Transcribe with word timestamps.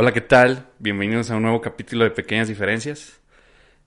Hola, 0.00 0.12
¿qué 0.12 0.20
tal? 0.20 0.64
Bienvenidos 0.78 1.28
a 1.28 1.34
un 1.34 1.42
nuevo 1.42 1.60
capítulo 1.60 2.04
de 2.04 2.12
Pequeñas 2.12 2.46
Diferencias. 2.46 3.18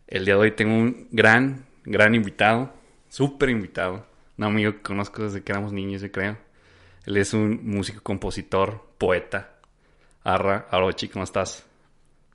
El 0.07 0.25
día 0.25 0.33
de 0.33 0.41
hoy 0.41 0.51
tengo 0.51 0.73
un 0.73 1.07
gran, 1.09 1.65
gran 1.85 2.13
invitado, 2.13 2.73
súper 3.07 3.49
invitado, 3.49 4.05
un 4.37 4.43
amigo 4.43 4.73
que 4.73 4.81
conozco 4.81 5.23
desde 5.23 5.41
que 5.41 5.53
éramos 5.53 5.71
niños, 5.71 6.01
yo 6.01 6.11
creo. 6.11 6.37
Él 7.05 7.15
es 7.15 7.33
un 7.33 7.61
músico, 7.63 8.03
compositor, 8.03 8.89
poeta. 8.97 9.51
Arra, 10.25 10.67
Arochi, 10.69 11.07
¿cómo 11.07 11.23
estás? 11.23 11.65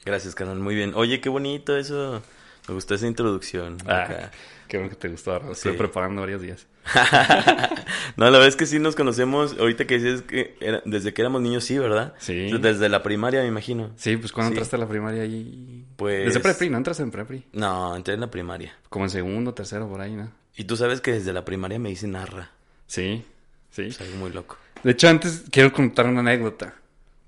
Gracias, 0.07 0.35
canal, 0.35 0.59
muy 0.59 0.75
bien. 0.75 0.93
Oye, 0.95 1.21
qué 1.21 1.29
bonito 1.29 1.77
eso. 1.77 2.23
Me 2.69 2.73
gustó 2.73 2.95
esa 2.95 3.07
introducción. 3.07 3.77
Ah, 3.87 4.31
qué 4.69 4.79
bueno 4.79 4.89
que 4.89 4.97
te 4.97 5.09
gustó, 5.09 5.35
Arra. 5.35 5.53
Estoy 5.53 5.73
Sí. 5.73 5.77
preparando 5.79 6.23
varios 6.23 6.41
días. 6.41 6.67
no, 8.17 8.25
la 8.25 8.31
verdad 8.31 8.49
es 8.49 8.57
que 8.57 8.67
sí 8.67 8.79
nos 8.79 8.95
conocemos. 8.97 9.57
Ahorita 9.59 9.87
que 9.87 9.95
dices 9.99 10.23
que 10.23 10.57
era- 10.61 10.83
desde 10.85 11.13
que 11.13 11.23
éramos 11.23 11.43
niños, 11.43 11.65
sí, 11.65 11.79
¿verdad? 11.79 12.15
Sí. 12.19 12.51
Desde 12.61 12.89
la 12.89 13.03
primaria, 13.03 13.43
me 13.43 13.49
imagino. 13.49 13.91
Sí, 13.97 14.17
pues 14.17 14.33
cuando 14.33 14.51
Sí. 14.51 14.55
entraste 14.55 14.77
a 14.77 14.79
la 14.79 14.89
primaria 14.89 15.23
ahí... 15.23 15.85
Pues- 15.97 16.27
Desde 16.27 16.41
prepri, 16.41 16.71
¿no 16.71 16.77
entras 16.79 17.01
en 17.01 17.11
prepri? 17.11 17.45
No, 17.53 17.95
entré 17.97 18.15
en 18.15 18.21
la 18.21 18.31
primaria. 18.31 18.75
Como 18.89 19.05
en 19.05 19.11
segundo, 19.11 19.55
tercero, 19.55 19.89
por 19.89 20.01
ahí, 20.01 20.15
¿no? 20.15 20.31
Y 20.57 20.65
tú 20.65 20.77
sabes 20.77 21.01
que 21.01 21.13
desde 21.13 21.33
la 21.33 21.45
primaria 21.45 21.79
me 21.79 21.89
dicen 21.91 22.13
narra. 22.13 22.51
Sí, 22.87 23.25
sí. 23.71 23.83
Es 23.83 24.01
algo 24.01 24.17
muy 24.17 24.31
loco. 24.33 24.57
De 24.83 24.93
hecho, 24.93 25.09
antes 25.09 25.45
quiero 25.51 25.73
contar 25.73 26.07
una 26.07 26.21
anécdota 26.21 26.75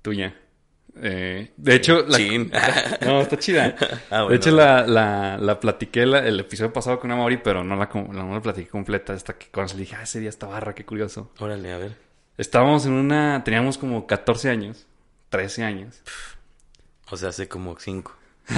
tuya. 0.01 0.33
Eh, 1.01 1.51
de 1.57 1.75
hecho, 1.75 2.05
la... 2.07 2.17
No, 3.05 3.21
está 3.21 3.37
chida. 3.37 3.75
Ah, 4.09 4.23
bueno. 4.23 4.29
De 4.29 4.35
hecho, 4.35 4.51
la, 4.51 4.85
la, 4.85 5.37
la 5.37 5.59
platiqué 5.59 6.05
la- 6.05 6.19
el 6.27 6.39
episodio 6.39 6.73
pasado 6.73 6.99
con 6.99 7.11
Amaury, 7.11 7.37
pero 7.37 7.63
no 7.63 7.75
la, 7.75 7.89
no 7.93 8.33
la 8.33 8.41
platiqué 8.41 8.67
completa 8.69 9.13
hasta 9.13 9.37
que 9.37 9.47
cuando 9.47 9.73
le 9.75 9.81
dije, 9.81 9.95
ah, 9.95 10.03
ese 10.03 10.19
día 10.19 10.29
está 10.29 10.47
barra, 10.47 10.73
qué 10.75 10.85
curioso. 10.85 11.31
Órale, 11.39 11.71
a 11.71 11.77
ver. 11.77 11.95
Estábamos 12.37 12.85
en 12.85 12.93
una, 12.93 13.43
teníamos 13.43 13.77
como 13.77 14.07
14 14.07 14.49
años, 14.49 14.87
13 15.29 15.63
años. 15.63 16.01
O 17.11 17.17
sea, 17.17 17.29
hace 17.29 17.47
como 17.47 17.77
cinco. 17.79 18.15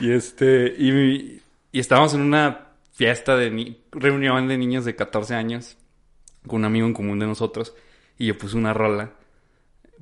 Y 0.00 0.12
este, 0.12 0.74
y, 0.78 1.42
y 1.72 1.80
estábamos 1.80 2.14
en 2.14 2.20
una 2.22 2.68
fiesta 2.92 3.36
de 3.36 3.50
ni- 3.50 3.80
reunión 3.92 4.48
de 4.48 4.56
niños 4.58 4.84
de 4.84 4.94
14 4.96 5.34
años 5.34 5.76
con 6.46 6.60
un 6.60 6.64
amigo 6.66 6.86
en 6.86 6.94
común 6.94 7.18
de 7.18 7.26
nosotros. 7.26 7.74
Y 8.18 8.26
yo 8.26 8.38
puse 8.38 8.56
una 8.56 8.72
rola, 8.72 9.12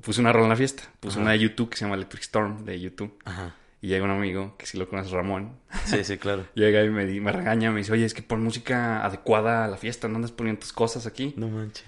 puse 0.01 0.21
una 0.21 0.31
rola 0.33 0.45
en 0.45 0.49
la 0.51 0.55
fiesta, 0.55 0.83
puse 0.99 1.15
Ajá. 1.15 1.21
una 1.23 1.31
de 1.31 1.39
YouTube 1.39 1.69
que 1.69 1.77
se 1.77 1.85
llama 1.85 1.95
Electric 1.95 2.21
Storm 2.23 2.65
de 2.65 2.79
YouTube. 2.79 3.17
Ajá. 3.25 3.55
Y 3.81 3.87
llega 3.89 4.03
un 4.05 4.11
amigo, 4.11 4.55
que 4.57 4.65
si 4.65 4.77
lo 4.77 4.89
conoces, 4.89 5.11
Ramón. 5.11 5.59
Sí, 5.85 6.03
sí, 6.03 6.17
claro. 6.17 6.47
Llega 6.55 6.83
y 6.83 6.89
me, 6.89 7.05
me 7.05 7.31
regaña, 7.31 7.69
me 7.71 7.79
dice, 7.79 7.91
oye, 7.91 8.05
es 8.05 8.13
que 8.15 8.23
pon 8.23 8.41
música 8.43 9.05
adecuada 9.05 9.63
a 9.63 9.67
la 9.67 9.77
fiesta, 9.77 10.07
no 10.07 10.15
andas 10.15 10.31
poniendo 10.31 10.61
tus 10.61 10.73
cosas 10.73 11.05
aquí. 11.05 11.33
No 11.37 11.49
manches. 11.49 11.85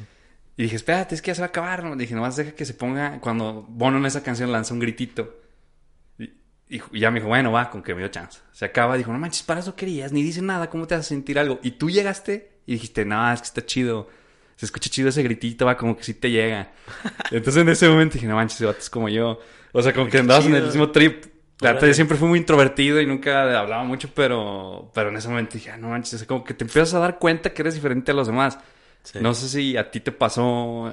Y 0.57 0.63
dije, 0.63 0.75
espérate, 0.75 1.15
es 1.15 1.21
que 1.23 1.29
ya 1.31 1.35
se 1.35 1.41
va 1.41 1.47
a 1.47 1.49
acabar. 1.49 1.83
¿no? 1.83 1.95
Dije, 1.95 2.13
nomás 2.13 2.35
deja 2.35 2.51
que 2.51 2.65
se 2.65 2.73
ponga, 2.75 3.19
cuando 3.19 3.65
Bono 3.67 3.97
en 3.97 4.05
esa 4.05 4.21
canción 4.21 4.51
lanza 4.51 4.73
un 4.75 4.79
gritito. 4.79 5.39
Y, 6.19 6.25
y- 6.69 6.81
y 6.91 6.99
ya 6.99 7.09
me 7.09 7.19
dijo, 7.19 7.29
bueno, 7.29 7.51
va, 7.51 7.69
con 7.71 7.81
que 7.81 7.93
me 7.95 7.99
dio 8.01 8.09
chance. 8.09 8.41
Se 8.51 8.65
acaba, 8.65 8.95
dijo, 8.97 9.11
no 9.11 9.17
manches, 9.17 9.41
para 9.43 9.59
eso 9.61 9.75
querías, 9.75 10.11
ni 10.11 10.21
dice 10.21 10.41
nada, 10.43 10.69
¿cómo 10.69 10.85
te 10.85 10.93
vas 10.95 11.05
a 11.05 11.09
sentir 11.09 11.39
algo? 11.39 11.59
Y 11.63 11.71
tú 11.71 11.89
llegaste 11.89 12.59
y 12.67 12.73
dijiste, 12.73 13.05
no, 13.05 13.31
es 13.33 13.41
que 13.41 13.47
está 13.47 13.65
chido. 13.65 14.07
Se 14.57 14.65
escucha 14.65 14.89
chido 14.89 15.09
ese 15.09 15.23
gritito, 15.23 15.65
va, 15.65 15.77
como 15.77 15.95
que 15.95 16.03
sí 16.03 16.15
te 16.15 16.29
llega. 16.31 16.71
Entonces 17.31 17.61
en 17.61 17.69
ese 17.69 17.87
momento 17.87 18.15
dije, 18.15 18.27
no 18.27 18.35
manches, 18.35 18.61
vato 18.61 18.79
es 18.79 18.89
como 18.89 19.07
yo. 19.07 19.39
O 19.71 19.81
sea, 19.81 19.93
como 19.93 20.09
que 20.09 20.17
andabas 20.17 20.47
en 20.47 20.55
el 20.55 20.65
mismo 20.65 20.89
trip. 20.91 21.25
La 21.59 21.79
yo 21.79 21.93
siempre 21.93 22.17
fui 22.17 22.27
muy 22.27 22.39
introvertido 22.39 22.99
y 22.99 23.05
nunca 23.05 23.59
hablaba 23.59 23.83
mucho, 23.83 24.09
pero, 24.13 24.91
pero 24.93 25.09
en 25.09 25.17
ese 25.17 25.27
momento 25.27 25.53
dije, 25.53 25.71
ah, 25.71 25.77
no 25.77 25.89
manches, 25.89 26.15
o 26.15 26.17
sea, 26.17 26.27
como 26.27 26.43
que 26.43 26.53
te 26.53 26.63
empiezas 26.63 26.93
a 26.95 26.99
dar 26.99 27.17
cuenta 27.17 27.51
que 27.51 27.61
eres 27.61 27.75
diferente 27.75 28.11
a 28.11 28.13
los 28.15 28.27
demás. 28.27 28.59
Sí. 29.03 29.19
No 29.21 29.33
sé 29.33 29.47
si 29.47 29.77
a 29.77 29.89
ti 29.89 29.99
te 29.99 30.11
pasó. 30.11 30.91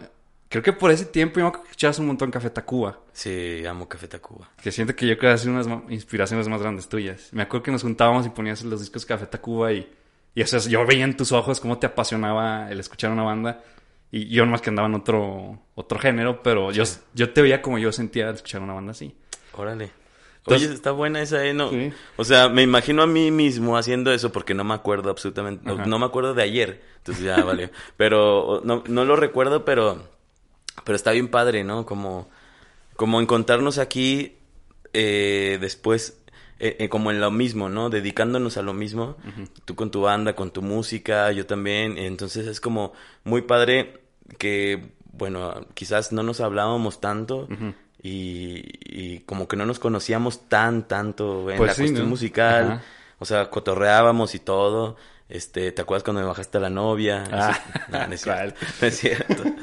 Creo 0.49 0.63
que 0.63 0.73
por 0.73 0.91
ese 0.91 1.07
tiempo 1.07 1.41
yo 1.41 1.51
me 1.51 1.59
escuchabas 1.59 1.99
un 1.99 2.07
montón 2.07 2.31
Café 2.31 2.51
Tacuba. 2.51 3.01
Sí, 3.13 3.65
amo 3.67 3.89
Café 3.89 4.09
Tacuba. 4.09 4.51
Que 4.63 4.71
siento 4.71 4.95
que 4.95 5.07
yo 5.07 5.19
creo 5.19 5.31
que 5.31 5.35
ha 5.35 5.39
sido 5.39 5.55
unas 5.55 5.67
inspiraciones 5.91 6.49
más 6.49 6.61
grandes 6.61 6.89
tuyas. 6.89 7.31
Me 7.33 7.43
acuerdo 7.43 7.65
que 7.65 7.73
nos 7.73 7.83
juntábamos 7.83 8.27
y 8.27 8.29
ponías 8.29 8.63
los 8.63 8.81
discos 8.81 9.05
Café 9.05 9.27
Tacuba 9.27 9.73
y, 9.73 9.91
y 10.35 10.43
o 10.43 10.47
sea, 10.47 10.59
yo 10.61 10.85
veía 10.87 11.05
en 11.05 11.17
tus 11.17 11.33
ojos 11.33 11.61
cómo 11.61 11.79
te 11.79 11.87
apasionaba 11.87 12.71
el 12.71 12.81
escuchar 12.81 13.11
una 13.11 13.23
banda. 13.23 13.63
Y 14.11 14.29
yo 14.29 14.45
nomás 14.45 14.61
que 14.61 14.71
andaba 14.71 14.87
en 14.87 14.95
otro, 14.95 15.61
otro 15.75 15.99
género, 15.99 16.41
pero 16.43 16.71
yo, 16.71 16.85
yo 17.15 17.33
te 17.33 17.43
veía 17.43 17.61
como 17.63 17.79
yo 17.79 17.91
sentía 17.91 18.29
al 18.29 18.37
escuchar 18.37 18.63
una 18.63 18.75
banda 18.75 18.93
así. 18.93 19.15
Órale. 19.55 19.91
Entonces- 20.39 20.69
Oye, 20.69 20.75
está 20.77 20.91
buena 20.93 21.21
esa, 21.23 21.45
¿eh? 21.45 21.55
No, 21.55 21.71
Sí. 21.71 21.91
O 22.17 22.25
sea, 22.25 22.49
me 22.49 22.63
imagino 22.63 23.03
a 23.03 23.07
mí 23.09 23.31
mismo 23.31 23.77
haciendo 23.77 24.13
eso 24.13 24.31
porque 24.31 24.55
no 24.55 24.63
me 24.63 24.75
acuerdo 24.75 25.11
absolutamente. 25.11 25.65
No, 25.65 25.99
me 25.99 26.05
acuerdo 26.07 26.33
de 26.35 26.43
ayer. 26.43 26.83
Entonces 26.99 27.25
ya 27.25 27.43
vale. 27.43 27.71
Pero 27.97 28.61
no, 28.63 28.85
no 28.87 29.05
lo 29.05 29.17
recuerdo, 29.17 29.65
pero, 29.65 30.07
pero 30.85 30.95
está 30.97 31.11
bien 31.13 31.29
padre, 31.29 31.65
¿no? 31.65 31.85
Como, 31.87 32.29
como 32.95 33.21
encontrarnos 33.21 33.79
aquí 33.79 34.37
eh, 34.93 35.59
después, 35.61 36.21
eh, 36.61 36.77
eh, 36.79 36.89
como 36.89 37.11
en 37.11 37.21
lo 37.21 37.31
mismo, 37.31 37.69
¿no? 37.69 37.91
Dedicándonos 37.91 38.57
a 38.57 38.63
lo 38.63 38.73
mismo. 38.75 39.17
Tú 39.65 39.75
con 39.75 39.91
tu 39.91 40.03
banda, 40.03 40.35
con 40.35 40.51
tu 40.51 40.63
música, 40.63 41.31
yo 41.33 41.47
también. 41.47 41.99
Entonces 41.99 42.47
es 42.47 42.61
como 42.61 42.93
muy 43.25 43.43
padre 43.43 44.01
que, 44.39 44.93
bueno, 45.13 45.67
quizás 45.75 46.13
no 46.13 46.23
nos 46.23 46.41
hablábamos 46.41 47.01
tanto. 47.01 47.49
Y, 48.03 48.63
y 48.85 49.21
como 49.21 49.49
que 49.49 49.57
no 49.57 49.67
nos 49.67 49.79
conocíamos 49.79 50.49
tan, 50.49 50.87
tanto 50.87 51.51
en 51.51 51.57
Pues 51.57 51.69
la 51.69 51.75
sí, 51.75 51.83
cuestión 51.83 52.05
¿no? 52.05 52.11
musical. 52.11 52.65
Ajá. 52.73 52.83
O 53.19 53.25
sea, 53.25 53.49
cotorreábamos 53.51 54.35
y 54.35 54.39
todo. 54.39 54.97
Este, 55.29 55.73
¿te 55.73 55.83
acuerdas 55.83 56.05
cuando 56.05 56.21
me 56.21 56.29
bajaste 56.29 56.59
a 56.59 56.61
la 56.61 56.71
novia? 56.71 57.25
Ah, 57.33 57.59
no, 57.89 58.07
no 58.07 58.13
es 58.15 58.21
cierto. 58.23 58.61
No 58.81 58.87
es 58.87 58.99
cierto. 58.99 59.43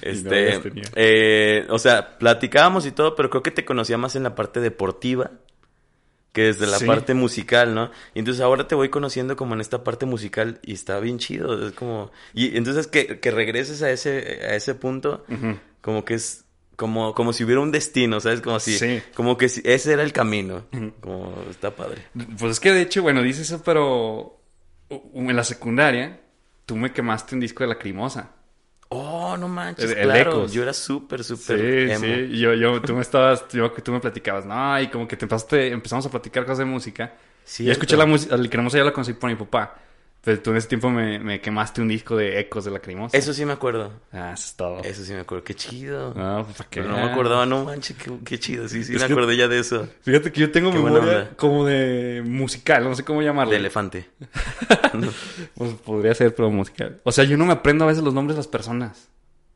Este, 0.00 0.58
eh, 0.94 1.66
o 1.68 1.78
sea, 1.78 2.16
platicábamos 2.16 2.86
y 2.86 2.92
todo, 2.92 3.14
pero 3.14 3.28
creo 3.28 3.42
que 3.42 3.50
te 3.50 3.66
conocía 3.66 3.98
más 3.98 4.16
en 4.16 4.22
la 4.22 4.34
parte 4.34 4.60
deportiva 4.60 5.30
que 6.38 6.44
desde 6.44 6.66
la 6.68 6.78
Sí. 6.78 6.86
parte 6.86 7.14
musical, 7.14 7.74
¿no? 7.74 7.90
Y 8.14 8.20
entonces 8.20 8.40
ahora 8.42 8.68
te 8.68 8.74
voy 8.76 8.88
conociendo 8.90 9.34
como 9.36 9.54
en 9.54 9.60
esta 9.60 9.82
parte 9.82 10.06
musical 10.06 10.60
y 10.62 10.72
está 10.74 11.00
bien 11.00 11.18
chido, 11.18 11.66
es 11.66 11.72
como 11.74 12.10
y 12.32 12.56
entonces 12.56 12.86
que, 12.86 13.18
que 13.18 13.30
regreses 13.32 13.82
a 13.82 13.90
ese 13.90 14.40
a 14.48 14.54
ese 14.54 14.74
punto 14.76 15.24
como 15.80 16.04
que 16.04 16.14
es 16.14 16.44
como 16.76 17.12
como 17.12 17.32
si 17.32 17.42
hubiera 17.42 17.60
un 17.60 17.72
destino, 17.72 18.20
¿sabes? 18.20 18.40
Como 18.40 18.60
si 18.60 18.78
Sí. 18.78 19.02
como 19.14 19.36
que 19.36 19.48
si- 19.48 19.62
ese 19.64 19.92
era 19.94 20.04
el 20.04 20.12
camino. 20.12 20.64
Como 21.00 21.34
está 21.50 21.74
padre. 21.74 22.02
Pues 22.38 22.52
es 22.52 22.60
que 22.60 22.72
de 22.72 22.82
hecho, 22.82 23.02
bueno, 23.02 23.20
dices 23.22 23.50
eso, 23.50 23.62
pero 23.64 24.40
en 24.88 25.34
la 25.34 25.42
secundaria 25.44 26.20
tú 26.66 26.76
me 26.76 26.92
quemaste 26.92 27.34
un 27.34 27.40
disco 27.40 27.64
de 27.64 27.68
Lacrimosa. 27.70 28.30
Oh, 28.90 29.36
no 29.36 29.48
manches, 29.48 29.90
El- 29.90 30.02
claro. 30.04 30.46
Yo 30.48 30.62
era 30.62 30.72
súper 30.72 31.22
súper 31.22 31.58
Sí, 31.58 31.92
emo. 31.92 32.04
sí. 32.06 32.10
Y 32.30 32.40
Yo, 32.40 32.54
yo, 32.54 32.80
tú 32.80 32.94
me 32.94 33.02
estabas, 33.02 33.46
yo 33.52 33.70
tú 33.72 33.92
me 33.92 34.00
platicabas, 34.00 34.46
no, 34.46 34.80
y 34.80 34.88
como 34.88 35.06
que 35.06 35.16
te 35.16 35.26
empezaste, 35.26 35.68
empezamos 35.72 36.06
a 36.06 36.10
platicar 36.10 36.44
cosas 36.44 36.58
de 36.58 36.64
música. 36.64 37.12
Y 37.14 37.50
Cierto. 37.50 37.72
escuché 37.72 37.96
la 37.96 38.06
música, 38.06 38.34
el 38.34 38.42
Lacrimosa 38.44 38.78
ya 38.78 38.84
la 38.84 38.92
conocí 38.92 39.12
por 39.12 39.28
mi 39.30 39.36
papá. 39.36 39.74
Pero 40.22 40.40
tú 40.42 40.50
en 40.50 40.56
ese 40.56 40.68
tiempo 40.68 40.90
me, 40.90 41.18
me 41.20 41.40
quemaste 41.40 41.80
un 41.80 41.88
disco 41.88 42.16
de 42.16 42.40
ecos 42.40 42.64
de 42.64 42.70
Lacrimosa. 42.72 43.16
Eso 43.16 43.32
sí 43.32 43.44
me 43.46 43.52
acuerdo. 43.52 43.92
Ah, 44.12 44.32
eso 44.34 44.44
es 44.46 44.54
todo. 44.56 44.80
Eso 44.82 45.04
sí 45.04 45.12
me 45.12 45.20
acuerdo. 45.20 45.44
Qué 45.44 45.54
chido. 45.54 46.12
No, 46.12 46.44
pues 46.44 46.56
para 46.56 46.68
qué. 46.68 46.82
Pero 46.82 46.92
no 46.94 47.04
me 47.04 47.10
acordaba, 47.12 47.46
no 47.46 47.64
manches, 47.64 47.96
qué, 47.96 48.10
qué 48.24 48.38
chido. 48.38 48.68
Sí, 48.68 48.82
sí, 48.84 48.94
Es 48.96 49.00
me 49.00 49.06
que- 49.06 49.12
acordé 49.12 49.36
ya 49.36 49.48
de 49.48 49.58
eso. 49.60 49.88
Fíjate 50.02 50.30
que 50.32 50.40
yo 50.40 50.50
tengo 50.50 50.70
Qué 50.72 50.78
memoria 50.78 51.30
como 51.36 51.64
de 51.64 52.22
musical, 52.26 52.84
no 52.84 52.94
sé 52.94 53.04
cómo 53.04 53.22
llamarlo. 53.22 53.52
De 53.52 53.58
elefante. 53.58 54.10
Pues 55.54 55.72
podría 55.84 56.14
ser, 56.14 56.34
pero 56.34 56.50
musical. 56.50 57.00
O 57.04 57.12
sea, 57.12 57.24
yo 57.24 57.36
no 57.36 57.46
me 57.46 57.52
aprendo 57.52 57.84
a 57.84 57.88
veces 57.88 58.02
los 58.02 58.14
nombres 58.14 58.36
de 58.36 58.40
las 58.40 58.48
personas. 58.48 59.08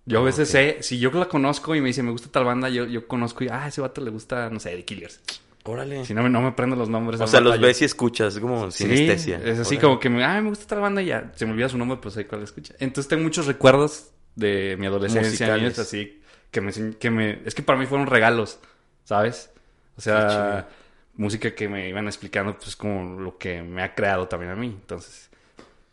Yo 0.04 0.18
a 0.18 0.22
Ah, 0.22 0.24
veces 0.24 0.48
sé, 0.48 0.78
si 0.80 0.98
yo 0.98 1.10
la 1.12 1.26
conozco 1.26 1.74
y 1.76 1.80
me 1.80 1.88
dice, 1.88 2.02
me 2.02 2.10
gusta 2.10 2.28
tal 2.30 2.44
banda, 2.44 2.68
yo, 2.68 2.86
yo 2.86 3.06
conozco 3.06 3.44
y, 3.44 3.48
ah, 3.48 3.68
ese 3.68 3.80
vato 3.80 4.00
le 4.00 4.10
gusta, 4.10 4.50
no 4.50 4.58
sé, 4.58 4.70
The 4.70 4.84
Killers. 4.84 5.20
Órale. 5.64 6.04
Si 6.04 6.12
no, 6.14 6.22
me- 6.24 6.28
no 6.30 6.40
me 6.40 6.48
aprendo 6.48 6.74
los 6.76 6.88
nombres. 6.88 7.20
o 7.20 7.26
sea, 7.26 7.40
los 7.40 7.60
ves 7.60 7.82
y 7.82 7.84
escuchas, 7.84 8.34
es 8.34 8.40
como 8.40 8.70
Sí, 8.70 8.84
sinestesia. 8.84 9.36
es 9.44 9.60
así 9.60 9.76
Órale. 9.76 9.80
como 9.80 10.00
que, 10.00 10.08
me, 10.10 10.24
ah, 10.24 10.40
me 10.40 10.48
gusta 10.48 10.66
tal 10.66 10.80
banda 10.80 11.00
y 11.02 11.06
ya. 11.06 11.30
Se 11.36 11.46
me 11.46 11.52
olvida 11.52 11.68
su 11.68 11.78
nombre, 11.78 11.98
pues 12.02 12.14
sé 12.14 12.26
cuál 12.26 12.42
escucha. 12.42 12.74
Entonces 12.80 13.08
tengo 13.08 13.22
muchos 13.22 13.46
recuerdos 13.46 14.10
de 14.34 14.76
mi 14.78 14.86
adolescencia, 14.86 15.30
Musicales. 15.30 15.62
niños, 15.62 15.78
así, 15.78 16.20
que 16.50 16.60
me, 16.60 16.72
que 16.98 17.10
me... 17.10 17.42
Es 17.44 17.54
que 17.54 17.62
para 17.62 17.78
mí 17.78 17.86
fueron 17.86 18.06
regalos, 18.08 18.58
¿sabes? 19.04 19.50
O 19.96 20.00
sea, 20.00 20.68
música 21.14 21.54
que 21.54 21.68
me 21.68 21.88
iban 21.88 22.06
explicando, 22.06 22.56
pues, 22.58 22.74
como 22.74 23.20
lo 23.20 23.36
que 23.38 23.62
me 23.62 23.82
ha 23.82 23.94
creado 23.94 24.26
también 24.26 24.50
a 24.52 24.56
mí. 24.56 24.66
Entonces, 24.66 25.30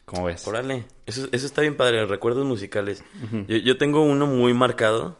¿cómo 0.05 0.25
ves? 0.25 0.47
Órale. 0.47 0.85
Eso, 1.05 1.27
eso 1.31 1.45
está 1.45 1.61
bien 1.61 1.77
padre, 1.77 2.05
recuerdos 2.07 2.45
musicales. 2.45 3.03
yo, 3.47 3.57
yo 3.57 3.77
tengo 3.77 4.01
uno 4.01 4.25
muy 4.25 4.53
marcado 4.53 5.19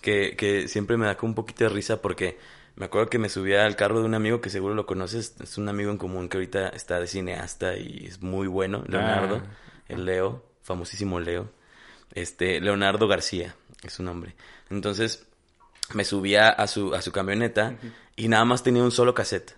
que, 0.00 0.34
que 0.36 0.66
siempre 0.68 0.96
me 0.96 1.06
da 1.06 1.16
como 1.16 1.30
un 1.30 1.34
poquito 1.34 1.64
de 1.64 1.70
risa 1.70 2.00
porque 2.02 2.38
me 2.78 2.84
acuerdo 2.84 3.10
que 3.10 3.18
me 3.18 3.28
subía 3.28 3.66
al 3.66 3.74
carro 3.74 3.98
de 3.98 4.06
un 4.06 4.14
amigo 4.14 4.40
que 4.40 4.50
seguro 4.50 4.72
lo 4.72 4.86
conoces. 4.86 5.34
Es 5.42 5.58
un 5.58 5.68
amigo 5.68 5.90
en 5.90 5.98
común 5.98 6.28
que 6.28 6.36
ahorita 6.36 6.68
está 6.68 7.00
de 7.00 7.08
cineasta 7.08 7.76
y 7.76 8.06
es 8.06 8.22
muy 8.22 8.46
bueno, 8.46 8.84
Leonardo. 8.86 9.42
Ah. 9.44 9.56
El 9.88 10.04
Leo, 10.04 10.44
famosísimo 10.62 11.18
Leo. 11.18 11.50
Este, 12.14 12.60
Leonardo 12.60 13.08
García 13.08 13.56
es 13.82 13.94
su 13.94 14.04
nombre. 14.04 14.36
Entonces, 14.70 15.26
me 15.92 16.04
subía 16.04 16.50
a 16.50 16.68
su, 16.68 16.94
a 16.94 17.02
su 17.02 17.10
camioneta 17.10 17.76
y 18.14 18.28
nada 18.28 18.44
más 18.44 18.62
tenía 18.62 18.84
un 18.84 18.92
solo 18.92 19.12
cassette. 19.12 19.56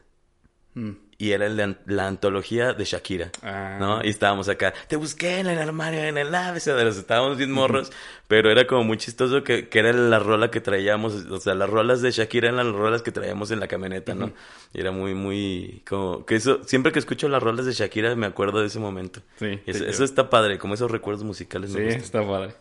Mm. 0.72 0.92
Y 1.20 1.32
era 1.32 1.46
el 1.46 1.76
la 1.84 2.06
antología 2.06 2.72
de 2.72 2.82
Shakira, 2.84 3.30
Ah. 3.42 3.76
¿no? 3.78 4.02
Y 4.02 4.08
estábamos 4.08 4.48
acá, 4.48 4.72
te 4.88 4.96
busqué 4.96 5.40
en 5.40 5.48
el 5.48 5.58
armario, 5.58 6.00
en 6.02 6.16
el 6.16 6.34
abecedario, 6.34 6.88
estábamos 6.88 7.36
bien 7.36 7.52
morros, 7.52 7.92
pero 8.26 8.50
era 8.50 8.66
como 8.66 8.84
muy 8.84 8.96
chistoso 8.96 9.44
que, 9.44 9.68
que 9.68 9.80
era 9.80 9.92
la 9.92 10.18
rola 10.18 10.50
que 10.50 10.62
traíamos, 10.62 11.12
o 11.26 11.38
sea, 11.38 11.54
las 11.54 11.68
rolas 11.68 12.00
de 12.00 12.10
Shakira 12.10 12.48
eran 12.48 12.64
las 12.64 12.74
rolas 12.74 13.02
que 13.02 13.12
traíamos 13.12 13.50
en 13.50 13.60
la 13.60 13.68
camioneta, 13.68 14.14
¿no? 14.14 14.32
Y 14.72 14.80
era 14.80 14.92
muy, 14.92 15.12
muy, 15.14 15.82
como, 15.86 16.24
que 16.24 16.36
eso, 16.36 16.64
siempre 16.64 16.90
que 16.90 16.98
escucho 16.98 17.28
las 17.28 17.42
rolas 17.42 17.66
de 17.66 17.74
Shakira 17.74 18.16
me 18.16 18.26
acuerdo 18.26 18.60
de 18.60 18.68
ese 18.68 18.78
momento. 18.78 19.20
Sí, 19.38 19.60
eso, 19.66 20.02
está 20.02 20.30
padre, 20.30 20.56
como 20.56 20.72
esos 20.72 20.90
recuerdos 20.90 21.22
musicales 21.22 21.72
Sí, 21.72 21.82
está 21.82 22.26
padre. 22.26 22.54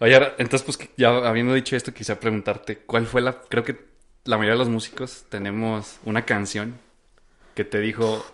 Oye, 0.00 0.12
ahora, 0.12 0.34
entonces, 0.36 0.62
pues, 0.62 0.90
ya 0.98 1.08
habiendo 1.08 1.54
dicho 1.54 1.74
esto, 1.74 1.94
quisiera 1.94 2.20
preguntarte, 2.20 2.80
¿cuál 2.84 3.06
fue 3.06 3.22
la... 3.22 3.40
Creo 3.40 3.64
que 3.64 3.78
la 4.24 4.36
mayoría 4.36 4.54
de 4.54 4.58
los 4.58 4.68
músicos 4.68 5.24
tenemos 5.30 6.00
una 6.04 6.26
canción 6.26 6.83
que 7.54 7.64
te 7.64 7.80
dijo, 7.80 8.24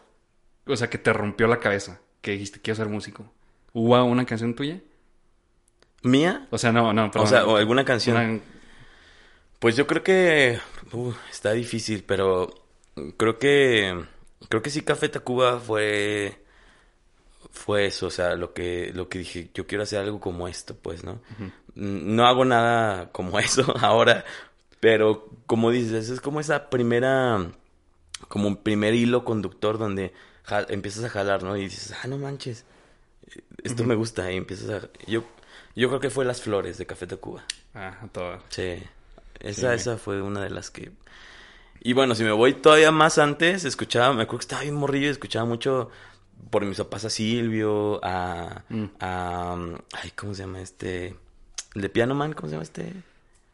o 0.67 0.77
sea, 0.77 0.91
que 0.91 0.99
te 0.99 1.13
rompió 1.13 1.47
la 1.47 1.59
cabeza, 1.61 2.01
que 2.21 2.33
dijiste, 2.33 2.61
quiero 2.61 2.77
ser 2.77 2.89
músico. 2.89 3.31
¿Hubo 3.73 4.03
una 4.05 4.27
canción 4.27 4.55
tuya? 4.55 4.81
¿Mía? 6.03 6.47
O 6.51 6.59
sea, 6.59 6.73
no, 6.73 6.93
no, 6.93 7.11
perdón. 7.11 7.27
o 7.27 7.31
sea, 7.31 7.47
o 7.47 7.57
alguna 7.57 7.85
canción. 7.85 8.17
Una- 8.17 8.41
Pues 9.59 9.77
yo 9.77 9.87
creo 9.87 10.03
que 10.03 10.59
uh, 10.93 11.13
está 11.31 11.53
difícil, 11.53 12.05
pero 12.05 12.51
creo 13.19 13.39
que 13.39 14.05
creo 14.49 14.63
que 14.63 14.71
sí 14.71 14.81
Café 14.83 15.09
Tacuba 15.11 15.61
fue 15.61 16.43
fue 17.53 17.87
eso, 17.87 18.07
o 18.07 18.11
sea, 18.11 18.37
lo 18.37 18.53
que 18.55 18.91
lo 18.95 19.09
que 19.09 19.19
dije, 19.19 19.51
yo 19.55 19.67
quiero 19.67 19.83
hacer 19.85 19.99
algo 20.01 20.21
como 20.21 20.49
esto, 20.49 20.75
pues, 20.77 21.05
¿no? 21.05 21.21
Mm, 21.75 22.15
No 22.17 22.27
hago 22.27 22.45
nada 22.45 23.11
como 23.13 23.39
eso 23.41 23.75
ahora, 23.81 24.25
pero 24.81 25.29
como 25.47 25.71
dices, 25.71 26.09
es 26.09 26.21
como 26.21 26.41
esa 26.41 26.71
primera 26.71 27.51
como 28.29 28.47
un 28.49 28.57
primer 28.57 28.95
hilo 28.95 29.25
conductor 29.25 29.79
donde 29.79 30.13
ja- 30.45 30.67
empiezas 30.69 31.05
a 31.05 31.09
jalar, 31.09 31.43
¿no? 31.43 31.57
Y 31.57 31.63
dices, 31.65 31.95
"Ah, 32.03 32.07
no 32.09 32.19
manches. 32.19 32.65
Esto 33.63 33.85
me 33.85 33.95
gusta 33.95 34.31
y 34.33 34.37
empiezas 34.37 34.85
a 34.85 34.89
yo 35.07 35.25
yo 35.77 35.89
creo 35.89 36.01
que 36.01 36.11
fue 36.11 36.25
Las 36.25 36.43
Flores 36.43 36.79
de 36.79 36.87
Café 36.87 37.07
Tacuba. 37.07 37.45
Ah, 37.75 37.97
a 38.03 38.09
toda. 38.09 38.41
Sí, 38.49 38.83
esa, 39.39 39.71
Sí. 39.71 39.81
esa 39.83 39.97
fue 39.99 40.21
una 40.21 40.43
de 40.43 40.51
las 40.51 40.71
que... 40.71 40.91
Y 41.81 41.93
bueno, 41.93 42.15
si 42.17 42.25
me 42.25 42.33
voy 42.33 42.55
todavía 42.55 42.91
más 42.91 43.19
antes, 43.19 43.65
escuchaba, 43.65 44.13
me 44.13 44.23
acuerdo 44.23 44.39
que 44.41 44.45
estaba 44.45 44.63
bien 44.63 44.75
morrillo 44.75 45.07
y 45.07 45.11
escuchaba 45.11 45.45
mucho 45.47 45.89
por 46.51 46.65
mis 46.65 46.77
papás 46.79 47.05
a 47.05 47.11
Silvio, 47.11 48.01
a... 48.05 48.65
Mm. 48.69 48.85
a 48.99 49.57
ay, 50.03 50.11
¿cómo 50.17 50.35
se 50.35 50.43
llama 50.43 50.61
este? 50.61 51.15
El 51.77 51.83
de 51.83 51.89
Piano 51.89 52.15
Man, 52.17 52.33
¿cómo 52.33 52.49
se 52.49 52.53
llama 52.55 52.65
este? 52.65 52.93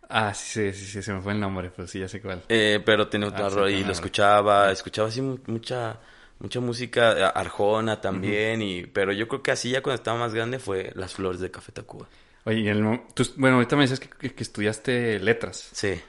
Ah, 0.08 0.32
sí, 0.34 0.72
sí, 0.72 0.80
sí, 0.80 0.86
sí, 0.86 1.02
se 1.02 1.12
me 1.12 1.20
fue 1.20 1.32
el 1.32 1.40
nombre, 1.40 1.70
pero 1.74 1.88
sí, 1.88 1.98
ya 2.00 2.08
sé 2.08 2.20
cuál. 2.20 2.42
Eh, 2.48 2.80
pero 2.84 3.08
tenía 3.08 3.28
Ah, 3.34 3.50
sí, 3.50 3.58
y 3.74 3.84
lo 3.84 3.92
escuchaba, 3.92 4.70
escuchaba 4.70 5.08
así 5.08 5.20
mu- 5.20 5.38
mucha 5.46 5.98
mucha 6.38 6.60
música, 6.60 7.12
a- 7.12 7.30
Arjona 7.30 8.00
también, 8.00 8.60
y 8.62 8.84
pero 8.86 9.10
yo 9.12 9.26
creo 9.26 9.42
que 9.42 9.50
así 9.52 9.70
ya 9.70 9.82
cuando 9.82 9.96
estaba 9.96 10.18
más 10.18 10.34
grande 10.34 10.58
fue 10.58 10.92
Las 10.94 11.14
Flores 11.14 11.40
de 11.40 11.50
Café 11.50 11.72
Tacuba. 11.72 12.06
Oye, 12.44 12.60
y 12.60 12.68
el 12.68 13.00
tú- 13.14 13.26
bueno, 13.36 13.56
ahorita 13.56 13.74
me 13.74 13.82
decías 13.82 14.00
que, 14.00 14.08
que- 14.10 14.34
que 14.34 14.42
estudiaste 14.42 15.18
letras. 15.18 15.70
Sí. 15.72 16.00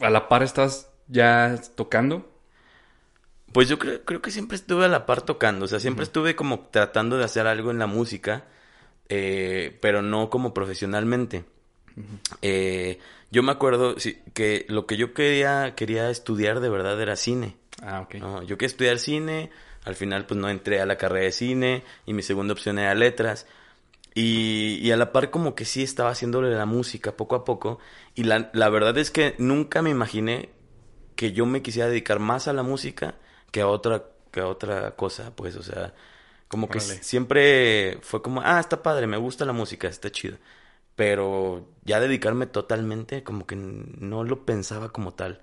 ¿A 0.00 0.10
la 0.10 0.28
par 0.28 0.42
estás 0.42 0.90
ya 1.08 1.60
tocando? 1.76 2.28
Pues 3.52 3.68
yo 3.68 3.78
creo, 3.78 4.04
creo 4.04 4.20
que 4.22 4.30
siempre 4.30 4.56
estuve 4.56 4.84
a 4.84 4.88
la 4.88 5.06
par 5.06 5.22
tocando, 5.22 5.64
o 5.64 5.68
sea, 5.68 5.80
siempre 5.80 6.04
estuve 6.04 6.36
como 6.36 6.60
tratando 6.70 7.16
de 7.18 7.24
hacer 7.24 7.46
algo 7.46 7.70
en 7.70 7.78
la 7.78 7.86
música, 7.86 8.44
eh, 9.08 9.76
pero 9.80 10.02
no 10.02 10.28
como 10.30 10.52
profesionalmente. 10.52 11.44
Eh, 12.42 12.98
yo 13.30 13.42
me 13.42 13.52
acuerdo 13.52 13.96
que 14.34 14.66
lo 14.68 14.86
que 14.86 14.96
yo 14.96 15.12
quería, 15.14 15.74
quería 15.74 16.10
estudiar 16.10 16.60
de 16.60 16.68
verdad 16.68 17.00
era 17.00 17.16
cine. 17.16 17.56
Ah, 17.82 18.00
ok. 18.00 18.14
¿no? 18.16 18.42
Yo 18.42 18.56
quería 18.56 18.68
estudiar 18.72 18.98
cine, 18.98 19.50
al 19.84 19.94
final 19.94 20.26
pues 20.26 20.38
no 20.40 20.48
entré 20.48 20.80
a 20.80 20.86
la 20.86 20.96
carrera 20.96 21.24
de 21.26 21.32
cine 21.32 21.84
y 22.06 22.14
mi 22.14 22.22
segunda 22.22 22.52
opción 22.52 22.78
era 22.78 22.94
letras. 22.94 23.46
Y, 24.14 24.78
y 24.82 24.90
a 24.90 24.96
la 24.96 25.12
par 25.12 25.30
como 25.30 25.54
que 25.54 25.64
sí 25.64 25.82
estaba 25.82 26.10
haciéndole 26.10 26.50
la 26.54 26.66
música 26.66 27.16
poco 27.16 27.36
a 27.36 27.44
poco. 27.44 27.78
Y 28.14 28.24
la, 28.24 28.50
la 28.52 28.68
verdad 28.68 28.96
es 28.98 29.10
que 29.10 29.34
nunca 29.38 29.82
me 29.82 29.90
imaginé 29.90 30.48
que 31.14 31.32
yo 31.32 31.46
me 31.46 31.62
quisiera 31.62 31.88
dedicar 31.88 32.18
más 32.18 32.48
a 32.48 32.52
la 32.52 32.62
música 32.62 33.16
que 33.50 33.60
a 33.60 33.68
otra, 33.68 34.04
que 34.30 34.40
a 34.40 34.46
otra 34.46 34.92
cosa, 34.96 35.34
pues, 35.36 35.56
o 35.56 35.62
sea, 35.62 35.94
como 36.48 36.68
que 36.68 36.78
Órale. 36.78 37.02
siempre 37.02 37.98
fue 38.02 38.22
como, 38.22 38.40
ah, 38.44 38.58
está 38.60 38.82
padre, 38.82 39.06
me 39.06 39.16
gusta 39.16 39.44
la 39.44 39.52
música, 39.52 39.88
está 39.88 40.10
chido. 40.10 40.38
Pero 40.98 41.64
ya 41.84 42.00
dedicarme 42.00 42.46
totalmente, 42.48 43.22
como 43.22 43.46
que 43.46 43.54
no 43.54 44.24
lo 44.24 44.44
pensaba 44.44 44.88
como 44.88 45.14
tal. 45.14 45.42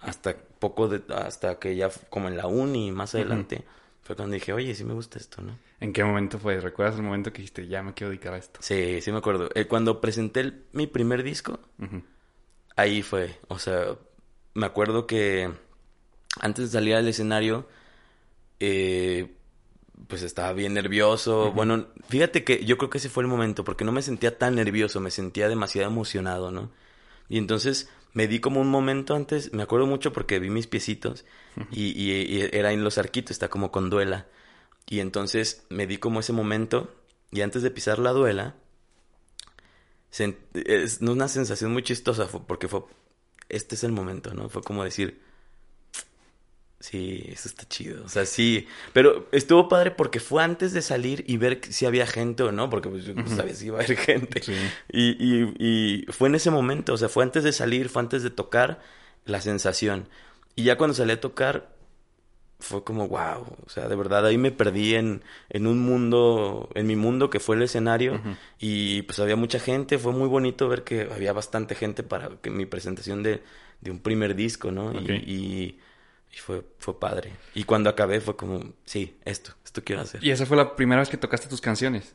Hasta 0.00 0.36
poco 0.58 0.88
de, 0.88 1.02
hasta 1.14 1.60
que 1.60 1.76
ya 1.76 1.88
como 2.10 2.26
en 2.26 2.36
la 2.36 2.48
uni 2.48 2.90
más 2.90 3.14
adelante, 3.14 3.62
fue 4.02 4.16
cuando 4.16 4.34
dije, 4.34 4.52
oye, 4.52 4.74
sí 4.74 4.82
me 4.82 4.94
gusta 4.94 5.20
esto, 5.20 5.40
¿no? 5.40 5.56
¿En 5.78 5.92
qué 5.92 6.02
momento 6.02 6.40
fue? 6.40 6.60
¿Recuerdas 6.60 6.96
el 6.96 7.02
momento 7.04 7.32
que 7.32 7.38
dijiste, 7.42 7.68
ya 7.68 7.80
me 7.84 7.94
quiero 7.94 8.10
dedicar 8.10 8.34
a 8.34 8.38
esto? 8.38 8.58
Sí, 8.60 9.00
sí 9.00 9.12
me 9.12 9.18
acuerdo. 9.18 9.48
Eh, 9.54 9.66
cuando 9.68 10.00
presenté 10.00 10.40
el- 10.40 10.64
mi 10.72 10.88
primer 10.88 11.22
disco, 11.22 11.60
ahí 12.74 13.02
fue. 13.02 13.38
O 13.46 13.60
sea, 13.60 13.96
me 14.54 14.66
acuerdo 14.66 15.06
que 15.06 15.48
antes 16.40 16.64
de 16.72 16.78
salir 16.78 16.96
al 16.96 17.06
escenario, 17.06 17.68
eh, 18.58 19.36
pues 20.06 20.22
estaba 20.22 20.52
bien 20.52 20.74
nervioso. 20.74 21.52
Bueno, 21.52 21.86
fíjate 22.08 22.44
que 22.44 22.64
yo 22.64 22.78
creo 22.78 22.90
que 22.90 22.98
ese 22.98 23.08
fue 23.08 23.22
el 23.22 23.28
momento, 23.28 23.64
porque 23.64 23.84
no 23.84 23.92
me 23.92 24.02
sentía 24.02 24.38
tan 24.38 24.54
nervioso, 24.54 25.00
me 25.00 25.10
sentía 25.10 25.48
demasiado 25.48 25.88
emocionado, 25.90 26.50
¿no? 26.50 26.70
Y 27.28 27.38
entonces 27.38 27.90
me 28.14 28.26
di 28.28 28.40
como 28.40 28.60
un 28.60 28.68
momento 28.68 29.14
antes, 29.14 29.52
me 29.52 29.62
acuerdo 29.62 29.86
mucho 29.86 30.12
porque 30.12 30.38
vi 30.38 30.48
mis 30.50 30.66
piecitos 30.66 31.24
y, 31.70 31.88
y- 32.00 32.12
y 32.22 32.48
era 32.52 32.72
en 32.72 32.84
los 32.84 32.96
arquitos, 32.98 33.32
está 33.32 33.48
como 33.48 33.70
con 33.70 33.90
duela. 33.90 34.26
Y 34.88 35.00
entonces 35.00 35.64
me 35.68 35.86
di 35.86 35.98
como 35.98 36.20
ese 36.20 36.32
momento 36.32 36.94
y 37.30 37.42
antes 37.42 37.62
de 37.62 37.70
pisar 37.70 37.98
la 37.98 38.12
duela, 38.12 38.54
es 40.54 41.00
una 41.02 41.28
sensación 41.28 41.72
muy 41.72 41.82
chistosa 41.82 42.26
porque 42.28 42.68
fue, 42.68 42.82
este 43.48 43.74
es 43.74 43.84
el 43.84 43.92
momento, 43.92 44.32
¿no? 44.34 44.48
Fue 44.48 44.62
como 44.62 44.82
decir, 44.84 45.20
sí, 46.80 47.24
eso 47.28 47.48
está 47.48 47.66
chido, 47.68 48.04
o 48.04 48.08
sea, 48.08 48.24
sí, 48.24 48.66
pero 48.92 49.28
estuvo 49.32 49.68
padre 49.68 49.90
porque 49.90 50.20
fue 50.20 50.42
antes 50.42 50.72
de 50.72 50.82
salir 50.82 51.24
y 51.26 51.36
ver 51.36 51.60
si 51.68 51.86
había 51.86 52.06
gente 52.06 52.42
o 52.44 52.52
no, 52.52 52.70
porque 52.70 52.88
pues, 52.88 53.04
yo 53.04 53.14
no 53.14 53.26
sabía 53.28 53.54
si 53.54 53.66
iba 53.66 53.78
a 53.80 53.82
haber 53.82 53.96
gente. 53.96 54.42
Sí. 54.42 54.54
Y, 54.92 55.10
y, 55.18 55.54
y 55.58 56.06
fue 56.12 56.28
en 56.28 56.36
ese 56.36 56.50
momento, 56.50 56.92
o 56.94 56.96
sea, 56.96 57.08
fue 57.08 57.24
antes 57.24 57.42
de 57.44 57.52
salir, 57.52 57.88
fue 57.88 58.02
antes 58.02 58.22
de 58.22 58.30
tocar 58.30 58.80
la 59.24 59.40
sensación. 59.40 60.08
Y 60.54 60.64
ya 60.64 60.76
cuando 60.78 60.94
salí 60.94 61.12
a 61.12 61.20
tocar, 61.20 61.76
fue 62.60 62.82
como, 62.82 63.06
wow, 63.08 63.46
o 63.64 63.68
sea, 63.68 63.86
de 63.88 63.94
verdad 63.94 64.26
ahí 64.26 64.36
me 64.36 64.50
perdí 64.50 64.94
en, 64.96 65.22
en 65.48 65.66
un 65.68 65.78
mundo, 65.78 66.68
en 66.74 66.88
mi 66.88 66.96
mundo 66.96 67.30
que 67.30 67.38
fue 67.38 67.54
el 67.54 67.62
escenario. 67.62 68.20
Y 68.58 69.02
pues 69.02 69.18
había 69.20 69.36
mucha 69.36 69.60
gente, 69.60 69.98
fue 69.98 70.12
muy 70.12 70.28
bonito 70.28 70.68
ver 70.68 70.82
que 70.82 71.08
había 71.12 71.32
bastante 71.32 71.76
gente 71.76 72.02
para 72.02 72.30
que 72.42 72.50
mi 72.50 72.66
presentación 72.66 73.22
de, 73.22 73.42
de 73.80 73.90
un 73.92 74.00
primer 74.00 74.34
disco, 74.34 74.72
¿no? 74.72 74.92
Y- 74.92 74.96
Ok. 74.96 75.10
Y, 75.26 75.78
y 76.32 76.38
fue, 76.38 76.64
fue 76.78 76.98
padre. 76.98 77.32
Y 77.54 77.64
cuando 77.64 77.90
acabé 77.90 78.20
fue 78.20 78.36
como, 78.36 78.72
sí, 78.84 79.16
esto, 79.24 79.52
esto 79.64 79.82
quiero 79.82 80.02
hacer. 80.02 80.22
¿Y 80.22 80.30
esa 80.30 80.46
fue 80.46 80.56
la 80.56 80.76
primera 80.76 81.00
vez 81.00 81.08
que 81.08 81.16
tocaste 81.16 81.48
tus 81.48 81.60
canciones? 81.60 82.14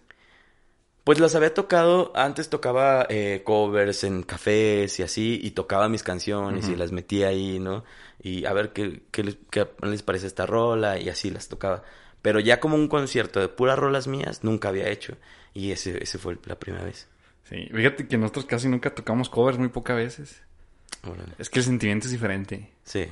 Pues 1.03 1.19
las 1.19 1.35
había 1.35 1.53
tocado, 1.53 2.13
antes 2.15 2.49
tocaba 2.49 3.05
eh, 3.09 3.41
covers 3.43 4.05
en 4.05 4.23
cafés 4.23 4.99
y 4.99 5.03
así, 5.03 5.39
y 5.43 5.51
tocaba 5.51 5.89
mis 5.89 6.01
canciones 6.01 6.69
y 6.69 6.77
las 6.77 6.93
metía 6.93 7.27
ahí, 7.27 7.59
¿no? 7.59 7.83
Y 8.21 8.45
a 8.45 8.53
ver 8.53 8.71
qué, 8.71 9.03
qué, 9.11 9.23
les, 9.23 9.37
qué 9.51 9.67
les 9.81 10.01
parece 10.01 10.27
esta 10.27 10.45
rola 10.45 10.97
y 10.97 11.09
así 11.09 11.29
las 11.29 11.49
tocaba. 11.49 11.83
Pero 12.21 12.39
ya 12.39 12.61
como 12.61 12.75
un 12.75 12.87
concierto 12.87 13.41
de 13.41 13.49
puras 13.49 13.77
rolas 13.77 14.07
mías, 14.07 14.45
nunca 14.45 14.69
había 14.69 14.87
hecho. 14.87 15.17
Y 15.53 15.71
ese, 15.71 16.01
ese 16.01 16.17
fue 16.17 16.37
la 16.45 16.57
primera 16.57 16.85
vez. 16.85 17.09
Sí. 17.49 17.67
Fíjate 17.75 18.07
que 18.07 18.17
nosotros 18.17 18.45
casi 18.45 18.69
nunca 18.69 18.95
tocamos 18.95 19.29
covers, 19.29 19.57
muy 19.57 19.67
pocas 19.67 19.97
veces. 19.97 20.41
Órale. 21.05 21.33
Es 21.37 21.49
que 21.49 21.59
el 21.59 21.65
sentimiento 21.65 22.05
es 22.07 22.13
diferente. 22.13 22.71
Sí, 22.85 23.09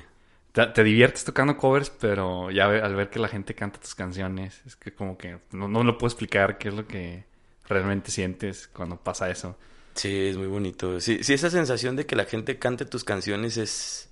Te, 0.52 0.66
te 0.68 0.84
diviertes 0.84 1.24
tocando 1.24 1.56
covers, 1.58 1.90
pero 1.90 2.52
ya 2.52 2.66
al 2.66 2.96
ver 2.96 3.10
que 3.10 3.20
la 3.20 3.28
gente 3.30 3.56
canta 3.56 3.80
tus 3.80 3.96
canciones, 3.96 4.62
es 4.66 4.76
que 4.76 4.94
como 4.94 5.18
que 5.18 5.40
no, 5.52 5.68
no 5.68 5.84
lo 5.84 5.98
puedo 5.98 6.10
explicar 6.10 6.58
qué 6.58 6.70
es 6.70 6.74
lo 6.74 6.88
que 6.88 7.24
realmente 7.68 8.12
sientes 8.12 8.68
cuando 8.68 8.98
pasa 8.98 9.30
eso. 9.30 9.58
sí, 9.96 10.28
es 10.28 10.38
muy 10.38 10.48
bonito. 10.48 11.00
Sí, 11.00 11.24
sí, 11.24 11.34
esa 11.34 11.50
sensación 11.50 11.96
de 11.96 12.06
que 12.06 12.16
la 12.16 12.26
gente 12.26 12.60
cante 12.60 12.86
tus 12.86 13.04
canciones 13.04 13.56
es, 13.58 14.10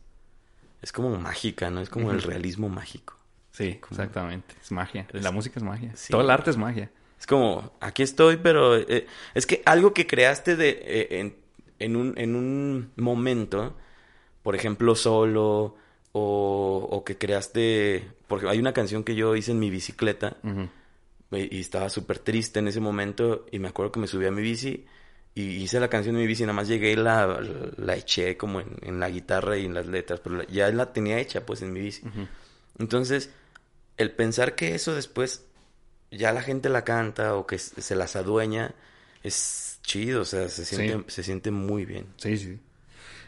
es 0.81 0.91
como 0.93 1.17
mágica, 1.17 1.69
¿no? 1.69 1.81
Es 1.81 1.89
como 1.89 2.11
el 2.11 2.21
realismo 2.21 2.69
mágico. 2.69 3.17
Sí, 3.51 3.79
exactamente. 3.91 4.55
Es 4.61 4.71
magia. 4.71 5.07
Es- 5.11 5.23
La 5.23 5.31
música 5.31 5.59
es 5.59 5.63
magia. 5.63 5.91
Sí. 5.95 6.11
Todo 6.11 6.21
el 6.21 6.29
arte 6.29 6.51
es 6.51 6.57
magia. 6.57 6.89
Es 7.19 7.27
como, 7.27 7.73
aquí 7.81 8.01
estoy, 8.03 8.37
pero 8.37 8.77
eh, 8.77 9.05
es 9.33 9.45
que 9.45 9.61
algo 9.65 9.93
que 9.93 10.07
creaste 10.07 10.55
de, 10.55 10.69
eh, 10.69 11.19
en, 11.19 11.35
en 11.79 11.97
un, 11.97 12.13
en 12.17 12.35
un 12.37 12.91
momento, 12.95 13.75
por 14.41 14.55
ejemplo, 14.55 14.95
solo, 14.95 15.75
o, 16.11 16.87
o 16.89 17.03
que 17.03 17.17
creaste, 17.17 18.07
porque 18.27 18.47
hay 18.47 18.59
una 18.59 18.73
canción 18.73 19.03
que 19.03 19.15
yo 19.15 19.35
hice 19.35 19.51
en 19.51 19.59
mi 19.59 19.69
bicicleta 19.69 20.37
y 21.31 21.59
estaba 21.59 21.89
súper 21.89 22.19
triste 22.19 22.59
en 22.59 22.67
ese 22.67 22.79
momento 22.79 23.45
y 23.51 23.59
me 23.59 23.67
acuerdo 23.67 23.91
que 23.91 23.99
me 23.99 24.07
subí 24.07 24.25
a 24.25 24.31
mi 24.31 24.41
bici 24.41 24.85
y 25.35 25.43
hice 25.57 25.79
la 25.79 25.87
canción 25.87 26.15
en 26.15 26.21
mi 26.21 26.27
bici, 26.27 26.41
nada 26.43 26.53
más 26.53 26.67
llegué 26.67 26.91
y 26.93 26.95
la, 26.95 27.39
la 27.77 27.95
eché 27.95 28.35
como 28.35 28.59
en, 28.61 28.77
en 28.81 28.99
la 28.99 29.09
guitarra 29.09 29.57
y 29.57 29.65
en 29.65 29.73
las 29.75 29.85
letras, 29.85 30.19
pero 30.21 30.37
la- 30.37 30.47
ya 30.47 30.69
la 30.71 30.91
tenía 30.91 31.19
hecha 31.19 31.45
pues 31.45 31.61
en 31.61 31.71
mi 31.71 31.81
bici. 31.81 32.01
Entonces, 32.79 33.29
el 33.97 34.11
pensar 34.11 34.55
que 34.55 34.73
eso 34.73 34.95
después 34.95 35.45
ya 36.11 36.33
la 36.33 36.41
gente 36.41 36.69
la 36.69 36.83
canta 36.83 37.35
o 37.35 37.45
que 37.45 37.59
se 37.59 37.95
las 37.95 38.15
adueña 38.15 38.73
es 39.21 39.79
chido, 39.83 40.21
o 40.21 40.25
sea, 40.25 40.49
se 40.49 40.65
siente, 40.65 41.11
se 41.11 41.23
siente 41.23 41.51
muy 41.51 41.85
bien. 41.85 42.07
Sí, 42.17 42.37
sí. 42.37 42.59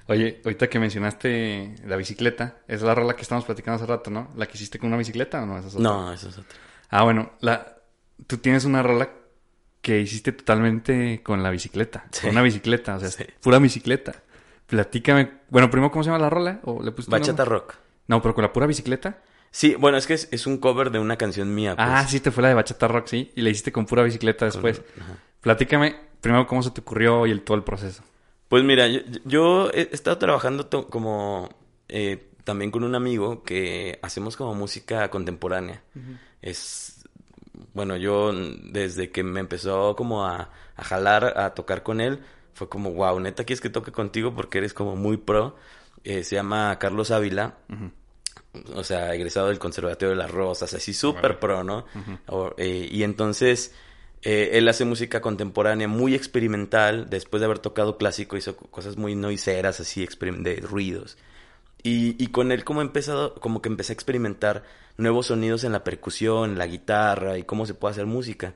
Oye, 0.07 0.41
ahorita 0.43 0.67
que 0.69 0.79
mencionaste 0.79 1.75
la 1.85 1.95
bicicleta, 1.95 2.57
es 2.67 2.81
la 2.81 2.93
rola 2.95 3.15
que 3.15 3.21
estamos 3.21 3.45
platicando 3.45 3.75
hace 3.81 3.85
rato, 3.91 4.09
¿no? 4.11 4.31
¿La 4.35 4.45
que 4.47 4.53
hiciste 4.57 4.79
con 4.79 4.87
una 4.89 4.97
bicicleta 4.97 5.41
o 5.43 5.45
no? 5.45 5.57
Esa 5.57 5.67
es 5.69 5.75
otra. 5.75 5.83
No, 5.83 6.11
eso 6.13 6.29
es 6.29 6.37
otro. 6.37 6.57
Ah, 6.89 7.03
bueno, 7.03 7.31
la... 7.39 7.77
tú 8.27 8.37
tienes 8.37 8.65
una 8.65 8.83
rola 8.83 9.09
que 9.81 9.99
hiciste 10.01 10.31
totalmente 10.31 11.21
con 11.23 11.41
la 11.43 11.49
bicicleta. 11.49 12.05
Sí. 12.11 12.21
Con 12.21 12.31
una 12.31 12.41
bicicleta, 12.41 12.95
o 12.95 12.99
sea, 12.99 13.09
Sí. 13.09 13.23
pura 13.41 13.57
bicicleta. 13.59 14.13
Platícame. 14.67 15.31
Bueno, 15.49 15.69
primero, 15.69 15.91
¿cómo 15.91 16.03
se 16.03 16.09
llama 16.09 16.21
la 16.21 16.29
rola? 16.29 16.59
¿O 16.63 16.83
le 16.83 16.91
pusiste 16.91 17.11
Bachata 17.11 17.43
nombre? 17.43 17.59
rock. 17.59 17.75
No, 18.07 18.21
pero 18.21 18.33
con 18.35 18.43
la 18.43 18.53
pura 18.53 18.67
bicicleta. 18.67 19.19
Sí, 19.49 19.75
bueno, 19.75 19.97
es 19.97 20.07
que 20.07 20.13
es, 20.13 20.29
es 20.31 20.47
un 20.47 20.57
cover 20.59 20.91
de 20.91 20.99
una 20.99 21.17
canción 21.17 21.53
mía. 21.53 21.75
Pues. 21.75 21.87
Ah, 21.89 22.05
sí, 22.07 22.19
te 22.19 22.31
fue 22.31 22.41
la 22.43 22.49
de 22.49 22.55
Bachata 22.55 22.87
Rock, 22.87 23.07
sí. 23.07 23.31
Y 23.35 23.41
la 23.41 23.49
hiciste 23.49 23.71
con 23.71 23.85
pura 23.85 24.03
bicicleta 24.03 24.45
después. 24.45 24.81
Ajá. 24.99 25.17
Platícame 25.41 25.95
primero 26.21 26.45
cómo 26.47 26.61
se 26.63 26.71
te 26.71 26.81
ocurrió 26.81 27.25
y 27.27 27.31
el, 27.31 27.41
todo 27.41 27.57
el 27.57 27.63
proceso. 27.63 28.03
Pues 28.51 28.63
mira, 28.63 28.87
yo, 28.87 28.99
yo 29.25 29.69
he 29.71 29.89
estado 29.93 30.17
trabajando 30.19 30.69
como 30.89 31.49
eh, 31.87 32.29
también 32.43 32.69
con 32.69 32.83
un 32.83 32.95
amigo 32.95 33.43
que 33.43 33.97
hacemos 34.03 34.35
como 34.35 34.53
música 34.55 35.09
contemporánea. 35.09 35.81
Es, 36.41 37.07
bueno, 37.73 37.95
yo 37.95 38.31
desde 38.33 39.09
que 39.09 39.23
me 39.23 39.39
empezó 39.39 39.95
como 39.95 40.25
a, 40.25 40.49
a 40.75 40.83
jalar 40.83 41.37
a 41.39 41.53
tocar 41.53 41.81
con 41.81 42.01
él, 42.01 42.19
fue 42.53 42.67
como, 42.67 42.91
wow, 42.93 43.19
neta, 43.21 43.45
¿quieres 43.45 43.61
que 43.61 43.69
toque 43.69 43.91
contigo? 43.93 44.35
Porque 44.35 44.57
eres 44.57 44.73
como 44.73 44.95
muy 44.97 45.15
pro. 45.17 45.55
Eh, 46.03 46.23
se 46.25 46.35
llama 46.35 46.77
Carlos 46.77 47.09
Ávila. 47.11 47.55
O 48.75 48.83
sea, 48.83 49.13
egresado 49.15 49.47
del 49.47 49.59
Conservatorio 49.59 50.09
de 50.09 50.15
las 50.17 50.29
Rosas, 50.31 50.73
así 50.73 50.93
súper 50.93 51.39
pro, 51.39 51.63
¿no? 51.63 51.85
O- 52.27 52.53
eh, 52.57 52.87
y 52.91 53.03
entonces, 53.03 53.73
eh, 54.23 54.51
él 54.53 54.67
hace 54.67 54.85
música 54.85 55.21
contemporánea 55.21 55.87
muy 55.87 56.15
experimental. 56.15 57.09
Después 57.09 57.39
de 57.41 57.45
haber 57.45 57.59
tocado 57.59 57.97
clásico, 57.97 58.37
hizo 58.37 58.55
co- 58.55 58.67
cosas 58.67 58.97
muy 58.97 59.15
noiseras, 59.15 59.79
así, 59.79 60.07
de 60.39 60.55
ruidos. 60.57 61.17
Y, 61.83 62.15
y 62.23 62.27
con 62.27 62.51
él 62.51 62.63
como 62.63 62.81
he 62.81 62.83
empezado, 62.83 63.33
como 63.35 63.61
que 63.61 63.69
empecé 63.69 63.93
a 63.93 63.95
experimentar 63.95 64.63
nuevos 64.97 65.27
sonidos 65.27 65.63
en 65.63 65.71
la 65.71 65.83
percusión, 65.83 66.57
la 66.57 66.67
guitarra 66.67 67.37
y 67.37 67.43
cómo 67.43 67.65
se 67.65 67.73
puede 67.73 67.93
hacer 67.93 68.05
música. 68.05 68.53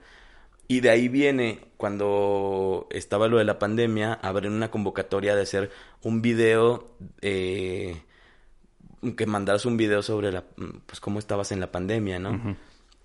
Y 0.68 0.80
de 0.80 0.90
ahí 0.90 1.08
viene, 1.08 1.62
cuando 1.78 2.88
estaba 2.90 3.28
lo 3.28 3.38
de 3.38 3.44
la 3.44 3.60
pandemia, 3.60 4.14
abrir 4.14 4.52
una 4.52 4.72
convocatoria 4.72 5.36
de 5.36 5.44
hacer 5.44 5.72
un 6.02 6.22
video, 6.22 6.96
eh, 7.22 8.02
que 9.16 9.26
mandaras 9.28 9.66
un 9.66 9.78
video 9.78 10.02
sobre 10.02 10.32
la, 10.32 10.44
pues 10.86 11.00
cómo 11.00 11.20
estabas 11.20 11.52
en 11.52 11.60
la 11.60 11.72
pandemia, 11.72 12.18
¿no? 12.18 12.58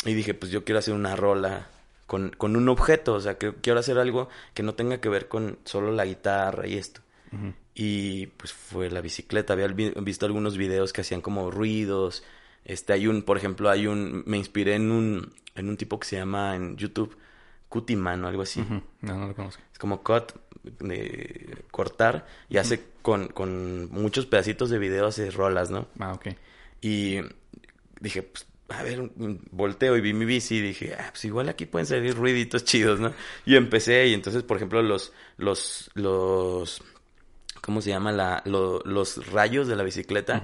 Y 0.07 0.15
dije, 0.15 0.33
pues 0.33 0.51
yo 0.51 0.65
quiero 0.65 0.79
hacer 0.79 0.95
una 0.95 1.17
rola 1.17 1.69
con, 2.11 2.31
con 2.37 2.57
un 2.57 2.69
objeto, 2.69 3.15
o 3.15 3.21
sea, 3.21 3.39
que 3.39 3.55
quiero 3.55 3.79
hacer 3.79 3.97
algo 3.97 4.29
que 4.53 4.65
no 4.65 4.75
tenga 4.75 5.01
que 5.01 5.09
ver 5.09 5.29
con 5.29 5.61
solo 5.65 5.93
la 5.93 6.05
guitarra 6.05 6.67
y 6.67 6.77
esto. 6.77 7.03
Y 7.73 8.27
pues 8.27 8.53
fue 8.53 8.91
la 8.91 9.01
bicicleta. 9.01 9.53
Había 9.53 9.69
vi- 9.69 9.93
visto 10.03 10.27
algunos 10.27 10.57
videos 10.57 10.93
que 10.93 11.03
hacían 11.03 11.21
como 11.21 11.53
ruidos. 11.53 12.25
Este, 12.65 12.93
hay 12.95 13.07
un, 13.07 13.23
por 13.23 13.37
ejemplo, 13.37 13.71
hay 13.71 13.87
un, 13.87 14.25
me 14.27 14.39
inspiré 14.39 14.75
en 14.75 14.91
un, 14.91 15.33
en 15.55 15.69
un 15.69 15.77
tipo 15.77 16.01
que 16.01 16.09
se 16.09 16.17
llama 16.17 16.57
en 16.57 16.77
YouTube 16.77 17.17
Cutiman 17.69 18.25
o 18.25 18.29
algo 18.29 18.43
así. 18.43 18.61
No, 19.03 19.17
no 19.17 19.29
lo 19.29 19.35
conozco. 19.37 19.63
Es 19.73 19.79
como 19.79 20.03
cut, 20.03 20.33
de 20.65 21.59
cortar, 21.71 22.27
y 22.49 22.57
hace 22.59 22.83
con, 23.03 23.29
con 23.29 23.89
muchos 23.93 24.27
pedacitos 24.27 24.69
de 24.69 24.79
video, 24.79 25.07
hace 25.07 25.31
rolas, 25.31 25.71
¿no? 25.71 25.87
Ah, 26.01 26.13
ok. 26.13 26.27
Y 26.83 27.21
dije, 28.01 28.25
pues, 28.25 28.47
a 28.71 28.83
ver, 28.83 29.11
volteo 29.51 29.97
y 29.97 30.01
vi 30.01 30.13
mi 30.13 30.25
bici 30.25 30.57
y 30.57 30.61
dije, 30.61 30.95
ah, 30.99 31.09
pues 31.11 31.25
igual 31.25 31.49
aquí 31.49 31.67
pueden 31.67 31.87
salir 31.87 32.15
ruiditos 32.17 32.65
chidos, 32.65 33.01
¿no? 33.01 33.13
Y 33.45 33.57
empecé, 33.57 34.07
y 34.07 34.15
entonces, 34.15 34.43
por 34.43 34.57
ejemplo, 34.57 34.83
los, 34.83 35.13
los, 35.39 35.91
los, 35.95 36.83
¿cómo 37.61 37.81
se 37.83 37.91
llama? 37.91 38.13
La, 38.13 38.43
lo- 38.47 38.81
los 38.85 39.27
rayos 39.33 39.67
de 39.69 39.77
la 39.77 39.83
bicicleta, 39.83 40.43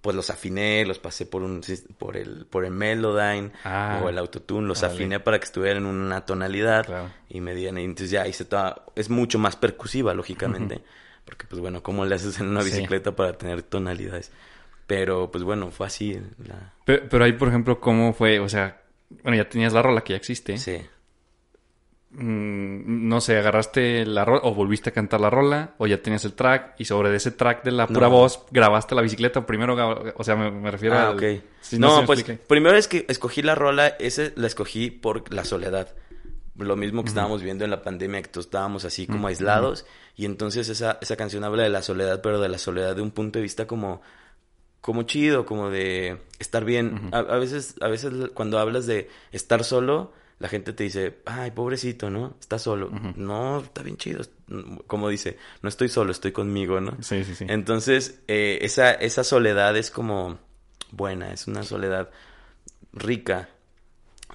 pues 0.00 0.14
los 0.16 0.28
afiné, 0.30 0.84
los 0.84 0.98
pasé 0.98 1.24
por 1.26 1.42
un, 1.42 1.62
por 1.98 2.16
el, 2.16 2.44
por 2.46 2.64
el 2.64 2.72
Melodyne 2.72 3.52
Ah. 3.64 4.00
o 4.02 4.08
el 4.08 4.18
Autotune, 4.18 4.66
los 4.66 4.82
afiné 4.82 5.20
para 5.20 5.38
que 5.38 5.44
estuvieran 5.46 5.84
en 5.84 5.86
una 5.86 6.26
tonalidad 6.26 6.84
Claro. 6.86 7.10
y 7.28 7.40
me 7.40 7.54
dieran, 7.54 7.78
y 7.78 7.84
entonces 7.84 8.10
ya 8.10 8.26
hice 8.26 8.44
toda, 8.44 8.84
es 8.96 9.08
mucho 9.10 9.38
más 9.38 9.56
percusiva, 9.56 10.12
lógicamente, 10.14 10.82
porque 11.24 11.46
pues 11.46 11.60
bueno, 11.60 11.82
¿cómo 11.82 12.04
le 12.04 12.14
haces 12.16 12.38
en 12.40 12.48
una 12.48 12.62
Sí. 12.62 12.70
bicicleta 12.70 13.16
para 13.16 13.32
tener 13.38 13.62
tonalidades? 13.62 14.30
Pero 14.86 15.30
pues 15.30 15.44
bueno, 15.44 15.70
fue 15.70 15.86
así 15.86 16.20
la... 16.46 16.72
Pero, 16.84 17.04
pero 17.08 17.24
ahí, 17.24 17.32
por 17.32 17.48
ejemplo, 17.48 17.80
¿cómo 17.80 18.12
fue? 18.12 18.38
O 18.40 18.48
sea, 18.48 18.82
bueno, 19.22 19.36
ya 19.36 19.48
tenías 19.48 19.72
la 19.72 19.82
rola 19.82 20.02
que 20.02 20.12
ya 20.12 20.16
existe. 20.18 20.58
Sí. 20.58 20.78
Mm, 22.10 23.08
no 23.08 23.20
sé, 23.20 23.36
agarraste 23.38 24.06
la 24.06 24.24
rola 24.24 24.42
o 24.44 24.54
volviste 24.54 24.90
a 24.90 24.92
cantar 24.92 25.20
la 25.20 25.30
rola 25.30 25.74
o 25.78 25.86
ya 25.88 26.00
tenías 26.00 26.24
el 26.24 26.34
track 26.34 26.74
y 26.78 26.84
sobre 26.84 27.12
ese 27.16 27.32
track 27.32 27.64
de 27.64 27.72
la 27.72 27.88
pura 27.88 28.02
No. 28.06 28.10
voz 28.10 28.44
grabaste 28.52 28.94
la 28.94 29.02
bicicleta 29.02 29.40
o 29.40 29.46
primero, 29.46 29.74
o 30.16 30.22
sea, 30.22 30.36
me, 30.36 30.48
me 30.52 30.70
refiero 30.70 30.94
Ah, 30.96 31.08
al- 31.08 31.14
ok. 31.16 31.22
Sí, 31.60 31.76
no, 31.78 31.88
sé 31.88 31.94
si 31.94 32.00
me 32.02 32.06
pues 32.06 32.24
primero 32.46 32.76
es 32.76 32.86
que 32.86 33.04
escogí 33.08 33.42
la 33.42 33.56
rola, 33.56 33.88
ese 33.98 34.32
la 34.36 34.46
escogí 34.46 34.90
por 34.92 35.32
la 35.34 35.44
soledad. 35.44 35.88
Lo 36.56 36.76
mismo 36.76 37.02
que 37.02 37.08
estábamos 37.08 37.42
viendo 37.42 37.64
en 37.64 37.70
la 37.72 37.82
pandemia, 37.82 38.22
que 38.22 38.28
todos 38.28 38.46
estábamos 38.46 38.84
así 38.84 39.08
como 39.08 39.26
aislados. 39.26 39.84
Y 40.14 40.24
entonces 40.24 40.68
esa, 40.68 40.98
esa 41.00 41.16
canción 41.16 41.42
habla 41.42 41.64
de 41.64 41.68
la 41.68 41.82
soledad, 41.82 42.20
pero 42.22 42.38
de 42.40 42.48
la 42.48 42.58
soledad 42.58 42.94
de 42.94 43.02
un 43.02 43.10
punto 43.10 43.40
de 43.40 43.42
vista 43.42 43.66
como, 43.66 44.02
como 44.84 45.04
chido, 45.04 45.46
como 45.46 45.70
de 45.70 46.18
estar 46.38 46.62
bien. 46.62 47.08
a, 47.10 47.20
a 47.20 47.38
veces, 47.38 47.74
a 47.80 47.88
veces 47.88 48.12
cuando 48.34 48.58
hablas 48.58 48.84
de 48.84 49.08
estar 49.32 49.64
solo, 49.64 50.12
la 50.38 50.48
gente 50.48 50.74
te 50.74 50.84
dice, 50.84 51.20
ay, 51.24 51.52
pobrecito, 51.52 52.10
¿no? 52.10 52.36
Estás 52.38 52.60
solo. 52.60 52.90
No, 53.16 53.60
está 53.60 53.82
bien 53.82 53.96
chido. 53.96 54.20
Como 54.86 55.08
dice, 55.08 55.38
no 55.62 55.70
estoy 55.70 55.88
solo, 55.88 56.12
estoy 56.12 56.32
conmigo, 56.32 56.82
¿no? 56.82 56.98
Sí, 57.00 57.24
sí, 57.24 57.34
sí. 57.34 57.46
Entonces, 57.48 58.20
eh, 58.28 58.58
esa, 58.60 58.90
esa 58.92 59.24
soledad 59.24 59.74
es 59.74 59.90
como 59.90 60.38
buena, 60.90 61.32
es 61.32 61.46
una 61.46 61.62
soledad 61.62 62.10
rica. 62.92 63.48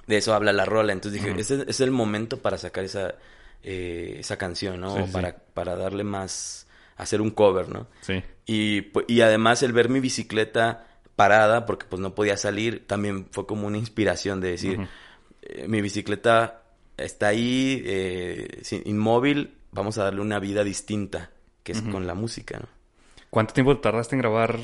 De 0.08 0.16
eso 0.16 0.34
habla 0.34 0.52
la 0.52 0.64
rola. 0.64 0.92
Entonces 0.92 1.22
dije, 1.22 1.40
ese 1.40 1.64
es 1.68 1.80
el 1.80 1.92
momento 1.92 2.38
para 2.38 2.58
sacar 2.58 2.82
esa, 2.82 3.14
eh, 3.62 4.16
esa 4.18 4.36
canción, 4.36 4.80
¿no? 4.80 4.96
Sí, 4.96 5.02
O 5.02 5.06
sí. 5.06 5.12
Para, 5.12 5.36
para 5.54 5.76
darle 5.76 6.02
más, 6.02 6.66
hacer 7.00 7.20
un 7.20 7.30
cover, 7.30 7.68
¿no? 7.68 7.86
Sí. 8.00 8.22
Y, 8.46 8.92
pu- 8.92 9.04
y 9.08 9.20
además 9.20 9.62
el 9.62 9.72
ver 9.72 9.88
mi 9.88 10.00
bicicleta 10.00 10.86
parada, 11.16 11.66
porque 11.66 11.86
pues 11.88 12.00
no 12.00 12.14
podía 12.14 12.36
salir, 12.36 12.86
también 12.86 13.26
fue 13.30 13.46
como 13.46 13.66
una 13.66 13.78
inspiración 13.78 14.40
de 14.40 14.50
decir, 14.52 14.88
eh, 15.42 15.66
mi 15.68 15.80
bicicleta 15.82 16.62
está 16.96 17.28
ahí, 17.28 17.82
eh, 17.84 18.62
inmóvil, 18.84 19.54
vamos 19.72 19.98
a 19.98 20.04
darle 20.04 20.20
una 20.20 20.38
vida 20.38 20.64
distinta, 20.64 21.30
que 21.62 21.72
es 21.72 21.82
con 21.82 22.06
la 22.06 22.14
música, 22.14 22.58
¿no? 22.58 22.66
¿Cuánto 23.30 23.54
tiempo 23.54 23.78
tardaste 23.78 24.16
en 24.16 24.22
grabar 24.22 24.58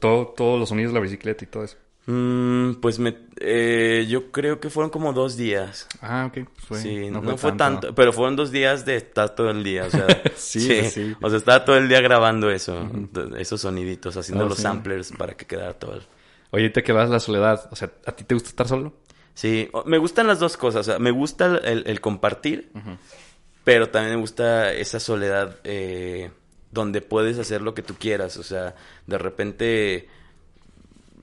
todo, 0.00 0.28
todos 0.28 0.58
los 0.58 0.68
sonidos 0.68 0.92
de 0.92 0.98
la 0.98 1.02
bicicleta 1.02 1.44
y 1.44 1.48
todo 1.48 1.64
eso? 1.64 1.76
Mm, 2.06 2.74
pues 2.80 2.98
me, 2.98 3.16
eh, 3.38 4.06
yo 4.08 4.32
creo 4.32 4.58
que 4.58 4.70
fueron 4.70 4.90
como 4.90 5.12
dos 5.12 5.36
días. 5.36 5.86
Ah, 6.00 6.26
ok. 6.28 6.48
pues 6.52 6.66
fue- 6.66 6.78
sí, 6.80 7.10
no, 7.10 7.36
fue, 7.38 7.52
tanto, 7.52 7.94
pero 7.94 8.12
fueron 8.12 8.34
dos 8.34 8.50
días 8.50 8.84
de 8.84 8.96
estar 8.96 9.34
todo 9.36 9.50
el 9.50 9.62
día, 9.62 9.84
o 9.84 9.90
sea, 9.90 10.06
Sí, 10.36 10.66
pues 10.80 10.92
sí. 10.94 11.14
o 11.22 11.28
sea, 11.28 11.38
estaba 11.38 11.64
todo 11.64 11.76
el 11.76 11.88
día 11.88 12.00
grabando 12.00 12.50
eso, 12.50 12.90
esos 13.38 13.60
soniditos, 13.60 14.16
haciendo 14.16 14.46
Oh, 14.46 14.48
los 14.48 14.56
sí. 14.56 14.62
samplers 14.64 15.12
para 15.12 15.34
que 15.34 15.46
quedara 15.46 15.74
todo. 15.74 15.94
el- 15.94 16.02
Oye, 16.50 16.70
te 16.70 16.82
quedas 16.82 17.08
la 17.08 17.18
soledad. 17.20 17.68
O 17.70 17.76
sea, 17.76 17.90
¿a 18.04 18.12
ti 18.12 18.24
te 18.24 18.34
gusta 18.34 18.50
estar 18.50 18.68
solo? 18.68 18.92
Sí, 19.32 19.70
me 19.86 19.96
gustan 19.96 20.26
las 20.26 20.38
dos 20.40 20.56
cosas, 20.58 20.80
o 20.80 20.90
sea, 20.90 20.98
me 20.98 21.10
gusta 21.12 21.56
el, 21.64 22.00
compartir, 22.02 22.70
pero 23.64 23.88
también 23.90 24.16
me 24.16 24.20
gusta 24.20 24.72
esa 24.74 24.98
soledad 25.00 25.56
eh, 25.64 26.30
donde 26.72 27.00
puedes 27.00 27.38
hacer 27.38 27.62
lo 27.62 27.72
que 27.74 27.82
tú 27.82 27.94
quieras, 27.94 28.36
o 28.36 28.42
sea, 28.42 28.74
de 29.06 29.16
repente 29.18 29.94
en- 29.96 30.06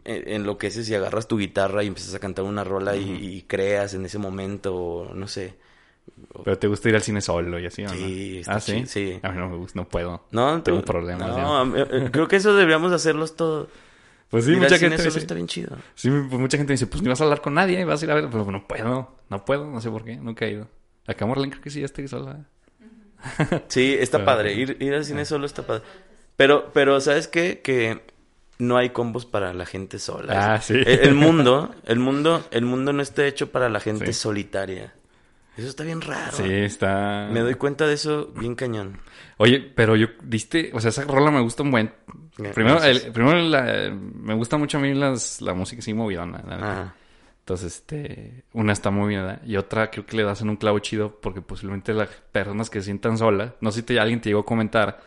enloqueces 0.05 0.89
y 0.89 0.95
agarras 0.95 1.27
tu 1.27 1.37
guitarra 1.37 1.83
y 1.83 1.87
empiezas 1.87 2.13
a 2.15 2.19
cantar 2.19 2.45
una 2.45 2.63
rola 2.63 2.95
y, 2.95 3.09
y 3.37 3.41
creas 3.43 3.93
en 3.93 4.05
ese 4.05 4.17
momento, 4.17 5.11
no 5.13 5.27
sé. 5.27 5.55
Pero 6.43 6.57
te 6.57 6.67
gusta 6.67 6.89
ir 6.89 6.95
al 6.95 7.01
cine 7.03 7.21
solo 7.21 7.59
y 7.59 7.65
así, 7.65 7.83
¿o 7.83 7.87
no? 7.87 7.93
Sí, 7.93 8.37
está 8.39 8.55
Ah, 8.55 8.59
sí. 8.59 8.85
sí. 8.85 9.19
A 9.21 9.29
mí 9.31 9.37
no 9.37 9.49
me 9.49 9.57
gusta, 9.57 9.79
no 9.79 9.87
puedo. 9.87 10.25
No, 10.31 10.61
Tengo 10.63 10.81
problemas, 10.81 11.29
No, 11.29 11.65
mí- 11.65 11.79
eh, 11.79 12.09
creo 12.11 12.27
que 12.27 12.37
eso 12.37 12.53
deberíamos 12.55 12.91
hacerlos 12.91 13.35
todos. 13.35 13.67
Pues 14.29 14.45
sí, 14.45 14.51
Ir 14.51 14.57
al 14.57 14.63
mucha 14.63 14.77
cine 14.77 14.89
gente 14.91 14.97
solo 14.97 15.09
dice- 15.13 15.19
está 15.19 15.33
bien 15.35 15.47
chido. 15.47 15.75
Sí, 15.95 16.09
pues 16.09 16.39
mucha 16.41 16.57
gente 16.57 16.73
dice, 16.73 16.87
pues 16.87 17.01
ni 17.01 17.09
vas 17.09 17.19
a 17.21 17.23
hablar 17.23 17.41
con 17.41 17.53
nadie, 17.53 17.83
vas 17.85 18.01
a 18.01 18.05
ir 18.05 18.11
a 18.11 18.15
ver, 18.15 18.27
pero 18.31 18.45
no 18.51 18.67
puedo, 18.67 19.15
no 19.29 19.45
puedo, 19.45 19.65
no 19.65 19.81
sé 19.81 19.89
por 19.89 20.03
qué, 20.03 20.15
nunca 20.17 20.45
he 20.45 20.51
ido. 20.51 20.67
Acá 21.07 21.25
Morlen 21.25 21.49
creo 21.49 21.61
que 21.63 21.69
sí, 21.71 21.79
ya 21.79 21.85
estoy 21.85 22.07
sola. 22.07 22.45
Sí, 23.67 23.95
está 23.99 24.19
Ah, 24.19 24.25
padre. 24.25 24.53
Ir, 24.53 24.77
ir 24.79 24.93
al 24.93 25.03
cine 25.05 25.25
solo 25.25 25.45
está 25.45 25.63
padre. 25.65 25.83
Pero, 26.37 26.71
pero, 26.73 27.01
¿sabes 27.01 27.27
qué? 27.27 27.61
Que 27.61 28.01
no 28.59 28.77
hay 28.77 28.89
combos 28.91 29.25
para 29.25 29.53
la 29.53 29.65
gente 29.65 29.97
sola. 29.99 30.53
Ah, 30.55 30.61
sí. 30.61 30.73
El, 30.75 30.87
el 30.87 31.15
mundo, 31.15 31.73
el 31.85 31.99
mundo, 31.99 32.45
el 32.51 32.65
mundo 32.65 32.93
no 32.93 33.01
está 33.01 33.25
hecho 33.25 33.51
para 33.51 33.69
la 33.69 33.79
gente 33.79 34.07
Sí. 34.07 34.13
solitaria. 34.13 34.93
Eso 35.57 35.67
está 35.67 35.83
bien 35.83 35.99
raro. 35.99 36.31
Sí, 36.37 36.43
está... 36.49 37.27
Me 37.31 37.41
doy 37.41 37.55
cuenta 37.55 37.85
de 37.85 37.93
eso 37.95 38.27
bien 38.37 38.55
cañón. 38.55 38.97
Oye, 39.37 39.59
pero 39.59 39.95
yo, 39.97 40.07
diste, 40.23 40.71
o 40.73 40.79
sea, 40.79 40.89
esa 40.89 41.03
rola 41.03 41.31
me 41.31 41.41
gusta 41.41 41.63
un 41.63 41.71
buen, 41.71 41.91
Primero, 42.53 42.81
el, 42.81 43.11
primero 43.11 43.37
la- 43.41 43.89
me 43.91 44.33
gusta 44.35 44.55
mucho 44.57 44.77
a 44.77 44.81
mí 44.81 44.93
las, 44.93 45.41
la 45.41 45.53
música 45.53 45.79
así 45.81 45.93
movidona. 45.93 46.41
la. 46.47 46.55
Ajá. 46.55 46.95
Entonces, 47.39 47.75
este, 47.77 48.43
una 48.53 48.71
está 48.71 48.91
muy 48.91 49.09
bien, 49.09 49.21
¿verdad? 49.25 49.41
Y 49.45 49.57
otra 49.57 49.89
creo 49.91 50.05
que 50.05 50.15
le 50.15 50.23
das 50.23 50.39
en 50.41 50.49
un 50.49 50.55
clavo 50.55 50.79
chido 50.79 51.19
porque 51.19 51.41
posiblemente 51.41 51.93
las 51.93 52.07
personas 52.31 52.69
que 52.69 52.79
se 52.79 52.85
sientan 52.85 53.17
solas, 53.17 53.51
no 53.59 53.71
sé 53.71 53.79
si 53.81 53.85
te- 53.87 53.99
alguien 53.99 54.21
te 54.21 54.29
llegó 54.29 54.41
a 54.41 54.45
comentar, 54.45 55.01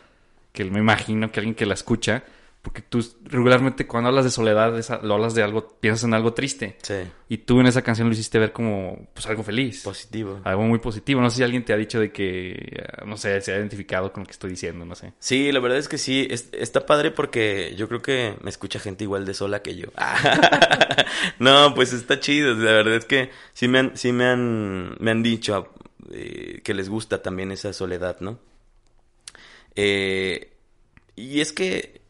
que 0.51 0.65
me 0.65 0.79
imagino 0.79 1.31
que 1.31 1.39
alguien 1.39 1.55
que 1.55 1.65
la 1.65 1.73
escucha, 1.73 2.23
porque 2.63 2.81
tú 2.81 3.05
regularmente 3.25 3.85
cuando 3.85 4.07
hablas 4.07 4.23
de 4.23 4.31
soledad, 4.31 4.75
esa- 4.79 5.01
lo 5.03 5.13
hablas 5.15 5.35
de 5.35 5.43
algo, 5.43 5.67
piensas 5.81 6.05
en 6.05 6.13
algo 6.13 6.33
triste. 6.33 6.77
Sí. 6.81 6.95
Y 7.27 7.37
tú 7.39 7.59
en 7.59 7.67
esa 7.67 7.81
canción 7.81 8.07
lo 8.07 8.13
hiciste 8.13 8.39
ver 8.39 8.53
como, 8.53 9.09
pues, 9.13 9.25
algo 9.27 9.43
feliz. 9.43 9.83
Positivo. 9.83 10.39
algo 10.45 10.63
muy 10.63 10.79
positivo. 10.79 11.19
No 11.19 11.29
sé 11.29 11.37
si 11.37 11.43
alguien 11.43 11.65
te 11.65 11.73
ha 11.73 11.77
dicho 11.77 11.99
de 11.99 12.11
que, 12.13 12.51
eh, 12.53 12.85
no 13.05 13.17
sé, 13.17 13.39
se 13.41 13.51
ha 13.53 13.57
identificado 13.57 14.13
con 14.13 14.23
lo 14.23 14.27
que 14.27 14.31
estoy 14.31 14.49
diciendo, 14.51 14.85
no 14.85 14.95
sé. 14.95 15.11
Sí, 15.19 15.51
la 15.51 15.59
verdad 15.59 15.77
es 15.77 15.89
que 15.89 15.97
sí, 15.97 16.25
es- 16.31 16.47
está 16.53 16.85
padre 16.85 17.11
porque 17.11 17.73
yo 17.75 17.87
creo 17.89 18.01
que 18.01 18.35
me 18.41 18.49
escucha 18.49 18.79
gente 18.79 19.03
igual 19.03 19.25
de 19.25 19.33
sola 19.33 19.61
que 19.61 19.75
yo. 19.75 19.89
no, 21.39 21.73
pues 21.75 21.91
está 21.93 22.19
chido, 22.21 22.53
la 22.55 22.71
verdad 22.71 22.95
es 22.95 23.05
que 23.05 23.29
sí 23.53 23.67
me 23.67 23.79
han, 23.79 23.97
sí 23.97 24.13
me 24.13 24.25
han, 24.25 24.95
me 24.99 25.11
han 25.11 25.21
dicho 25.21 25.69
eh, 26.11 26.61
que 26.63 26.73
les 26.73 26.87
gusta 26.87 27.21
también 27.21 27.51
esa 27.51 27.73
soledad, 27.73 28.17
¿no? 28.21 28.39
Eh, 29.75 30.51
y 31.15 31.41
es 31.41 31.51
que, 31.53 32.01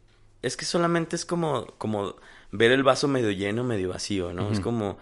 es 0.44 0.56
que 0.58 0.66
solamente 0.66 1.16
es 1.16 1.26
como, 1.26 1.66
como 1.80 2.16
ver 2.52 2.72
el 2.72 2.84
vaso 2.84 3.08
medio 3.08 3.32
lleno, 3.32 3.64
medio 3.64 3.90
vacío, 3.90 4.32
¿no? 4.34 4.52
Es 4.52 4.60
como, 4.60 4.98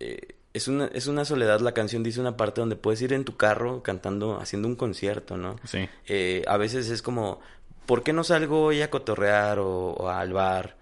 eh, 0.00 0.34
es 0.54 0.68
una, 0.68 0.86
es 0.86 1.06
una 1.06 1.26
soledad, 1.26 1.60
la 1.60 1.72
canción 1.74 2.02
dice 2.02 2.20
una 2.20 2.36
parte 2.38 2.62
donde 2.62 2.76
puedes 2.76 3.02
ir 3.02 3.12
en 3.12 3.24
tu 3.24 3.36
carro 3.36 3.82
cantando, 3.82 4.40
haciendo 4.40 4.68
un 4.68 4.76
concierto, 4.76 5.36
¿no? 5.36 5.56
Sí. 5.64 5.86
Eh, 6.06 6.42
a 6.48 6.56
veces 6.56 6.88
es 6.88 7.02
como, 7.02 7.40
¿por 7.84 8.02
qué 8.02 8.14
no 8.14 8.24
salgo 8.24 8.62
hoy 8.64 8.80
a 8.80 8.88
cotorrear 8.90 9.58
o, 9.58 9.90
o 9.92 10.08
al 10.08 10.32
bar? 10.32 10.76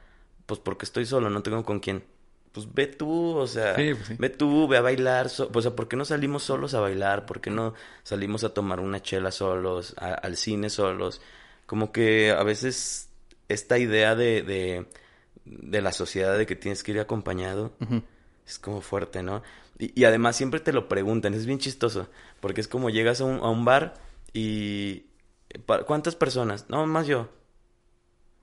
Pues 0.47 0.61
porque 0.61 0.85
estoy 0.85 1.07
solo, 1.07 1.29
no 1.31 1.43
tengo 1.43 1.65
con 1.65 1.81
quién. 1.81 2.05
Pues 2.53 2.73
ve 2.73 2.87
tú, 2.87 3.37
o 3.37 3.49
sea, 3.49 3.75
Sí, 3.75 3.95
pues 3.95 4.07
sí. 4.07 4.15
ve 4.17 4.29
tú, 4.31 4.69
ve 4.69 4.77
a 4.77 4.81
bailar. 4.81 5.29
so- 5.29 5.51
o 5.53 5.61
sea, 5.63 5.75
¿por 5.75 5.89
qué 5.89 5.97
no 5.97 6.05
salimos 6.05 6.45
solos 6.45 6.73
a 6.75 6.81
bailar? 6.81 7.27
¿Por 7.27 7.41
qué 7.41 7.51
no 7.51 7.75
salimos 8.05 8.45
a 8.45 8.51
tomar 8.55 8.79
una 8.79 9.03
chela 9.03 9.33
solos, 9.33 9.95
a- 9.99 10.15
al 10.15 10.37
cine 10.37 10.71
solos? 10.71 11.21
Como 11.67 11.91
que 11.91 12.31
a 12.31 12.45
veces 12.45 13.09
esta 13.49 13.79
idea 13.79 14.15
de, 14.15 14.43
de, 14.43 14.87
de 15.45 15.83
la 15.83 15.93
sociedad 15.93 16.37
de 16.37 16.47
que 16.47 16.57
tienes 16.57 16.83
que 16.83 16.93
ir 16.93 17.01
acompañado 17.01 17.73
es 18.47 18.59
como 18.59 18.81
fuerte, 18.81 19.23
¿no? 19.23 19.43
Y, 19.79 19.99
y 20.01 20.05
además 20.05 20.37
siempre 20.37 20.61
te 20.61 20.73
lo 20.73 20.89
preguntan, 20.89 21.35
es 21.35 21.47
bien 21.47 21.59
chistoso, 21.59 22.09
porque 22.41 22.61
es 22.61 22.69
como 22.69 22.91
llegas 22.91 23.21
a 23.21 23.25
un, 23.25 23.39
a 23.39 23.49
un 23.51 23.65
bar 23.65 23.95
y... 24.33 25.07
¿Cuántas 25.87 26.17
personas? 26.17 26.67
No, 26.69 26.85
más 26.87 27.07
yo. 27.07 27.29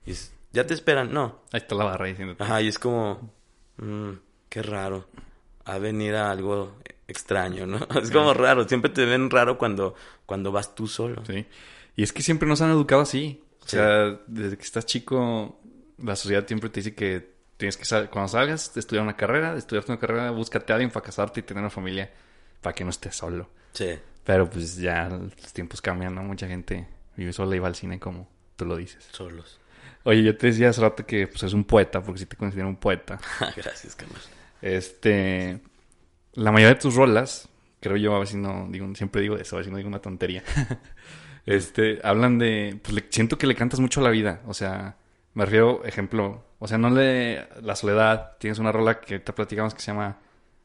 Y 0.06 0.12
es, 0.12 0.32
¿Ya 0.52 0.66
te 0.66 0.74
esperan? 0.74 1.12
No. 1.12 1.40
Ahí 1.52 1.58
está 1.60 1.74
la 1.74 1.84
barra 1.84 2.06
diciendo. 2.06 2.36
Ajá, 2.38 2.60
y 2.62 2.68
es 2.68 2.78
como... 2.78 3.32
mm, 3.76 4.12
qué 4.48 4.62
raro. 4.62 5.08
A 5.64 5.78
venir 5.78 6.14
a 6.14 6.30
algo 6.30 6.74
extraño, 7.08 7.66
¿no? 7.66 7.78
Es 8.02 8.10
como 8.10 8.34
raro, 8.34 8.66
siempre 8.68 8.90
te 8.90 9.04
ven 9.04 9.30
raro 9.30 9.58
cuando, 9.58 9.94
cuando 10.26 10.52
vas 10.52 10.74
tú 10.74 10.86
solo. 10.86 11.24
Sí. 11.26 11.46
Y 11.96 12.02
es 12.02 12.12
que 12.12 12.22
siempre 12.22 12.48
nos 12.48 12.60
han 12.62 12.70
educado 12.70 13.02
así. 13.02 13.41
O 13.62 13.68
Sí. 13.68 13.76
sea, 13.76 14.18
desde 14.26 14.56
que 14.56 14.62
estás 14.64 14.84
chico, 14.86 15.60
la 15.98 16.16
sociedad 16.16 16.46
siempre 16.46 16.68
te 16.70 16.80
dice 16.80 16.94
que 16.94 17.32
tienes 17.56 17.76
que 17.76 17.84
sal- 17.84 18.10
cuando 18.10 18.28
salgas, 18.28 18.76
estudiar 18.76 19.04
una 19.04 19.16
carrera, 19.16 19.56
estudiar 19.56 19.84
una 19.88 19.98
carrera, 19.98 20.30
búscate 20.32 20.72
a 20.72 20.76
alguien 20.76 20.90
para 20.90 21.04
casarte 21.06 21.40
y 21.40 21.42
tener 21.44 21.60
una 21.62 21.70
familia 21.70 22.10
para 22.60 22.74
que 22.74 22.82
no 22.84 22.90
estés 22.90 23.14
solo. 23.16 23.50
Sí. 23.72 23.90
Pero 24.24 24.48
pues 24.50 24.76
ya 24.76 25.08
los 25.08 25.52
tiempos 25.52 25.80
cambian, 25.80 26.14
¿no? 26.14 26.22
Mucha 26.22 26.46
gente 26.48 26.86
vive 27.16 27.32
sola 27.32 27.54
y 27.56 27.58
va 27.60 27.68
al 27.68 27.74
cine 27.76 27.98
como 28.00 28.28
tú 28.56 28.64
lo 28.64 28.76
dices. 28.76 29.08
Solos. 29.12 29.58
Oye, 30.04 30.22
yo 30.24 30.36
te 30.36 30.48
decía 30.48 30.70
hace 30.70 30.80
rato 30.80 31.06
que 31.06 31.28
pues 31.28 31.42
es 31.44 31.52
un 31.52 31.64
poeta, 31.64 32.02
porque 32.02 32.18
sí 32.20 32.26
te 32.26 32.36
considero 32.36 32.68
un 32.68 32.76
poeta. 32.76 33.20
Gracias, 33.56 33.94
carnal. 33.94 34.20
Este, 34.60 35.60
la 36.34 36.50
mayoría 36.50 36.74
de 36.74 36.80
tus 36.80 36.94
rolas, 36.96 37.48
creo 37.80 37.96
yo, 37.96 38.14
a 38.14 38.18
ver 38.18 38.26
si 38.28 38.36
no 38.36 38.66
digo, 38.70 38.92
siempre 38.94 39.22
digo 39.22 39.36
eso, 39.36 39.54
a 39.54 39.58
ver 39.58 39.64
si 39.66 39.70
no 39.70 39.76
digo 39.76 39.88
una 39.88 40.00
tontería. 40.00 40.42
este, 41.46 42.00
hablan 42.04 42.38
de, 42.38 42.78
pues 42.82 42.94
le- 42.94 43.06
siento 43.10 43.38
que 43.38 43.46
le 43.46 43.54
cantas 43.54 43.80
mucho 43.80 44.00
a 44.00 44.04
la 44.04 44.10
vida, 44.10 44.40
o 44.46 44.54
sea, 44.54 44.96
me 45.34 45.44
refiero, 45.44 45.84
ejemplo, 45.84 46.44
o 46.58 46.68
sea, 46.68 46.78
no 46.78 46.90
le, 46.90 47.46
la 47.62 47.74
soledad, 47.76 48.36
tienes 48.38 48.58
una 48.58 48.72
rola 48.72 49.00
que 49.00 49.18
te 49.18 49.32
platicamos 49.32 49.74
que 49.74 49.80
se 49.80 49.90
llama 49.92 50.18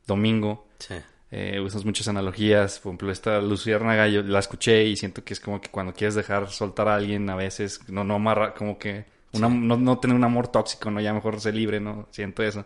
Domingo, 0.06 0.68
Sí. 0.80 0.96
eh, 1.32 1.60
usas 1.60 1.84
muchas 1.86 2.08
analogías, 2.08 2.80
por 2.80 2.92
ejemplo, 2.92 3.12
esta 3.12 3.42
Luciérnaga 3.42 4.08
yo 4.08 4.22
la 4.24 4.40
escuché 4.40 4.84
y 4.86 4.96
siento 4.96 5.24
que 5.24 5.34
es 5.34 5.40
como 5.40 5.60
que 5.62 5.70
cuando 5.70 5.94
quieres 5.94 6.16
dejar 6.16 6.50
soltar 6.50 6.88
a 6.88 6.96
alguien 6.96 7.30
a 7.30 7.36
veces, 7.36 7.82
no, 7.90 8.04
no 8.04 8.16
amarra, 8.16 8.54
como 8.54 8.78
que 8.78 9.06
una- 9.34 9.50
no, 9.50 9.78
no 9.78 10.00
tener 10.00 10.16
un 10.16 10.24
amor 10.24 10.48
tóxico, 10.50 10.90
no, 10.92 11.02
ya 11.02 11.14
mejor 11.14 11.40
ser 11.42 11.56
libre, 11.56 11.80
no, 11.80 12.08
siento 12.12 12.44
eso. 12.44 12.66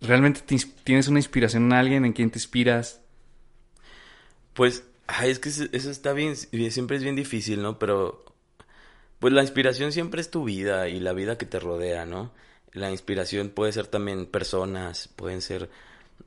¿Realmente 0.00 0.40
te 0.42 0.56
tienes 0.84 1.08
una 1.08 1.18
inspiración 1.18 1.64
en 1.64 1.72
alguien 1.72 2.04
en 2.04 2.12
quien 2.12 2.30
te 2.30 2.38
inspiras? 2.38 3.00
Pues, 4.54 4.84
ay, 5.08 5.30
es 5.30 5.38
que 5.40 5.48
eso 5.48 5.90
está 5.90 6.12
bien, 6.12 6.36
siempre 6.36 6.96
es 6.96 7.02
bien 7.02 7.16
difícil, 7.16 7.60
¿no? 7.62 7.78
Pero, 7.78 8.24
pues 9.18 9.32
la 9.32 9.42
inspiración 9.42 9.90
siempre 9.90 10.20
es 10.20 10.30
tu 10.30 10.44
vida 10.44 10.88
y 10.88 11.00
la 11.00 11.12
vida 11.12 11.36
que 11.36 11.46
te 11.46 11.58
rodea, 11.58 12.06
¿no? 12.06 12.30
La 12.72 12.90
inspiración 12.92 13.48
puede 13.48 13.72
ser 13.72 13.88
también 13.88 14.26
personas, 14.26 15.08
pueden 15.16 15.40
ser, 15.40 15.68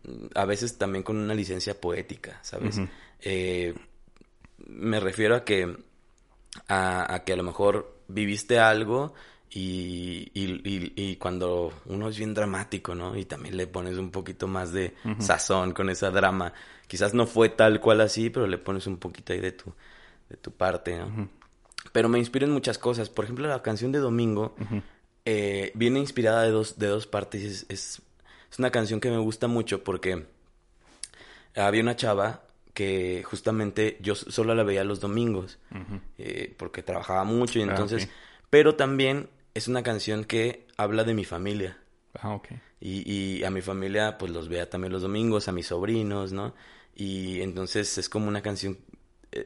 mm, 0.04 0.26
a 0.36 0.44
veces 0.46 0.78
también 0.78 1.04
con 1.04 1.16
una 1.18 1.34
licencia 1.34 1.80
poética, 1.80 2.40
¿sabes? 2.44 2.78
Eh, 3.22 3.74
me 4.68 5.00
refiero 5.00 5.36
a 5.36 5.46
que, 5.46 5.74
a, 6.68 7.14
a 7.14 7.24
que 7.24 7.34
a 7.34 7.36
lo 7.36 7.44
mejor 7.44 7.98
viviste 8.08 8.60
algo 8.60 9.14
y, 9.50 10.30
y, 10.34 10.62
y- 10.68 10.94
y 10.96 11.16
cuando 11.18 11.72
uno 11.86 12.10
es 12.10 12.18
bien 12.18 12.34
dramático, 12.34 12.96
¿no? 12.96 13.16
Y 13.18 13.26
también 13.26 13.58
le 13.58 13.68
pones 13.68 13.98
un 13.98 14.12
poquito 14.12 14.48
más 14.48 14.72
de 14.72 14.96
sazón 15.22 15.74
con 15.74 15.90
esa 15.90 16.10
drama. 16.10 16.54
Quizás 16.92 17.14
no 17.14 17.26
fue 17.26 17.48
tal 17.48 17.80
cual 17.80 18.02
así, 18.02 18.30
pero 18.30 18.48
le 18.48 18.58
pones 18.58 18.86
un 18.86 18.98
poquito 18.98 19.32
ahí 19.32 19.40
de 19.40 19.54
tu, 19.54 19.72
de 20.28 20.36
tu 20.36 20.52
parte, 20.52 20.98
¿no? 20.98 21.30
Pero 21.94 22.10
me 22.10 22.20
inspira 22.20 22.46
en 22.46 22.52
muchas 22.52 22.78
cosas. 22.78 23.08
Por 23.10 23.24
ejemplo, 23.24 23.48
la 23.48 23.62
canción 23.62 23.94
de 23.94 24.00
Domingo 24.00 24.54
eh, 25.24 25.72
viene 25.74 26.00
inspirada 26.00 26.44
de 26.44 26.50
dos, 26.52 26.78
de 26.80 26.88
dos 26.88 27.08
partes. 27.08 27.44
Es, 27.44 27.66
es, 27.70 28.02
es 28.52 28.60
una 28.60 28.72
canción 28.72 29.00
que 29.00 29.10
me 29.10 29.20
gusta 29.20 29.48
mucho 29.48 29.86
porque 29.86 30.26
había 31.56 31.82
una 31.82 31.96
chava 31.96 32.42
que 32.74 33.24
justamente 33.24 33.98
yo 34.02 34.14
solo 34.16 34.54
la 34.54 34.64
veía 34.64 34.84
los 34.84 35.00
domingos 35.00 35.60
eh, 36.18 36.54
porque 36.58 36.84
trabajaba 36.84 37.24
mucho 37.24 37.58
y 37.58 37.62
Ah, 37.62 37.68
entonces... 37.70 38.10
Pero 38.50 38.76
también 38.76 39.30
es 39.54 39.70
una 39.70 39.82
canción 39.82 40.26
que 40.26 40.68
habla 40.76 41.06
de 41.06 41.14
mi 41.14 41.24
familia. 41.24 41.78
Ah, 42.20 42.34
ok. 42.34 42.50
Y, 42.82 43.10
y 43.10 43.44
a 43.46 43.50
mi 43.50 43.62
familia, 43.62 44.18
pues 44.18 44.30
los 44.34 44.50
vea 44.50 44.70
también 44.70 44.92
los 44.92 45.04
domingos, 45.04 45.48
a 45.48 45.54
mis 45.54 45.68
sobrinos, 45.68 46.34
¿no? 46.34 46.54
Y 46.96 47.42
entonces 47.42 47.98
es 47.98 48.10
como 48.10 48.28
una 48.28 48.42
canción, 48.42 48.78
eh, 49.32 49.46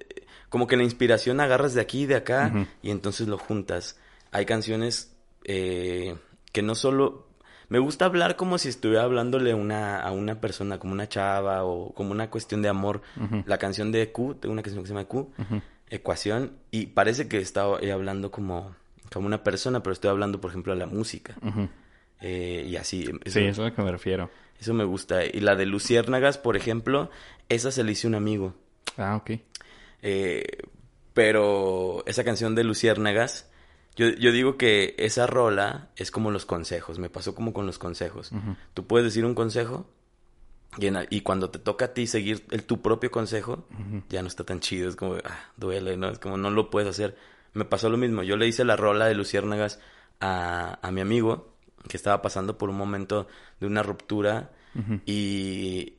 como 0.49 0.67
que 0.67 0.77
la 0.77 0.83
inspiración 0.83 1.39
agarras 1.39 1.73
de 1.73 1.81
aquí 1.81 2.03
y 2.03 2.05
de 2.05 2.15
acá 2.15 2.67
y 2.81 2.91
entonces 2.91 3.27
lo 3.27 3.37
juntas. 3.37 3.99
Hay 4.31 4.45
canciones 4.45 5.15
eh, 5.43 6.15
que 6.51 6.61
no 6.61 6.75
solo... 6.75 7.27
Me 7.67 7.79
gusta 7.79 8.05
hablar 8.05 8.35
como 8.35 8.59
si 8.59 8.69
estuviera 8.69 9.03
hablándole 9.03 9.55
una, 9.55 9.99
a 9.99 10.11
una 10.11 10.39
persona, 10.39 10.77
como 10.77 10.93
una 10.93 11.09
chava 11.09 11.63
o 11.63 11.93
como 11.93 12.11
una 12.11 12.29
cuestión 12.29 12.61
de 12.61 12.69
amor. 12.69 13.01
La 13.47 13.57
canción 13.57 13.91
de 13.91 14.11
Q, 14.11 14.35
tengo 14.35 14.53
una 14.53 14.61
canción 14.61 14.83
que 14.83 14.87
se 14.87 14.93
llama 14.93 15.05
Q. 15.05 15.31
Ecuación, 15.89 16.53
y 16.71 16.87
parece 16.87 17.27
que 17.27 17.37
estaba 17.37 17.77
hablando 17.93 18.31
como, 18.31 18.75
como 19.11 19.27
una 19.27 19.43
persona, 19.43 19.81
pero 19.81 19.93
estoy 19.93 20.09
hablando, 20.09 20.41
por 20.41 20.51
ejemplo, 20.51 20.73
de 20.73 20.79
la 20.79 20.85
música. 20.87 21.35
Eh, 22.21 22.65
y 22.67 22.75
así. 22.75 23.03
Eso, 23.23 23.39
Sí, 23.39 23.45
eso 23.45 23.49
es 23.49 23.59
a 23.59 23.63
lo 23.63 23.75
que 23.75 23.81
me 23.81 23.91
refiero. 23.91 24.29
Eso 24.59 24.73
me 24.73 24.83
gusta. 24.83 25.25
Y 25.25 25.39
la 25.41 25.55
de 25.55 25.65
Luciérnagas, 25.65 26.37
por 26.37 26.55
ejemplo, 26.57 27.09
esa 27.49 27.71
se 27.71 27.83
le 27.83 27.91
hizo 27.93 28.07
un 28.07 28.15
amigo. 28.15 28.53
Ah, 28.97 29.15
ok. 29.15 29.31
Eh, 30.01 30.45
pero 31.13 32.03
esa 32.07 32.23
canción 32.23 32.55
de 32.55 32.63
Luciérnagas, 32.63 33.49
yo, 33.95 34.09
yo 34.09 34.31
digo 34.31 34.57
que 34.57 34.95
esa 34.97 35.27
rola 35.27 35.89
es 35.95 36.11
como 36.11 36.31
los 36.31 36.45
consejos. 36.45 36.99
Me 36.99 37.09
pasó 37.09 37.33
como 37.35 37.53
con 37.53 37.65
los 37.65 37.77
consejos. 37.79 38.31
Tú 38.73 38.85
puedes 38.87 39.05
decir 39.05 39.25
un 39.25 39.35
consejo 39.35 39.89
y, 40.77 40.87
en- 40.87 41.07
y 41.09 41.21
cuando 41.21 41.49
te 41.49 41.59
toca 41.59 41.85
a 41.85 41.93
ti 41.93 42.05
seguir 42.07 42.45
el, 42.51 42.63
tu 42.63 42.81
propio 42.81 43.11
consejo, 43.11 43.65
ya 44.09 44.21
no 44.21 44.27
está 44.27 44.43
tan 44.43 44.59
chido. 44.59 44.89
Es 44.89 44.95
como, 44.97 45.15
ah, 45.23 45.51
duele, 45.55 45.95
¿no? 45.95 46.09
Es 46.09 46.19
como 46.19 46.37
no 46.37 46.49
lo 46.51 46.69
puedes 46.69 46.89
hacer. 46.89 47.15
Me 47.53 47.63
pasó 47.63 47.89
lo 47.89 47.95
mismo. 47.97 48.21
Yo 48.23 48.35
le 48.35 48.47
hice 48.47 48.65
la 48.65 48.75
rola 48.75 49.05
de 49.05 49.15
Luciérnagas 49.15 49.79
a, 50.19 50.79
a 50.81 50.91
mi 50.91 50.99
amigo 50.99 51.54
que 51.87 51.97
estaba 51.97 52.21
pasando 52.21 52.57
por 52.57 52.69
un 52.69 52.77
momento 52.77 53.27
de 53.59 53.67
una 53.67 53.83
ruptura 53.83 54.51
y, 55.05 55.93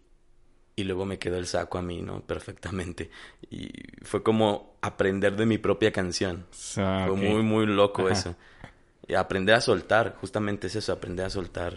y 0.76 0.84
luego 0.84 1.06
me 1.06 1.18
quedó 1.18 1.38
el 1.38 1.46
saco 1.46 1.78
a 1.78 1.82
mí, 1.82 2.02
¿no? 2.02 2.20
Perfectamente. 2.20 3.10
Y 3.50 3.70
fue 4.02 4.22
como 4.22 4.76
aprender 4.82 5.34
de 5.36 5.46
mi 5.46 5.58
propia 5.58 5.90
canción. 5.92 6.46
Ah, 6.76 7.04
Fue 7.08 7.16
muy, 7.16 7.42
muy 7.42 7.66
loco 7.66 8.02
Ajá. 8.08 8.12
eso. 8.12 8.36
Y 9.08 9.14
aprender 9.14 9.54
a 9.54 9.60
soltar, 9.60 10.16
justamente 10.20 10.66
es 10.66 10.76
eso, 10.76 10.92
aprender 10.92 11.24
a 11.26 11.30
soltar 11.30 11.76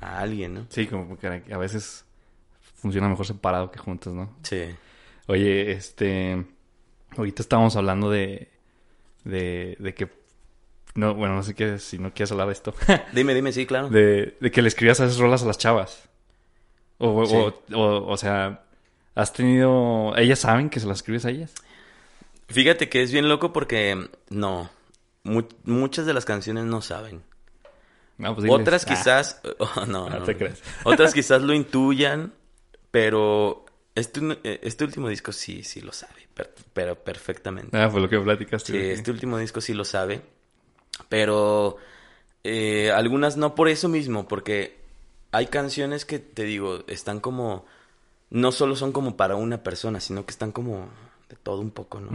a 0.00 0.20
alguien, 0.20 0.54
¿no? 0.54 0.66
Sí, 0.68 0.86
como 0.86 1.18
que 1.18 1.26
a 1.52 1.58
veces 1.58 2.04
funciona 2.76 3.08
mejor 3.08 3.26
separado 3.26 3.70
que 3.70 3.78
juntos, 3.78 4.14
¿no? 4.14 4.36
Sí. 4.42 4.62
Oye, 5.26 5.72
este. 5.72 6.46
Ahorita 7.16 7.42
estábamos 7.42 7.74
hablando 7.76 8.10
de. 8.10 8.48
De, 9.24 9.76
de 9.80 9.94
que 9.94 10.06
no, 10.94 11.14
bueno, 11.14 11.34
no 11.36 11.42
sé 11.42 11.54
qué, 11.54 11.78
si 11.78 11.98
no 11.98 12.12
quieres 12.12 12.32
hablar 12.32 12.46
de 12.48 12.52
esto. 12.54 12.74
Dime, 13.12 13.34
dime, 13.34 13.52
sí, 13.52 13.66
claro. 13.66 13.88
de, 13.88 14.36
de 14.40 14.50
que 14.50 14.62
le 14.62 14.68
escribías 14.68 14.98
esas 15.00 15.18
rolas 15.18 15.42
a 15.42 15.46
las 15.46 15.58
chavas. 15.58 16.08
O, 16.98 17.24
Sí. 17.26 17.34
o, 17.34 17.54
o, 17.78 18.06
o 18.12 18.16
sea, 18.16 18.64
has 19.14 19.32
tenido... 19.32 20.14
¿Ellas 20.16 20.40
saben 20.40 20.68
que 20.70 20.80
se 20.80 20.86
las 20.86 20.98
escribes 20.98 21.24
a 21.24 21.30
ellas? 21.30 21.54
Fíjate 22.48 22.88
que 22.88 23.02
es 23.02 23.12
bien 23.12 23.28
loco 23.28 23.52
porque 23.52 24.08
no, 24.30 24.70
mu- 25.22 25.46
muchas 25.64 26.06
de 26.06 26.14
las 26.14 26.24
canciones 26.24 26.64
no 26.64 26.80
saben. 26.82 27.22
No, 28.16 28.34
pues 28.34 28.44
diles. 28.44 28.60
Otras 28.60 28.84
Ah, 28.84 28.88
quizás, 28.88 29.40
oh, 29.58 29.86
no, 29.86 30.08
No 30.10 30.18
no, 30.20 30.24
te 30.24 30.32
no. 30.32 30.38
creas. 30.38 30.60
Otras 30.84 31.14
quizás 31.14 31.42
lo 31.42 31.52
intuyan, 31.54 32.32
pero 32.90 33.64
este, 33.94 34.20
este 34.66 34.84
último 34.84 35.08
disco 35.08 35.30
sí, 35.30 35.62
sí 35.62 35.80
lo 35.82 35.92
sabe, 35.92 36.26
per- 36.34 36.54
pero 36.72 36.96
perfectamente. 36.96 37.76
Ah, 37.76 37.88
fue 37.90 38.00
lo 38.00 38.08
que 38.08 38.18
platicaste. 38.18 38.72
Sí, 38.72 38.78
este 38.78 39.10
último 39.12 39.38
disco 39.38 39.60
sí 39.60 39.74
lo 39.74 39.84
sabe, 39.84 40.22
pero 41.08 41.76
eh, 42.44 42.90
algunas 42.92 43.36
no 43.36 43.54
por 43.54 43.68
eso 43.68 43.88
mismo, 43.88 44.26
porque 44.28 44.78
hay 45.32 45.46
canciones 45.46 46.04
que 46.04 46.18
te 46.18 46.44
digo, 46.44 46.84
están 46.86 47.20
como, 47.20 47.64
no 48.30 48.52
solo 48.52 48.76
son 48.76 48.92
como 48.92 49.16
para 49.16 49.36
una 49.36 49.62
persona, 49.62 50.00
sino 50.00 50.24
que 50.24 50.30
están 50.32 50.52
como 50.52 50.88
de 51.28 51.36
todo 51.36 51.60
un 51.60 51.70
poco, 51.70 52.00
¿no? 52.00 52.10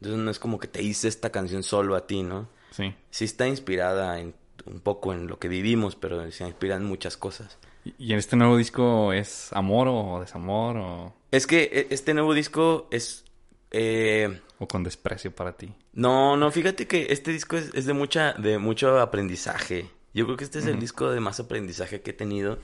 Entonces 0.00 0.20
no 0.20 0.30
es 0.30 0.38
como 0.38 0.58
que 0.58 0.68
te 0.68 0.82
hice 0.82 1.08
esta 1.08 1.30
canción 1.30 1.62
solo 1.62 1.96
a 1.96 2.06
ti, 2.06 2.22
¿no? 2.22 2.48
Sí. 2.70 2.94
Sí 3.10 3.24
está 3.24 3.46
inspirada 3.48 4.20
en 4.20 4.34
un 4.66 4.80
poco 4.80 5.12
en 5.12 5.26
lo 5.26 5.38
que 5.38 5.48
vivimos, 5.48 5.96
pero 5.96 6.30
se 6.30 6.44
inspira 6.46 6.76
en 6.76 6.84
muchas 6.84 7.16
cosas. 7.16 7.56
¿Y- 7.84 7.94
¿Y 7.98 8.12
en 8.12 8.18
este 8.18 8.36
nuevo 8.36 8.56
disco 8.56 9.12
es 9.12 9.52
amor 9.52 9.88
o 9.88 10.20
desamor 10.20 10.76
o, 10.76 11.14
Es 11.30 11.46
que 11.46 11.70
eh, 11.72 11.86
este 11.90 12.12
nuevo 12.14 12.34
disco 12.34 12.86
es... 12.90 13.24
eh, 13.70 14.40
o 14.58 14.66
con 14.66 14.82
desprecio 14.84 15.34
para 15.34 15.56
ti? 15.56 15.72
No, 15.92 16.36
no, 16.36 16.50
fíjate 16.50 16.86
que 16.86 17.08
este 17.10 17.30
disco 17.32 17.56
es, 17.56 17.70
es 17.74 17.86
de 17.86 17.92
mucha, 17.92 18.32
de 18.34 18.58
mucho 18.58 18.98
aprendizaje. 19.00 19.90
Yo 20.14 20.24
creo 20.24 20.36
que 20.36 20.44
este 20.44 20.58
es 20.58 20.66
el 20.66 20.80
disco 20.80 21.10
de 21.10 21.20
más 21.20 21.38
aprendizaje 21.40 22.00
que 22.00 22.10
he 22.10 22.14
tenido. 22.14 22.58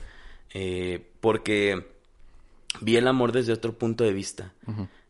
eh, 0.53 1.05
porque 1.21 1.85
vi 2.81 2.95
el 2.97 3.07
amor 3.07 3.31
desde 3.31 3.53
otro 3.53 3.73
punto 3.77 4.03
de 4.03 4.13
vista. 4.13 4.53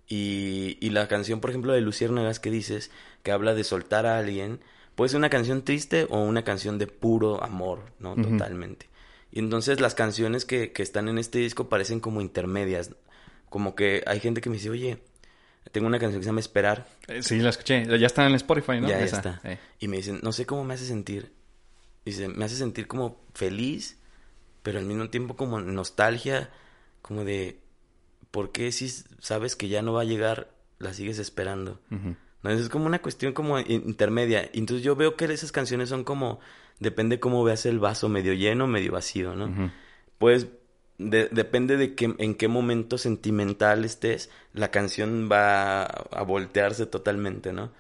Y, 0.08 0.78
y 0.82 0.90
la 0.92 1.08
canción, 1.08 1.40
por 1.40 1.50
ejemplo, 1.50 1.74
de 1.74 1.82
Luciérnagas 1.82 2.40
que 2.40 2.52
dices, 2.52 2.92
que 3.24 3.32
habla 3.32 3.54
de 3.54 3.64
soltar 3.64 4.06
a 4.06 4.18
alguien, 4.20 4.60
puede 4.96 5.10
ser 5.10 5.18
una 5.18 5.30
canción 5.30 5.64
triste 5.64 6.08
o 6.10 6.20
una 6.22 6.44
canción 6.44 6.78
de 6.78 6.88
puro 6.88 7.44
amor, 7.44 7.92
¿no? 8.00 8.16
Totalmente. 8.16 8.88
Y 9.32 9.40
entonces 9.40 9.80
las 9.82 9.96
canciones 9.96 10.46
que, 10.46 10.72
que 10.72 10.84
están 10.84 11.08
en 11.10 11.18
este 11.18 11.40
disco 11.40 11.68
parecen 11.70 12.00
como 12.00 12.22
intermedias. 12.22 12.92
Como 13.50 13.76
que 13.76 14.04
hay 14.08 14.20
gente 14.20 14.42
que 14.42 14.50
me 14.50 14.56
dice, 14.58 14.70
oye, 14.70 15.00
tengo 15.72 15.88
una 15.88 16.00
canción 16.00 16.20
que 16.20 16.24
se 16.24 16.30
llama 16.30 16.40
Esperar. 16.40 16.88
Eh, 17.08 17.22
Sí, 17.24 17.40
la 17.40 17.50
escuché. 17.50 17.86
Ya 18.00 18.06
está 18.08 18.22
en 18.24 18.30
el 18.30 18.36
Spotify, 18.36 18.80
¿no? 18.82 18.88
Ya, 18.88 19.00
está. 19.00 19.40
Sí. 19.42 19.58
Y 19.80 19.88
me 19.88 19.98
dicen, 19.98 20.20
no 20.24 20.32
sé 20.32 20.46
cómo 20.46 20.64
me 20.64 20.74
hace 20.74 20.86
sentir. 20.86 21.34
Dice, 22.06 22.28
me 22.28 22.46
hace 22.46 22.56
sentir 22.56 22.88
como 22.88 23.20
feliz, 23.34 23.98
pero 24.64 24.80
al 24.80 24.86
mismo 24.86 25.10
tiempo 25.10 25.36
como 25.36 25.60
nostalgia, 25.60 26.50
como 27.02 27.24
de, 27.26 27.60
¿por 28.32 28.52
qué 28.52 28.72
si 28.72 28.90
sabes 29.20 29.56
que 29.56 29.68
ya 29.70 29.82
no 29.82 29.94
va 29.94 30.02
a 30.02 30.06
llegar, 30.06 30.50
la 30.80 30.94
sigues 30.94 31.20
esperando? 31.20 31.80
Ujú. 31.92 32.16
No, 32.44 32.52
es 32.52 32.70
como 32.70 32.86
una 32.86 33.02
cuestión 33.02 33.34
como 33.34 33.60
in- 33.60 33.66
intermedia. 33.88 34.48
Entonces 34.54 34.84
yo 34.84 34.96
veo 34.96 35.16
que 35.16 35.26
esas 35.26 35.52
canciones 35.52 35.90
son 35.90 36.04
como, 36.04 36.40
depende 36.80 37.20
cómo 37.20 37.44
veas 37.44 37.66
el 37.66 37.80
vaso, 37.80 38.08
medio 38.08 38.34
lleno, 38.34 38.68
medio 38.68 38.92
vacío, 38.92 39.36
¿no? 39.36 39.46
Ujú. 39.46 39.72
Pues 40.20 40.48
de- 40.98 41.28
depende 41.30 41.78
de 41.78 41.96
qué, 41.96 42.14
en 42.18 42.36
qué 42.36 42.48
momento 42.48 42.98
sentimental 42.98 43.86
estés, 43.86 44.30
la 44.54 44.72
canción 44.72 45.30
va 45.32 45.84
a, 45.84 46.24
voltearse 46.24 46.86
totalmente, 46.86 47.54
¿no? 47.54 47.72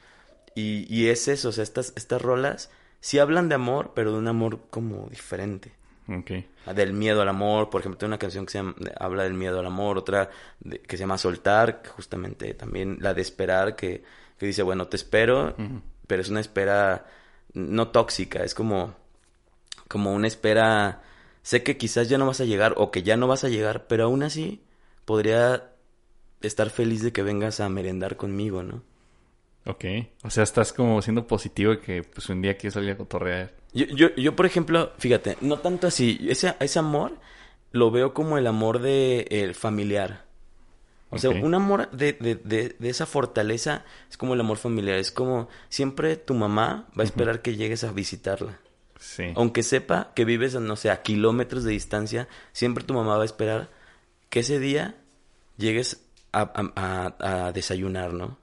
Y, 0.56 0.86
y 0.93 1.10
es 1.10 1.28
eso, 1.28 1.49
o 1.49 1.51
sea, 1.51 1.63
estas, 1.63 1.93
estas 1.95 2.21
rolas 2.21 2.69
sí 2.99 3.19
hablan 3.19 3.49
de 3.49 3.56
amor, 3.56 3.91
pero 3.95 4.12
de 4.12 4.17
un 4.19 4.28
amor 4.28 4.60
como 4.69 5.08
diferente. 5.10 5.73
Ok. 6.08 6.32
Del 6.75 6.93
miedo 6.93 7.21
al 7.21 7.30
amor, 7.30 7.69
por 7.69 7.82
ejemplo, 7.82 7.97
tengo 7.97 8.10
una 8.10 8.17
canción 8.19 8.45
que 8.45 8.51
se 8.51 8.58
llama- 8.60 8.75
habla 8.99 9.23
del 9.23 9.34
miedo 9.34 9.60
al 9.60 9.65
amor, 9.65 9.97
otra 9.97 10.30
de- 10.60 10.80
que 10.80 10.97
se 10.97 11.01
llama 11.04 11.17
Soltar, 11.17 11.82
que 11.82 11.89
justamente 11.89 12.54
también 12.54 12.97
la 13.01 13.13
de 13.13 13.21
esperar, 13.21 13.75
que, 13.75 14.04
que 14.38 14.45
dice, 14.45 14.62
bueno, 14.63 14.88
te 14.88 14.97
espero, 14.97 15.56
pero 16.08 16.21
es 16.21 16.30
una 16.30 16.39
espera 16.41 17.06
no 17.54 17.88
tóxica, 17.89 18.43
es 18.43 18.54
como, 18.54 18.93
como 19.88 20.13
una 20.13 20.28
espera, 20.28 21.01
sé 21.45 21.62
que 21.62 21.77
quizás 21.77 22.10
ya 22.10 22.17
no 22.17 22.25
vas 22.25 22.41
a 22.41 22.45
llegar 22.45 22.73
o 22.75 22.89
que 22.89 23.03
ya 23.03 23.17
no 23.17 23.27
vas 23.27 23.43
a 23.43 23.49
llegar, 23.49 23.86
pero 23.86 24.05
aún 24.05 24.23
así 24.23 24.63
podría 25.05 25.69
estar 26.41 26.71
feliz 26.71 27.03
de 27.03 27.13
que 27.13 27.21
vengas 27.21 27.60
a 27.60 27.69
merendar 27.69 28.17
conmigo, 28.17 28.63
¿no? 28.63 28.81
Ok. 29.67 29.86
O 30.23 30.31
sea, 30.31 30.41
estás 30.41 30.73
como 30.73 31.03
siendo 31.03 31.27
positivo 31.27 31.69
de 31.73 31.79
que 31.81 32.01
pues 32.01 32.27
un 32.29 32.41
día 32.41 32.58
quieres 32.58 32.73
salir 32.73 32.89
a 32.89 32.97
cotorrear. 32.97 33.53
Yo, 33.73 33.86
yo, 33.86 34.15
yo, 34.15 34.36
por 34.36 34.47
ejemplo, 34.47 34.91
fíjate, 34.97 35.38
no 35.41 35.60
tanto 35.60 35.86
así, 35.86 36.17
ese, 36.27 36.55
ese 36.60 36.79
amor 36.79 37.13
lo 37.71 37.91
veo 37.91 38.15
como 38.15 38.39
el 38.39 38.47
amor 38.47 38.79
de 38.79 39.27
el 39.29 39.53
familiar. 39.53 40.25
O 41.12 41.19
sea, 41.19 41.29
un 41.29 41.53
amor 41.53 41.91
de, 41.91 42.13
de, 42.13 42.34
de, 42.34 42.75
de 42.79 42.89
esa 42.89 43.05
fortaleza 43.05 43.86
es 44.10 44.17
como 44.17 44.34
el 44.34 44.39
amor 44.39 44.58
familiar, 44.58 44.97
es 44.97 45.12
como 45.12 45.47
siempre 45.69 46.15
tu 46.15 46.34
mamá 46.34 46.88
va 46.97 47.03
a 47.03 47.05
esperar 47.05 47.43
que 47.43 47.55
llegues 47.55 47.84
a 47.84 47.91
visitarla. 47.91 48.60
Sí. 48.99 49.34
Aunque 49.36 49.62
sepa 49.63 50.12
que 50.15 50.25
vives, 50.25 50.55
no 50.55 50.75
sé, 50.75 50.89
a 50.89 51.01
kilómetros 51.01 51.63
de 51.63 51.71
distancia, 51.71 52.27
siempre 52.53 52.84
tu 52.84 52.93
mamá 52.93 53.17
va 53.17 53.23
a 53.23 53.25
esperar 53.25 53.69
que 54.29 54.39
ese 54.39 54.60
día 54.60 54.95
llegues 55.58 56.01
a, 56.31 56.41
a- 56.41 57.15
a- 57.19 57.45
a 57.47 57.51
desayunar, 57.51 58.13
¿no? 58.13 58.38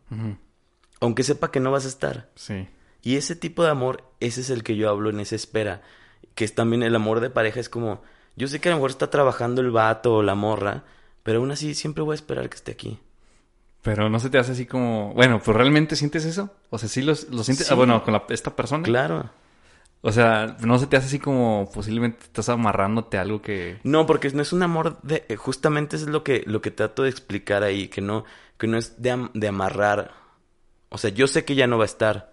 Aunque 1.00 1.24
sepa 1.24 1.50
que 1.50 1.60
no 1.60 1.70
vas 1.70 1.84
a 1.84 1.88
estar. 1.88 2.28
Sí. 2.34 2.68
Y 3.02 3.16
ese 3.16 3.34
tipo 3.34 3.64
de 3.64 3.70
amor, 3.70 4.04
ese 4.20 4.40
es 4.42 4.50
el 4.50 4.62
que 4.62 4.76
yo 4.76 4.88
hablo 4.88 5.10
en 5.10 5.20
esa 5.20 5.34
espera. 5.34 5.82
Que 6.34 6.44
es 6.44 6.54
también 6.54 6.82
el 6.82 6.94
amor 6.94 7.20
de 7.20 7.28
pareja, 7.30 7.58
es 7.60 7.68
como, 7.68 8.02
yo 8.36 8.46
sé 8.48 8.60
que 8.60 8.68
a 8.68 8.72
lo 8.72 8.76
mejor 8.76 8.90
está 8.90 9.10
trabajando 9.10 9.60
el 9.60 9.70
vato 9.70 10.14
o 10.14 10.22
la 10.22 10.34
morra, 10.34 10.84
pero 11.22 11.40
aún 11.40 11.50
así 11.50 11.74
siempre 11.74 12.02
voy 12.04 12.12
a 12.12 12.14
esperar 12.14 12.48
que 12.48 12.56
esté 12.56 12.72
aquí. 12.72 13.00
Pero 13.82 14.08
no 14.08 14.20
se 14.20 14.30
te 14.30 14.38
hace 14.38 14.52
así 14.52 14.64
como... 14.64 15.12
Bueno, 15.14 15.40
pues 15.44 15.56
realmente 15.56 15.96
sientes 15.96 16.24
eso. 16.24 16.50
O 16.70 16.78
sea, 16.78 16.88
sí 16.88 17.02
lo, 17.02 17.12
lo 17.30 17.42
sientes... 17.42 17.66
Sí. 17.66 17.72
Ah, 17.72 17.74
bueno, 17.74 18.04
con 18.04 18.12
la- 18.12 18.24
esta 18.28 18.54
persona. 18.54 18.84
Claro. 18.84 19.28
O 20.04 20.10
sea, 20.10 20.56
no 20.60 20.78
se 20.80 20.88
te 20.88 20.96
hace 20.96 21.06
así 21.06 21.18
como 21.20 21.70
posiblemente 21.72 22.24
estás 22.24 22.48
amarrándote 22.48 23.18
a 23.18 23.20
algo 23.20 23.40
que... 23.40 23.78
No, 23.84 24.04
porque 24.04 24.28
no 24.30 24.42
es 24.42 24.52
un 24.52 24.62
amor 24.64 25.00
de... 25.02 25.24
eh, 25.28 25.36
Justamente 25.36 25.94
eso 25.94 26.06
es 26.06 26.10
lo 26.10 26.24
que, 26.24 26.42
lo 26.46 26.60
que 26.60 26.72
trato 26.72 27.04
de 27.04 27.10
explicar 27.10 27.62
ahí, 27.62 27.86
que 27.86 28.00
no, 28.00 28.24
que 28.58 28.66
no 28.66 28.78
es 28.78 29.00
de, 29.00 29.12
am- 29.12 29.30
de 29.32 29.46
amarrar. 29.46 30.10
O 30.88 30.98
sea, 30.98 31.10
yo 31.10 31.28
sé 31.28 31.44
que 31.44 31.54
ya 31.54 31.68
no 31.68 31.78
va 31.78 31.84
a 31.84 31.86
estar. 31.86 32.32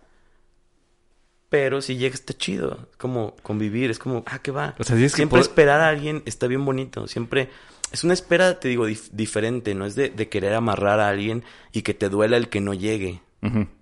Pero 1.50 1.82
si 1.82 1.98
llega 1.98 2.14
está 2.16 2.34
chido. 2.34 2.88
Es 2.92 2.98
como 2.98 3.36
convivir, 3.44 3.90
es 3.92 4.00
como, 4.00 4.24
ah, 4.26 4.40
¿qué 4.40 4.52
va? 4.52 4.76
O 4.80 4.84
sea, 4.84 4.96
Siempre 5.18 5.40
esperar 5.42 5.82
a 5.82 5.90
alguien 5.90 6.24
está 6.26 6.48
bien 6.48 6.66
bonito. 6.66 7.08
Siempre... 7.08 7.50
Es 7.92 8.04
una 8.04 8.14
espera, 8.14 8.60
te 8.60 8.68
digo, 8.68 8.88
dif- 8.88 9.10
diferente. 9.12 9.74
No 9.74 9.86
es 9.86 9.96
de, 9.96 10.10
de 10.10 10.30
querer 10.30 10.54
amarrar 10.54 11.00
a 11.00 11.10
alguien 11.10 11.44
y 11.72 11.82
que 11.82 11.96
te 11.96 12.10
duela 12.10 12.38
el 12.38 12.50
que 12.50 12.62
no 12.62 12.74
llegue. 12.76 13.22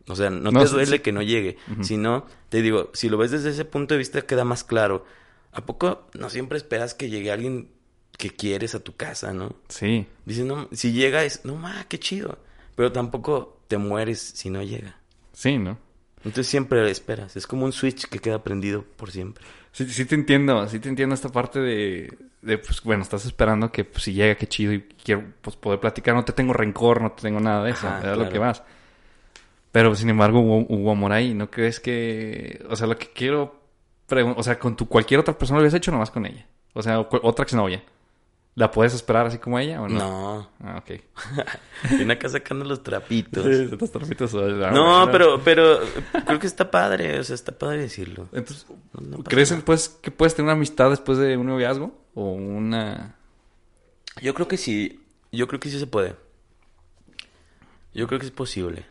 O 0.08 0.16
sea, 0.16 0.30
no, 0.30 0.52
No, 0.52 0.64
te 0.64 0.70
duele 0.70 0.98
sí. 0.98 1.00
que 1.00 1.12
no 1.12 1.22
llegue, 1.22 1.58
sino, 1.82 2.26
te 2.50 2.62
digo, 2.62 2.92
si 2.94 3.10
lo 3.10 3.18
ves 3.18 3.32
desde 3.32 3.50
ese 3.50 3.66
punto 3.66 3.94
de 3.94 3.98
vista 4.00 4.22
queda 4.22 4.44
más 4.44 4.64
claro. 4.64 5.06
¿A 5.52 5.66
poco 5.66 6.08
no 6.14 6.30
siempre 6.30 6.58
esperas 6.58 6.94
que 6.94 7.10
llegue 7.10 7.32
alguien 7.32 7.70
que 8.18 8.30
quieres 8.30 8.76
a 8.76 8.80
tu 8.80 8.96
casa, 8.96 9.34
no? 9.34 9.56
Sí. 9.70 10.06
Dices, 10.26 10.46
no, 10.46 10.68
si 10.72 10.92
llega 10.92 11.24
es, 11.24 11.46
no, 11.46 11.56
ma, 11.56 11.86
qué 11.90 12.00
chido. 12.00 12.38
Pero 12.76 12.92
tampoco 12.92 13.60
te 13.68 13.78
mueres 13.78 14.20
si 14.22 14.50
no 14.52 14.62
llega. 14.62 14.98
Sí, 15.34 15.58
¿no? 15.58 15.80
Entonces 16.18 16.48
siempre 16.48 16.90
esperas. 16.92 17.36
Es 17.36 17.48
como 17.48 17.66
un 17.66 17.72
switch 17.72 18.06
que 18.08 18.20
queda 18.20 18.44
prendido 18.44 18.84
por 18.84 19.12
siempre. 19.12 19.44
Sí, 19.72 19.86
sí 19.90 20.06
te 20.06 20.16
entiendo, 20.16 20.68
sí 20.68 20.80
te 20.80 20.90
entiendo 20.90 21.16
esta 21.16 21.30
parte 21.30 21.60
de, 21.60 22.18
de 22.42 22.58
pues 22.58 22.82
bueno, 22.82 23.04
estás 23.04 23.26
esperando 23.26 23.72
que 23.72 23.86
pues, 23.86 24.04
si 24.04 24.14
llega, 24.14 24.36
qué 24.36 24.48
chido 24.48 24.74
y 24.74 24.82
quiero 25.04 25.24
pues, 25.42 25.56
poder 25.56 25.80
platicar, 25.80 26.16
no 26.16 26.26
te 26.26 26.34
tengo 26.34 26.54
rencor, 26.54 27.02
no 27.02 27.12
te 27.12 27.22
tengo 27.22 27.40
nada 27.40 27.64
de 27.64 27.72
eso, 27.72 27.88
Ajá, 27.88 28.12
es 28.12 28.18
lo 28.18 28.30
que 28.30 28.40
vas. 28.40 28.64
Pero 29.78 29.94
sin 29.94 30.10
embargo 30.10 30.40
hubo, 30.40 30.66
hubo 30.70 30.92
amor 30.92 31.12
ahí, 31.12 31.36
¿no 31.36 31.52
crees 31.52 31.80
que, 31.80 32.66
o 32.68 32.76
sea, 32.76 32.88
lo 32.88 32.98
que 32.98 33.12
quiero 33.14 33.62
o 34.10 34.42
sea, 34.42 34.58
con 34.58 34.76
tu 34.76 34.88
cualquier 34.88 35.20
otra 35.20 35.38
persona 35.38 35.58
lo 35.58 35.62
habías 35.62 35.76
hecho 35.76 35.92
nomás 35.92 36.10
con 36.10 36.26
ella? 36.26 36.48
O 36.74 36.82
sea, 36.82 37.00
otra 37.00 37.44
exnovia. 37.44 37.84
¿La 38.56 38.72
puedes 38.72 38.96
esperar 38.96 39.28
así 39.28 39.38
como 39.38 39.60
ella 39.60 39.80
o 39.80 39.88
no? 39.88 40.00
No. 40.00 40.50
Ah, 40.64 40.78
ok. 40.80 41.00
Viene 41.96 42.14
acá 42.14 42.28
sacando 42.28 42.66
los 42.66 42.82
trapitos. 42.82 43.46
Sí, 43.46 43.78
trapitos, 43.92 44.34
No, 44.34 45.10
pero, 45.12 45.44
pero 45.44 45.80
creo 46.26 46.40
que 46.40 46.48
está 46.48 46.72
padre. 46.72 47.20
O 47.20 47.24
sea, 47.24 47.36
está 47.36 47.52
padre 47.52 47.82
decirlo. 47.82 48.30
Entonces, 48.34 48.66
No 49.00 49.24
¿crees 49.26 49.54
pues, 49.64 49.90
que 49.90 50.10
puedes 50.10 50.34
tener 50.34 50.46
una 50.46 50.54
amistad 50.54 50.90
después 50.90 51.20
de 51.20 51.38
un 51.38 51.46
noviazgo? 51.46 51.96
¿O 52.16 52.32
una...? 52.32 53.16
Yo 54.24 54.34
creo 54.34 54.48
que 54.48 54.58
sí, 54.58 55.06
yo 55.32 55.48
creo 55.48 55.60
que 55.60 55.70
sí 55.70 55.78
se 55.78 55.86
puede. 55.86 56.16
Yo 57.94 58.08
creo 58.08 58.20
que 58.20 58.26
es 58.26 58.32
posible. 58.32 58.88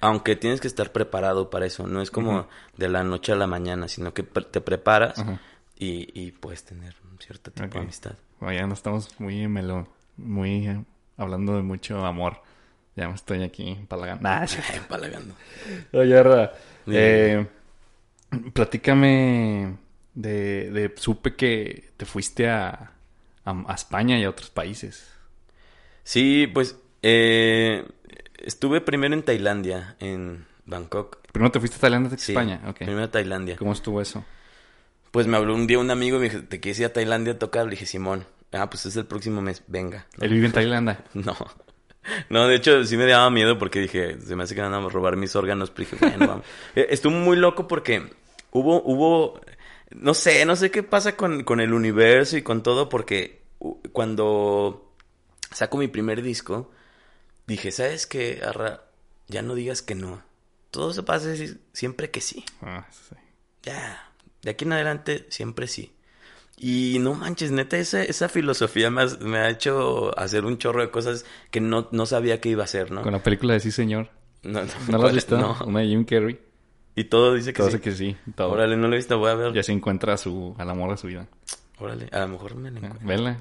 Aunque 0.00 0.36
tienes 0.36 0.60
que 0.60 0.68
estar 0.68 0.92
preparado 0.92 1.50
para 1.50 1.66
eso. 1.66 1.86
No 1.86 2.00
es 2.00 2.10
como 2.10 2.48
de 2.76 2.88
la 2.88 3.02
noche 3.04 3.32
a 3.32 3.36
la 3.36 3.46
mañana, 3.46 3.88
sino 3.88 4.14
que 4.14 4.22
te 4.22 4.60
preparas 4.60 5.22
y, 5.78 6.08
y 6.18 6.32
puedes 6.32 6.64
tener 6.64 6.94
un 7.10 7.18
cierto 7.18 7.50
tipo 7.50 7.68
de 7.68 7.78
amistad. 7.80 8.14
Bueno, 8.38 8.58
ya 8.58 8.66
no 8.66 8.74
estamos 8.74 9.18
muy 9.20 9.46
melón, 9.48 9.88
muy 10.16 10.66
eh, 10.66 10.84
hablando 11.16 11.56
de 11.56 11.62
mucho 11.62 12.04
amor. 12.06 12.42
Ya 12.96 13.08
me 13.08 13.14
estoy 13.14 13.42
aquí 13.42 13.68
empalagando. 13.68 14.22
Nah. 14.28 14.46
Empalagando. 14.74 15.34
Oye, 15.92 16.22
Ra, 16.22 16.52
eh, 16.86 17.46
Platícame 18.52 19.76
de, 20.14 20.70
de... 20.70 20.94
Supe 20.96 21.34
que 21.34 21.90
te 21.96 22.06
fuiste 22.06 22.48
a, 22.48 22.92
a, 23.44 23.64
a 23.66 23.74
España 23.74 24.18
y 24.18 24.24
a 24.24 24.30
otros 24.30 24.50
países. 24.50 25.10
Sí, 26.04 26.46
pues 26.46 26.76
eh, 27.02 27.86
estuve 28.44 28.80
primero 28.80 29.14
en 29.14 29.22
Tailandia, 29.22 29.96
en 30.00 30.46
Bangkok. 30.66 31.18
Primero 31.32 31.50
te 31.52 31.58
fuiste 31.60 31.76
a 31.76 31.80
Tailandia 31.80 32.16
Sí, 32.18 32.32
España, 32.32 32.60
ok. 32.66 32.76
primero 32.78 33.04
a 33.04 33.10
Tailandia. 33.10 33.56
¿Cómo 33.56 33.72
estuvo 33.72 34.00
eso? 34.00 34.24
Pues 35.10 35.26
me 35.26 35.36
habló 35.36 35.54
un 35.54 35.66
día 35.66 35.78
un 35.78 35.90
amigo 35.90 36.16
y 36.18 36.20
me 36.20 36.28
dijo, 36.28 36.44
¿te 36.48 36.60
quieres 36.60 36.78
ir 36.80 36.86
a 36.86 36.92
Tailandia 36.92 37.34
a 37.34 37.38
tocar? 37.38 37.64
Le 37.64 37.72
dije, 37.72 37.86
Simón. 37.86 38.26
Ah, 38.52 38.68
pues 38.70 38.86
es 38.86 38.96
el 38.96 39.06
próximo 39.06 39.40
mes, 39.42 39.62
venga. 39.68 40.06
Él 40.20 40.30
vive 40.32 40.46
en 40.46 40.52
Tailandia. 40.52 41.04
No. 41.14 41.36
No, 42.30 42.48
de 42.48 42.56
hecho 42.56 42.82
sí 42.84 42.96
me 42.96 43.04
daba 43.06 43.28
miedo 43.30 43.58
porque 43.58 43.78
dije, 43.78 44.18
se 44.20 44.34
me 44.34 44.44
hace 44.44 44.54
que 44.54 44.62
van 44.62 44.72
a 44.72 44.80
robar 44.88 45.16
mis 45.16 45.36
órganos, 45.36 45.70
pero 45.70 45.88
dije, 45.90 45.96
bueno, 46.08 46.26
vamos. 46.28 46.46
Eh, 46.74 46.86
Estuvo 46.90 47.12
muy 47.12 47.36
loco 47.36 47.68
porque 47.68 48.10
hubo, 48.52 48.82
hubo, 48.82 49.40
no 49.90 50.14
sé, 50.14 50.44
no 50.46 50.56
sé 50.56 50.70
qué 50.70 50.82
pasa 50.82 51.14
con, 51.16 51.44
con 51.44 51.60
el 51.60 51.74
universo 51.74 52.36
y 52.38 52.42
con 52.42 52.62
todo, 52.62 52.88
porque 52.88 53.42
cuando 53.92 54.94
saco 55.52 55.76
mi 55.76 55.88
primer 55.88 56.22
disco, 56.22 56.70
dije, 57.50 57.72
¿sabes 57.72 58.06
qué, 58.06 58.42
Arra? 58.44 58.82
Ya 59.28 59.42
no 59.42 59.54
digas 59.54 59.82
que 59.82 59.94
no. 59.94 60.22
Todo 60.70 60.92
se 60.92 61.02
pasa 61.02 61.34
siempre 61.72 62.10
que 62.10 62.20
sí. 62.20 62.44
Ah, 62.62 62.86
sí. 62.90 63.16
Ya, 63.62 64.10
de 64.42 64.50
aquí 64.50 64.64
en 64.64 64.72
adelante 64.72 65.26
siempre 65.30 65.66
sí. 65.66 65.92
Y 66.56 66.98
no 67.00 67.14
manches, 67.14 67.50
neta, 67.50 67.78
esa, 67.78 68.02
esa 68.02 68.28
filosofía 68.28 68.90
me 68.90 69.02
ha, 69.02 69.06
me 69.20 69.38
ha 69.38 69.48
hecho 69.48 70.16
hacer 70.18 70.44
un 70.44 70.58
chorro 70.58 70.82
de 70.82 70.90
cosas 70.90 71.24
que 71.50 71.60
no, 71.60 71.88
no 71.90 72.06
sabía 72.06 72.40
que 72.40 72.50
iba 72.50 72.62
a 72.62 72.64
hacer, 72.64 72.90
¿no? 72.90 73.02
Con 73.02 73.12
la 73.12 73.22
película 73.22 73.54
de 73.54 73.60
Sí, 73.60 73.70
señor. 73.70 74.10
No, 74.42 74.60
¿No 74.88 74.98
la 74.98 75.08
has 75.08 75.14
visto? 75.14 75.38
No. 75.38 75.56
Una 75.66 75.80
de 75.80 75.86
Jim 75.86 76.04
Carrey. 76.04 76.38
Y 76.96 77.04
todo 77.04 77.34
dice 77.34 77.52
que 77.52 77.58
Todo 77.58 77.70
sí. 77.70 77.76
dice 77.78 77.82
que 77.90 77.96
sí. 77.96 78.16
Todo. 78.34 78.50
Órale, 78.50 78.76
no 78.76 78.88
lo 78.88 78.94
he 78.94 78.96
visto, 78.98 79.18
voy 79.18 79.30
a 79.30 79.34
ver. 79.34 79.52
Ya 79.52 79.62
se 79.62 79.72
encuentra 79.72 80.14
a 80.14 80.16
su, 80.16 80.54
al 80.58 80.68
amor 80.68 80.90
de 80.90 80.96
su 80.98 81.06
vida. 81.06 81.26
Órale, 81.80 82.08
a 82.12 82.20
lo 82.20 82.28
mejor 82.28 82.54
me 82.54 82.70
la 82.70 82.78
Ah, 82.80 82.82
encuentro. 82.84 83.08
Vela. 83.08 83.38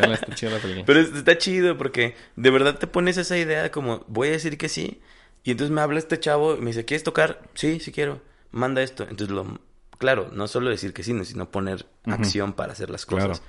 Vela, 0.00 0.14
está 0.14 0.34
chida 0.34 0.50
la 0.50 0.58
película. 0.58 0.84
Pero 0.86 1.00
es- 1.00 1.12
está 1.14 1.38
chido 1.38 1.76
porque 1.78 2.16
de 2.36 2.50
verdad 2.50 2.78
te 2.78 2.86
pones 2.86 3.16
esa 3.18 3.36
idea 3.38 3.62
de 3.62 3.70
como, 3.70 4.04
voy 4.08 4.28
a 4.28 4.32
decir 4.32 4.56
que 4.58 4.68
sí. 4.68 5.00
Y 5.44 5.50
entonces 5.52 5.74
me 5.74 5.80
habla 5.80 5.98
este 5.98 6.18
chavo 6.18 6.56
y 6.56 6.60
me 6.60 6.66
dice, 6.68 6.84
¿quieres 6.84 7.04
tocar? 7.04 7.40
Sí, 7.54 7.80
sí 7.80 7.92
quiero. 7.92 8.20
Manda 8.50 8.82
esto. 8.82 9.02
Entonces 9.04 9.30
lo... 9.30 9.58
Claro, 9.98 10.30
no 10.32 10.48
solo 10.48 10.70
decir 10.70 10.92
que 10.92 11.02
sí, 11.04 11.12
no, 11.12 11.24
sino 11.24 11.50
poner 11.50 11.86
acción 12.06 12.54
para 12.54 12.72
hacer 12.72 12.90
las 12.90 13.06
cosas. 13.06 13.40
Claro. 13.40 13.42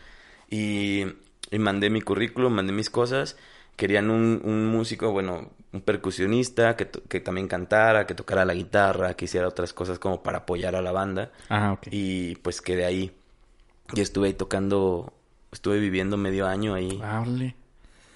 Y, 0.50 1.06
y 1.52 1.60
mandé 1.60 1.90
mi 1.90 2.02
currículum, 2.02 2.54
mandé 2.54 2.74
mis 2.74 2.90
cosas. 2.90 3.38
Querían 3.76 4.12
un, 4.12 4.40
un 4.44 4.68
músico, 4.68 5.12
bueno, 5.12 5.50
un 5.72 5.82
percusionista 5.82 6.76
que, 6.76 6.88
que 6.88 7.20
también 7.22 7.48
cantara, 7.48 8.06
que 8.06 8.14
tocara 8.14 8.46
la 8.46 8.54
guitarra, 8.54 9.16
que 9.16 9.26
hiciera 9.26 9.48
otras 9.48 9.74
cosas 9.74 9.98
como 9.98 10.22
para 10.22 10.40
apoyar 10.40 10.76
a 10.76 10.82
la 10.84 10.92
banda. 10.92 11.32
Ah, 11.50 11.74
ok. 11.74 11.88
Y 11.90 12.36
pues 12.38 12.62
quedé 12.62 12.86
ahí. 12.86 13.12
Y 13.94 14.02
estuve 14.02 14.28
ahí 14.28 14.34
tocando, 14.34 15.14
estuve 15.52 15.80
viviendo 15.80 16.18
medio 16.18 16.48
año 16.48 16.74
ahí. 16.74 17.00
Ah. 17.04 17.24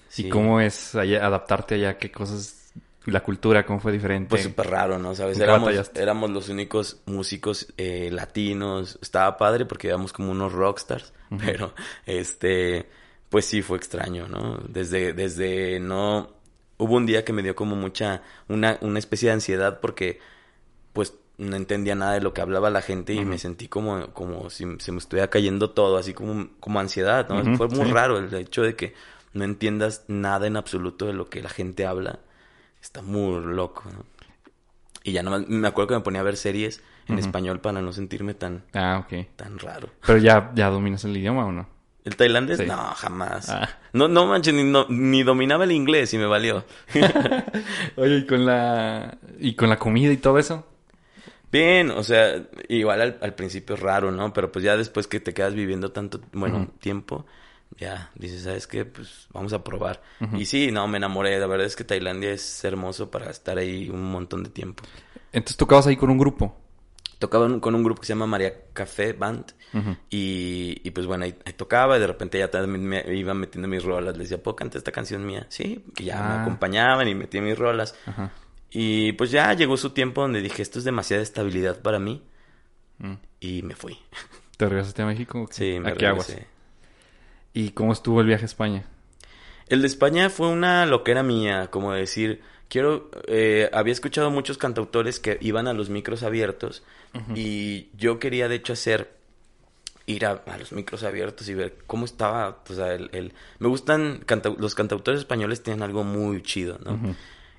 Sí. 0.08 0.26
¿Y 0.26 0.28
cómo 0.28 0.60
es 0.60 0.94
allá, 0.94 1.24
adaptarte 1.24 1.76
allá? 1.76 1.98
¿Qué 1.98 2.10
cosas? 2.10 2.72
La 3.04 3.22
cultura, 3.22 3.64
¿cómo 3.64 3.80
fue 3.80 3.92
diferente? 3.92 4.28
Pues 4.28 4.42
súper 4.42 4.68
raro, 4.68 4.98
¿no? 4.98 5.14
¿Sabes? 5.14 5.38
¿Con 5.38 5.46
qué 5.46 5.70
Éramos, 5.70 5.90
éramos 5.94 6.30
los 6.30 6.48
únicos 6.48 7.00
músicos 7.06 7.72
eh, 7.78 8.10
latinos. 8.12 8.98
Estaba 9.00 9.36
padre 9.38 9.64
porque 9.64 9.88
éramos 9.88 10.12
como 10.12 10.30
unos 10.30 10.52
rockstars. 10.52 11.12
Pero, 11.38 11.74
este, 12.06 12.88
pues 13.28 13.44
sí 13.44 13.62
fue 13.62 13.78
extraño, 13.78 14.28
¿no? 14.28 14.58
Desde, 14.68 15.12
desde 15.12 15.80
no... 15.80 16.30
Hubo 16.76 16.96
un 16.96 17.06
día 17.06 17.24
que 17.24 17.32
me 17.32 17.42
dio 17.42 17.56
como 17.56 17.74
mucha, 17.76 18.22
una, 18.48 18.78
una 18.82 18.98
especie 18.98 19.28
de 19.28 19.34
ansiedad 19.34 19.80
porque, 19.80 20.20
pues, 20.92 21.14
no 21.38 21.56
entendía 21.56 21.94
nada 21.94 22.12
de 22.14 22.20
lo 22.20 22.34
que 22.34 22.40
hablaba 22.40 22.68
la 22.70 22.82
gente 22.82 23.14
y 23.14 23.24
me 23.24 23.38
sentí 23.38 23.68
como, 23.68 24.08
como 24.12 24.50
si 24.50 24.66
se 24.80 24.92
me 24.92 24.98
estuviera 24.98 25.30
cayendo 25.30 25.70
todo, 25.70 25.96
así 25.96 26.12
como, 26.12 26.48
como 26.60 26.80
ansiedad, 26.80 27.28
¿no? 27.28 27.56
Fue 27.56 27.68
muy 27.68 27.86
sí. 27.86 27.92
raro 27.92 28.18
el 28.18 28.32
hecho 28.34 28.62
de 28.62 28.74
que 28.74 28.94
no 29.32 29.44
entiendas 29.44 30.04
nada 30.08 30.46
en 30.48 30.56
absoluto 30.56 31.06
de 31.06 31.12
lo 31.12 31.30
que 31.30 31.40
la 31.42 31.48
gente 31.48 31.86
habla. 31.86 32.18
Está 32.82 33.02
muy 33.02 33.40
loco, 33.44 33.84
¿no? 33.92 34.04
Y 35.04 35.12
ya 35.12 35.22
nomás, 35.22 35.46
me 35.48 35.66
acuerdo 35.68 35.88
que 35.88 35.94
me 35.94 36.00
ponía 36.00 36.20
a 36.20 36.24
ver 36.24 36.36
series 36.36 36.82
en 37.06 37.18
español 37.18 37.60
para 37.60 37.80
no 37.80 37.92
sentirme 37.92 38.34
tan, 38.34 38.64
Ah, 38.74 39.02
ok. 39.06 39.26
tan 39.36 39.58
raro. 39.58 39.88
Pero 40.06 40.18
ya, 40.18 40.50
ya 40.54 40.68
dominas 40.68 41.04
el 41.04 41.16
idioma 41.16 41.46
o 41.46 41.52
no? 41.52 41.66
¿El 42.04 42.16
tailandés? 42.16 42.58
Sí. 42.58 42.66
No, 42.66 42.76
jamás. 42.94 43.48
Ah. 43.48 43.68
No, 43.92 44.08
no 44.08 44.26
manches, 44.26 44.52
ni, 44.54 44.64
no- 44.64 44.86
ni 44.88 45.22
dominaba 45.22 45.64
el 45.64 45.72
inglés 45.72 46.12
y 46.14 46.18
me 46.18 46.26
valió. 46.26 46.64
Oye, 47.96 48.16
¿y 48.18 48.26
con 48.26 48.44
la... 48.44 49.16
¿Y 49.38 49.54
con 49.54 49.68
la 49.68 49.78
comida 49.78 50.12
y 50.12 50.16
todo 50.18 50.38
eso? 50.38 50.66
Bien, 51.50 51.90
o 51.90 52.02
sea, 52.02 52.46
igual 52.68 53.00
al, 53.00 53.18
al 53.22 53.34
principio 53.34 53.74
es 53.76 53.80
raro, 53.80 54.10
¿no? 54.10 54.32
Pero 54.32 54.52
pues 54.52 54.64
ya 54.64 54.76
después 54.76 55.06
que 55.06 55.18
te 55.20 55.32
quedas 55.32 55.54
viviendo 55.54 55.92
tanto, 55.92 56.20
bueno, 56.32 56.70
tiempo, 56.80 57.24
ya 57.78 58.10
dices, 58.14 58.42
¿sabes 58.42 58.66
qué? 58.66 58.84
Pues 58.84 59.28
vamos 59.32 59.52
a 59.52 59.64
probar. 59.64 60.02
Y 60.36 60.44
sí, 60.46 60.70
no, 60.70 60.86
me 60.88 60.98
enamoré. 60.98 61.38
La 61.38 61.46
verdad 61.46 61.66
es 61.66 61.74
que 61.76 61.84
Tailandia 61.84 62.32
es 62.32 62.64
hermoso 62.64 63.10
para 63.10 63.30
estar 63.30 63.56
ahí 63.58 63.88
un 63.88 64.10
montón 64.10 64.42
de 64.44 64.50
tiempo. 64.50 64.82
Entonces 65.32 65.56
tocabas 65.56 65.86
ahí 65.86 65.96
con 65.96 66.10
un 66.10 66.18
grupo. 66.18 66.56
Tocaba 67.18 67.48
con 67.60 67.74
un 67.74 67.82
grupo 67.82 68.00
que 68.00 68.06
se 68.06 68.12
llama 68.12 68.26
María 68.26 68.54
Café 68.72 69.12
Band. 69.12 69.52
Y, 70.10 70.80
y 70.84 70.90
pues 70.92 71.06
bueno, 71.06 71.24
ahí, 71.24 71.34
ahí 71.44 71.52
tocaba 71.52 71.96
y 71.96 72.00
de 72.00 72.06
repente 72.06 72.38
ya 72.38 72.50
también 72.50 72.84
me 72.86 73.14
iba 73.14 73.34
metiendo 73.34 73.68
mis 73.68 73.82
rolas. 73.82 74.16
Les 74.16 74.28
decía, 74.28 74.42
¿puedo 74.42 74.54
cantar 74.56 74.78
esta 74.78 74.92
canción 74.92 75.26
mía? 75.26 75.46
Sí, 75.48 75.84
y 75.98 76.04
ya 76.04 76.18
Ah. 76.24 76.36
me 76.36 76.42
acompañaban 76.42 77.08
y 77.08 77.14
metía 77.14 77.42
mis 77.42 77.58
rolas. 77.58 77.94
Ajá. 78.06 78.32
Y 78.70 79.12
pues 79.12 79.30
ya 79.30 79.52
llegó 79.54 79.76
su 79.76 79.90
tiempo 79.90 80.22
donde 80.22 80.42
dije, 80.42 80.60
esto 80.62 80.78
es 80.78 80.84
demasiada 80.84 81.22
estabilidad 81.22 81.80
para 81.80 81.98
mí. 81.98 82.22
Mm. 82.98 83.14
Y 83.40 83.62
me 83.62 83.74
fui. 83.74 83.98
¿Te 84.56 84.68
regresaste 84.68 85.02
a 85.02 85.06
México? 85.06 85.46
Sí, 85.50 85.78
me 85.80 85.90
¿A 85.90 85.94
qué 85.94 86.06
aguas? 86.06 86.26
¿Y 87.54 87.70
cómo 87.70 87.92
estuvo 87.92 88.20
el 88.20 88.26
viaje 88.26 88.44
a 88.44 88.46
España? 88.46 88.84
El 89.68 89.80
de 89.82 89.86
España 89.86 90.30
fue 90.30 90.48
una 90.48 90.86
loquera 90.86 91.22
mía, 91.22 91.68
como 91.70 91.92
decir, 91.92 92.40
quiero, 92.68 93.10
eh, 93.26 93.68
había 93.72 93.92
escuchado 93.92 94.30
muchos 94.30 94.58
cantautores 94.58 95.20
que 95.20 95.38
iban 95.40 95.66
a 95.68 95.72
los 95.74 95.90
micros 95.90 96.22
abiertos 96.22 96.82
y 97.34 97.88
yo 97.96 98.18
quería 98.18 98.48
de 98.48 98.56
hecho 98.56 98.72
hacer, 98.74 99.10
ir 100.06 100.24
a, 100.26 100.42
a 100.46 100.58
los 100.58 100.72
micros 100.72 101.02
abiertos 101.04 101.48
y 101.48 101.54
ver 101.54 101.76
cómo 101.86 102.04
estaba, 102.04 102.62
o 102.68 102.72
sea, 102.74 102.94
el, 102.94 103.10
el- 103.12 103.32
me 103.58 103.68
gustan, 103.68 104.20
canta- 104.24 104.54
los 104.56 104.74
cantautores 104.74 105.20
españoles 105.20 105.62
tienen 105.62 105.82
algo 105.82 106.04
muy 106.04 106.42
chido, 106.42 106.78
¿no? 106.84 106.98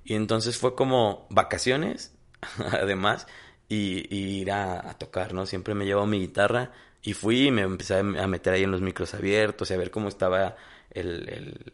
Y 0.10 0.16
entonces 0.16 0.58
fue 0.58 0.74
como 0.76 1.28
vacaciones, 1.30 2.14
además, 2.72 3.28
y, 3.70 4.14
y 4.14 4.42
ir 4.42 4.52
a, 4.52 4.90
a 4.90 4.98
tocar, 4.98 5.34
¿no? 5.34 5.46
Siempre 5.46 5.76
me 5.76 5.86
llevaba 5.86 6.08
mi 6.08 6.20
guitarra 6.20 6.72
y 7.04 7.14
fui 7.14 7.48
y 7.48 7.52
me 7.52 7.62
empecé 7.62 7.96
a 8.00 8.04
meter 8.04 8.54
ahí 8.54 8.64
en 8.64 8.72
los 8.72 8.82
micros 8.82 9.14
abiertos 9.14 9.70
y 9.70 9.74
a 9.76 9.78
ver 9.78 9.92
cómo 9.92 10.10
estaba 10.10 10.56
el, 10.92 11.30
el- 11.30 11.74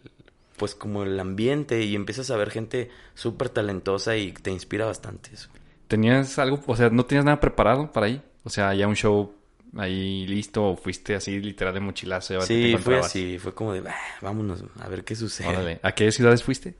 pues 0.57 0.75
como 0.75 1.03
el 1.03 1.19
ambiente 1.19 1.81
y 1.83 1.95
empiezas 1.95 2.29
a 2.31 2.37
ver 2.37 2.49
gente 2.51 2.89
súper 3.13 3.49
talentosa 3.49 4.15
y 4.17 4.31
te 4.33 4.51
inspira 4.51 4.85
bastante 4.85 5.29
eso. 5.33 5.49
¿Tenías 5.87 6.37
algo, 6.39 6.61
o 6.67 6.75
sea, 6.75 6.89
no 6.89 7.05
tenías 7.05 7.25
nada 7.25 7.39
preparado 7.39 7.91
para 7.91 8.07
ahí? 8.07 8.21
O 8.43 8.49
sea, 8.49 8.73
ya 8.73 8.87
un 8.87 8.95
show 8.95 9.33
ahí 9.77 10.25
listo 10.27 10.63
o 10.71 10.75
fuiste 10.77 11.15
así 11.15 11.39
literal 11.39 11.73
de 11.73 11.79
mochilazo 11.81 12.41
Sí, 12.41 12.75
fue 12.81 12.97
así, 12.99 13.37
fue 13.39 13.53
como 13.53 13.73
de, 13.73 13.81
"Bah, 13.81 13.95
vámonos, 14.21 14.63
a 14.79 14.87
ver 14.89 15.03
qué 15.03 15.15
sucede. 15.15 15.47
Órale. 15.47 15.79
¿A 15.83 15.91
qué 15.93 16.11
ciudades 16.11 16.43
fuiste? 16.43 16.75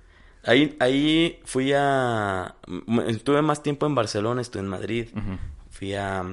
Ahí, 0.46 0.76
ahí 0.80 1.40
fui 1.44 1.74
a, 1.74 2.56
estuve 3.08 3.42
más 3.42 3.64
tiempo 3.64 3.86
en 3.88 3.96
Barcelona, 3.96 4.42
estuve 4.42 4.62
en 4.62 4.70
Madrid, 4.70 5.08
fui 5.72 5.94
a, 5.96 6.24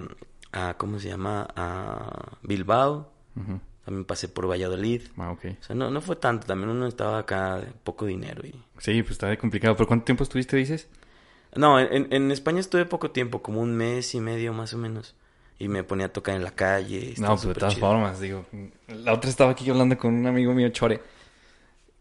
a, 0.53 0.75
¿cómo 0.75 0.99
se 0.99 1.09
llama? 1.09 1.49
A 1.57 2.37
Bilbao, 2.43 3.11
también 3.85 4.05
pasé 4.05 4.29
por 4.29 4.49
Valladolid. 4.49 5.03
Ah, 5.17 5.31
ok. 5.33 5.45
O 5.61 5.65
sea, 5.65 5.75
no, 5.75 5.91
no 5.91 6.01
fue 6.01 6.17
tanto, 6.17 6.47
también 6.47 6.71
uno 6.71 6.87
estaba 6.87 7.19
acá 7.19 7.57
de 7.59 7.67
poco 7.85 8.07
dinero 8.07 8.47
y... 8.47 8.55
Sí, 8.79 9.03
pues 9.03 9.13
está 9.13 9.35
complicado. 9.37 9.75
¿Pero 9.77 9.87
cuánto 9.89 10.05
tiempo 10.05 10.25
estuviste, 10.25 10.57
dices? 10.57 10.89
No, 11.55 11.81
en, 11.81 12.09
en 12.13 12.31
España 12.31 12.61
estuve 12.61 12.85
poco 12.85 13.11
tiempo, 13.11 13.43
como 13.43 13.61
un 13.61 13.75
mes 13.75 14.15
y 14.15 14.21
medio 14.21 14.53
más 14.53 14.73
o 14.75 14.79
menos. 14.79 15.15
Y 15.59 15.69
me 15.69 15.85
ponía 15.85 16.07
a 16.07 16.13
tocar 16.13 16.35
en 16.35 16.45
la 16.45 16.51
calle. 16.53 17.11
estaba 17.13 17.29
No, 17.29 17.35
pues 17.37 17.49
de 17.49 17.55
todas 17.55 17.75
chido. 17.75 17.87
formas, 17.87 18.21
digo. 18.21 18.45
La 18.89 19.13
otra 19.13 19.31
estaba 19.31 19.51
aquí 19.53 19.69
hablando 19.71 19.97
con 19.97 20.13
un 20.15 20.27
amigo 20.27 20.53
mío, 20.55 20.69
Chore, 20.71 21.01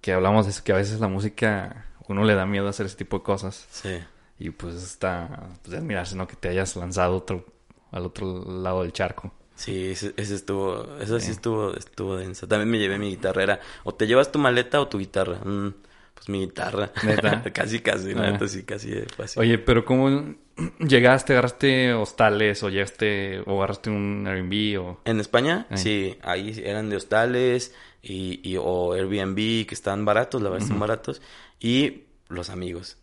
que 0.01 0.13
hablamos 0.13 0.45
de 0.45 0.51
eso, 0.51 0.63
que 0.63 0.71
a 0.71 0.77
veces 0.77 0.99
la 0.99 1.07
música, 1.07 1.85
uno 2.07 2.23
le 2.23 2.35
da 2.35 2.45
miedo 2.45 2.67
hacer 2.67 2.85
ese 2.85 2.95
tipo 2.97 3.17
de 3.19 3.23
cosas. 3.23 3.67
Sí. 3.71 3.99
Y 4.39 4.49
pues 4.49 4.75
está, 4.75 5.49
pues 5.61 5.71
de 5.71 5.77
admirarse, 5.77 6.15
¿no? 6.15 6.27
Que 6.27 6.35
te 6.35 6.49
hayas 6.49 6.75
lanzado 6.75 7.15
otro, 7.15 7.45
al 7.91 8.05
otro 8.05 8.43
lado 8.61 8.81
del 8.81 8.91
charco. 8.93 9.31
Sí, 9.55 9.91
ese, 9.91 10.13
ese 10.17 10.33
estuvo, 10.35 10.97
eso 10.99 11.19
sí 11.19 11.27
Sí. 11.27 11.31
estuvo, 11.33 11.75
estuvo 11.75 12.15
denso. 12.17 12.47
También 12.47 12.69
me 12.71 12.79
llevé 12.79 12.97
mi 12.97 13.09
guitarra, 13.09 13.43
era, 13.43 13.59
o 13.83 13.93
te 13.93 14.07
llevas 14.07 14.31
tu 14.31 14.39
maleta 14.39 14.81
o 14.81 14.87
tu 14.87 14.97
guitarra. 14.97 15.37
Mm, 15.45 15.73
pues 16.15 16.29
mi 16.29 16.39
guitarra. 16.41 16.91
¿Neta? 17.03 17.43
casi, 17.53 17.79
casi, 17.79 18.13
la 18.15 18.27
Ah. 18.27 18.31
neta 18.31 18.47
sí, 18.47 18.63
casi 18.63 18.91
así. 19.21 19.39
Oye, 19.39 19.59
pero 19.59 19.85
¿cómo 19.85 20.33
llegaste? 20.79 21.33
¿Agarraste 21.33 21.93
hostales 21.93 22.63
o 22.63 22.69
llegaste 22.69 23.41
o 23.45 23.57
agarraste 23.59 23.89
un 23.91 24.25
Airbnb 24.27 24.79
o...? 24.81 24.99
En 25.05 25.19
España, 25.19 25.67
Eh. 25.69 25.77
sí, 25.77 26.17
ahí 26.23 26.59
eran 26.65 26.89
de 26.89 26.95
hostales 26.95 27.75
y, 28.01 28.39
y- 28.43 28.57
o 28.59 28.93
Airbnb 28.93 29.35
que 29.67 29.75
estaban 29.75 30.05
baratos, 30.05 30.41
la 30.41 30.49
verdad 30.49 30.63
están 30.65 30.79
baratos, 30.79 31.21
y 31.61 32.03
los 32.27 32.49
amigos. 32.49 32.97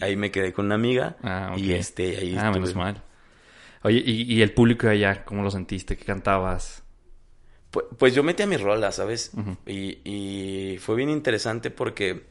Ahí 0.00 0.16
me 0.16 0.30
quedé 0.30 0.52
con 0.52 0.66
una 0.66 0.74
amiga 0.76 1.16
Ah, 1.22 1.50
ok. 1.52 1.58
y 1.58 1.72
este, 1.74 2.16
ahí 2.16 2.34
Ah, 2.38 2.50
menos 2.50 2.70
estuve- 2.70 2.82
mal. 2.82 3.02
Oye, 3.84 4.02
¿y, 4.04 4.32
y 4.34 4.42
el 4.42 4.52
público 4.52 4.86
de 4.86 4.94
allá, 4.94 5.24
cómo 5.24 5.42
lo 5.42 5.50
sentiste? 5.50 5.96
¿Qué 5.96 6.04
cantabas? 6.04 6.82
Pues, 7.70 7.86
pues 7.98 8.14
yo 8.14 8.22
metí 8.22 8.42
a 8.42 8.46
mi 8.46 8.56
rola, 8.56 8.92
¿sabes? 8.92 9.32
Y, 9.66 9.98
y 10.04 10.78
fue 10.78 10.96
bien 10.96 11.10
interesante 11.10 11.70
porque... 11.70 12.30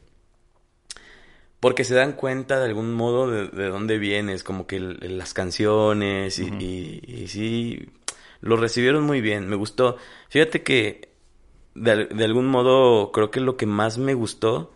Porque 1.60 1.84
se 1.84 1.94
dan 1.94 2.14
cuenta 2.14 2.58
de 2.58 2.64
algún 2.66 2.92
modo 2.92 3.30
de, 3.30 3.46
de 3.48 3.68
dónde 3.68 3.98
vienes, 3.98 4.42
como 4.42 4.66
que 4.66 4.76
el- 4.76 5.18
las 5.18 5.32
canciones 5.32 6.38
y, 6.40 6.46
y- 6.58 7.02
y 7.06 7.28
sí, 7.28 7.88
lo 8.40 8.56
recibieron 8.56 9.04
muy 9.04 9.20
bien, 9.20 9.48
me 9.48 9.54
gustó. 9.54 9.96
Fíjate 10.28 10.62
que 10.64 11.10
de, 11.76 12.06
de 12.06 12.24
algún 12.24 12.46
modo 12.46 13.12
creo 13.12 13.30
que 13.30 13.38
lo 13.40 13.56
que 13.56 13.66
más 13.66 13.96
me 13.98 14.14
gustó 14.14 14.72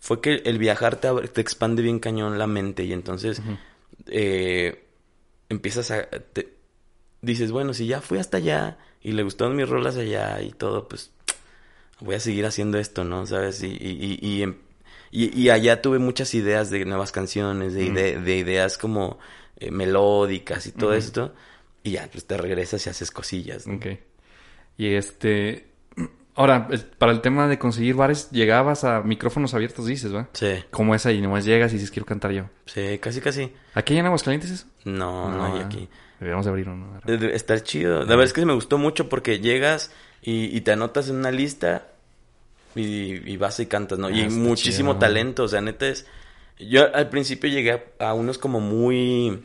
fue 0.00 0.20
que 0.20 0.42
el 0.46 0.58
viajar 0.58 0.96
te, 0.96 1.06
abre- 1.08 1.28
te 1.28 1.40
expande 1.40 1.82
bien 1.82 2.00
cañón 2.00 2.38
la 2.38 2.46
mente 2.48 2.84
y 2.84 2.92
entonces 2.92 3.40
eh, 4.06 4.82
empiezas 5.48 5.90
a... 5.90 6.08
te- 6.08 6.54
dices, 7.22 7.52
bueno, 7.52 7.74
si 7.74 7.86
ya 7.86 8.00
fui 8.00 8.18
hasta 8.18 8.38
allá 8.38 8.78
y 9.02 9.12
le 9.12 9.22
gustaron 9.22 9.54
mis 9.56 9.68
rolas 9.68 9.96
allá 9.96 10.40
y 10.42 10.50
todo, 10.52 10.88
pues 10.88 11.10
voy 12.00 12.14
a 12.14 12.20
seguir 12.20 12.46
haciendo 12.46 12.78
esto, 12.78 13.04
¿no? 13.04 13.26
¿Sabes? 13.26 13.62
Y, 13.62 13.66
y, 13.68 14.18
y, 14.22 14.26
y, 14.26 14.42
em- 14.42 14.56
y- 15.10 15.48
allá 15.50 15.82
tuve 15.82 15.98
muchas 15.98 16.34
ideas 16.34 16.70
de 16.70 16.84
nuevas 16.86 17.12
canciones, 17.12 17.74
de, 17.74 17.90
de 18.20 18.36
ideas 18.38 18.78
como 18.78 19.18
eh, 19.58 19.70
melódicas 19.70 20.66
y 20.66 20.72
todo 20.72 20.94
esto. 20.94 21.34
Y 21.82 21.92
ya, 21.92 22.08
pues 22.10 22.26
te 22.26 22.36
regresas 22.38 22.86
y 22.86 22.90
haces 22.90 23.10
cosillas. 23.10 23.66
¿no? 23.66 23.74
Ok. 23.76 23.86
Y 24.78 24.94
este... 24.94 25.66
Ahora, 26.34 26.68
para 26.98 27.12
el 27.12 27.20
tema 27.20 27.48
de 27.48 27.58
conseguir 27.58 27.94
bares, 27.96 28.30
llegabas 28.30 28.84
a 28.84 29.02
micrófonos 29.02 29.52
abiertos, 29.54 29.86
dices, 29.86 30.14
¿va? 30.14 30.28
Sí, 30.32 30.64
¿Cómo 30.70 30.94
es 30.94 31.04
ahí? 31.06 31.20
Nomás 31.20 31.44
llegas 31.44 31.72
y 31.72 31.74
dices, 31.74 31.90
quiero 31.90 32.06
cantar 32.06 32.30
yo. 32.32 32.44
sí, 32.66 32.98
casi, 32.98 33.20
casi. 33.20 33.52
¿Aquí 33.74 33.96
en 33.96 34.06
Aguascalientes 34.06 34.50
eso? 34.50 34.66
No, 34.84 35.30
no, 35.30 35.44
hay 35.44 35.60
aquí. 35.60 35.88
Deberíamos 36.18 36.44
de 36.46 36.50
abrir 36.50 36.68
uno. 36.68 37.00
Eh, 37.06 37.16
de- 37.16 37.34
Está 37.34 37.60
chido. 37.62 38.00
La 38.00 38.04
verdad 38.10 38.24
es 38.24 38.32
que 38.32 38.44
me 38.46 38.52
gustó 38.54 38.78
mucho 38.78 39.08
porque 39.08 39.40
llegas 39.40 39.90
y, 40.22 40.54
y 40.56 40.60
te 40.60 40.72
anotas 40.72 41.08
en 41.08 41.16
una 41.16 41.30
lista 41.30 41.88
y, 42.74 43.30
y 43.30 43.36
vas 43.36 43.58
y 43.60 43.66
cantas, 43.66 43.98
¿no? 43.98 44.06
Ah, 44.08 44.10
y 44.12 44.28
muchísimo 44.28 44.92
chido. 44.92 44.98
talento, 45.00 45.44
o 45.44 45.48
sea, 45.48 45.60
neta 45.60 45.88
es... 45.88 46.06
Yo 46.58 46.94
al 46.94 47.08
principio 47.08 47.48
llegué 47.50 47.72
a, 47.98 48.08
a 48.10 48.14
unos 48.14 48.38
como 48.38 48.60
muy... 48.60 49.44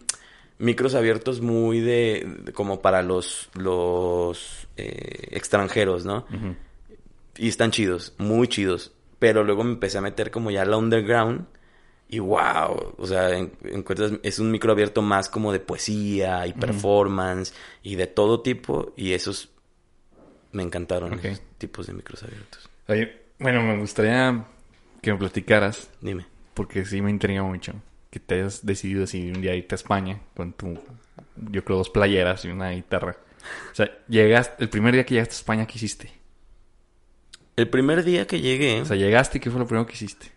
Micros 0.57 0.95
abiertos 0.95 1.41
muy 1.41 1.79
de... 1.79 2.27
de- 2.43 2.51
como 2.53 2.81
para 2.81 3.01
los... 3.01 3.49
los... 3.55 4.67
eh, 4.77 5.29
extranjeros, 5.31 6.05
¿no? 6.05 6.25
Ujú. 6.29 6.55
Y 7.37 7.47
están 7.49 7.71
chidos, 7.71 8.13
muy 8.17 8.47
chidos. 8.47 8.91
Pero 9.19 9.43
luego 9.43 9.63
me 9.63 9.71
empecé 9.73 9.97
a 9.97 10.01
meter 10.01 10.31
como 10.31 10.51
ya 10.51 10.65
la 10.65 10.77
underground. 10.77 11.45
Y 12.07 12.19
wow, 12.19 12.93
o 12.97 13.07
sea, 13.07 13.31
en- 13.35 13.51
encuentras, 13.63 14.13
es 14.21 14.37
un 14.39 14.51
micro 14.51 14.71
abierto 14.71 15.01
más 15.01 15.27
como 15.29 15.51
de 15.51 15.59
poesía 15.59 16.45
y 16.45 16.53
performance 16.53 17.53
y 17.81 17.95
de 17.95 18.07
todo 18.07 18.41
tipo. 18.41 18.93
Y 18.95 19.13
esos 19.13 19.49
me 20.51 20.63
encantaron, 20.63 21.13
Ok. 21.13 21.25
esos 21.25 21.41
tipos 21.57 21.87
de 21.87 21.93
micros 21.93 22.23
abiertos. 22.23 22.69
Oye, 22.87 23.23
bueno, 23.39 23.61
me 23.63 23.77
gustaría 23.79 24.45
que 25.01 25.11
me 25.11 25.17
platicaras, 25.17 25.89
Dime. 26.01 26.25
porque 26.53 26.85
sí 26.85 27.01
me 27.01 27.09
intriga 27.09 27.43
mucho, 27.43 27.73
que 28.11 28.19
te 28.19 28.35
hayas 28.35 28.65
decidido 28.65 29.03
así 29.05 29.29
un 29.31 29.41
día 29.41 29.55
irte 29.55 29.73
a 29.75 29.77
España 29.77 30.21
con 30.35 30.53
tu, 30.53 30.77
yo 31.51 31.65
creo, 31.65 31.79
dos 31.79 31.89
playeras 31.89 32.45
y 32.45 32.49
una 32.49 32.69
guitarra. 32.71 33.17
O 33.71 33.75
sea, 33.75 33.91
llegaste, 34.07 34.63
el 34.63 34.69
primer 34.69 34.93
día 34.93 35.05
que 35.05 35.15
llegaste 35.15 35.33
a 35.33 35.37
España, 35.37 35.65
¿qué 35.67 35.73
hiciste? 35.75 36.11
El 37.55 37.69
primer 37.69 38.03
día 38.03 38.27
que 38.27 38.41
llegué, 38.41 38.81
O 38.81 38.85
sea, 38.85 38.97
llegaste 38.97 39.37
y 39.37 39.41
¿qué 39.41 39.49
fue 39.49 39.59
lo 39.59 39.67
primero 39.67 39.85
que 39.87 39.93
hiciste? 39.93 40.31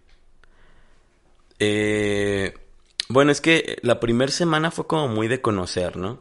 eh, 1.59 2.55
bueno, 3.09 3.33
es 3.33 3.41
que 3.41 3.79
la 3.83 4.01
primera 4.01 4.31
semana 4.31 4.71
fue 4.71 4.87
como 4.87 5.09
muy 5.09 5.29
de 5.29 5.41
conocer, 5.41 5.97
¿no? 5.97 6.21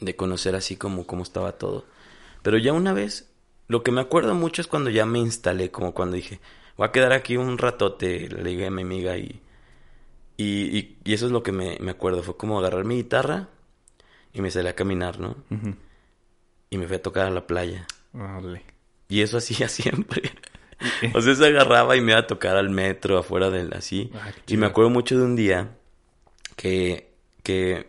De 0.00 0.16
conocer 0.16 0.54
así 0.56 0.76
como 0.76 1.06
cómo 1.06 1.22
estaba 1.22 1.52
todo. 1.52 1.86
Pero 2.42 2.58
ya 2.58 2.72
una 2.72 2.92
vez, 2.92 3.30
lo 3.68 3.82
que 3.82 3.92
me 3.92 4.00
acuerdo 4.00 4.34
mucho 4.34 4.60
es 4.60 4.66
cuando 4.68 4.90
ya 4.90 5.06
me 5.06 5.20
instalé, 5.20 5.70
como 5.70 5.94
cuando 5.94 6.16
dije, 6.16 6.40
voy 6.76 6.88
a 6.88 6.92
quedar 6.92 7.12
aquí 7.12 7.36
un 7.36 7.56
ratote, 7.56 8.28
le 8.28 8.42
dije 8.50 8.66
a 8.66 8.70
mi 8.70 8.82
amiga 8.82 9.16
y, 9.16 9.40
y, 10.36 10.76
y, 10.76 10.98
y 11.04 11.14
eso 11.14 11.26
es 11.26 11.32
lo 11.32 11.42
que 11.42 11.52
me, 11.52 11.78
me 11.80 11.92
acuerdo, 11.92 12.22
fue 12.22 12.36
como 12.36 12.58
agarrar 12.58 12.84
mi 12.84 12.96
guitarra 12.96 13.48
y 14.34 14.40
me 14.42 14.50
salí 14.50 14.68
a 14.68 14.74
caminar, 14.74 15.18
¿no? 15.20 15.36
Y 16.68 16.78
me 16.78 16.86
fui 16.88 16.96
a 16.96 17.02
tocar 17.02 17.26
a 17.26 17.30
la 17.30 17.46
playa. 17.46 17.86
Órale. 18.12 18.62
Y 19.08 19.20
eso 19.20 19.38
hacía 19.38 19.68
siempre. 19.70 20.32
o 21.14 21.20
sea, 21.20 21.34
se 21.34 21.46
agarraba 21.46 21.96
y 21.96 22.00
me 22.00 22.12
iba 22.12 22.20
a 22.20 22.26
tocar 22.26 22.56
al 22.56 22.70
metro 22.70 23.18
afuera 23.18 23.50
del 23.50 23.72
así. 23.72 24.10
Ah, 24.14 24.30
y 24.46 24.56
me 24.56 24.66
acuerdo 24.66 24.90
mucho 24.90 25.16
de 25.16 25.24
un 25.24 25.36
día 25.36 25.76
que, 26.56 27.12
que 27.42 27.86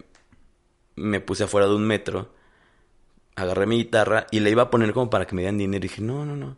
me 0.96 1.20
puse 1.20 1.44
afuera 1.44 1.68
de 1.68 1.76
un 1.76 1.86
metro, 1.86 2.34
agarré 3.36 3.66
mi 3.68 3.78
guitarra 3.78 4.28
y 4.32 4.40
le 4.40 4.50
iba 4.50 4.64
a 4.64 4.70
poner 4.70 4.94
como 4.94 5.10
para 5.10 5.26
que 5.26 5.36
me 5.36 5.42
dieran 5.42 5.58
dinero. 5.58 5.86
Y 5.86 5.90
dije, 5.90 6.02
no, 6.02 6.26
no, 6.26 6.36
no. 6.36 6.58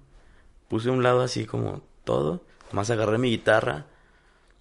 Puse 0.67 0.89
a 0.89 0.91
un 0.91 1.03
lado 1.03 1.21
así 1.21 1.45
como 1.45 1.81
todo. 2.03 2.41
Más 2.71 2.89
agarré 2.89 3.17
mi 3.17 3.29
guitarra 3.29 3.87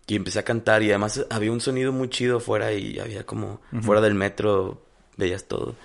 y 0.07 0.17
empecé 0.17 0.39
a 0.39 0.45
cantar. 0.45 0.83
Y 0.83 0.91
además 0.91 1.25
había 1.31 1.53
un 1.53 1.61
sonido 1.61 1.93
muy 1.93 2.09
chido 2.09 2.39
afuera 2.39 2.73
y 2.73 2.99
había 2.99 3.25
como 3.25 3.61
fuera 3.83 4.01
del 4.01 4.15
metro, 4.15 4.83
veías 5.17 5.45
todo. 5.45 5.77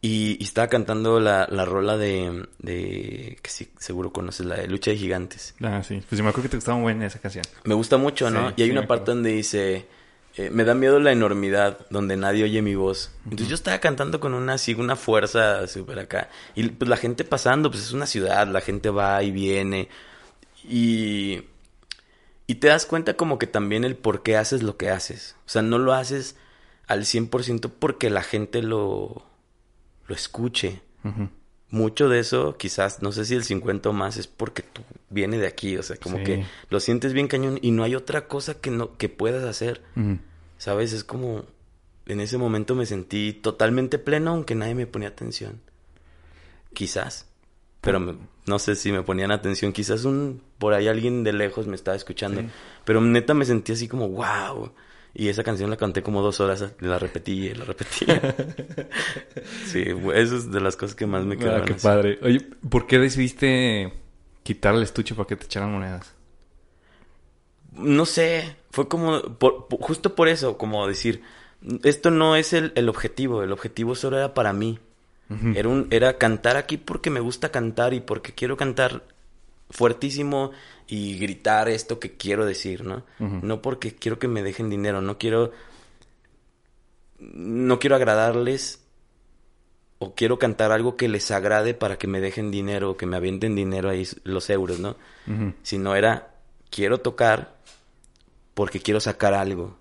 Y, 0.00 0.36
y 0.38 0.44
estaba 0.44 0.68
cantando 0.68 1.18
la, 1.18 1.48
la 1.50 1.64
rola 1.64 1.96
de, 1.96 2.46
de, 2.60 3.36
que 3.42 3.50
sí, 3.50 3.68
seguro 3.78 4.12
conoces, 4.12 4.46
la 4.46 4.56
de 4.56 4.68
Lucha 4.68 4.92
de 4.92 4.96
Gigantes. 4.96 5.56
Ah, 5.60 5.82
sí. 5.82 5.96
Pues 6.08 6.16
sí, 6.18 6.22
me 6.22 6.28
acuerdo 6.28 6.44
que 6.44 6.48
te 6.50 6.56
gustaba 6.56 6.78
muy 6.78 6.92
bien 6.92 7.02
esa 7.04 7.18
canción. 7.18 7.44
Me 7.64 7.74
gusta 7.74 7.96
mucho, 7.96 8.30
¿no? 8.30 8.50
Sí, 8.50 8.54
y 8.58 8.62
hay 8.62 8.68
sí, 8.68 8.72
una 8.72 8.86
parte 8.86 9.10
donde 9.10 9.30
dice, 9.32 9.88
eh, 10.36 10.50
me 10.50 10.62
da 10.62 10.74
miedo 10.74 11.00
la 11.00 11.10
enormidad, 11.10 11.84
donde 11.90 12.16
nadie 12.16 12.44
oye 12.44 12.62
mi 12.62 12.76
voz. 12.76 13.10
Entonces 13.24 13.48
yo 13.48 13.56
estaba 13.56 13.78
cantando 13.78 14.20
con 14.20 14.34
una 14.34 14.52
así, 14.54 14.72
una 14.74 14.94
fuerza 14.94 15.66
súper 15.66 15.98
acá. 15.98 16.30
Y 16.54 16.68
pues 16.68 16.88
la 16.88 16.96
gente 16.96 17.24
pasando, 17.24 17.68
pues 17.68 17.82
es 17.82 17.92
una 17.92 18.06
ciudad, 18.06 18.46
la 18.46 18.60
gente 18.60 18.90
va 18.90 19.20
y 19.24 19.32
viene. 19.32 19.88
Y, 20.62 21.42
y 22.46 22.54
te 22.54 22.68
das 22.68 22.86
cuenta 22.86 23.14
como 23.14 23.36
que 23.38 23.48
también 23.48 23.82
el 23.82 23.96
por 23.96 24.22
qué 24.22 24.36
haces 24.36 24.62
lo 24.62 24.76
que 24.76 24.90
haces. 24.90 25.34
O 25.44 25.48
sea, 25.48 25.62
no 25.62 25.78
lo 25.78 25.92
haces 25.92 26.36
al 26.86 27.04
100% 27.04 27.72
porque 27.76 28.08
la 28.08 28.22
gente 28.22 28.62
lo, 28.62 29.27
lo 30.08 30.14
escuche. 30.16 30.80
Mucho 31.70 32.08
de 32.08 32.18
eso, 32.18 32.56
quizás, 32.56 33.02
no 33.02 33.12
sé 33.12 33.24
si 33.26 33.34
el 33.34 33.44
50 33.44 33.90
o 33.90 33.92
más, 33.92 34.16
es 34.16 34.26
porque 34.26 34.62
tú 34.62 34.82
viene 35.10 35.36
de 35.38 35.46
aquí, 35.46 35.76
o 35.76 35.82
sea, 35.82 35.96
como 35.98 36.16
Sí. 36.18 36.24
que 36.24 36.46
lo 36.70 36.80
sientes 36.80 37.12
bien 37.12 37.28
cañón 37.28 37.58
y 37.60 37.70
no 37.72 37.84
hay 37.84 37.94
otra 37.94 38.26
cosa 38.26 38.54
que 38.54 38.70
no 38.70 38.96
que 38.96 39.08
puedas 39.10 39.44
hacer. 39.44 39.82
¿sabes? 40.56 40.92
Es 40.92 41.04
como 41.04 41.44
en 42.06 42.20
ese 42.20 42.36
momento 42.38 42.74
me 42.74 42.84
sentí 42.86 43.32
totalmente 43.34 43.98
pleno 43.98 44.30
aunque 44.32 44.54
nadie 44.56 44.74
me 44.74 44.86
ponía 44.86 45.08
atención. 45.08 45.60
Quizás, 46.74 47.26
pero 47.80 48.00
me- 48.00 48.16
no 48.46 48.58
sé 48.58 48.74
si 48.74 48.90
me 48.92 49.02
ponían 49.02 49.30
atención, 49.30 49.72
quizás 49.72 50.04
un 50.04 50.42
por 50.58 50.72
ahí 50.74 50.88
alguien 50.88 51.22
de 51.24 51.32
lejos 51.32 51.66
me 51.66 51.76
estaba 51.76 51.96
escuchando, 51.96 52.40
Sí. 52.40 52.48
pero 52.84 53.00
neta 53.00 53.34
me 53.34 53.44
sentí 53.44 53.72
así 53.72 53.88
como 53.88 54.08
wow. 54.08 54.72
Y 55.18 55.28
esa 55.28 55.42
canción 55.42 55.68
la 55.68 55.76
canté 55.76 56.02
como 56.02 56.22
dos 56.22 56.38
horas, 56.38 56.64
la 56.78 56.96
repetí 56.98 57.48
y 57.48 57.54
la 57.54 57.64
repetí. 57.64 58.06
sí, 59.66 59.82
eso 60.14 60.36
es 60.36 60.50
de 60.50 60.60
las 60.60 60.76
cosas 60.76 60.94
que 60.94 61.06
más 61.06 61.24
me 61.24 61.34
Ah, 61.34 61.38
quedaron. 61.38 61.66
qué 61.66 61.72
así. 61.74 61.82
padre. 61.86 62.18
Oye, 62.22 62.40
¿por 62.70 62.86
qué 62.86 62.98
decidiste 63.00 63.92
quitar 64.44 64.74
el 64.76 64.82
estuche 64.84 65.14
para 65.16 65.26
que 65.26 65.34
te 65.36 65.46
echaran 65.46 65.72
monedas? 65.72 66.14
No 67.72 68.06
sé, 68.06 68.56
fue 68.70 68.88
como, 68.88 69.20
por- 69.38 69.66
por- 69.68 69.80
justo 69.80 70.14
por 70.14 70.28
eso, 70.28 70.56
como 70.56 70.86
decir, 70.86 71.22
esto 71.82 72.10
no 72.12 72.36
es 72.36 72.52
el, 72.52 72.72
el 72.76 72.88
objetivo, 72.88 73.42
el 73.42 73.52
objetivo 73.52 73.94
solo 73.94 74.18
era 74.18 74.34
para 74.34 74.52
mí. 74.52 74.78
Era, 75.54 75.68
un, 75.68 75.88
era 75.90 76.16
cantar 76.16 76.56
aquí 76.56 76.78
porque 76.78 77.10
me 77.10 77.20
gusta 77.20 77.50
cantar 77.50 77.92
y 77.92 78.00
porque 78.00 78.32
quiero 78.32 78.56
cantar 78.56 79.02
fuertísimo 79.68 80.52
y 80.88 81.18
gritar 81.18 81.68
esto 81.68 82.00
que 82.00 82.16
quiero 82.16 82.46
decir, 82.46 82.84
¿no? 82.84 83.04
No 83.18 83.60
porque 83.62 83.94
quiero 83.94 84.18
que 84.18 84.26
me 84.26 84.42
dejen 84.42 84.70
dinero, 84.70 85.00
no 85.02 85.18
quiero, 85.18 85.52
no 87.18 87.78
quiero 87.78 87.96
agradarles 87.96 88.80
o 89.98 90.14
quiero 90.14 90.38
cantar 90.38 90.72
algo 90.72 90.96
que 90.96 91.08
les 91.08 91.30
agrade 91.30 91.74
para 91.74 91.98
que 91.98 92.06
me 92.06 92.20
dejen 92.20 92.50
dinero 92.50 92.90
o 92.92 92.96
que 92.96 93.06
me 93.06 93.16
avienten 93.16 93.54
dinero 93.56 93.90
ahí 93.90 94.06
los 94.24 94.48
euros, 94.50 94.78
¿no? 94.80 94.96
Sino 95.62 95.94
era 95.94 96.34
quiero 96.70 96.98
tocar 96.98 97.56
porque 98.54 98.80
quiero 98.80 99.00
sacar 99.00 99.34
algo 99.34 99.76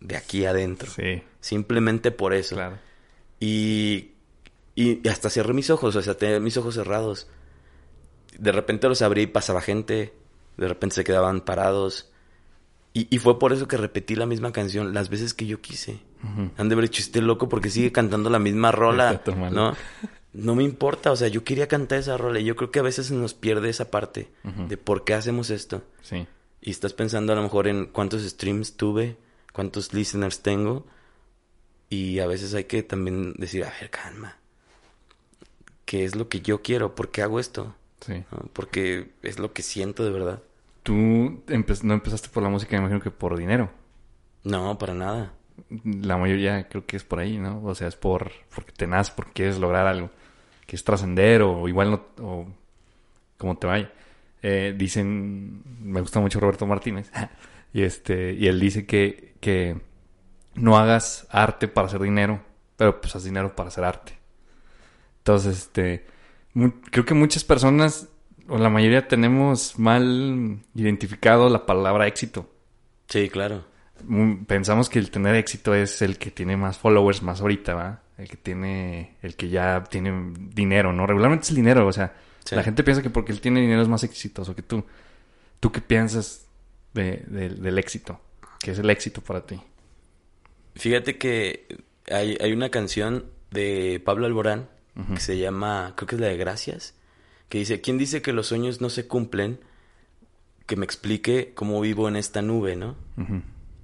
de 0.00 0.16
aquí 0.16 0.44
adentro. 0.46 0.90
Sí, 0.90 1.22
Simplemente 1.40 2.10
por 2.10 2.34
eso. 2.34 2.54
claro. 2.54 2.78
Y, 3.40 4.10
y 4.74 5.08
hasta 5.08 5.30
cerré 5.30 5.54
mis 5.54 5.70
ojos, 5.70 5.96
o 5.96 6.02
sea, 6.02 6.14
tenía 6.14 6.38
mis 6.38 6.56
ojos 6.58 6.74
cerrados. 6.74 7.26
De 8.38 8.52
repente 8.52 8.88
los 8.88 9.00
abrí 9.02 9.22
y 9.22 9.26
pasaba 9.26 9.62
gente, 9.62 10.12
de 10.60 10.68
repente 10.68 10.96
se 10.96 11.04
quedaban 11.04 11.40
parados. 11.40 12.10
Y, 12.92 13.08
y 13.14 13.18
fue 13.18 13.38
por 13.38 13.52
eso 13.52 13.66
que 13.66 13.76
repetí 13.76 14.14
la 14.14 14.26
misma 14.26 14.52
canción 14.52 14.92
las 14.92 15.08
veces 15.08 15.32
que 15.32 15.46
yo 15.46 15.60
quise. 15.60 16.00
Han 16.58 16.68
de 16.68 16.74
haber 16.74 16.84
hecho 16.84 17.00
este 17.00 17.22
loco 17.22 17.48
porque 17.48 17.70
sigue 17.70 17.92
cantando 17.92 18.28
la 18.28 18.38
misma 18.38 18.70
rola. 18.72 19.22
¿no? 19.50 19.74
No 20.32 20.54
me 20.54 20.62
importa, 20.62 21.10
o 21.10 21.16
sea, 21.16 21.28
yo 21.28 21.42
quería 21.42 21.66
cantar 21.66 21.98
esa 21.98 22.18
rola 22.18 22.40
y 22.40 22.44
yo 22.44 22.56
creo 22.56 22.70
que 22.70 22.78
a 22.78 22.82
veces 22.82 23.06
se 23.06 23.14
nos 23.14 23.32
pierde 23.32 23.70
esa 23.70 23.90
parte 23.90 24.30
de 24.44 24.76
por 24.76 25.04
qué 25.04 25.14
hacemos 25.14 25.48
esto. 25.50 25.82
Sí. 26.02 26.26
Y 26.60 26.70
estás 26.70 26.92
pensando 26.92 27.32
a 27.32 27.36
lo 27.36 27.42
mejor 27.42 27.66
en 27.66 27.86
cuántos 27.86 28.22
streams 28.22 28.76
tuve, 28.76 29.16
cuántos 29.52 29.94
listeners 29.94 30.40
tengo. 30.40 30.86
Y 31.88 32.18
a 32.18 32.26
veces 32.26 32.52
hay 32.54 32.64
que 32.64 32.82
también 32.82 33.32
decir, 33.38 33.64
a 33.64 33.72
ver, 33.80 33.88
calma. 33.88 34.36
¿Qué 35.86 36.04
es 36.04 36.14
lo 36.14 36.28
que 36.28 36.40
yo 36.42 36.60
quiero? 36.60 36.94
¿Por 36.94 37.10
qué 37.10 37.22
hago 37.22 37.40
esto? 37.40 37.74
Sí. 38.00 38.22
¿No? 38.30 38.48
Porque 38.52 39.12
es 39.22 39.38
lo 39.38 39.52
que 39.52 39.62
siento 39.62 40.04
de 40.04 40.10
verdad. 40.10 40.42
Tú 40.82 40.94
empe- 41.46 41.82
no 41.82 41.94
empezaste 41.94 42.28
por 42.30 42.42
la 42.42 42.48
música, 42.48 42.72
me 42.76 42.78
imagino 42.80 43.00
que 43.00 43.10
por 43.10 43.36
dinero. 43.36 43.70
No, 44.44 44.78
para 44.78 44.94
nada. 44.94 45.34
La 45.84 46.16
mayoría 46.16 46.68
creo 46.68 46.86
que 46.86 46.96
es 46.96 47.04
por 47.04 47.18
ahí, 47.18 47.36
¿no? 47.38 47.62
O 47.64 47.74
sea, 47.74 47.88
es 47.88 47.96
por 47.96 48.32
porque 48.54 48.72
te 48.72 48.86
naces, 48.86 49.12
porque 49.14 49.32
quieres 49.32 49.58
lograr 49.58 49.86
algo. 49.86 50.10
Que 50.66 50.76
es 50.76 50.84
trascender 50.84 51.42
o 51.42 51.68
igual 51.68 51.90
no... 51.90 52.06
O 52.24 52.46
como 53.36 53.58
te 53.58 53.66
vaya. 53.66 53.92
Eh, 54.42 54.74
dicen... 54.76 55.62
Me 55.82 56.00
gusta 56.00 56.20
mucho 56.20 56.40
Roberto 56.40 56.66
Martínez. 56.66 57.10
y 57.74 57.82
este... 57.82 58.32
Y 58.32 58.46
él 58.46 58.58
dice 58.58 58.86
que... 58.86 59.34
Que 59.40 59.78
no 60.54 60.78
hagas 60.78 61.26
arte 61.30 61.68
para 61.68 61.88
hacer 61.88 62.00
dinero. 62.00 62.40
Pero 62.76 63.00
pues 63.00 63.14
haz 63.16 63.24
dinero 63.24 63.54
para 63.54 63.68
hacer 63.68 63.84
arte. 63.84 64.18
Entonces, 65.18 65.58
este... 65.58 66.06
creo 66.90 67.04
que 67.04 67.14
muchas 67.14 67.44
personas... 67.44 68.08
O 68.50 68.58
la 68.58 68.68
mayoría 68.68 69.06
tenemos 69.06 69.78
mal 69.78 70.58
identificado 70.74 71.48
la 71.48 71.64
palabra 71.66 72.06
éxito. 72.08 72.50
Sí, 73.08 73.28
claro. 73.28 73.64
Mm, 74.04 74.44
pensamos 74.44 74.88
que 74.88 74.98
el 74.98 75.10
tener 75.10 75.34
éxito 75.36 75.74
es 75.74 76.02
el 76.02 76.18
que 76.18 76.30
tiene 76.30 76.56
más 76.56 76.76
followers 76.78 77.22
más 77.22 77.40
ahorita, 77.40 77.74
¿va? 77.74 78.02
El 78.18 78.28
que 78.28 78.36
tiene, 78.36 79.16
el 79.22 79.36
que 79.36 79.48
ya 79.50 79.84
tiene 79.84 80.32
dinero, 80.54 80.92
¿no? 80.92 81.06
Regularmente 81.06 81.44
es 81.44 81.50
el 81.50 81.56
dinero, 81.56 81.86
o 81.86 81.92
sea, 81.92 82.14
Sí. 82.44 82.56
la 82.56 82.62
gente 82.62 82.82
piensa 82.82 83.02
que 83.02 83.10
porque 83.10 83.32
él 83.32 83.40
tiene 83.40 83.60
dinero 83.60 83.82
es 83.82 83.88
más 83.88 84.02
exitoso 84.02 84.54
que 84.56 84.62
tú. 84.62 84.84
¿Tú 85.60 85.70
qué 85.70 85.80
piensas 85.80 86.46
de- 86.94 87.22
de- 87.28 87.50
del 87.50 87.78
éxito? 87.78 88.20
¿Qué 88.58 88.72
es 88.72 88.78
el 88.78 88.90
éxito 88.90 89.20
para 89.20 89.46
ti? 89.46 89.60
Fíjate 90.74 91.18
que 91.18 91.66
hay, 92.10 92.36
hay 92.40 92.52
una 92.52 92.70
canción 92.70 93.26
de 93.50 94.00
Pablo 94.04 94.26
Alborán 94.26 94.68
que 95.14 95.20
se 95.20 95.38
llama, 95.38 95.94
creo 95.96 96.06
que 96.08 96.14
es 96.16 96.20
la 96.20 96.26
de 96.28 96.36
Gracias, 96.36 96.94
que 97.50 97.58
dice, 97.58 97.82
¿quién 97.82 97.98
dice 97.98 98.22
que 98.22 98.32
los 98.32 98.46
sueños 98.46 98.80
no 98.80 98.88
se 98.88 99.06
cumplen? 99.06 99.60
Que 100.66 100.76
me 100.76 100.86
explique 100.86 101.52
cómo 101.54 101.80
vivo 101.82 102.08
en 102.08 102.16
esta 102.16 102.40
nube, 102.40 102.76
¿no? 102.76 102.96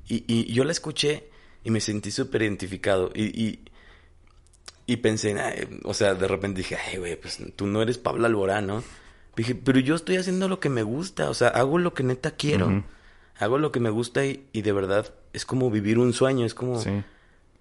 Y, 0.08 0.24
y 0.26 0.52
yo 0.52 0.64
la 0.64 0.72
escuché 0.72 1.28
y 1.64 1.70
me 1.70 1.80
sentí 1.80 2.10
súper 2.12 2.42
identificado. 2.42 3.10
Y, 3.14 3.24
y, 3.24 3.58
y 4.86 4.96
pensé, 4.98 5.38
"Ay", 5.38 5.80
o 5.82 5.92
sea, 5.94 6.14
de 6.14 6.28
repente 6.28 6.58
dije, 6.58 6.76
ay, 6.76 6.98
güey, 6.98 7.16
pues 7.20 7.38
tú 7.56 7.66
no 7.66 7.82
eres 7.82 7.98
Pablo 7.98 8.24
Alborán, 8.26 8.68
¿no? 8.68 8.84
Dije, 9.36 9.54
pero 9.56 9.80
yo 9.80 9.96
estoy 9.96 10.16
haciendo 10.16 10.48
lo 10.48 10.60
que 10.60 10.68
me 10.70 10.82
gusta, 10.84 11.28
o 11.28 11.34
sea, 11.34 11.48
hago 11.48 11.78
lo 11.78 11.92
que 11.92 12.04
neta 12.04 12.30
quiero. 12.30 12.84
Hago 13.38 13.58
lo 13.58 13.70
que 13.72 13.80
me 13.80 13.90
gusta 13.90 14.24
y, 14.24 14.46
y 14.52 14.62
de 14.62 14.72
verdad 14.72 15.12
es 15.34 15.44
como 15.44 15.70
vivir 15.70 15.98
un 15.98 16.12
sueño, 16.14 16.46
es 16.46 16.54
como... 16.54 16.80
Sí. 16.80 17.02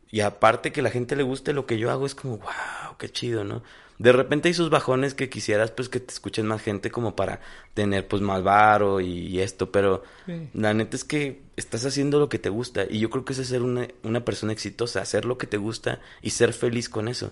Y 0.09 0.21
aparte 0.21 0.71
que 0.71 0.81
la 0.81 0.91
gente 0.91 1.15
le 1.17 1.23
guste 1.23 1.51
lo 1.51 1.65
que 1.65 1.77
yo 1.79 1.91
hago, 1.91 2.05
es 2.05 2.15
como, 2.15 2.37
wow, 2.37 2.95
qué 2.97 3.09
chido, 3.09 3.43
¿no? 3.43 3.63
De 3.97 4.11
repente 4.11 4.49
hay 4.49 4.53
sus 4.53 4.69
bajones 4.69 5.13
que 5.13 5.29
quisieras, 5.29 5.71
pues, 5.71 5.87
que 5.87 5.99
te 6.01 6.13
escuchen 6.13 6.45
más 6.47 6.61
gente 6.61 6.91
como 6.91 7.15
para 7.15 7.39
tener, 7.73 8.07
pues, 8.07 8.21
más 8.21 8.43
varo 8.43 8.99
y, 8.99 9.27
y 9.27 9.39
esto, 9.39 9.71
pero 9.71 10.03
Sí. 10.25 10.49
la 10.53 10.73
neta 10.73 10.95
es 10.97 11.03
que 11.05 11.41
estás 11.55 11.85
haciendo 11.85 12.19
lo 12.19 12.27
que 12.27 12.39
te 12.39 12.49
gusta 12.49 12.83
y 12.89 12.99
yo 12.99 13.09
creo 13.09 13.23
que 13.23 13.33
eso 13.33 13.41
es 13.41 13.47
ser 13.47 13.61
una, 13.61 13.87
una 14.03 14.25
persona 14.25 14.51
exitosa, 14.51 15.01
hacer 15.01 15.23
lo 15.25 15.37
que 15.37 15.47
te 15.47 15.57
gusta 15.57 16.01
y 16.21 16.31
ser 16.31 16.51
feliz 16.53 16.89
con 16.89 17.07
eso. 17.07 17.31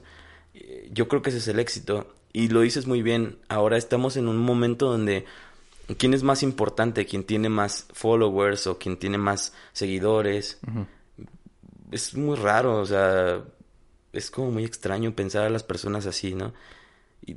Eh, 0.53 0.89
Yo 0.93 1.07
creo 1.09 1.21
que 1.21 1.29
ese 1.31 1.39
es 1.39 1.47
el 1.49 1.59
éxito 1.59 2.13
y 2.31 2.47
lo 2.47 2.61
dices 2.61 2.87
muy 2.87 3.01
bien, 3.01 3.37
ahora 3.49 3.77
estamos 3.77 4.15
en 4.15 4.27
un 4.29 4.37
momento 4.37 4.89
donde 4.89 5.25
quién 5.97 6.13
es 6.13 6.23
más 6.23 6.43
importante, 6.43 7.05
quién 7.05 7.25
tiene 7.25 7.49
más 7.49 7.87
followers 7.91 8.67
o 8.67 8.77
quién 8.79 8.95
tiene 8.97 9.17
más 9.17 9.53
seguidores 9.73 10.59
es 11.91 12.15
muy 12.15 12.35
raro, 12.35 12.79
o 12.79 12.85
sea, 12.85 13.43
es 14.13 14.31
como 14.31 14.51
muy 14.51 14.63
extraño 14.63 15.13
pensar 15.15 15.43
a 15.45 15.49
las 15.49 15.63
personas 15.63 16.05
así, 16.05 16.33
¿no? 16.35 16.53
Y 17.25 17.35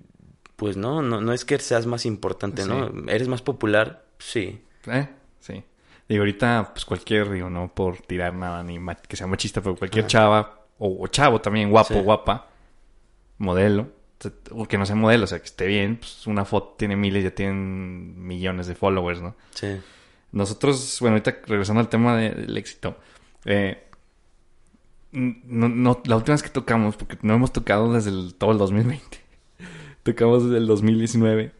pues 0.56 0.76
no, 0.76 1.02
no, 1.02 1.20
no 1.20 1.32
es 1.32 1.44
que 1.44 1.58
seas 1.58 1.86
más 1.86 2.06
importante, 2.06 2.64
¿no? 2.64 2.90
Eres 3.08 3.28
más 3.28 3.42
popular, 3.42 4.04
sí. 4.18 4.62
¿Eh? 4.86 5.08
Sí. 5.40 5.64
Digo, 6.08 6.20
ahorita, 6.22 6.70
pues 6.72 6.84
cualquier, 6.84 7.30
digo, 7.30 7.50
no 7.50 7.74
por 7.74 7.98
tirar 8.02 8.32
nada 8.34 8.62
ni 8.62 8.78
que 9.08 9.16
sea 9.16 9.26
machista, 9.26 9.60
pero 9.60 9.74
cualquier 9.76 10.04
Ajá. 10.04 10.08
chava, 10.10 10.66
o, 10.78 11.02
o 11.02 11.06
chavo 11.08 11.40
también, 11.40 11.70
guapo, 11.70 11.94
Sí. 11.94 12.00
guapa, 12.00 12.48
modelo, 13.38 13.88
o 14.52 14.66
que 14.66 14.78
no 14.78 14.86
sea 14.86 14.96
modelo, 14.96 15.24
o 15.24 15.26
sea, 15.26 15.38
que 15.40 15.44
esté 15.46 15.66
bien, 15.66 15.96
pues 15.98 16.26
una 16.26 16.44
foto 16.44 16.76
tiene 16.78 16.96
miles, 16.96 17.22
ya 17.24 17.32
tienen 17.34 18.26
millones 18.26 18.66
de 18.66 18.74
followers, 18.74 19.20
¿no? 19.20 19.34
Sí. 19.50 19.78
Nosotros, 20.32 20.98
bueno, 21.00 21.14
ahorita 21.16 21.38
regresando 21.46 21.80
al 21.80 21.88
tema 21.88 22.16
de- 22.16 22.30
del 22.30 22.56
éxito, 22.56 22.96
eh, 23.44 23.88
no, 25.12 25.68
no, 25.68 26.02
la 26.04 26.16
última 26.16 26.34
vez 26.34 26.42
que 26.42 26.48
tocamos, 26.50 26.96
porque 26.96 27.18
no 27.22 27.34
hemos 27.34 27.52
tocado 27.52 27.92
desde 27.92 28.10
el- 28.10 28.34
todo 28.34 28.52
el 28.52 28.58
2020, 28.58 29.18
tocamos 30.02 30.44
desde 30.44 30.58
el 30.58 30.66
2019. 30.66 31.52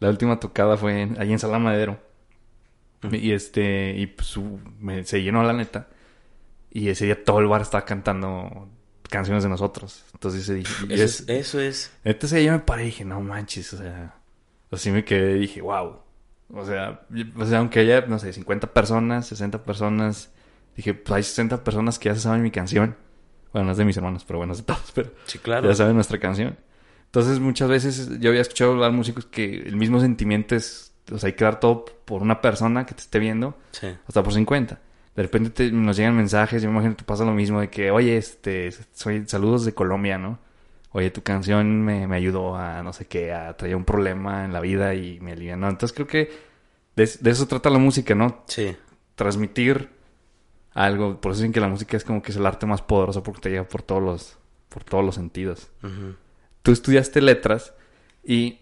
La 0.00 0.08
última 0.10 0.40
tocada 0.40 0.76
fue 0.76 1.02
en- 1.02 1.20
ahí 1.20 1.32
en 1.32 1.38
Sala 1.38 1.58
Madero. 1.58 1.98
Y 3.12 3.32
este, 3.32 3.94
y 3.98 4.06
pues 4.06 4.28
su- 4.28 4.60
me- 4.80 5.04
se 5.04 5.22
llenó 5.22 5.42
la 5.42 5.52
neta. 5.52 5.88
Y 6.70 6.88
ese 6.88 7.04
día 7.04 7.22
todo 7.24 7.38
el 7.40 7.46
bar 7.46 7.60
estaba 7.62 7.84
cantando 7.84 8.68
canciones 9.10 9.42
de 9.44 9.48
nosotros. 9.50 10.04
Entonces 10.14 10.48
dije, 10.48 10.72
Eso 10.88 11.02
es- 11.04 11.20
es, 11.20 11.28
eso 11.28 11.60
es. 11.60 11.92
Ese 12.02 12.38
día 12.38 12.52
me 12.52 12.58
paré 12.60 12.82
y 12.84 12.86
dije, 12.86 13.04
no 13.04 13.20
manches, 13.20 13.72
o 13.74 13.78
sea, 13.78 14.14
así 14.70 14.90
me 14.90 15.04
quedé 15.04 15.36
y 15.36 15.40
dije, 15.40 15.60
wow. 15.60 15.98
O 16.52 16.64
sea, 16.64 17.06
o 17.36 17.44
sea, 17.46 17.58
aunque 17.58 17.80
haya, 17.80 18.02
no 18.06 18.18
sé, 18.18 18.32
50 18.32 18.72
personas, 18.72 19.26
60 19.26 19.64
personas, 19.64 20.30
dije, 20.76 20.94
pues 20.94 21.12
hay 21.16 21.22
60 21.22 21.62
personas 21.64 21.98
que 21.98 22.08
ya 22.08 22.14
se 22.14 22.20
saben 22.22 22.42
mi 22.42 22.50
canción. 22.50 22.96
Bueno, 23.52 23.66
no 23.66 23.72
es 23.72 23.78
de 23.78 23.84
mis 23.84 23.96
hermanos, 23.96 24.24
pero 24.26 24.38
bueno, 24.38 24.52
es 24.52 24.58
de 24.58 24.64
todos, 24.64 24.90
pero 24.94 25.10
Sí, 25.26 25.38
claro. 25.38 25.68
ya 25.68 25.74
saben 25.74 25.94
nuestra 25.94 26.18
canción. 26.18 26.56
Entonces, 27.06 27.38
muchas 27.38 27.68
veces 27.68 28.10
yo 28.18 28.30
había 28.30 28.40
escuchado 28.40 28.72
hablar 28.72 28.90
músicos 28.92 29.24
que 29.26 29.54
el 29.60 29.76
mismo 29.76 30.00
sentimiento 30.00 30.56
es, 30.56 30.92
o 31.12 31.18
sea, 31.18 31.28
hay 31.28 31.34
que 31.34 31.44
dar 31.44 31.60
todo 31.60 31.84
por 32.04 32.22
una 32.22 32.40
persona 32.40 32.84
que 32.86 32.94
te 32.94 33.02
esté 33.02 33.20
viendo, 33.20 33.56
Sí. 33.70 33.86
hasta 34.08 34.22
por 34.24 34.32
50. 34.34 34.80
De 35.14 35.22
repente 35.22 35.50
te- 35.50 35.70
nos 35.70 35.96
llegan 35.96 36.16
mensajes, 36.16 36.60
yo 36.62 36.68
me 36.68 36.72
imagino 36.74 36.94
que 36.96 37.02
te 37.02 37.04
pasa 37.04 37.24
lo 37.24 37.30
mismo, 37.32 37.60
de 37.60 37.70
que, 37.70 37.92
oye, 37.92 38.16
este, 38.16 38.72
soy 38.92 39.22
saludos 39.28 39.64
de 39.64 39.72
Colombia, 39.72 40.18
¿no? 40.18 40.40
Oye, 40.90 41.10
tu 41.12 41.22
canción 41.22 41.82
me, 41.82 42.08
me 42.08 42.16
ayudó 42.16 42.56
a, 42.56 42.82
no 42.82 42.92
sé 42.92 43.06
qué, 43.06 43.32
a 43.32 43.56
traer 43.56 43.76
un 43.76 43.84
problema 43.84 44.44
en 44.44 44.52
la 44.52 44.60
vida 44.60 44.94
y 44.94 45.20
me 45.20 45.32
alivianó. 45.32 45.68
Entonces 45.68 45.94
creo 45.94 46.08
que 46.08 46.30
de, 46.96 47.08
de 47.20 47.30
eso 47.30 47.46
trata 47.46 47.70
la 47.70 47.78
música, 47.78 48.16
¿no? 48.16 48.42
Sí. 48.48 48.76
Transmitir 49.14 49.88
algo. 50.74 51.20
Por 51.20 51.32
eso 51.32 51.40
dicen 51.40 51.52
que 51.52 51.60
la 51.60 51.68
música 51.68 51.96
es 51.96 52.04
como 52.04 52.20
que 52.22 52.30
es 52.32 52.36
el 52.36 52.44
arte 52.46 52.66
más 52.66 52.82
poderoso 52.82 53.22
porque 53.22 53.40
te 53.40 53.50
llega 53.50 53.64
por 53.64 53.82
todos 53.82 54.02
los, 54.02 54.36
por 54.68 54.84
todos 54.84 55.04
los 55.04 55.14
sentidos. 55.14 55.68
Ujú. 55.82 56.14
Tú 56.62 56.72
estudiaste 56.72 57.20
letras 57.22 57.72
y 58.22 58.58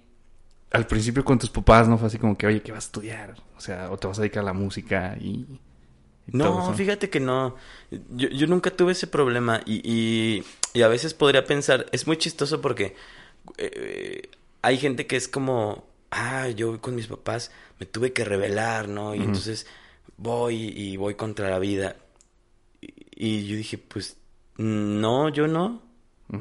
al 0.70 0.86
principio 0.86 1.24
con 1.24 1.38
tus 1.38 1.50
papás 1.50 1.88
no 1.88 1.98
fue 1.98 2.06
así 2.08 2.18
como 2.18 2.36
que, 2.36 2.46
oye, 2.46 2.62
¿qué 2.62 2.72
vas 2.72 2.84
a 2.84 2.88
estudiar? 2.88 3.34
O 3.56 3.60
sea, 3.60 3.90
o 3.90 3.98
te 3.98 4.06
vas 4.06 4.18
a 4.18 4.22
dedicar 4.22 4.42
a 4.42 4.46
la 4.46 4.52
música 4.52 5.16
y... 5.20 5.46
y 6.26 6.32
todo 6.38 6.54
No, 6.54 6.62
eso. 6.64 6.74
fíjate 6.74 7.10
que 7.10 7.20
no. 7.20 7.56
Yo, 8.10 8.28
yo 8.28 8.46
nunca 8.46 8.70
tuve 8.70 8.92
ese 8.92 9.06
problema 9.06 9.60
y, 9.66 9.80
y, 9.84 10.44
y 10.72 10.82
a 10.82 10.88
veces 10.88 11.14
podría 11.14 11.44
pensar, 11.44 11.86
es 11.92 12.06
muy 12.06 12.16
chistoso 12.16 12.60
porque 12.60 12.96
eh, 13.58 14.30
hay 14.62 14.78
gente 14.78 15.06
que 15.06 15.16
es 15.16 15.28
como, 15.28 15.86
ah, 16.10 16.48
yo 16.48 16.80
con 16.80 16.94
mis 16.94 17.06
papás 17.06 17.52
me 17.78 17.86
tuve 17.86 18.12
que 18.12 18.24
rebelar, 18.24 18.88
¿no? 18.88 19.14
Y 19.14 19.18
entonces 19.22 19.66
voy 20.22 20.56
y 20.76 20.96
voy 20.96 21.14
contra 21.14 21.50
la 21.50 21.58
vida. 21.58 21.96
Y, 23.14 23.46
yo 23.46 23.56
dije, 23.56 23.78
pues, 23.78 24.16
no, 24.56 25.28
yo 25.28 25.46
no. 25.48 25.82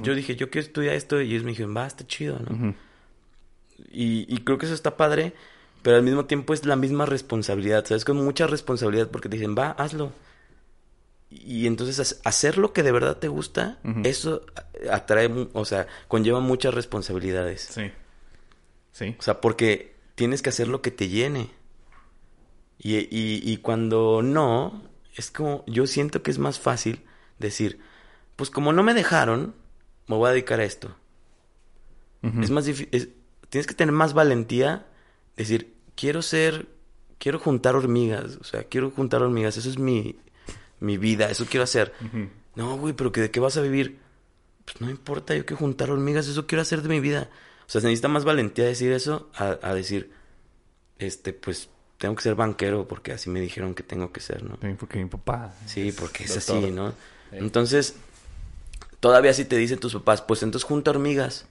Yo 0.03 0.15
dije, 0.15 0.35
yo 0.37 0.49
quiero 0.49 0.65
estudiar 0.65 0.95
esto 0.95 1.21
y 1.21 1.31
ellos 1.31 1.43
me 1.43 1.49
dijeron, 1.51 1.75
va, 1.75 1.85
está 1.85 2.07
chido, 2.07 2.39
¿no? 2.39 2.73
Y, 3.91 4.25
y 4.33 4.37
creo 4.45 4.57
que 4.57 4.65
eso 4.67 4.75
está 4.75 4.95
padre, 4.95 5.33
pero 5.81 5.97
al 5.97 6.03
mismo 6.03 6.25
tiempo 6.25 6.53
es 6.53 6.65
la 6.65 6.77
misma 6.77 7.05
responsabilidad, 7.05 7.85
¿sabes? 7.85 8.05
Con 8.05 8.17
mucha 8.23 8.47
responsabilidad 8.47 9.09
porque 9.09 9.27
te 9.27 9.35
dicen, 9.35 9.55
va, 9.57 9.71
hazlo. 9.71 10.13
Y 11.29 11.67
entonces 11.67 12.21
ha- 12.23 12.29
hacer 12.29 12.57
lo 12.57 12.71
que 12.71 12.83
de 12.83 12.91
verdad 12.93 13.17
te 13.17 13.27
gusta, 13.27 13.79
eso 14.03 14.45
atrae, 14.89 15.29
o 15.53 15.65
sea, 15.65 15.87
conlleva 16.07 16.39
muchas 16.39 16.73
responsabilidades. 16.73 17.67
Sí. 17.71 17.91
Sí. 18.93 19.15
O 19.19 19.21
sea, 19.21 19.41
porque 19.41 19.95
tienes 20.15 20.41
que 20.41 20.49
hacer 20.49 20.67
lo 20.67 20.81
que 20.81 20.91
te 20.91 21.09
llene. 21.09 21.49
Y, 22.83 22.97
y, 22.97 23.41
y 23.43 23.57
cuando 23.57 24.21
no, 24.23 24.81
es 25.15 25.29
como, 25.29 25.63
yo 25.67 25.85
siento 25.85 26.23
que 26.23 26.31
es 26.31 26.39
más 26.39 26.59
fácil 26.59 27.03
decir, 27.37 27.79
pues 28.35 28.49
como 28.49 28.73
no 28.73 28.81
me 28.81 28.93
dejaron, 28.93 29.53
me 30.07 30.15
voy 30.15 30.29
a 30.29 30.31
dedicar 30.31 30.59
a 30.59 30.65
esto. 30.65 30.95
Es 32.39 32.51
más 32.51 32.65
difícil. 32.65 33.15
Tienes 33.49 33.65
que 33.65 33.73
tener 33.73 33.93
más 33.93 34.13
valentía. 34.13 34.85
Decir, 35.35 35.73
quiero 35.95 36.21
ser. 36.21 36.67
Quiero 37.17 37.39
juntar 37.39 37.75
hormigas. 37.75 38.37
O 38.39 38.43
sea, 38.43 38.63
quiero 38.65 38.91
juntar 38.91 39.23
hormigas. 39.23 39.57
Eso 39.57 39.69
es 39.69 39.79
mi, 39.79 40.19
mi 40.79 40.97
vida. 40.97 41.31
Eso 41.31 41.45
quiero 41.49 41.63
hacer. 41.63 41.93
No, 42.55 42.77
güey, 42.77 42.93
pero 42.93 43.11
que 43.11 43.21
¿de 43.21 43.31
qué 43.31 43.39
vas 43.39 43.57
a 43.57 43.61
vivir? 43.61 43.99
Pues 44.65 44.81
no 44.81 44.89
importa, 44.91 45.35
yo 45.35 45.45
quiero 45.45 45.57
juntar 45.57 45.89
hormigas. 45.89 46.27
Eso 46.27 46.45
quiero 46.45 46.61
hacer 46.61 46.83
de 46.83 46.89
mi 46.89 46.99
vida. 46.99 47.31
O 47.65 47.69
sea, 47.69 47.81
se 47.81 47.87
necesita 47.87 48.07
más 48.07 48.23
valentía 48.23 48.65
decir 48.65 48.91
eso 48.91 49.31
a, 49.33 49.57
a 49.63 49.73
decir, 49.73 50.11
este, 50.99 51.33
pues 51.33 51.70
tengo 52.01 52.15
que 52.15 52.23
ser 52.23 52.35
banquero 52.35 52.87
porque 52.87 53.13
así 53.13 53.29
me 53.29 53.39
dijeron 53.39 53.75
que 53.75 53.83
tengo 53.83 54.11
que 54.11 54.19
ser, 54.19 54.43
¿no? 54.43 54.55
También 54.57 54.75
porque 54.75 54.97
mi 54.97 55.05
papá. 55.05 55.53
Sí, 55.67 55.93
porque 55.93 56.25
es 56.25 56.35
doctor. 56.35 56.57
así, 56.57 56.71
¿no? 56.71 56.89
Sí. 56.89 56.95
Entonces, 57.37 57.95
Todavía 59.01 59.33
si 59.33 59.45
te 59.45 59.57
dicen 59.57 59.79
tus 59.79 59.93
papás, 59.93 60.21
pues 60.21 60.43
entonces 60.43 60.67
junta 60.67 60.91
hormigas. 60.91 61.47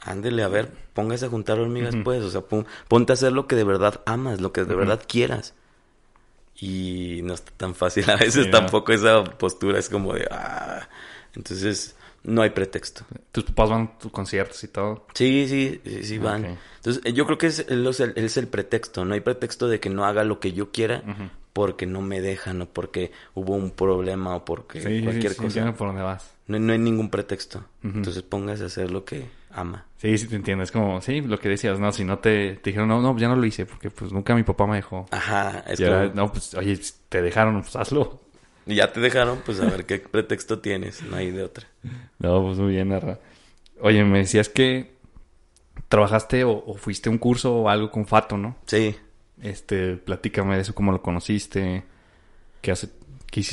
Ándele, 0.00 0.42
a 0.42 0.48
ver, 0.48 0.68
póngase 0.92 1.26
a 1.26 1.28
juntar 1.28 1.58
hormigas, 1.60 1.94
pues. 2.02 2.22
O 2.24 2.30
sea, 2.30 2.42
ponte 2.88 3.12
a 3.12 3.14
hacer 3.14 3.32
lo 3.32 3.46
que 3.46 3.54
de 3.54 3.62
verdad 3.62 4.00
amas, 4.06 4.40
lo 4.40 4.52
que 4.52 4.64
de 4.64 4.74
verdad 4.74 5.00
quieras. 5.06 5.54
Y 6.56 7.20
no 7.22 7.34
está 7.34 7.52
tan 7.56 7.76
fácil 7.76 8.10
a 8.10 8.16
veces 8.16 8.50
tampoco 8.50 8.92
esa 8.92 9.22
postura. 9.22 9.78
Es 9.78 9.88
como 9.88 10.14
de, 10.14 10.26
ah. 10.32 10.88
Entonces, 11.36 11.94
no 12.28 12.42
hay 12.42 12.50
pretexto. 12.50 13.04
¿Tus 13.32 13.44
papás 13.44 13.70
van 13.70 13.82
a 13.82 13.98
tus 13.98 14.12
conciertos 14.12 14.62
y 14.62 14.68
todo? 14.68 15.06
Sí, 15.14 15.46
sí, 15.48 15.80
sí, 16.02 16.18
van. 16.18 16.58
Entonces, 16.76 17.02
yo 17.14 17.26
creo 17.26 17.38
que 17.38 17.46
es, 17.46 17.60
es, 17.60 18.36
el, 18.36 18.46
pretexto. 18.48 19.04
No 19.04 19.14
hay 19.14 19.20
pretexto 19.20 19.68
de 19.68 19.80
que 19.80 19.90
no 19.90 20.04
haga 20.04 20.24
lo 20.24 20.38
que 20.38 20.52
yo 20.52 20.70
quiera 20.70 21.02
porque 21.52 21.86
no 21.86 22.02
me 22.02 22.20
dejan 22.20 22.62
o 22.62 22.66
porque 22.66 23.10
hubo 23.34 23.54
un 23.54 23.70
problema 23.70 24.36
o 24.36 24.44
porque 24.44 25.02
cualquier 25.02 25.34
cosa. 25.34 25.74
por 25.74 25.88
dónde 25.88 26.02
vas. 26.02 26.34
No, 26.46 26.58
no 26.58 26.72
hay 26.72 26.78
ningún 26.78 27.10
pretexto. 27.10 27.64
Entonces, 27.82 28.22
póngase 28.22 28.64
a 28.64 28.66
hacer 28.66 28.90
lo 28.90 29.04
que 29.04 29.26
ama. 29.50 29.86
Sí, 29.96 30.16
sí 30.18 30.28
te 30.28 30.36
entiendo. 30.36 30.62
Es 30.62 30.70
como, 30.70 31.00
sí, 31.00 31.20
lo 31.20 31.38
que 31.38 31.48
decías, 31.48 31.80
no, 31.80 31.92
si 31.92 32.04
no 32.04 32.18
te, 32.18 32.56
te 32.56 32.70
dijeron, 32.70 32.88
no, 32.88 33.00
no, 33.00 33.16
ya 33.18 33.28
no 33.28 33.36
lo 33.36 33.44
hice 33.44 33.66
porque 33.66 33.90
pues 33.90 34.12
nunca 34.12 34.34
mi 34.34 34.44
papá 34.44 34.66
me 34.66 34.76
dejó. 34.76 35.06
Ajá, 35.10 35.64
es 35.66 35.80
como... 35.80 36.04
no, 36.14 36.30
pues, 36.30 36.54
oye, 36.54 36.78
te 37.08 37.22
dejaron, 37.22 37.62
pues 37.62 37.74
hazlo. 37.76 38.20
Y 38.68 38.74
ya 38.74 38.92
te 38.92 39.00
dejaron, 39.00 39.40
pues 39.44 39.60
a 39.60 39.64
ver 39.64 39.86
qué 39.86 39.98
pretexto 40.12 40.60
tienes, 40.60 41.02
no 41.02 41.16
hay 41.16 41.30
de 41.30 41.42
otra. 41.42 41.66
No, 42.18 42.42
pues 42.42 42.58
muy 42.58 42.74
bien, 42.74 42.90
Narra. 42.90 43.18
Oye, 43.80 44.04
me 44.04 44.18
decías 44.18 44.50
que 44.50 44.92
trabajaste 45.88 46.44
o, 46.44 46.74
fuiste 46.74 47.08
a 47.08 47.12
un 47.12 47.18
curso 47.18 47.54
o 47.54 47.68
algo 47.70 47.90
con 47.90 48.06
Fato, 48.06 48.36
¿no? 48.36 48.56
Sí. 48.66 48.94
Este, 49.40 49.96
platícame 49.96 50.56
de 50.56 50.62
eso, 50.62 50.74
cómo 50.74 50.92
lo 50.92 51.00
conociste, 51.00 51.82
qué 52.60 52.70
hace, 52.72 52.90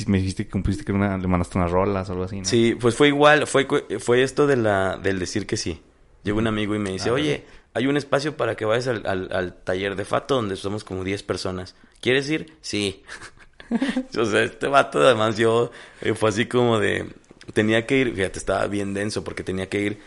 me 0.06 0.18
dijiste 0.18 0.44
que 0.44 0.50
cumpliste 0.50 0.84
que 0.84 0.92
una, 0.92 1.16
le 1.16 1.28
mandaste 1.28 1.56
unas 1.56 1.70
rolas 1.70 2.10
o 2.10 2.12
algo 2.12 2.24
así, 2.24 2.40
¿no? 2.40 2.44
Sí, 2.44 2.76
pues 2.78 2.94
fue 2.94 3.08
igual, 3.08 3.46
fue, 3.46 3.66
fue 3.98 4.22
esto 4.22 4.46
de 4.46 4.56
la, 4.56 4.98
del 4.98 5.18
decir 5.18 5.46
que 5.46 5.56
sí. 5.56 5.80
Llegó 6.24 6.38
un 6.38 6.46
amigo 6.48 6.74
y 6.74 6.78
me 6.78 6.90
dice, 6.90 7.08
ah, 7.08 7.12
oye, 7.12 7.44
hay 7.72 7.86
un 7.86 7.96
espacio 7.96 8.36
para 8.36 8.56
que 8.56 8.64
vayas 8.64 8.88
al, 8.88 9.06
al, 9.06 9.54
taller 9.62 9.96
de 9.96 10.04
Fato 10.04 10.34
donde 10.34 10.56
somos 10.56 10.82
como 10.82 11.04
10 11.04 11.22
personas. 11.22 11.76
¿Quieres 12.00 12.28
ir? 12.28 12.52
Sí. 12.60 13.02
o 14.18 14.24
sea, 14.24 14.42
este 14.42 14.66
vato 14.68 15.00
además 15.00 15.36
yo 15.36 15.70
eh, 16.00 16.14
fue 16.14 16.30
así 16.30 16.46
como 16.46 16.78
de, 16.78 17.08
tenía 17.52 17.86
que 17.86 17.98
ir, 17.98 18.14
fíjate, 18.14 18.38
estaba 18.38 18.66
bien 18.66 18.94
denso 18.94 19.24
porque 19.24 19.42
tenía 19.42 19.68
que 19.68 19.80
ir 19.80 20.00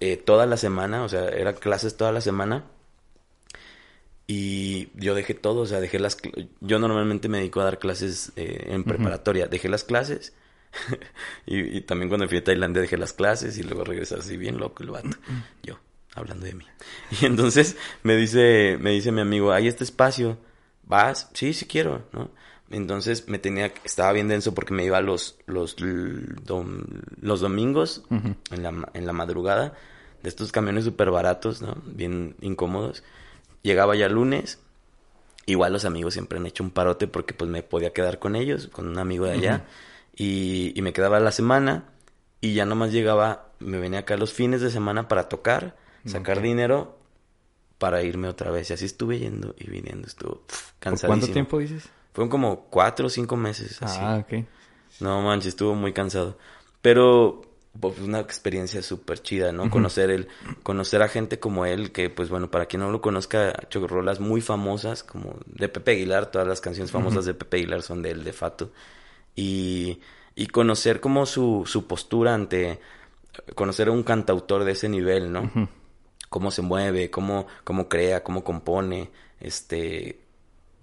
eh, 0.00 0.16
toda 0.16 0.46
la 0.46 0.56
semana, 0.56 1.02
o 1.02 1.08
sea, 1.08 1.28
eran 1.28 1.54
clases 1.54 1.96
toda 1.96 2.12
la 2.12 2.20
semana. 2.20 2.64
Y 4.30 4.90
yo 4.94 5.14
dejé 5.14 5.32
todo, 5.32 5.62
o 5.62 5.66
sea, 5.66 5.80
dejé 5.80 5.98
las... 5.98 6.18
Yo 6.60 6.78
normalmente 6.78 7.30
me 7.30 7.38
dedico 7.38 7.62
a 7.62 7.64
dar 7.64 7.78
clases 7.78 8.30
eh, 8.36 8.66
en 8.66 8.84
preparatoria. 8.84 9.46
Dejé 9.46 9.70
las 9.70 9.84
clases 9.84 10.34
y, 11.46 11.80
también 11.82 12.08
cuando 12.08 12.28
fui 12.28 12.36
a 12.36 12.44
Tailandia 12.44 12.82
dejé 12.82 12.98
las 12.98 13.14
clases 13.14 13.56
y 13.56 13.62
luego 13.62 13.84
regresé 13.84 14.16
así 14.16 14.36
bien 14.36 14.58
loco 14.58 14.82
el 14.82 14.90
vato. 14.90 15.16
Yo, 15.62 15.78
hablando 16.14 16.44
de 16.44 16.54
mí. 16.54 16.66
Y 17.20 17.26
entonces 17.26 17.76
me 18.02 18.16
dice, 18.16 18.76
me 18.78 18.90
dice 18.90 19.12
mi 19.12 19.22
amigo, 19.22 19.50
hay 19.50 19.66
este 19.66 19.84
espacio, 19.84 20.38
¿vas? 20.84 21.30
Sí, 21.32 21.54
sí 21.54 21.66
quiero, 21.66 22.06
¿no? 22.12 22.30
Entonces 22.70 23.28
me 23.28 23.38
tenía, 23.38 23.72
estaba 23.84 24.12
bien 24.12 24.28
denso 24.28 24.54
porque 24.54 24.74
me 24.74 24.84
iba 24.84 25.00
los, 25.00 25.38
los, 25.46 25.76
los 25.80 27.40
domingos 27.40 28.04
en, 28.10 28.62
la, 28.62 28.90
en 28.92 29.06
la 29.06 29.12
madrugada 29.12 29.74
de 30.22 30.28
estos 30.28 30.52
camiones 30.52 30.84
súper 30.84 31.10
baratos, 31.10 31.62
¿no? 31.62 31.76
Bien 31.86 32.34
incómodos. 32.40 33.04
Llegaba 33.62 33.96
ya 33.96 34.08
lunes, 34.08 34.58
igual 35.46 35.72
los 35.72 35.84
amigos 35.84 36.14
siempre 36.14 36.38
han 36.38 36.46
hecho 36.46 36.62
un 36.62 36.70
parote 36.70 37.06
porque 37.06 37.34
pues 37.34 37.50
me 37.50 37.62
podía 37.62 37.92
quedar 37.92 38.18
con 38.18 38.36
ellos, 38.36 38.68
con 38.68 38.86
un 38.86 38.98
amigo 38.98 39.24
de 39.24 39.32
allá 39.32 39.64
y, 40.14 40.72
y, 40.74 40.82
me 40.82 40.92
quedaba 40.92 41.20
la 41.20 41.32
semana 41.32 41.84
y 42.40 42.54
ya 42.54 42.64
nomás 42.64 42.92
llegaba, 42.92 43.52
me 43.60 43.78
venía 43.78 44.00
acá 44.00 44.16
los 44.16 44.32
fines 44.32 44.60
de 44.60 44.70
semana 44.70 45.08
para 45.08 45.28
tocar, 45.28 45.76
sacar 46.04 46.42
dinero 46.42 46.98
para 47.78 48.02
irme 48.02 48.28
otra 48.28 48.50
vez. 48.50 48.70
Y 48.70 48.72
así 48.74 48.84
estuve 48.84 49.18
yendo 49.18 49.54
y 49.58 49.70
viniendo, 49.70 50.06
estuvo 50.06 50.42
cansadísimo. 50.78 51.20
¿Cuánto 51.20 51.32
tiempo 51.32 51.58
dices? 51.58 51.88
Fueron 52.18 52.30
como 52.30 52.62
cuatro 52.62 53.06
o 53.06 53.10
cinco 53.10 53.36
meses. 53.36 53.80
Así. 53.80 54.00
Ah, 54.02 54.18
ok. 54.18 54.44
No 54.98 55.22
manches, 55.22 55.50
estuvo 55.50 55.76
muy 55.76 55.92
cansado. 55.92 56.36
Pero 56.82 57.42
pues 57.78 58.00
una 58.00 58.18
experiencia 58.18 58.82
súper 58.82 59.22
chida, 59.22 59.52
¿no? 59.52 59.70
Conocer 59.70 60.10
el, 60.10 60.26
conocer 60.64 61.00
a 61.02 61.06
gente 61.06 61.38
como 61.38 61.64
él, 61.64 61.92
que 61.92 62.10
pues 62.10 62.28
bueno, 62.28 62.50
para 62.50 62.66
quien 62.66 62.82
no 62.82 62.90
lo 62.90 63.00
conozca, 63.00 63.50
ha 63.50 63.62
hecho 63.62 63.86
rolas 63.86 64.18
muy 64.18 64.40
famosas, 64.40 65.04
como 65.04 65.36
de 65.46 65.68
Pepe 65.68 65.92
Aguilar, 65.92 66.32
todas 66.32 66.48
las 66.48 66.60
canciones 66.60 66.90
famosas 66.90 67.24
de 67.24 67.34
Pepe 67.34 67.58
Aguilar 67.58 67.82
son 67.82 68.02
de 68.02 68.10
él, 68.10 68.24
de 68.24 68.32
Fato 68.32 68.72
y, 69.36 70.00
y 70.34 70.48
conocer 70.48 70.98
como 70.98 71.24
su, 71.24 71.62
su 71.66 71.86
postura 71.86 72.34
ante, 72.34 72.80
conocer 73.54 73.86
a 73.86 73.92
un 73.92 74.02
cantautor 74.02 74.64
de 74.64 74.72
ese 74.72 74.88
nivel, 74.88 75.30
¿no? 75.30 75.48
Cómo 76.28 76.50
se 76.50 76.62
mueve, 76.62 77.12
cómo, 77.12 77.46
cómo 77.62 77.88
crea, 77.88 78.24
cómo 78.24 78.42
compone, 78.42 79.12
este, 79.38 80.18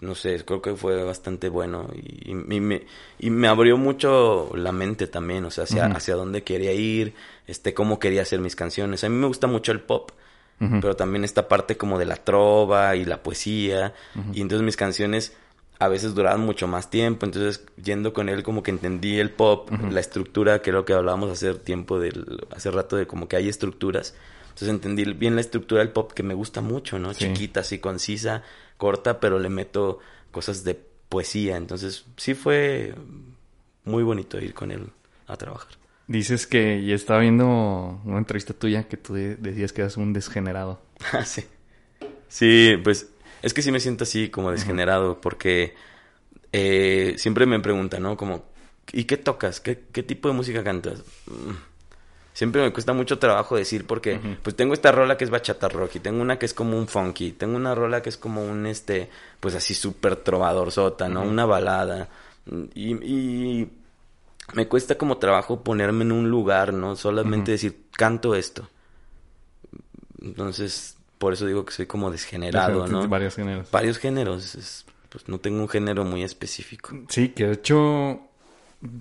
no 0.01 0.15
sé, 0.15 0.43
creo 0.45 0.61
que 0.61 0.75
fue 0.75 1.03
bastante 1.03 1.49
bueno 1.49 1.89
y, 1.95 2.33
me, 2.33 2.83
y 3.19 3.29
me 3.29 3.47
abrió 3.47 3.77
mucho 3.77 4.51
la 4.55 4.71
mente 4.71 5.07
también, 5.07 5.45
o 5.45 5.51
sea, 5.51 5.63
hacia, 5.63 5.85
hacia 5.85 6.15
dónde 6.15 6.43
quería 6.43 6.73
ir, 6.73 7.13
este, 7.47 7.73
cómo 7.73 7.99
quería 7.99 8.21
hacer 8.21 8.39
mis 8.39 8.55
canciones. 8.55 9.03
A 9.03 9.09
mí 9.09 9.15
me 9.15 9.27
gusta 9.27 9.47
mucho 9.47 9.71
el 9.71 9.81
pop, 9.81 10.11
pero 10.57 10.95
también 10.95 11.23
esta 11.23 11.47
parte 11.47 11.75
como 11.75 11.99
de 11.99 12.05
la 12.05 12.15
trova 12.15 12.95
y 12.95 13.05
la 13.05 13.23
poesía, 13.23 13.93
y 14.33 14.41
entonces 14.41 14.65
mis 14.65 14.77
canciones 14.77 15.33
a 15.79 15.87
veces 15.87 16.15
duraban 16.15 16.41
mucho 16.41 16.67
más 16.67 16.89
tiempo, 16.89 17.25
entonces 17.25 17.65
yendo 17.81 18.13
con 18.13 18.29
él 18.29 18.43
como 18.43 18.63
que 18.63 18.71
entendí 18.71 19.19
el 19.19 19.31
pop, 19.31 19.69
la 19.89 19.99
estructura, 19.99 20.61
que 20.61 20.69
es 20.69 20.73
lo 20.73 20.85
que 20.85 20.93
hablábamos 20.93 21.31
hace 21.31 21.53
tiempo, 21.55 21.99
del, 21.99 22.45
hace 22.55 22.71
rato 22.71 22.95
de 22.95 23.07
como 23.07 23.27
que 23.27 23.35
hay 23.35 23.49
estructuras, 23.49 24.15
entonces 24.55 24.69
entendí 24.69 25.03
bien 25.03 25.35
la 25.35 25.41
estructura 25.41 25.81
del 25.81 25.91
pop 25.91 26.13
que 26.13 26.23
me 26.23 26.33
gusta 26.33 26.61
mucho, 26.61 26.97
¿no? 26.97 27.13
Chiquita, 27.13 27.59
así 27.59 27.79
concisa, 27.79 28.41
corta, 28.77 29.19
pero 29.19 29.37
le 29.37 29.49
meto 29.49 29.99
cosas 30.31 30.63
de 30.63 30.79
poesía, 31.09 31.57
entonces 31.57 32.05
sí 32.15 32.35
fue 32.35 32.95
muy 33.83 34.03
bonito 34.03 34.39
ir 34.39 34.53
con 34.53 34.71
él 34.71 34.87
a 35.27 35.35
trabajar. 35.35 35.73
Dices 36.07 36.47
que 36.47 36.85
ya 36.85 36.95
estaba 36.95 37.19
viendo 37.19 37.99
una 38.05 38.17
entrevista 38.17 38.53
tuya 38.53 38.87
que 38.87 38.95
tú 38.95 39.15
decías 39.15 39.73
que 39.73 39.81
eras 39.81 39.97
un 39.97 40.13
desgenerado. 40.13 40.79
Ah, 41.11 41.25
sí. 41.25 41.43
Sí, 42.29 42.75
pues 42.81 43.09
es 43.41 43.53
que 43.53 43.61
sí 43.61 43.73
me 43.73 43.81
siento 43.81 44.05
así 44.05 44.29
como 44.29 44.51
desgenerado 44.51 45.19
porque 45.19 45.75
eh, 46.53 47.15
siempre 47.17 47.45
me 47.45 47.59
preguntan, 47.59 48.03
¿no? 48.03 48.15
Como, 48.15 48.45
¿y 48.93 49.03
qué 49.03 49.17
tocas? 49.17 49.59
¿Qué, 49.59 49.83
qué 49.91 50.01
tipo 50.01 50.29
de 50.29 50.33
música 50.33 50.63
cantas? 50.63 51.03
Mm. 51.27 51.74
Siempre 52.35 52.61
me 52.61 52.73
cuesta 52.73 52.91
mucho 52.91 53.17
trabajo 53.17 53.55
decir 53.55 53.87
porque 53.87 54.19
pues 54.43 54.57
tengo 54.57 54.73
esta 54.73 54.91
rola 54.91 55.15
que 55.15 55.23
es 55.23 55.29
bachata 55.29 55.69
rock 55.69 55.95
y 55.95 55.99
tengo 55.99 56.21
una 56.21 56.37
que 56.37 56.45
es 56.45 56.53
como 56.53 56.77
un 56.77 56.85
funky, 56.85 57.31
tengo 57.31 57.55
una 57.55 57.73
rola 57.73 58.01
que 58.01 58.09
es 58.09 58.17
como 58.17 58.43
un 58.43 58.65
este 58.65 59.09
pues 59.39 59.55
así 59.55 59.73
súper 59.73 60.17
trovador 60.17 60.73
sota, 60.73 61.07
¿no? 61.07 61.23
Una 61.23 61.45
balada. 61.45 62.09
Y, 62.73 62.93
y 62.95 63.71
me 64.53 64.67
cuesta 64.67 64.97
como 64.97 65.17
trabajo 65.17 65.63
ponerme 65.63 66.03
en 66.03 66.11
un 66.11 66.29
lugar, 66.29 66.73
¿no? 66.73 66.97
Solamente 66.97 67.51
decir, 67.51 67.85
canto 67.91 68.35
esto. 68.35 68.67
Entonces, 70.21 70.97
por 71.17 71.31
eso 71.31 71.45
digo 71.45 71.63
que 71.63 71.71
soy 71.71 71.85
como 71.85 72.11
desgenerado, 72.11 72.85
¿no? 72.85 73.07
Varios 73.07 73.35
géneros. 73.35 73.71
Varios 73.71 73.97
géneros. 73.97 74.85
pues 75.07 75.29
no 75.29 75.39
tengo 75.39 75.61
un 75.61 75.69
género 75.69 76.03
muy 76.03 76.21
específico. 76.21 76.89
Sí, 77.07 77.29
que 77.29 77.45
de 77.45 77.53
hecho, 77.53 78.19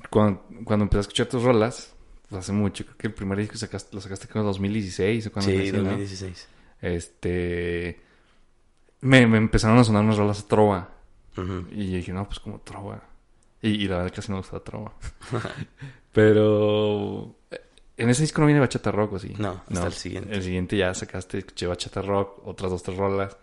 cuando, 0.08 0.44
cuando 0.62 0.84
empecé 0.84 0.98
a 0.98 1.00
escuchar 1.00 1.26
tus 1.26 1.42
rolas, 1.42 1.93
pues 2.28 2.40
hace 2.40 2.52
mucho, 2.52 2.84
creo 2.84 2.96
que 2.96 3.06
el 3.08 3.14
primer 3.14 3.38
disco 3.38 3.56
sacaste, 3.56 3.94
lo 3.94 4.00
sacaste 4.00 4.28
como 4.28 4.42
en 4.42 4.46
2016 4.48 5.26
o 5.26 5.32
cuando 5.32 5.50
Sí, 5.50 5.70
2016. 5.70 6.48
Este. 6.80 8.00
Me, 9.00 9.26
me, 9.26 9.36
empezaron 9.38 9.78
a 9.78 9.84
sonar 9.84 10.02
unas 10.04 10.16
rolas 10.16 10.40
a 10.40 10.48
trova. 10.48 10.90
Y 11.72 11.90
yo 11.90 11.96
dije, 11.96 12.12
no, 12.12 12.26
pues 12.26 12.40
como 12.40 12.60
trova. 12.60 13.02
Y, 13.60 13.70
y 13.70 13.88
la 13.88 13.96
verdad 13.98 14.12
casi 14.14 14.30
no 14.30 14.36
me 14.36 14.42
gusta 14.42 14.60
trova. 14.60 14.94
Pero 16.12 17.36
en 17.96 18.10
ese 18.10 18.22
disco 18.22 18.40
no 18.40 18.46
viene 18.46 18.60
Bachata 18.60 18.90
Rock, 18.90 19.14
¿o 19.14 19.18
sí? 19.18 19.34
No, 19.38 19.62
hasta 19.68 19.86
el 19.86 19.92
siguiente. 19.92 20.34
El 20.34 20.42
siguiente 20.42 20.76
ya 20.76 20.94
sacaste, 20.94 21.38
escuché 21.38 21.66
Bachata 21.66 22.02
Rock, 22.02 22.46
otras 22.46 22.70
dos, 22.70 22.82
tres 22.82 22.96
rolas. 22.96 23.36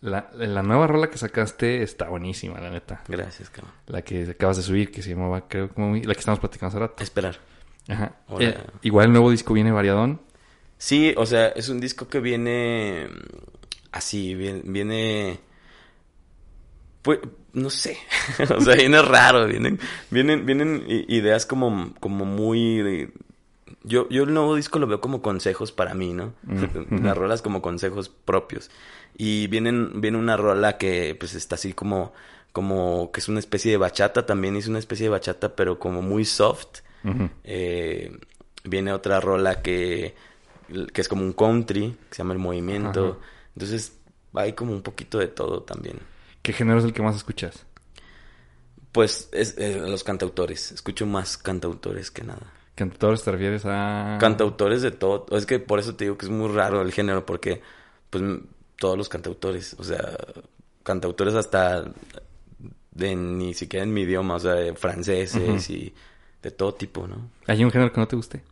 La, 0.00 0.30
la 0.34 0.62
nueva 0.62 0.86
rola 0.86 1.10
que 1.10 1.18
sacaste 1.18 1.82
está 1.82 2.08
buenísima, 2.08 2.60
la 2.60 2.70
neta. 2.70 3.02
Gracias, 3.08 3.50
cabrón. 3.50 3.72
La 3.86 4.02
que 4.02 4.30
acabas 4.30 4.58
de 4.58 4.62
subir, 4.62 4.92
que 4.92 5.02
se 5.02 5.10
llamaba, 5.10 5.48
creo, 5.48 5.70
como... 5.70 5.96
La 5.96 6.14
que 6.14 6.20
estamos 6.20 6.38
platicando 6.38 6.68
hace 6.68 6.78
rato. 6.78 7.02
Esperar. 7.02 7.38
Ajá. 7.88 8.14
Eh, 8.38 8.56
igual 8.82 9.06
el 9.06 9.12
nuevo 9.12 9.30
disco 9.30 9.54
viene 9.54 9.72
variadón. 9.72 10.20
Sí, 10.76 11.14
o 11.16 11.26
sea, 11.26 11.48
es 11.48 11.68
un 11.68 11.80
disco 11.80 12.08
que 12.08 12.20
viene... 12.20 13.08
Así, 13.90 14.34
viene... 14.34 14.62
viene 14.64 15.40
pues, 17.02 17.20
no 17.54 17.70
sé. 17.70 17.96
o 18.56 18.60
sea, 18.60 18.76
viene 18.76 19.00
raro. 19.02 19.46
Vienen, 19.46 19.80
vienen, 20.10 20.46
vienen 20.46 20.84
ideas 20.86 21.46
como, 21.46 21.94
como 22.00 22.24
muy 22.24 23.10
yo, 23.84 24.08
yo 24.08 24.24
el 24.24 24.34
nuevo 24.34 24.54
disco 24.54 24.78
lo 24.78 24.86
veo 24.86 25.00
como 25.00 25.22
consejos 25.22 25.72
para 25.72 25.94
mí, 25.94 26.12
¿no? 26.12 26.34
Mm, 26.42 27.04
Las 27.04 27.16
rolas 27.16 27.42
como 27.42 27.62
consejos 27.62 28.08
propios. 28.08 28.70
Y 29.16 29.46
vienen, 29.48 30.00
viene 30.00 30.18
una 30.18 30.36
rola 30.36 30.78
que 30.78 31.16
pues 31.18 31.34
está 31.34 31.56
así 31.56 31.72
como, 31.72 32.12
como 32.52 33.10
que 33.12 33.20
es 33.20 33.28
una 33.28 33.40
especie 33.40 33.70
de 33.70 33.78
bachata, 33.78 34.26
también 34.26 34.56
es 34.56 34.68
una 34.68 34.78
especie 34.78 35.04
de 35.04 35.10
bachata, 35.10 35.56
pero 35.56 35.78
como 35.78 36.02
muy 36.02 36.24
soft. 36.24 36.80
Eh, 37.44 38.16
viene 38.64 38.92
otra 38.92 39.20
rola 39.20 39.62
que, 39.62 40.14
que 40.92 41.00
es 41.00 41.08
como 41.08 41.22
un 41.22 41.32
country, 41.32 41.96
que 42.08 42.14
se 42.14 42.22
llama 42.22 42.34
El 42.34 42.38
Movimiento. 42.38 43.20
Entonces 43.54 43.98
hay 44.34 44.52
como 44.52 44.72
un 44.72 44.82
poquito 44.82 45.18
de 45.18 45.28
todo 45.28 45.62
también. 45.62 45.98
¿Qué 46.42 46.52
género 46.52 46.78
es 46.78 46.84
el 46.84 46.92
que 46.92 47.02
más 47.02 47.16
escuchas? 47.16 47.66
Pues 48.92 49.28
es, 49.32 49.56
eh, 49.58 49.80
los 49.80 50.04
cantautores. 50.04 50.72
Escucho 50.72 51.06
más 51.06 51.36
cantautores 51.36 52.10
que 52.10 52.24
nada. 52.24 52.52
¿Cantautores 52.74 53.22
te 53.24 53.32
refieres 53.32 53.64
a...? 53.66 54.18
Cantautores 54.20 54.82
de 54.82 54.92
todo. 54.92 55.26
Es 55.36 55.46
que 55.46 55.58
por 55.58 55.80
eso 55.80 55.96
te 55.96 56.04
digo 56.04 56.16
que 56.16 56.26
es 56.26 56.32
muy 56.32 56.48
raro 56.48 56.80
el 56.80 56.92
género, 56.92 57.26
porque 57.26 57.60
pues 58.10 58.22
todos 58.76 58.96
los 58.96 59.08
cantautores, 59.08 59.74
o 59.78 59.84
sea, 59.84 60.16
cantautores 60.84 61.34
hasta 61.34 61.92
de 62.92 63.16
ni 63.16 63.54
siquiera 63.54 63.84
en 63.84 63.92
mi 63.92 64.02
idioma, 64.02 64.36
o 64.36 64.38
sea, 64.38 64.52
de 64.54 64.74
franceses 64.74 65.68
y 65.70 65.92
de 66.42 66.50
todo 66.50 66.74
tipo, 66.74 67.06
¿no? 67.06 67.30
¿Hay 67.46 67.64
un 67.64 67.70
género 67.70 67.92
que 67.92 68.00
no 68.00 68.08
te 68.08 68.16
guste? 68.16 68.42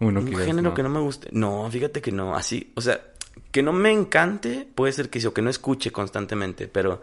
Uno 0.00 0.20
Un 0.20 0.26
que 0.26 0.36
género 0.36 0.74
que 0.74 0.82
no 0.82 0.88
me 0.88 1.00
guste. 1.00 1.28
No, 1.32 1.68
fíjate 1.70 2.00
que 2.00 2.10
no. 2.10 2.34
Así, 2.34 2.72
o 2.74 2.80
sea, 2.80 3.00
que 3.52 3.62
no 3.62 3.72
me 3.72 3.92
encante, 3.92 4.66
puede 4.74 4.92
ser 4.92 5.10
que 5.10 5.20
sí, 5.20 5.26
o 5.26 5.34
que 5.34 5.42
no 5.42 5.50
escuche 5.50 5.90
constantemente, 5.92 6.68
pero 6.68 7.00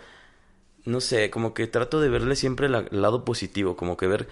no 0.85 0.99
sé, 1.01 1.29
como 1.29 1.53
que 1.53 1.67
trato 1.67 1.99
de 2.01 2.09
verle 2.09 2.35
siempre 2.35 2.69
la- 2.69 2.85
el 2.89 3.01
lado 3.01 3.23
positivo, 3.23 3.75
como 3.75 3.97
que 3.97 4.07
ver 4.07 4.27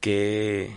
qué, 0.00 0.76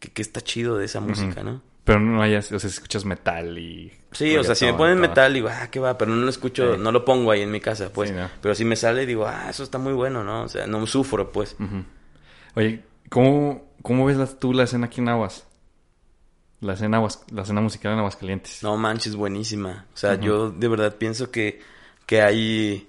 qué 0.00 0.22
está 0.22 0.40
chido 0.40 0.76
de 0.76 0.84
esa 0.84 1.00
música, 1.00 1.42
¿no? 1.42 1.62
Pero 1.86 2.00
no 2.00 2.20
hayas... 2.20 2.46
O 2.52 2.58
sea, 2.58 2.68
si 2.68 2.74
escuchas 2.74 3.04
metal 3.06 3.56
y... 3.58 3.90
Sí, 4.12 4.36
o 4.36 4.42
sea, 4.44 4.54
si 4.54 4.66
me 4.66 4.74
ponen 4.74 4.98
metal, 4.98 5.32
digo, 5.32 5.48
ah, 5.48 5.68
qué 5.70 5.78
va, 5.78 5.96
pero 5.96 6.10
no 6.14 6.22
lo 6.22 6.28
escucho, 6.28 6.74
Sí. 6.74 6.80
no 6.80 6.90
lo 6.92 7.04
pongo 7.04 7.30
ahí 7.30 7.42
en 7.42 7.50
mi 7.50 7.60
casa, 7.60 7.90
pues. 7.92 8.10
Sí, 8.10 8.14
no. 8.16 8.28
Pero 8.42 8.54
si 8.56 8.64
me 8.64 8.74
sale, 8.76 9.06
digo, 9.06 9.24
ah, 9.26 9.46
eso 9.48 9.62
está 9.62 9.78
muy 9.78 9.92
bueno, 9.92 10.24
¿no? 10.24 10.42
O 10.42 10.48
sea, 10.48 10.66
no 10.66 10.84
sufro, 10.86 11.30
pues. 11.30 11.54
Oye, 12.56 12.82
¿cómo, 13.08 13.64
cómo 13.82 14.04
ves 14.06 14.16
la- 14.16 14.26
tú 14.26 14.52
la 14.52 14.64
escena 14.64 14.86
aquí 14.86 15.00
en 15.00 15.08
Aguas? 15.10 15.46
La 16.60 16.72
escena, 16.72 16.96
Aguas- 16.98 17.24
la 17.30 17.42
escena 17.42 17.60
musical 17.60 17.92
en 17.92 17.98
Aguascalientes. 18.00 18.62
No 18.64 18.76
manches, 18.76 19.14
buenísima. 19.14 19.86
O 19.94 19.96
sea, 19.96 20.18
yo 20.18 20.50
de 20.50 20.66
verdad 20.68 20.96
pienso 20.96 21.30
que, 21.30 21.60
que 22.06 22.20
hay 22.22 22.88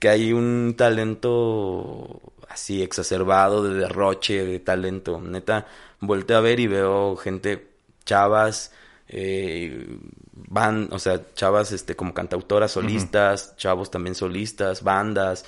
que 0.00 0.08
hay 0.10 0.32
un 0.34 0.74
talento 0.76 2.20
así 2.48 2.82
exacerbado 2.82 3.62
de 3.62 3.74
derroche 3.74 4.44
de 4.44 4.60
talento. 4.60 5.20
Neta, 5.20 5.66
volteo 6.00 6.38
a 6.38 6.40
ver 6.40 6.60
y 6.60 6.66
veo 6.66 7.16
gente 7.16 7.68
chavas 8.04 8.72
eh, 9.08 9.98
van, 10.32 10.88
o 10.92 10.98
sea, 10.98 11.20
chavas 11.34 11.72
este 11.72 11.94
como 11.94 12.14
cantautoras 12.14 12.72
solistas, 12.72 13.56
chavos 13.56 13.90
también 13.90 14.14
solistas, 14.14 14.82
bandas, 14.82 15.44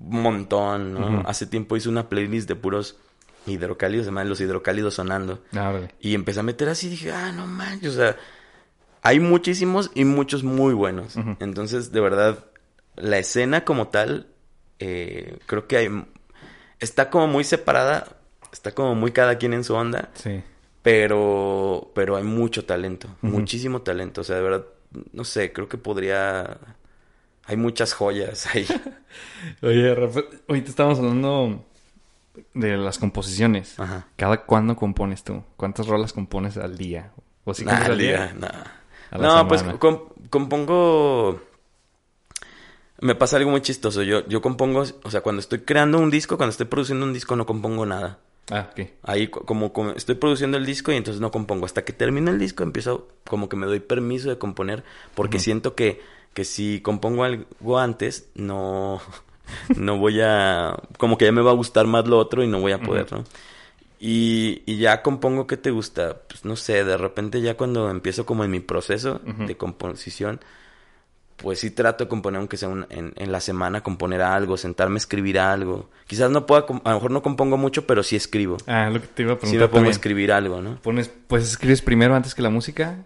un 0.00 0.22
montón. 0.22 1.24
Hace 1.26 1.46
tiempo 1.46 1.76
hice 1.76 1.88
una 1.88 2.08
playlist 2.08 2.48
de 2.48 2.56
puros 2.56 2.96
hidrocálidos, 3.46 4.06
se 4.06 4.10
llaman 4.10 4.28
los 4.28 4.40
hidrocálidos 4.40 4.94
sonando. 4.94 5.42
Ah. 5.54 5.80
Y 6.00 6.14
empecé 6.14 6.40
a 6.40 6.44
meter 6.44 6.68
así 6.68 6.86
y 6.86 6.90
dije, 6.90 7.12
ah, 7.12 7.32
no 7.32 7.46
manches, 7.46 7.92
o 7.92 7.96
sea, 7.96 8.16
hay 9.02 9.20
muchísimos 9.20 9.90
y 9.94 10.04
muchos 10.04 10.44
muy 10.44 10.72
buenos. 10.74 11.16
Entonces, 11.40 11.92
de 11.92 12.00
verdad, 12.00 12.46
la 12.96 13.18
escena 13.18 13.64
como 13.64 13.88
tal, 13.88 14.28
eh, 14.78 15.38
creo 15.46 15.66
que 15.66 15.76
hay, 15.76 16.04
está 16.80 17.10
como 17.10 17.26
muy 17.28 17.44
separada, 17.44 18.16
está 18.52 18.72
como 18.72 18.94
muy 18.94 19.12
cada 19.12 19.38
quien 19.38 19.52
en 19.54 19.64
su 19.64 19.74
onda, 19.74 20.10
Sí. 20.14 20.42
pero, 20.82 21.90
pero 21.94 22.16
hay 22.16 22.24
mucho 22.24 22.64
talento, 22.64 23.08
muchísimo 23.22 23.82
talento. 23.82 24.20
O 24.20 24.24
sea, 24.24 24.36
de 24.36 24.42
verdad, 24.42 24.64
no 25.12 25.24
sé, 25.24 25.52
creo 25.52 25.68
que 25.68 25.78
podría, 25.78 26.58
hay 27.46 27.56
muchas 27.56 27.92
joyas 27.94 28.46
ahí. 28.54 28.66
Oye, 29.62 29.94
Rafa, 29.94 30.20
ahorita 30.48 30.70
estábamos 30.70 30.98
hablando 30.98 31.64
de 32.52 32.76
las 32.76 32.98
composiciones. 32.98 33.78
Ajá. 33.78 34.06
¿Cada 34.16 34.44
cuándo 34.44 34.76
compones 34.76 35.22
tú? 35.24 35.42
¿Cuántas 35.56 35.86
rolas 35.86 36.12
compones 36.12 36.56
al 36.56 36.76
día? 36.76 37.12
¿O 37.44 37.54
si 37.54 37.64
Nah, 37.64 37.84
al 37.84 37.98
día? 37.98 38.34
nah. 38.38 38.48
No, 39.18 39.46
pues 39.46 39.62
compongo. 40.30 41.40
Me 43.04 43.14
pasa 43.14 43.36
algo 43.36 43.50
muy 43.50 43.60
chistoso. 43.60 44.02
Yo, 44.02 44.26
yo 44.28 44.40
compongo, 44.40 44.82
o 45.02 45.10
sea, 45.10 45.20
cuando 45.20 45.40
estoy 45.40 45.60
creando 45.60 45.98
un 45.98 46.10
disco, 46.10 46.36
cuando 46.38 46.52
estoy 46.52 46.66
produciendo 46.66 47.04
un 47.04 47.12
disco, 47.12 47.36
no 47.36 47.44
compongo 47.44 47.84
nada. 47.84 48.18
Ah, 48.50 48.68
ok. 48.72 48.80
Ahí, 49.02 49.28
co- 49.28 49.42
como, 49.44 49.72
como 49.74 49.90
estoy 49.90 50.14
produciendo 50.14 50.56
el 50.56 50.64
disco 50.64 50.90
y 50.90 50.96
entonces 50.96 51.20
no 51.20 51.30
compongo. 51.30 51.66
Hasta 51.66 51.84
que 51.84 51.92
termine 51.92 52.30
el 52.30 52.38
disco, 52.38 52.62
empiezo, 52.62 53.08
como 53.28 53.48
que 53.50 53.56
me 53.56 53.66
doy 53.66 53.80
permiso 53.80 54.30
de 54.30 54.38
componer, 54.38 54.84
porque 55.14 55.38
siento 55.38 55.74
que, 55.74 56.00
que 56.32 56.44
si 56.44 56.80
compongo 56.80 57.24
algo 57.24 57.78
antes, 57.78 58.28
no, 58.34 59.00
no 59.76 59.98
voy 59.98 60.20
a. 60.22 60.74
Como 60.98 61.18
que 61.18 61.26
ya 61.26 61.32
me 61.32 61.42
va 61.42 61.50
a 61.50 61.54
gustar 61.54 61.86
más 61.86 62.06
lo 62.06 62.18
otro 62.18 62.42
y 62.42 62.46
no 62.46 62.60
voy 62.60 62.72
a 62.72 62.80
poder. 62.80 63.12
¿no? 63.12 63.24
Y, 64.00 64.62
y 64.66 64.76
ya 64.78 65.02
compongo 65.02 65.46
que 65.46 65.56
te 65.56 65.70
gusta, 65.70 66.22
pues 66.28 66.44
no 66.44 66.56
sé, 66.56 66.84
de 66.84 66.96
repente 66.96 67.40
ya 67.40 67.56
cuando 67.56 67.90
empiezo 67.90 68.26
como 68.26 68.44
en 68.44 68.50
mi 68.50 68.60
proceso 68.60 69.20
de 69.24 69.56
composición, 69.56 70.40
pues 71.36 71.58
sí 71.60 71.70
trato 71.70 72.04
de 72.04 72.08
componer, 72.08 72.38
aunque 72.38 72.56
sea 72.56 72.68
un- 72.68 72.86
en, 72.90 73.12
en 73.16 73.32
la 73.32 73.40
semana, 73.40 73.82
componer 73.82 74.22
algo, 74.22 74.56
sentarme 74.56 74.94
a 74.96 74.98
escribir 74.98 75.38
algo. 75.38 75.90
Quizás 76.06 76.30
no 76.30 76.46
pueda, 76.46 76.64
a 76.84 76.90
lo 76.90 76.94
mejor 76.96 77.10
no 77.10 77.22
compongo 77.22 77.56
mucho, 77.56 77.86
pero 77.86 78.02
sí 78.02 78.16
escribo. 78.16 78.56
Ah, 78.66 78.88
lo 78.90 79.00
que 79.00 79.08
te 79.08 79.22
iba 79.22 79.32
a 79.32 79.36
Sí 79.36 79.40
preguntar 79.40 79.68
me 79.68 79.72
pongo 79.72 79.80
a 79.88 79.90
escribir 79.92 80.32
algo, 80.32 80.60
¿no? 80.62 80.76
Pones, 80.80 81.10
pues 81.26 81.44
escribes 81.48 81.82
primero 81.82 82.14
antes 82.14 82.34
que 82.34 82.42
la 82.42 82.50
música. 82.50 83.04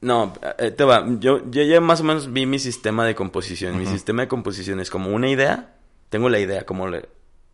No, 0.00 0.32
eh, 0.58 0.70
te 0.70 0.84
va. 0.84 1.04
Yo, 1.18 1.42
yo 1.50 1.62
ya 1.62 1.80
más 1.80 2.00
o 2.00 2.04
menos 2.04 2.32
vi 2.32 2.46
mi 2.46 2.58
sistema 2.58 3.04
de 3.06 3.14
composición. 3.14 3.78
Mi 3.78 3.84
sistema 3.86 4.22
de 4.22 4.28
composición 4.28 4.80
es 4.80 4.90
como 4.90 5.10
una 5.10 5.28
idea. 5.28 5.74
Tengo 6.08 6.28
la 6.28 6.38
idea, 6.38 6.64
como 6.64 6.88
le- 6.88 7.08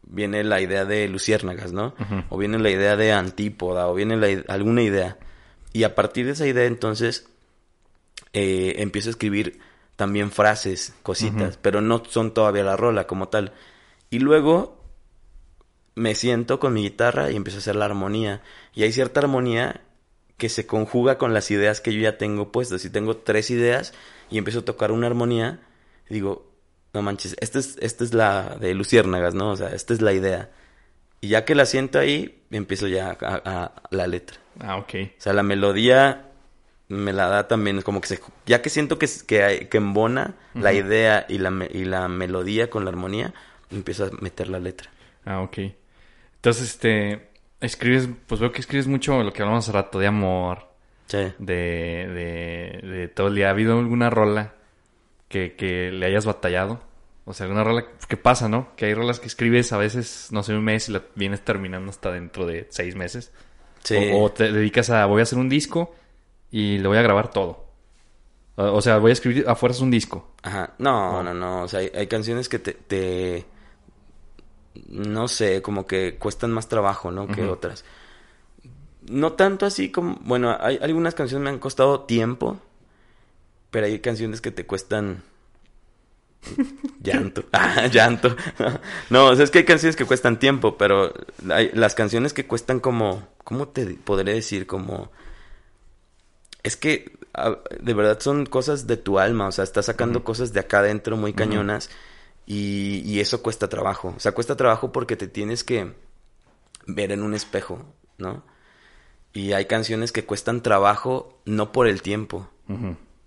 viene 0.09 0.45
la 0.45 0.61
idea 0.61 0.85
de 0.85 1.09
Luciérnagas, 1.09 1.72
¿no? 1.72 1.95
O 2.29 2.39
viene 2.39 2.59
la 2.59 2.70
idea 2.70 2.97
de 2.97 3.12
Antípoda, 3.12 3.89
o 3.89 3.95
viene 3.95 4.16
la 4.16 4.43
alguna 4.53 4.83
idea. 4.83 5.16
Y 5.72 5.83
a 5.83 5.95
partir 5.97 6.27
de 6.27 6.33
esa 6.33 6.47
idea, 6.47 6.64
entonces, 6.64 7.29
eh, 8.39 8.74
empiezo 8.82 9.09
a 9.09 9.12
escribir 9.16 9.59
también 9.97 10.30
frases, 10.30 10.95
cositas, 11.03 11.57
pero 11.57 11.80
no 11.80 12.03
son 12.05 12.34
todavía 12.34 12.62
la 12.64 12.76
rola 12.76 13.07
como 13.07 13.28
tal. 13.28 13.53
Y 14.11 14.18
luego 14.18 14.84
me 15.95 16.14
siento 16.14 16.61
con 16.61 16.74
mi 16.74 16.82
guitarra 16.82 17.30
y 17.30 17.37
empiezo 17.37 17.59
a 17.59 17.61
hacer 17.61 17.76
la 17.76 17.87
armonía. 17.87 18.43
Y 18.74 18.82
hay 18.82 18.93
cierta 18.93 19.20
armonía 19.20 19.80
que 20.37 20.51
se 20.51 20.66
conjuga 20.66 21.16
con 21.16 21.32
las 21.32 21.51
ideas 21.51 21.80
que 21.80 21.95
yo 21.95 22.01
ya 22.01 22.18
tengo 22.18 22.53
puestas. 22.53 22.82
Si 22.82 22.91
tengo 22.91 23.16
tres 23.16 23.51
ideas 23.51 23.95
y 24.30 24.37
empiezo 24.37 24.59
a 24.61 24.64
tocar 24.64 24.93
una 24.93 25.07
armonía, 25.07 25.61
digo, 26.11 26.53
no 26.93 27.01
manches, 27.01 27.34
esta 27.41 27.59
es, 27.59 27.78
esta 27.80 28.05
es 28.05 28.12
la 28.12 28.57
de 28.61 28.74
Luciérnagas, 28.74 29.34
¿no? 29.34 29.51
O 29.53 29.57
sea, 29.57 29.68
esta 29.70 29.95
es 29.95 30.03
la 30.03 30.12
idea. 30.12 30.51
Y 31.22 31.28
ya 31.28 31.47
que 31.47 31.55
la 31.55 31.64
siento 31.64 31.99
ahí, 31.99 32.43
empiezo 32.51 32.87
ya 32.87 33.16
a, 33.18 33.41
a- 33.45 33.82
la 33.91 34.07
letra. 34.07 34.37
Ah, 34.61 34.76
ok. 34.76 34.95
O 35.18 35.20
sea, 35.22 35.32
la 35.32 35.43
melodía 35.43 36.26
me 36.89 37.12
la 37.12 37.26
da 37.28 37.49
también, 37.49 37.82
como 37.82 38.01
que 38.01 38.09
se, 38.09 38.20
ya 38.47 38.62
que 38.62 38.70
siento 38.70 38.99
que, 38.99 39.09
que, 39.26 39.43
hay- 39.43 39.66
que 39.66 39.78
embona 39.78 40.34
la 40.55 40.72
idea 40.72 41.26
y 41.28 41.39
la, 41.39 41.53
y 41.70 41.84
la 41.84 42.09
melodía 42.09 42.70
con 42.70 42.84
la 42.84 42.91
armonía, 42.91 43.34
empiezo 43.70 44.05
a 44.05 44.11
meter 44.20 44.49
la 44.49 44.59
letra. 44.61 44.91
Ah, 45.24 45.41
ok. 45.41 45.59
Entonces, 46.37 46.68
este, 46.70 47.28
escribes, 47.61 48.09
pues 48.26 48.41
veo 48.41 48.53
que 48.53 48.61
escribes 48.61 48.87
mucho 48.87 49.22
lo 49.22 49.32
que 49.32 49.43
hablamos 49.43 49.64
hace 49.64 49.72
rato, 49.72 49.99
de 49.99 50.07
amor, 50.07 50.68
Sí. 51.07 51.18
de, 51.39 52.80
de, 52.82 52.89
de 52.89 53.09
todo 53.09 53.28
el 53.28 53.34
día. 53.37 53.49
¿Ha 53.49 53.51
habido 53.51 53.78
alguna 53.78 54.11
rola 54.11 54.55
que, 55.28 55.55
que 55.55 55.91
le 55.93 56.07
hayas 56.07 56.26
batallado? 56.26 56.80
O 57.24 57.32
sea, 57.34 57.45
alguna 57.47 57.64
rola 57.64 57.84
que 58.09 58.16
pasa, 58.16 58.49
¿no? 58.49 58.68
Que 58.76 58.87
hay 58.87 58.95
rolas 58.95 59.18
que 59.18 59.26
escribes 59.26 59.72
a 59.72 59.78
veces, 59.78 60.28
no 60.30 60.45
sé, 60.45 60.55
un 60.55 60.62
mes 60.64 60.89
y 60.89 60.93
la 60.93 61.03
vienes 61.16 61.41
terminando 61.45 61.91
hasta 61.91 62.12
dentro 62.12 62.47
de 62.47 62.66
seis 62.70 62.95
meses. 62.95 63.32
Sí. 63.82 63.97
O, 64.12 64.22
o 64.24 64.30
te 64.32 64.53
dedicas 64.53 64.91
a, 64.91 65.07
voy 65.07 65.20
a 65.20 65.22
hacer 65.24 65.39
un 65.39 65.49
disco 65.49 65.93
y 66.51 66.78
le 66.78 66.88
voy 66.88 66.99
a 66.99 67.03
grabar 67.03 67.30
todo. 67.30 67.64
O, 68.59 68.80
sea, 68.80 68.97
voy 68.99 69.11
a 69.11 69.12
escribir 69.12 69.44
a 69.47 69.55
fuerzas 69.55 69.82
un 69.82 69.90
disco. 69.90 70.30
Ajá. 70.42 70.72
No, 70.78 71.22
no, 71.22 71.34
no. 71.34 71.62
O 71.64 71.68
sea, 71.68 71.80
hay, 71.80 71.92
hay 71.94 72.07
canciones 72.07 72.49
que 72.49 72.59
te, 72.59 72.72
te- 72.72 73.44
No 74.88 75.28
sé, 75.28 75.61
como 75.61 75.86
que 75.86 76.16
cuestan 76.18 76.53
más 76.53 76.66
trabajo, 76.66 77.11
¿no? 77.11 77.26
Que 77.28 77.44
otras. 77.44 77.84
No 79.11 79.34
tanto 79.34 79.66
así 79.66 79.90
como... 79.92 80.16
Bueno, 80.22 80.57
hay 80.59 80.78
algunas 80.80 81.14
canciones 81.14 81.44
me 81.44 81.51
han 81.51 81.59
costado 81.59 82.01
tiempo. 82.01 82.57
Pero 83.70 83.86
hay 83.86 83.99
canciones 83.99 84.40
que 84.40 84.51
te 84.51 84.64
cuestan... 84.64 85.22
Llanto. 87.03 87.44
Ah, 87.53 87.88
llanto. 87.88 88.34
No, 89.11 89.26
o 89.26 89.34
sea, 89.34 89.44
es 89.44 89.51
que 89.51 89.59
hay 89.59 89.64
canciones 89.64 89.97
que 89.97 90.07
cuestan 90.07 90.38
tiempo, 90.38 90.78
pero 90.78 91.12
hay, 91.51 91.70
las 91.74 91.94
canciones 91.94 92.32
que 92.32 92.47
cuestan 92.47 92.80
como... 92.80 93.28
¿Cómo 93.44 93.68
te 93.68 93.84
podré 93.86 94.32
decir? 94.32 94.66
Como... 94.66 95.11
Es 96.67 96.77
que 96.77 97.17
de 97.81 97.95
verdad 97.95 98.19
son 98.19 98.45
cosas 98.45 98.89
de 98.89 98.97
tu 98.97 99.21
alma, 99.21 99.47
o 99.47 99.53
sea, 99.53 99.62
estás 99.62 99.87
sacando 99.87 100.25
cosas 100.25 100.53
de 100.53 100.59
acá 100.59 100.81
adentro 100.81 101.17
muy 101.17 101.33
cañonas 101.33 101.91
y, 102.45 103.03
y 103.05 103.21
eso 103.21 103.41
cuesta 103.41 103.69
trabajo. 103.69 104.14
O 104.17 104.19
sea, 104.19 104.33
cuesta 104.33 104.57
trabajo 104.57 104.91
porque 104.91 105.14
te 105.14 105.29
tienes 105.29 105.62
que 105.62 105.93
ver 106.89 107.12
en 107.12 107.23
un 107.23 107.35
espejo, 107.35 107.85
¿no? 108.19 108.43
Y 109.33 109.53
hay 109.53 109.67
canciones 109.67 110.11
que 110.11 110.25
cuestan 110.25 110.61
trabajo 110.61 111.39
no 111.45 111.71
por 111.71 111.87
el 111.87 112.03
tiempo, 112.03 112.49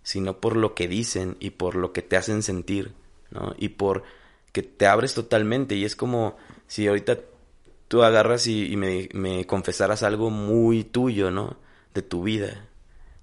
sino 0.03 0.41
por 0.41 0.57
lo 0.57 0.75
que 0.75 0.89
dicen 0.89 1.37
y 1.39 1.51
por 1.51 1.75
lo 1.75 1.93
que 1.93 2.01
te 2.01 2.17
hacen 2.17 2.43
sentir, 2.43 2.91
¿no? 3.31 3.55
Y 3.57 3.69
por 3.69 4.03
que 4.51 4.63
te 4.63 4.85
abres 4.85 5.13
totalmente 5.13 5.75
y 5.75 5.85
es 5.85 5.95
como 5.95 6.35
si 6.67 6.89
ahorita 6.89 7.19
tú 7.87 8.03
agarras 8.03 8.47
y, 8.47 8.73
y 8.73 8.75
me, 8.75 9.07
me 9.13 9.45
confesaras 9.45 10.03
algo 10.03 10.29
muy 10.29 10.83
tuyo, 10.83 11.31
¿no? 11.31 11.55
De 11.93 12.01
tu 12.01 12.23
vida. 12.23 12.65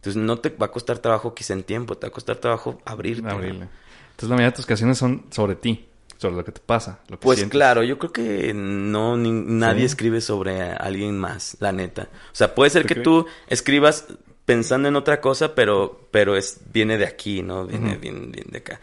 Entonces 0.07 0.23
no 0.23 0.39
te 0.39 0.51
va 0.51 0.67
a 0.67 0.71
costar 0.71 0.99
trabajo 1.01 1.35
quizá 1.35 1.53
en 1.53 1.65
tiempo, 1.65 1.97
te 1.99 2.07
va 2.07 2.11
a 2.11 2.13
costar 2.13 2.37
trabajo 2.37 2.81
abrirte. 2.85 3.23
¿no? 3.23 3.31
Abrirle. 3.31 3.69
Entonces 4.11 4.29
la 4.29 4.37
mayoría 4.37 4.51
de 4.53 4.57
tus 4.57 4.67
canciones 4.67 4.99
son 4.99 5.25
sobre 5.31 5.57
ti, 5.57 5.89
sobre 6.17 6.37
lo 6.37 6.45
que 6.45 6.53
te 6.53 6.61
pasa, 6.61 7.01
lo 7.09 7.19
que 7.19 7.25
Pues 7.25 7.39
sientes. 7.41 7.51
claro, 7.53 7.83
yo 7.83 7.99
creo 7.99 8.13
que 8.13 8.55
no 8.55 9.17
ni- 9.17 9.33
nadie 9.33 9.81
Sí. 9.81 9.87
escribe 9.87 10.21
sobre 10.21 10.63
alguien 10.63 11.19
más, 11.19 11.57
la 11.59 11.73
neta. 11.73 12.05
O 12.13 12.35
sea, 12.37 12.55
puede 12.55 12.71
ser 12.71 12.83
¿Tú 12.83 12.87
que 12.89 12.95
crees? 12.95 13.05
tú 13.05 13.27
escribas 13.49 14.07
pensando 14.45 14.87
en 14.87 14.95
otra 14.95 15.21
cosa, 15.21 15.57
pero 15.57 16.07
pero 16.13 16.37
es 16.37 16.61
viene 16.73 16.99
de 16.99 17.07
aquí, 17.07 17.43
¿no? 17.43 17.67
Viene 17.67 17.97
bien, 17.97 18.31
bien 18.31 18.47
de 18.49 18.59
acá. 18.59 18.81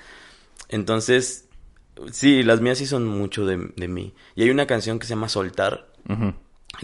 Entonces, 0.67 1.45
sí, 2.11 2.43
las 2.43 2.59
mías 2.59 2.77
sí 2.79 2.85
son 2.85 3.05
mucho 3.07 3.45
de, 3.45 3.71
de 3.77 3.87
mí. 3.87 4.13
Y 4.35 4.43
hay 4.43 4.49
una 4.49 4.67
canción 4.67 4.99
que 4.99 5.05
se 5.05 5.11
llama 5.11 5.29
Soltar 5.29 5.87
en 6.09 6.35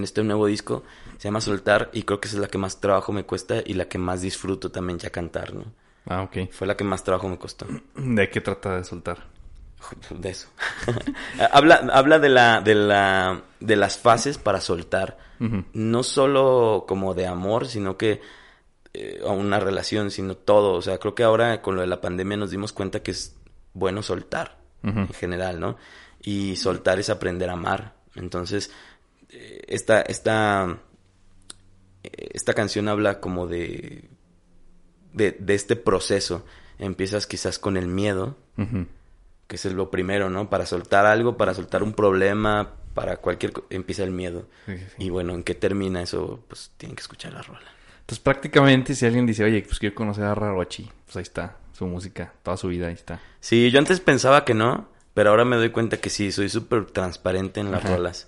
este 0.04 0.24
nuevo 0.24 0.46
disco, 0.48 0.84
se 1.20 1.28
llama 1.28 1.42
Soltar 1.42 1.90
y 1.92 2.04
creo 2.04 2.22
que 2.22 2.30
esa 2.30 2.38
es 2.38 2.42
la 2.42 2.48
que 2.48 2.58
más 2.58 2.80
trabajo 2.80 3.12
me 3.12 3.26
cuesta 3.26 3.56
y 3.66 3.74
la 3.74 3.90
que 3.90 3.98
más 3.98 4.22
disfruto 4.22 4.72
también 4.72 5.00
ya 5.00 5.10
cantar, 5.10 5.54
¿no? 5.54 5.66
Ah, 6.06 6.22
ok. 6.22 6.50
Fue 6.50 6.66
la 6.66 6.78
que 6.78 6.86
más 6.86 7.04
trabajo 7.04 7.28
me 7.28 7.38
costó. 7.38 7.68
¿De 7.96 8.30
qué 8.30 8.40
trata 8.40 8.78
de 8.78 8.86
soltar? 8.86 9.26
De 10.10 10.30
eso. 10.30 10.48
habla, 11.52 11.90
habla 11.92 12.20
de 12.20 12.30
la, 12.30 12.62
de 12.62 12.74
la, 12.74 13.44
de 13.60 13.76
las 13.76 13.98
fases 13.98 14.38
para 14.38 14.62
soltar. 14.62 15.18
No 15.74 16.04
solo 16.04 16.86
como 16.88 17.14
de 17.14 17.28
amor, 17.28 17.68
sino 17.68 17.96
que 17.96 18.22
eh, 18.94 19.22
a 19.26 19.32
una 19.32 19.60
relación, 19.60 20.12
sino 20.12 20.36
todo. 20.36 20.74
O 20.74 20.82
sea, 20.82 21.00
creo 21.00 21.16
que 21.16 21.24
ahora 21.24 21.62
con 21.62 21.76
lo 21.76 21.82
de 21.82 21.88
la 21.88 22.02
pandemia 22.02 22.38
nos 22.38 22.52
dimos 22.52 22.74
cuenta 22.74 23.04
que 23.04 23.12
es 23.12 23.36
bueno 23.74 24.04
soltar 24.04 24.58
en 24.84 25.10
general, 25.10 25.60
¿no? 25.60 25.78
Y 26.22 26.56
soltar 26.56 27.00
es 27.00 27.10
aprender 27.10 27.50
a 27.50 27.54
amar. 27.54 27.94
Entonces, 28.16 28.72
eh, 29.30 29.62
esta, 29.68 30.02
esta, 30.02 30.80
esta 32.04 32.54
canción 32.54 32.88
habla 32.88 33.20
como 33.20 33.48
de, 33.48 34.10
de, 35.14 35.32
de 35.40 35.56
este 35.56 35.76
proceso. 35.76 36.46
Empiezas 36.78 37.28
quizás 37.28 37.60
con 37.60 37.76
el 37.76 37.88
miedo, 37.88 38.38
que 39.48 39.56
es 39.56 39.66
lo 39.66 39.92
primero, 39.92 40.30
¿no? 40.30 40.50
Para 40.50 40.66
soltar 40.66 41.06
algo, 41.06 41.36
para 41.38 41.54
soltar 41.54 41.84
un 41.84 41.94
problema, 41.94 42.76
para 42.94 43.18
cualquier... 43.18 43.52
empieza 43.70 44.04
el 44.04 44.12
miedo. 44.12 44.48
Sí, 44.66 44.78
sí, 44.78 44.86
sí. 44.98 45.04
Y 45.06 45.10
bueno, 45.10 45.34
¿en 45.34 45.44
qué 45.44 45.56
termina 45.56 46.02
eso? 46.02 46.44
Pues 46.48 46.72
tienen 46.78 46.96
que 46.96 47.02
escuchar 47.02 47.34
la 47.34 47.42
rola. 47.42 47.68
Entonces 48.02 48.24
prácticamente 48.24 48.96
si 48.96 49.06
alguien 49.06 49.26
dice, 49.26 49.44
oye, 49.44 49.62
pues 49.62 49.78
quiero 49.78 49.94
conocer 49.94 50.24
a 50.24 50.34
Rarochi, 50.34 50.90
pues 51.06 51.18
ahí 51.18 51.22
está, 51.22 51.58
su 51.74 51.86
música, 51.86 52.34
toda 52.42 52.58
su 52.58 52.68
vida 52.70 52.88
ahí 52.88 52.94
está. 52.94 53.20
Sí, 53.40 53.70
yo 53.70 53.78
antes 53.78 54.00
pensaba 54.00 54.46
que 54.46 54.56
no, 54.56 54.90
pero 55.14 55.30
ahora 55.30 55.46
me 55.46 55.58
doy 55.58 55.70
cuenta 55.70 55.98
que 55.98 56.10
sí, 56.10 56.32
soy 56.32 56.50
súper 56.50 56.86
transparente 56.88 57.60
en 57.60 57.72
las 57.72 57.86
Ajá. 57.86 57.96
rolas. 57.98 58.28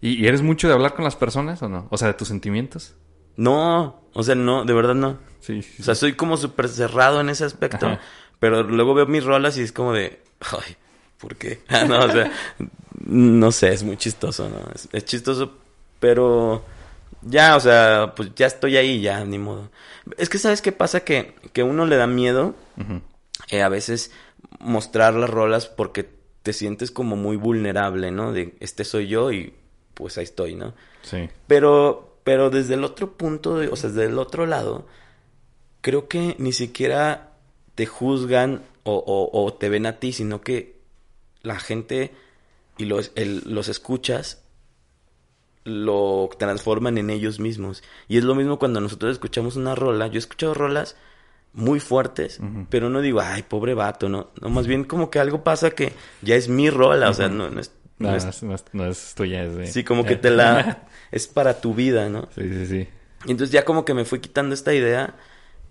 ¿Y, 0.00 0.22
y 0.22 0.26
eres 0.26 0.42
mucho 0.42 0.68
de 0.68 0.74
hablar 0.74 0.94
con 0.94 1.04
las 1.04 1.16
personas 1.16 1.62
o 1.62 1.68
no? 1.68 1.88
O 1.90 1.96
sea, 1.98 2.08
de 2.08 2.14
tus 2.14 2.28
sentimientos. 2.28 2.94
No, 3.36 4.00
o 4.14 4.22
sea, 4.22 4.34
no, 4.34 4.64
de 4.64 4.72
verdad 4.72 4.94
no. 4.94 5.18
Sí, 5.40 5.62
sí. 5.62 5.82
O 5.82 5.84
sea, 5.84 5.94
soy 5.94 6.14
como 6.14 6.36
súper 6.36 6.68
cerrado 6.68 7.20
en 7.20 7.28
ese 7.28 7.44
aspecto, 7.44 7.86
Ajá. 7.86 8.00
pero 8.38 8.62
luego 8.62 8.94
veo 8.94 9.06
mis 9.06 9.24
rolas 9.24 9.58
y 9.58 9.62
es 9.62 9.72
como 9.72 9.92
de, 9.92 10.20
ay, 10.40 10.76
¿por 11.18 11.36
qué? 11.36 11.60
Ah, 11.68 11.84
no, 11.84 12.00
o 12.00 12.10
sea, 12.10 12.32
no 13.04 13.52
sé, 13.52 13.72
es 13.72 13.82
muy 13.82 13.96
chistoso, 13.96 14.48
¿no? 14.48 14.58
Es, 14.74 14.88
es 14.92 15.04
chistoso, 15.04 15.52
pero 16.00 16.64
ya, 17.22 17.56
o 17.56 17.60
sea, 17.60 18.14
pues 18.16 18.34
ya 18.34 18.46
estoy 18.46 18.76
ahí, 18.76 19.00
ya, 19.00 19.24
ni 19.24 19.38
modo. 19.38 19.70
Es 20.16 20.28
que, 20.28 20.38
¿sabes 20.38 20.62
qué 20.62 20.72
pasa? 20.72 21.00
Que, 21.00 21.34
que 21.52 21.62
uno 21.62 21.86
le 21.86 21.96
da 21.96 22.06
miedo 22.06 22.54
eh, 23.48 23.62
a 23.62 23.68
veces 23.68 24.12
mostrar 24.60 25.14
las 25.14 25.28
rolas 25.28 25.66
porque 25.66 26.08
te 26.42 26.52
sientes 26.52 26.90
como 26.90 27.16
muy 27.16 27.36
vulnerable, 27.36 28.10
¿no? 28.10 28.32
De, 28.32 28.56
este 28.60 28.84
soy 28.84 29.08
yo 29.08 29.32
y 29.32 29.52
pues 29.96 30.16
ahí 30.18 30.24
estoy, 30.24 30.54
¿no? 30.54 30.74
Sí. 31.02 31.28
Pero, 31.48 32.18
pero 32.22 32.50
desde 32.50 32.74
el 32.74 32.84
otro 32.84 33.12
punto, 33.14 33.56
de, 33.58 33.68
o 33.68 33.74
sea, 33.76 33.90
desde 33.90 34.04
el 34.06 34.18
otro 34.18 34.46
lado, 34.46 34.86
creo 35.80 36.06
que 36.06 36.36
ni 36.38 36.52
siquiera 36.52 37.32
te 37.74 37.86
juzgan 37.86 38.62
o, 38.84 38.94
o- 38.94 39.44
o 39.44 39.52
te 39.54 39.68
ven 39.68 39.86
a 39.86 39.98
ti, 39.98 40.12
sino 40.12 40.40
que 40.42 40.76
la 41.42 41.58
gente 41.58 42.12
y 42.78 42.84
los, 42.84 43.10
el- 43.16 43.42
los 43.46 43.68
escuchas 43.68 44.42
lo 45.64 46.30
transforman 46.38 46.96
en 46.98 47.10
ellos 47.10 47.40
mismos. 47.40 47.82
Y 48.08 48.18
es 48.18 48.24
lo 48.24 48.34
mismo 48.34 48.58
cuando 48.58 48.80
nosotros 48.80 49.12
escuchamos 49.12 49.56
una 49.56 49.74
rola. 49.74 50.06
Yo 50.06 50.14
he 50.14 50.18
escuchado 50.18 50.54
rolas 50.54 50.96
muy 51.52 51.80
fuertes, 51.80 52.38
pero 52.68 52.90
no 52.90 53.00
digo, 53.00 53.20
ay, 53.20 53.42
pobre 53.42 53.74
vato, 53.74 54.08
no. 54.08 54.28
No, 54.40 54.48
más 54.50 54.66
bien 54.66 54.84
como 54.84 55.10
que 55.10 55.18
algo 55.18 55.42
pasa 55.42 55.70
que 55.70 55.92
ya 56.22 56.36
es 56.36 56.48
mi 56.48 56.70
rola, 56.70 57.08
o 57.10 57.14
sea, 57.14 57.28
no, 57.28 57.50
no 57.50 57.60
es... 57.60 57.72
no 57.98 58.10
No, 58.10 58.16
es- 58.16 58.42
no 58.42 58.54
es, 58.54 58.64
no 58.72 58.90
tuya, 59.16 59.44
es 59.44 59.56
de... 59.56 59.66
Sí, 59.66 59.84
como 59.84 60.04
que 60.04 60.16
te 60.16 60.30
la... 60.30 60.86
es 61.10 61.26
para 61.26 61.60
tu 61.60 61.74
vida, 61.74 62.08
¿no? 62.08 62.28
sí, 62.34 62.42
sí, 62.52 62.66
sí. 62.66 62.88
Y 63.24 63.30
entonces 63.30 63.50
ya 63.52 63.64
como 63.64 63.84
que 63.84 63.94
me 63.94 64.04
fui 64.04 64.20
quitando 64.20 64.54
esta 64.54 64.72
idea 64.74 65.14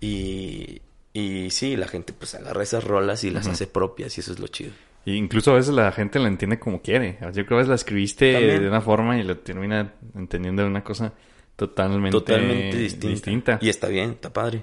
y... 0.00 0.82
Y 1.12 1.48
sí, 1.50 1.76
la 1.76 1.88
gente 1.88 2.12
pues 2.12 2.34
agarra 2.34 2.62
esas 2.62 2.84
rolas 2.84 3.24
y 3.24 3.30
las 3.30 3.46
hace 3.46 3.66
propias 3.66 4.18
y 4.18 4.20
eso 4.20 4.32
es 4.34 4.38
lo 4.38 4.48
chido. 4.48 4.72
Y 5.06 5.14
incluso 5.14 5.50
a 5.52 5.54
veces 5.54 5.72
la 5.72 5.90
gente 5.90 6.18
la 6.18 6.28
entiende 6.28 6.58
como 6.58 6.82
quiere. 6.82 7.16
Yo 7.22 7.32
creo 7.32 7.46
que 7.46 7.54
a 7.54 7.56
veces 7.56 7.68
la 7.70 7.74
escribiste 7.76 8.34
También. 8.34 8.60
de 8.60 8.68
una 8.68 8.82
forma 8.82 9.16
y 9.18 9.22
lo 9.22 9.38
termina 9.38 9.94
entendiendo 10.14 10.60
de 10.62 10.68
una 10.68 10.84
cosa 10.84 11.14
totalmente, 11.56 12.10
Totalmente 12.10 12.76
distinta. 12.76 13.08
distinta. 13.08 13.58
Y 13.62 13.70
está 13.70 13.88
bien, 13.88 14.10
está 14.10 14.30
padre. 14.30 14.60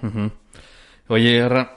Oye, 1.07 1.49
Ra, 1.49 1.75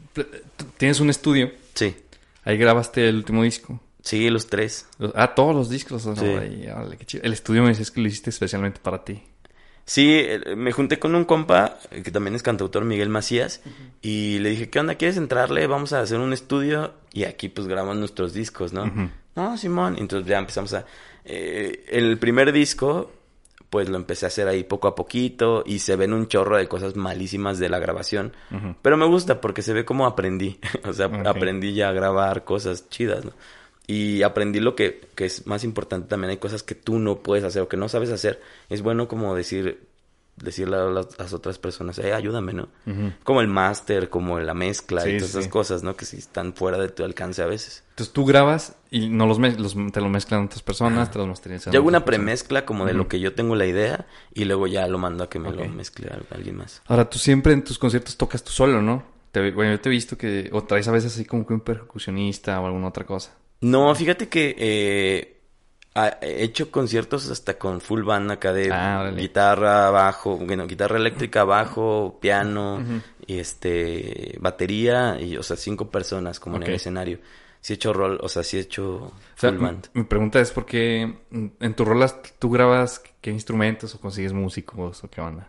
tienes 0.76 1.00
un 1.00 1.08
estudio. 1.08 1.50
Sí, 1.74 1.96
Ahí 2.44 2.58
grabaste 2.58 3.08
el 3.08 3.16
último 3.16 3.44
disco. 3.44 3.80
Sí, 4.02 4.28
los 4.28 4.46
tres. 4.48 4.86
Ah, 5.14 5.34
todos 5.34 5.54
los 5.54 5.70
discos. 5.70 6.04
¿no? 6.06 6.14
Sí. 6.14 6.26
Ay, 6.26 6.68
órale, 6.68 6.96
qué 6.98 7.06
chido. 7.06 7.24
El 7.24 7.32
estudio 7.32 7.62
me 7.62 7.70
dices 7.70 7.90
que 7.90 8.00
lo 8.00 8.08
hiciste 8.08 8.30
especialmente 8.30 8.80
para 8.80 9.02
ti. 9.04 9.22
Sí, 9.84 10.24
me 10.56 10.70
junté 10.70 10.98
con 11.00 11.14
un 11.14 11.24
compa 11.24 11.78
eh, 11.90 12.02
que 12.02 12.12
también 12.12 12.36
es 12.36 12.42
cantautor, 12.42 12.84
Miguel 12.84 13.08
Macías, 13.08 13.62
y 14.00 14.38
le 14.38 14.50
dije, 14.50 14.70
¿qué 14.70 14.78
onda? 14.78 14.94
¿Quieres 14.94 15.16
entrarle? 15.16 15.66
Vamos 15.66 15.92
a 15.92 16.00
hacer 16.00 16.20
un 16.20 16.32
estudio 16.32 16.92
y 17.12 17.24
aquí 17.24 17.48
pues 17.48 17.66
grabamos 17.66 17.96
nuestros 17.96 18.32
discos, 18.32 18.72
¿no? 18.72 19.10
No, 19.34 19.56
Simón. 19.56 19.96
Entonces 19.98 20.28
ya 20.28 20.38
empezamos 20.38 20.72
a... 20.74 20.86
eh, 21.24 21.84
el 21.88 22.16
primer 22.18 22.52
disco, 22.52 23.10
pues 23.70 23.88
lo 23.88 23.96
empecé 23.96 24.26
a 24.26 24.28
hacer 24.28 24.46
ahí 24.46 24.62
poco 24.64 24.86
a 24.86 24.94
poquito 24.94 25.64
y 25.66 25.80
se 25.80 25.96
ven 25.96 26.12
un 26.12 26.28
chorro 26.28 26.58
de 26.58 26.68
cosas 26.68 26.94
malísimas 26.94 27.58
de 27.58 27.68
la 27.68 27.78
grabación. 27.80 28.34
Pero 28.82 28.96
me 28.96 29.06
gusta 29.06 29.40
porque 29.40 29.62
se 29.62 29.72
ve 29.72 29.84
como 29.84 30.06
aprendí. 30.06 30.60
o 30.84 30.92
sea, 30.92 31.06
aprendí 31.24 31.74
ya 31.74 31.88
a 31.88 31.92
grabar 31.92 32.44
cosas 32.44 32.88
chidas, 32.88 33.24
¿no? 33.24 33.32
Y 33.86 34.22
aprendí 34.22 34.60
lo 34.60 34.74
que, 34.76 35.00
que 35.14 35.24
es 35.24 35.46
más 35.46 35.64
importante 35.64 36.08
también. 36.08 36.30
Hay 36.30 36.36
cosas 36.38 36.62
que 36.62 36.74
tú 36.74 36.98
no 36.98 37.18
puedes 37.18 37.44
hacer 37.44 37.62
o 37.62 37.68
que 37.68 37.76
no 37.76 37.88
sabes 37.88 38.10
hacer. 38.10 38.40
Es 38.68 38.80
bueno 38.82 39.08
como 39.08 39.34
decir, 39.34 39.86
decirle 40.36 40.76
a 40.76 40.84
las, 40.84 41.18
a 41.18 41.24
las 41.24 41.32
otras 41.32 41.58
personas, 41.58 41.98
eh, 41.98 42.12
ayúdame, 42.14 42.52
¿no? 42.52 42.68
Como 43.24 43.40
el 43.40 43.48
máster, 43.48 44.08
como 44.08 44.38
la 44.40 44.54
mezcla 44.54 45.02
Sí, 45.02 45.10
y 45.10 45.16
todas 45.18 45.32
sí, 45.32 45.38
esas 45.38 45.50
cosas, 45.50 45.82
¿no? 45.82 45.96
Que 45.96 46.04
sí 46.04 46.16
están 46.16 46.54
fuera 46.54 46.78
de 46.78 46.88
tu 46.88 47.04
alcance 47.04 47.42
a 47.42 47.46
veces. 47.46 47.82
Entonces 47.90 48.12
tú 48.14 48.24
grabas 48.24 48.76
y 48.90 49.08
no 49.08 49.26
los, 49.26 49.38
los- 49.38 49.76
te 49.92 50.00
lo 50.00 50.08
mezclan 50.08 50.44
otras 50.46 50.62
personas, 50.62 51.10
te 51.10 51.18
los 51.18 51.26
masterizan. 51.28 51.72
Yo 51.72 51.80
hago 51.80 51.88
una 51.88 52.04
premezcla 52.04 52.64
como 52.64 52.86
de 52.86 52.94
lo 52.94 53.08
que 53.08 53.20
yo 53.20 53.34
tengo 53.34 53.56
la 53.56 53.66
idea 53.66 54.06
y 54.32 54.44
luego 54.44 54.66
ya 54.68 54.86
lo 54.86 54.98
mando 54.98 55.24
a 55.24 55.28
que 55.28 55.38
me 55.38 55.52
lo 55.52 55.64
mezcle 55.68 56.08
a- 56.08 56.34
alguien 56.34 56.56
más. 56.56 56.82
Ahora, 56.86 57.10
tú 57.10 57.18
siempre 57.18 57.52
en 57.52 57.62
tus 57.64 57.78
conciertos 57.78 58.16
tocas 58.16 58.42
tú 58.44 58.52
solo, 58.52 58.80
¿no? 58.80 59.04
Te, 59.32 59.50
bueno, 59.50 59.72
yo 59.72 59.80
te 59.80 59.88
he 59.88 59.92
visto 59.92 60.16
que 60.16 60.50
o 60.52 60.62
traes 60.64 60.86
a 60.88 60.92
veces 60.92 61.14
así 61.14 61.24
como 61.24 61.46
que 61.46 61.54
un 61.54 61.60
percusionista 61.60 62.60
o 62.60 62.66
alguna 62.66 62.88
otra 62.88 63.04
cosa. 63.04 63.32
No, 63.62 63.94
fíjate 63.94 64.28
que 64.28 64.54
eh, 64.58 65.40
he 66.20 66.44
hecho 66.44 66.70
conciertos 66.70 67.30
hasta 67.30 67.58
con 67.58 67.80
full 67.80 68.02
band 68.02 68.32
acá 68.32 68.52
de 68.52 68.70
Ah, 68.72 69.10
guitarra, 69.16 69.90
bajo, 69.90 70.36
bueno, 70.36 70.66
guitarra 70.66 70.96
eléctrica, 70.96 71.44
bajo, 71.44 72.18
piano, 72.20 72.84
y 73.26 73.38
este, 73.38 74.36
batería, 74.40 75.20
y 75.20 75.36
o 75.36 75.42
sea, 75.42 75.56
cinco 75.56 75.90
personas 75.90 76.40
como 76.40 76.56
en 76.56 76.64
el 76.64 76.74
escenario. 76.74 77.18
Sí 77.60 77.74
he 77.74 77.76
hecho 77.76 77.92
rol, 77.92 78.18
o 78.20 78.28
sea, 78.28 78.42
sí 78.42 78.56
he 78.56 78.60
hecho 78.60 78.94
O 78.96 79.12
sea, 79.36 79.50
full 79.50 79.60
band. 79.60 79.86
mi 79.94 80.00
mi 80.00 80.06
pregunta 80.08 80.40
es 80.40 80.50
por 80.50 80.66
qué 80.66 81.18
en 81.30 81.74
tus 81.74 81.86
rolas 81.86 82.16
tú 82.40 82.50
grabas 82.50 83.00
qué 83.20 83.30
instrumentos 83.30 83.94
o 83.94 84.00
consigues 84.00 84.32
músicos 84.32 85.04
o 85.04 85.08
qué 85.08 85.20
onda. 85.20 85.48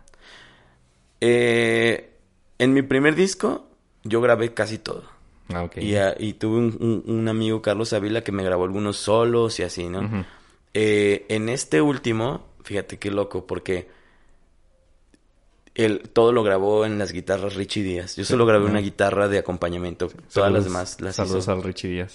Eh, 1.20 2.12
en 2.58 2.72
mi 2.72 2.82
primer 2.82 3.16
disco, 3.16 3.68
yo 4.04 4.20
grabé 4.20 4.54
casi 4.54 4.78
todo. 4.78 5.13
Ah. 5.52 5.68
Y, 5.76 5.94
ah, 5.96 6.14
y 6.18 6.34
tuve 6.34 6.58
un, 6.58 6.76
un- 6.80 7.14
un 7.14 7.28
amigo, 7.28 7.60
Carlos 7.60 7.92
Avila, 7.92 8.22
que 8.22 8.32
me 8.32 8.42
grabó 8.44 8.64
algunos 8.64 8.96
solos 8.96 9.58
y 9.60 9.62
así, 9.62 9.88
¿no? 9.88 10.24
Eh, 10.72 11.26
en 11.28 11.48
este 11.48 11.80
último, 11.82 12.46
fíjate 12.62 12.98
qué 12.98 13.10
loco, 13.10 13.46
porque 13.46 13.88
él 15.74 16.08
todo 16.12 16.32
lo 16.32 16.42
grabó 16.44 16.84
en 16.86 16.98
las 16.98 17.12
guitarras 17.12 17.54
Richie 17.54 17.82
Díaz. 17.82 18.16
Yo 18.16 18.24
solo 18.24 18.46
grabé 18.46 18.66
una 18.66 18.78
guitarra 18.80 19.28
de 19.28 19.38
acompañamiento. 19.38 20.08
Todas 20.08 20.22
Saludos- 20.32 20.52
las 20.54 20.64
demás 20.64 21.00
las 21.00 21.16
Saludos 21.16 21.44
hizo. 21.44 21.52
al 21.52 21.62
Richie 21.62 21.88
Díaz. 21.90 22.14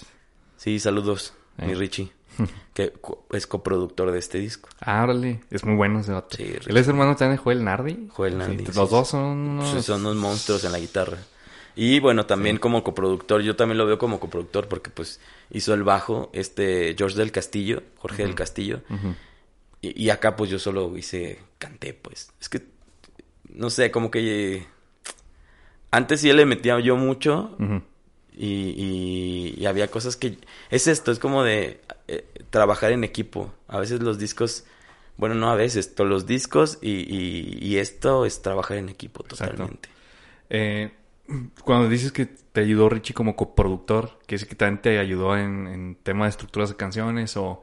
Sí, 0.56 0.78
saludos, 0.80 1.34
Eh. 1.58 1.66
mi 1.66 1.74
Richie, 1.74 2.10
que 2.74 2.92
es 3.32 3.46
coproductor 3.46 4.10
de 4.12 4.18
este 4.18 4.38
disco. 4.38 4.68
Ah, 4.80 5.02
órale. 5.04 5.40
Es 5.50 5.64
muy 5.64 5.76
bueno 5.76 6.00
ese 6.00 6.12
vato. 6.12 6.36
Sí, 6.36 6.44
Él 6.66 6.76
es 6.76 6.88
hermano 6.88 7.16
también 7.16 7.36
de 7.36 7.42
Joel 7.42 7.64
Nardi. 7.64 8.08
Joel 8.10 8.32
Sí, 8.32 8.38
Nardi, 8.38 8.64
los 8.66 8.90
dos 8.90 9.08
son 9.08 9.22
unos... 9.22 9.84
Son 9.84 10.00
unos 10.00 10.16
monstruos 10.16 10.64
en 10.64 10.72
la 10.72 10.78
guitarra. 10.78 11.18
Y 11.82 11.98
bueno, 11.98 12.26
también 12.26 12.58
como 12.58 12.84
coproductor, 12.84 13.40
yo 13.40 13.56
también 13.56 13.78
lo 13.78 13.86
veo 13.86 13.96
como 13.96 14.20
coproductor 14.20 14.68
porque 14.68 14.90
pues 14.90 15.18
hizo 15.50 15.72
el 15.72 15.82
bajo 15.82 16.28
este 16.34 16.94
George 16.94 17.16
del 17.16 17.32
Castillo, 17.32 17.82
Jorge 17.96 18.24
del 18.24 18.34
Castillo. 18.34 18.82
y, 19.80 20.04
y, 20.04 20.10
acá 20.10 20.36
pues 20.36 20.50
yo 20.50 20.58
solo 20.58 20.94
hice, 20.98 21.40
canté 21.56 21.94
pues. 21.94 22.34
Es 22.38 22.50
que, 22.50 22.66
no 23.48 23.70
sé, 23.70 23.90
como 23.90 24.10
que... 24.10 24.66
Antes 25.90 26.20
sí 26.20 26.30
le 26.30 26.44
metía 26.44 26.78
yo 26.80 26.98
mucho 26.98 27.56
y, 28.36 29.54
y, 29.56 29.64
había 29.64 29.88
cosas 29.90 30.16
que... 30.16 30.36
Es 30.68 30.86
esto, 30.86 31.12
es 31.12 31.18
como 31.18 31.44
de 31.44 31.80
eh, 32.08 32.26
trabajar 32.50 32.92
en 32.92 33.04
equipo. 33.04 33.54
A 33.68 33.80
veces 33.80 34.02
los 34.02 34.18
discos... 34.18 34.66
Bueno, 35.16 35.34
no 35.34 35.50
a 35.50 35.54
veces, 35.54 35.94
todos 35.94 36.10
los 36.10 36.26
discos 36.26 36.76
y, 36.82 37.06
y, 37.58 37.78
esto 37.78 38.26
es 38.26 38.42
trabajar 38.42 38.76
en 38.76 38.90
equipo 38.90 39.22
totalmente. 39.22 39.88
Eh, 40.50 40.90
cuando 41.64 41.88
dices 41.88 42.12
que 42.12 42.26
te 42.26 42.60
ayudó 42.60 42.88
Richie 42.88 43.14
como 43.14 43.36
coproductor, 43.36 44.18
¿que 44.26 44.34
es 44.34 44.44
que 44.44 44.54
también 44.54 44.82
te 44.82 44.98
ayudó 44.98 45.36
en, 45.36 45.66
en 45.66 45.96
tema 46.02 46.24
de 46.24 46.30
estructuras 46.30 46.68
de 46.70 46.76
canciones 46.76 47.36
o, 47.36 47.62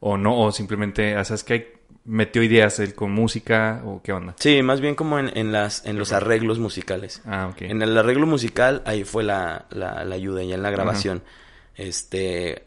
o 0.00 0.16
no? 0.16 0.38
O 0.40 0.52
simplemente, 0.52 1.16
o 1.16 1.24
sea, 1.24 1.34
es 1.34 1.44
que 1.44 1.78
metió 2.04 2.42
ideas 2.42 2.78
él 2.78 2.94
con 2.94 3.10
música 3.12 3.82
o 3.84 4.00
qué 4.02 4.12
onda? 4.12 4.34
Sí, 4.38 4.62
más 4.62 4.80
bien 4.80 4.94
como 4.94 5.18
en, 5.18 5.36
en 5.36 5.52
las, 5.52 5.84
en 5.84 5.98
los 5.98 6.12
arreglos 6.12 6.58
musicales. 6.58 7.22
Ah, 7.26 7.48
ok. 7.52 7.62
En 7.62 7.82
el 7.82 7.96
arreglo 7.96 8.26
musical, 8.26 8.82
ahí 8.86 9.04
fue 9.04 9.24
la, 9.24 9.66
la, 9.70 10.04
la 10.04 10.14
ayuda, 10.14 10.42
ya 10.42 10.54
en 10.54 10.62
la 10.62 10.70
grabación. 10.70 11.22
Este, 11.74 12.62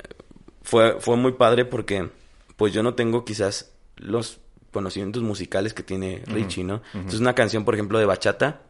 fue, 0.62 1.00
fue 1.00 1.18
muy 1.18 1.34
padre 1.34 1.66
porque, 1.66 2.10
pues 2.56 2.72
yo 2.72 2.84
no 2.84 2.94
tengo 2.94 3.26
quizás 3.26 3.74
los 3.98 4.39
conocimientos 4.72 5.22
musicales 5.24 5.74
que 5.74 5.84
tiene 5.84 6.22
Richie, 6.28 6.64
¿no? 6.64 6.82
Entonces 6.94 7.20
una 7.20 7.36
canción, 7.36 7.66
por 7.66 7.74
ejemplo, 7.74 8.00
de 8.00 8.06
bachata, 8.06 8.62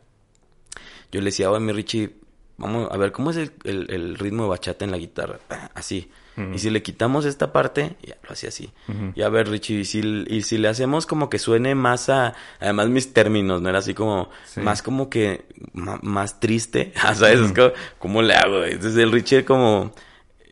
yo 1.11 1.19
le 1.19 1.25
decía, 1.25 1.51
oye, 1.51 1.59
mi 1.59 1.71
Richie, 1.71 2.15
vamos 2.57 2.89
a 2.91 2.97
ver, 2.97 3.11
¿cómo 3.11 3.31
es 3.31 3.37
el, 3.37 3.51
el, 3.63 4.17
ritmo 4.17 4.43
de 4.43 4.49
bachata 4.49 4.85
en 4.85 4.91
la 4.91 4.97
guitarra? 4.97 5.39
Así. 5.73 6.09
Y 6.53 6.59
si 6.59 6.69
le 6.69 6.81
quitamos 6.81 7.25
esta 7.25 7.51
parte, 7.51 7.97
ya 8.01 8.15
lo 8.23 8.31
hacía 8.31 8.49
así. 8.49 8.71
Y 9.13 9.21
a 9.21 9.29
ver, 9.29 9.49
Richie, 9.49 9.81
y 9.81 9.85
si, 9.85 9.99
y 10.27 10.41
si 10.41 10.57
le 10.57 10.69
hacemos 10.69 11.05
como 11.05 11.29
que 11.29 11.37
suene 11.37 11.75
más 11.75 12.09
a... 12.09 12.33
Además, 12.59 12.87
mis 12.87 13.13
términos, 13.13 13.61
¿no? 13.61 13.69
Era 13.69 13.79
así 13.79 13.93
como... 13.93 14.29
Más 14.55 14.81
como 14.81 15.07
que... 15.07 15.45
más 15.73 16.39
triste. 16.39 16.93
¿Sabes? 17.13 17.41
Es 17.41 17.51
como, 17.51 17.71
¿Cómo 17.99 18.21
le 18.23 18.33
hago? 18.33 18.63
Entonces 18.63 18.97
el 18.97 19.11
Richie 19.11 19.45
como... 19.45 19.91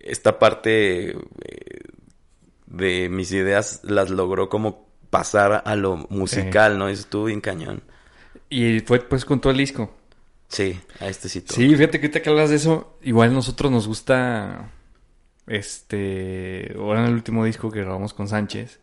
Esta 0.01 0.37
parte... 0.37 1.11
Eh, 1.11 1.79
de 2.67 3.09
mis 3.09 3.31
ideas 3.31 3.81
las 3.83 4.09
logró 4.09 4.47
como 4.47 4.87
pasar 5.09 5.63
a 5.65 5.75
lo 5.75 5.97
musical, 6.09 6.77
¿no? 6.77 6.87
Eso 6.87 7.01
estuvo 7.01 7.25
bien 7.25 7.41
cañón. 7.41 7.81
Y 8.49 8.79
fue 8.81 8.99
pues 8.99 9.25
con 9.25 9.41
todo 9.41 9.51
el 9.51 9.57
disco. 9.57 9.91
Sí, 10.49 10.79
a 10.99 11.07
este 11.07 11.29
sí. 11.29 11.43
Sí, 11.47 11.75
fíjate 11.75 11.99
que 11.99 12.07
ahorita 12.07 12.21
que 12.21 12.29
hablas 12.29 12.49
de 12.49 12.57
eso, 12.57 12.97
igual 13.03 13.29
a 13.29 13.33
nosotros 13.33 13.71
nos 13.71 13.87
gusta, 13.87 14.71
este, 15.47 16.73
ahora 16.75 17.01
en 17.01 17.07
el 17.07 17.13
último 17.13 17.45
disco 17.45 17.71
que 17.71 17.81
grabamos 17.81 18.13
con 18.13 18.27
Sánchez, 18.27 18.79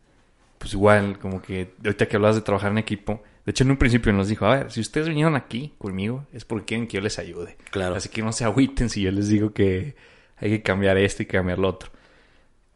pues 0.58 0.72
igual, 0.72 1.18
como 1.18 1.42
que 1.42 1.74
ahorita 1.84 2.06
que 2.06 2.16
hablas 2.16 2.36
de 2.36 2.42
trabajar 2.42 2.70
en 2.70 2.78
equipo, 2.78 3.22
de 3.44 3.50
hecho 3.50 3.64
en 3.64 3.72
un 3.72 3.76
principio 3.76 4.12
nos 4.12 4.28
dijo, 4.28 4.46
a 4.46 4.56
ver, 4.56 4.72
si 4.72 4.80
ustedes 4.80 5.08
vinieron 5.08 5.34
aquí 5.34 5.74
conmigo 5.78 6.24
es 6.32 6.44
porque 6.44 6.66
quieren 6.66 6.86
que 6.86 6.96
yo 6.96 7.00
les 7.00 7.18
ayude. 7.18 7.56
Claro. 7.70 7.96
Así 7.96 8.08
que 8.08 8.22
no 8.22 8.32
se 8.32 8.44
agüiten 8.44 8.88
si 8.88 9.02
yo 9.02 9.10
les 9.10 9.28
digo 9.28 9.52
que 9.52 9.96
hay 10.36 10.50
que 10.50 10.62
cambiar 10.62 10.96
esto 10.98 11.24
y 11.24 11.26
cambiar 11.26 11.58
lo 11.58 11.68
otro. 11.68 11.90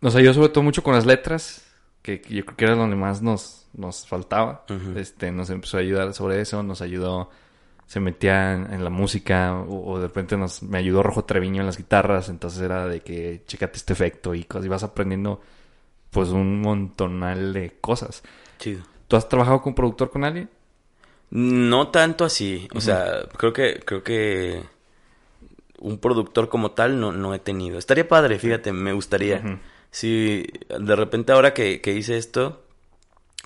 Nos 0.00 0.16
ayudó 0.16 0.34
sobre 0.34 0.48
todo 0.48 0.64
mucho 0.64 0.82
con 0.82 0.94
las 0.94 1.06
letras, 1.06 1.64
que, 2.02 2.22
yo 2.28 2.44
creo 2.44 2.56
que 2.56 2.64
era 2.64 2.74
donde 2.74 2.96
más 2.96 3.22
nos, 3.22 3.66
nos 3.72 4.06
faltaba. 4.06 4.64
Este, 4.96 5.30
nos 5.30 5.48
empezó 5.50 5.76
a 5.76 5.80
ayudar 5.80 6.12
sobre 6.12 6.40
eso, 6.40 6.62
nos 6.62 6.80
ayudó 6.80 7.30
se 7.90 7.98
metía 7.98 8.52
en, 8.52 8.84
la 8.84 8.88
música 8.88 9.52
o, 9.52 9.98
de 9.98 10.06
repente 10.06 10.36
nos, 10.36 10.62
me 10.62 10.78
ayudó 10.78 11.02
Rojo 11.02 11.24
Treviño 11.24 11.60
en 11.60 11.66
las 11.66 11.76
guitarras, 11.76 12.28
entonces 12.28 12.62
era 12.62 12.86
de 12.86 13.00
que 13.00 13.42
checate 13.48 13.78
este 13.78 13.94
efecto 13.94 14.32
y 14.32 14.44
cosas, 14.44 14.66
y 14.66 14.68
vas 14.68 14.84
aprendiendo 14.84 15.40
pues 16.10 16.28
un 16.28 16.60
montonal 16.60 17.52
de 17.52 17.78
cosas. 17.80 18.22
Chido. 18.60 18.84
¿Tú 19.08 19.16
has 19.16 19.28
trabajado 19.28 19.60
con 19.60 19.74
productor 19.74 20.08
con 20.08 20.22
alguien? 20.22 20.48
No 21.30 21.88
tanto 21.88 22.24
así, 22.24 22.68
o 22.76 22.80
sea, 22.80 23.24
creo 23.36 23.52
que 23.52 23.80
creo 23.84 24.04
que 24.04 24.62
un 25.80 25.98
productor 25.98 26.48
como 26.48 26.70
tal 26.70 27.00
no, 27.00 27.10
no 27.10 27.34
he 27.34 27.40
tenido. 27.40 27.76
Estaría 27.76 28.06
padre, 28.06 28.38
fíjate, 28.38 28.70
me 28.70 28.92
gustaría. 28.92 29.58
Si 29.90 30.46
de 30.68 30.94
repente 30.94 31.32
ahora 31.32 31.52
que, 31.54 31.80
que, 31.80 31.92
hice 31.92 32.18
esto, 32.18 32.62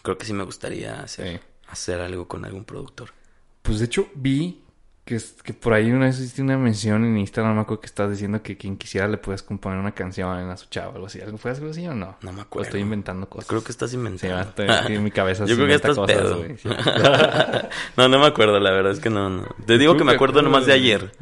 creo 0.03 0.19
que 0.19 0.27
sí 0.27 0.35
me 0.35 0.45
gustaría 0.45 1.01
hacer, 1.01 1.41
hacer 1.67 2.03
algo 2.03 2.29
con 2.29 2.45
algún 2.45 2.67
productor. 2.67 3.24
Pues 3.65 3.79
de 3.79 3.87
hecho 3.87 4.09
vi 4.15 4.61
que, 5.07 5.19
que 5.43 5.55
por 5.55 5.73
ahí 5.73 5.91
una 5.91 6.05
vez 6.05 6.19
hiciste 6.19 6.43
una 6.43 6.59
mención 6.59 7.03
en 7.03 7.17
Instagram, 7.17 7.55
me 7.55 7.63
acuerdo 7.63 7.81
que 7.81 7.87
estás 7.87 8.11
diciendo 8.11 8.43
que 8.43 8.59
quien 8.59 8.77
quisiera 8.77 9.09
le 9.09 9.17
puedes 9.17 9.43
componer 9.43 9.79
una 9.79 9.93
canción 9.93 10.29
a 10.29 10.57
su 10.59 10.67
chava 10.69 10.89
o 10.89 10.95
algo 10.97 11.07
así. 11.07 11.23
¿Algo 11.23 11.39
fue 11.39 11.51
algo 11.51 11.71
así 11.71 11.87
o 11.87 11.95
no? 11.95 12.15
No 12.21 12.33
me 12.35 12.43
acuerdo. 12.43 12.67
estoy 12.67 12.83
inventando 12.83 13.27
cosas. 13.27 13.49
Creo 13.49 13.65
que 13.65 13.73
estás 13.73 13.95
inventando. 13.95 14.43
Sí, 14.43 14.65
estoy, 14.67 14.95
en 14.95 15.03
mi 15.03 15.11
cabeza. 15.11 15.45
Yo 15.47 15.57
creo 15.57 15.67
que 15.67 15.75
estás 15.77 15.99
pedo. 15.99 16.45
no, 17.97 18.09
no 18.09 18.19
me 18.19 18.27
acuerdo, 18.27 18.61
la 18.61 18.71
verdad 18.71 18.93
es 18.93 19.01
que 19.01 19.09
no. 19.09 19.31
no. 19.31 19.47
Te 19.67 19.79
digo 19.79 19.97
que 19.97 20.05
me 20.05 20.13
acuerdo 20.13 20.43
nomás 20.43 20.67
de 20.67 20.75
ayer. 20.75 21.13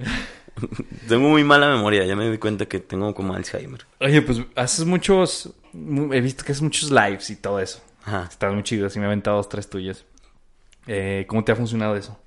tengo 1.08 1.28
muy 1.28 1.44
mala 1.44 1.68
memoria, 1.68 2.04
ya 2.04 2.16
me 2.16 2.28
di 2.28 2.38
cuenta 2.38 2.66
que 2.66 2.80
tengo 2.80 3.14
como 3.14 3.34
Alzheimer. 3.34 3.86
Oye, 4.00 4.20
pues 4.20 4.42
haces 4.56 4.84
muchos, 4.84 5.54
he 5.72 6.20
visto 6.20 6.44
que 6.44 6.50
haces 6.50 6.62
muchos 6.62 6.90
lives 6.90 7.30
y 7.30 7.36
todo 7.36 7.60
eso. 7.60 7.80
Ajá. 8.04 8.26
Estás 8.28 8.52
muy 8.52 8.64
chido, 8.64 8.88
así 8.88 8.98
me 8.98 9.04
he 9.04 9.06
aventado 9.06 9.36
dos, 9.36 9.48
tres 9.48 9.70
tuyos. 9.70 10.04
Eh, 10.88 11.24
¿Cómo 11.28 11.44
te 11.44 11.52
ha 11.52 11.56
funcionado 11.56 11.94
eso? 11.94 12.18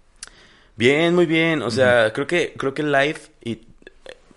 Bien, 0.76 1.16
muy 1.16 1.26
bien. 1.26 1.62
O 1.62 1.72
sea, 1.72 2.12
creo 2.14 2.28
que 2.28 2.54
creo 2.58 2.74
que 2.74 2.84
live 2.84 3.20
y 3.44 3.62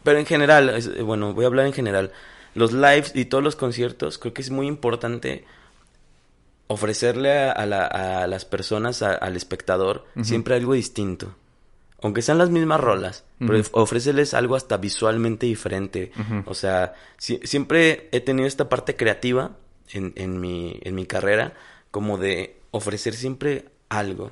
pero 0.03 0.19
en 0.19 0.27
general, 0.27 0.71
eh, 0.71 1.03
bueno, 1.03 1.35
voy 1.35 1.45
a 1.45 1.49
hablar 1.49 1.67
en 1.67 1.75
general. 1.75 2.13
Los 2.55 2.73
lives 2.73 3.13
y 3.15 3.27
todos 3.27 3.45
los 3.45 3.57
conciertos, 3.57 4.17
creo 4.19 4.33
que 4.33 4.41
es 4.41 4.51
muy 4.51 4.67
importante 4.67 5.45
ofrecerle 6.67 7.33
a, 7.33 7.53
a, 7.53 8.27
las 8.27 8.45
personas, 8.45 9.03
al 9.03 9.37
espectador, 9.37 10.07
siempre 10.23 10.55
algo 10.55 10.75
distinto. 10.75 11.35
Aunque 12.01 12.23
sean 12.23 12.39
las 12.39 12.51
mismas 12.51 12.81
rolas, 12.81 13.25
pero 13.39 13.61
ofréceles 13.73 14.33
algo 14.33 14.57
hasta 14.57 14.77
visualmente 14.77 15.47
diferente. 15.47 16.13
O 16.47 16.55
sea, 16.55 16.95
siempre 17.19 18.09
he 18.13 18.21
tenido 18.21 18.47
esta 18.47 18.69
parte 18.69 18.97
creativa 18.97 19.53
en, 19.91 20.13
en, 20.17 20.41
mi, 20.41 20.79
en 20.83 20.95
mi 20.95 21.07
carrera, 21.07 21.55
como 21.91 22.17
de 22.17 22.57
ofrecer 22.71 23.15
siempre 23.15 23.67
algo. 23.89 24.31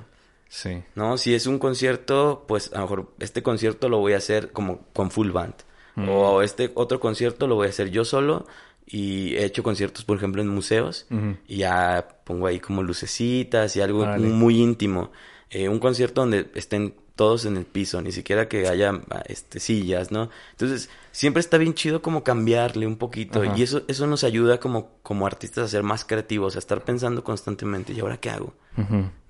Sí. 0.49 0.83
¿No? 0.95 1.17
Si 1.17 1.33
es 1.33 1.47
un 1.47 1.59
concierto, 1.59 2.45
pues 2.47 2.71
a 2.73 2.77
lo 2.77 2.81
mejor 2.81 3.11
este 3.19 3.43
concierto 3.43 3.89
lo 3.89 3.99
voy 3.99 4.13
a 4.13 4.17
hacer 4.17 4.51
como 4.51 4.81
con 4.93 5.11
full 5.11 5.31
band. 5.31 5.55
Mm. 5.95 6.09
O 6.09 6.41
este 6.41 6.71
otro 6.75 6.99
concierto 6.99 7.47
lo 7.47 7.55
voy 7.55 7.67
a 7.67 7.69
hacer 7.69 7.89
yo 7.89 8.05
solo. 8.05 8.45
Y 8.85 9.35
he 9.35 9.43
hecho 9.43 9.63
conciertos, 9.63 10.05
por 10.05 10.17
ejemplo, 10.17 10.41
en 10.41 10.47
museos. 10.47 11.07
Y 11.47 11.57
ya 11.57 12.07
pongo 12.23 12.47
ahí 12.47 12.59
como 12.59 12.83
lucecitas 12.83 13.75
y 13.75 13.81
algo 13.81 14.05
muy 14.05 14.61
íntimo. 14.61 15.11
Eh, 15.49 15.67
un 15.67 15.79
concierto 15.79 16.21
donde 16.21 16.49
estén 16.55 16.93
todos 17.17 17.45
en 17.45 17.57
el 17.57 17.65
piso, 17.65 18.01
ni 18.01 18.13
siquiera 18.13 18.47
que 18.47 18.67
haya 18.67 19.01
este, 19.25 19.59
sillas, 19.59 20.11
¿no? 20.11 20.29
Entonces, 20.51 20.89
siempre 21.11 21.41
está 21.41 21.57
bien 21.57 21.73
chido 21.73 22.01
como 22.01 22.23
cambiarle 22.23 22.85
un 22.85 22.95
poquito 22.95 23.43
y 23.43 23.63
eso 23.63 23.81
eso 23.87 24.07
nos 24.07 24.23
ayuda 24.23 24.59
como 24.59 24.91
como 25.01 25.25
artistas 25.25 25.65
a 25.65 25.67
ser 25.67 25.83
más 25.83 26.05
creativos, 26.05 26.55
a 26.55 26.59
estar 26.59 26.83
pensando 26.83 27.23
constantemente, 27.23 27.91
¿y 27.91 27.99
ahora 27.99 28.17
qué 28.17 28.29
hago? 28.29 28.53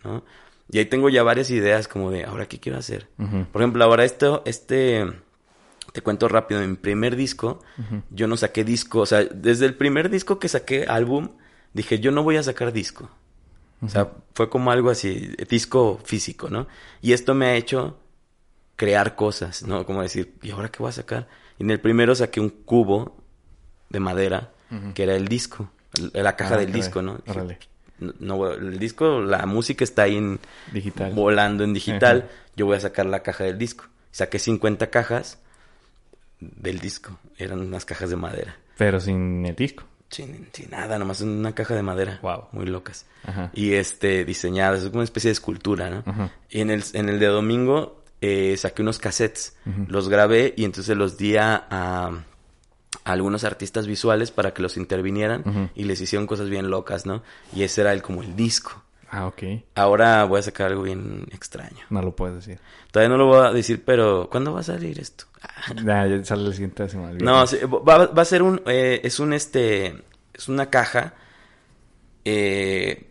¿No? 0.03 0.23
Y 0.69 0.79
ahí 0.79 0.85
tengo 0.85 1.09
ya 1.09 1.23
varias 1.23 1.49
ideas 1.49 1.87
como 1.87 2.11
de, 2.11 2.25
¿ahora 2.25 2.47
qué 2.47 2.59
quiero 2.59 2.77
hacer? 2.77 3.07
Por 3.51 3.61
ejemplo, 3.61 3.83
ahora 3.83 4.03
esto, 4.03 4.43
este, 4.45 5.05
te 5.93 6.01
cuento 6.01 6.27
rápido, 6.27 6.61
en 6.61 6.71
mi 6.71 6.75
primer 6.75 7.15
disco, 7.15 7.61
yo 8.09 8.27
no 8.27 8.35
saqué 8.37 8.63
disco, 8.63 8.99
o 8.99 9.05
sea, 9.05 9.23
desde 9.23 9.65
el 9.65 9.75
primer 9.75 10.09
disco 10.09 10.39
que 10.39 10.49
saqué 10.49 10.85
álbum, 10.87 11.29
dije, 11.73 11.99
yo 11.99 12.11
no 12.11 12.23
voy 12.23 12.37
a 12.37 12.43
sacar 12.43 12.73
disco. 12.73 13.09
O 13.81 13.89
sea, 13.89 14.11
fue 14.33 14.49
como 14.49 14.71
algo 14.71 14.89
así, 14.89 15.35
disco 15.49 15.99
físico, 16.03 16.49
¿no? 16.49 16.67
Y 17.01 17.13
esto 17.13 17.35
me 17.35 17.45
ha 17.45 17.55
hecho 17.55 17.99
crear 18.75 19.15
cosas, 19.15 19.63
¿no? 19.63 19.85
Como 19.85 20.01
decir, 20.01 20.35
¿y 20.41 20.51
ahora 20.51 20.69
qué 20.69 20.79
voy 20.79 20.89
a 20.89 20.93
sacar? 20.93 21.27
Y 21.59 21.63
en 21.63 21.71
el 21.71 21.79
primero 21.79 22.15
saqué 22.15 22.39
un 22.39 22.49
cubo 22.49 23.17
de 23.89 23.99
madera, 23.99 24.51
que 24.93 25.03
era 25.03 25.15
el 25.15 25.27
disco, 25.27 25.69
la 26.13 26.35
caja 26.35 26.55
ah, 26.55 26.57
del 26.57 26.71
disco, 26.73 27.01
¿no? 27.01 27.19
No, 27.99 28.51
el 28.51 28.79
disco, 28.79 29.21
la 29.21 29.45
música 29.45 29.83
está 29.83 30.03
ahí 30.03 30.17
en 30.17 30.39
digital. 30.71 31.13
volando 31.13 31.63
en 31.63 31.73
digital. 31.73 32.29
Yo 32.55 32.65
voy 32.65 32.77
a 32.77 32.79
sacar 32.79 33.05
la 33.05 33.23
caja 33.23 33.43
del 33.43 33.57
disco. 33.57 33.85
Saqué 34.11 34.39
50 34.39 34.89
cajas 34.89 35.39
del 36.39 36.79
disco. 36.79 37.19
Eran 37.37 37.59
unas 37.59 37.85
cajas 37.85 38.09
de 38.09 38.15
madera. 38.15 38.57
Pero 38.77 38.99
sin 38.99 39.45
el 39.45 39.55
disco. 39.55 39.83
Sin, 40.09 40.47
sin 40.53 40.69
nada, 40.69 40.97
nomás 40.97 41.21
una 41.21 41.53
caja 41.53 41.75
de 41.75 41.83
madera. 41.83 42.19
Wow. 42.21 42.45
Muy 42.51 42.65
locas. 42.65 43.05
Y 43.53 43.73
este, 43.73 44.23
diseñadas, 44.25 44.79
es 44.79 44.85
como 44.85 44.99
una 44.99 45.03
especie 45.03 45.29
de 45.29 45.33
escultura, 45.33 45.89
¿no? 45.89 46.31
Y 46.49 46.61
en 46.61 46.71
el, 46.71 46.83
en 46.93 47.09
el 47.09 47.19
de 47.19 47.25
domingo 47.25 48.03
eh, 48.21 48.55
saqué 48.57 48.81
unos 48.81 48.99
cassettes. 48.99 49.55
Los 49.87 50.07
grabé 50.07 50.53
y 50.55 50.65
entonces 50.65 50.95
los 50.95 51.17
di 51.17 51.35
a 51.37 52.11
algunos 53.13 53.43
artistas 53.43 53.87
visuales 53.87 54.31
para 54.31 54.53
que 54.53 54.61
los 54.61 54.77
intervinieran 54.77 55.71
y 55.75 55.83
les 55.85 56.01
hicieron 56.01 56.27
cosas 56.27 56.49
bien 56.49 56.69
locas, 56.69 57.05
¿no? 57.05 57.23
Y 57.55 57.63
ese 57.63 57.81
era 57.81 57.93
el 57.93 58.01
como 58.01 58.21
el 58.23 58.35
disco. 58.35 58.83
Ah, 59.09 59.25
ok. 59.27 59.41
Ahora 59.75 60.25
voy 60.25 60.39
a 60.39 60.43
sacar 60.43 60.67
algo 60.67 60.83
bien 60.83 61.25
extraño. 61.31 61.77
No 61.89 62.01
lo 62.01 62.13
puedes 62.15 62.35
decir. 62.35 62.59
Todavía 62.91 63.09
no 63.09 63.17
lo 63.17 63.27
voy 63.27 63.45
a 63.47 63.51
decir, 63.51 63.83
pero 63.85 64.27
¿cuándo 64.29 64.51
va 64.53 64.59
a 64.59 64.63
salir 64.63 64.99
esto? 64.99 65.25
Ya, 65.85 66.05
ya 66.07 66.23
sale 66.25 66.43
la 66.43 66.51
siguiente 66.51 66.89
semana. 66.89 67.17
No, 67.21 67.45
va, 67.87 68.07
va 68.07 68.21
a 68.21 68.25
ser 68.25 68.41
un, 68.43 68.61
eh, 68.65 68.99
es 69.03 69.19
un 69.21 69.31
este, 69.33 70.03
es 70.33 70.49
una 70.49 70.69
caja 70.69 71.13
eh, 72.25 73.07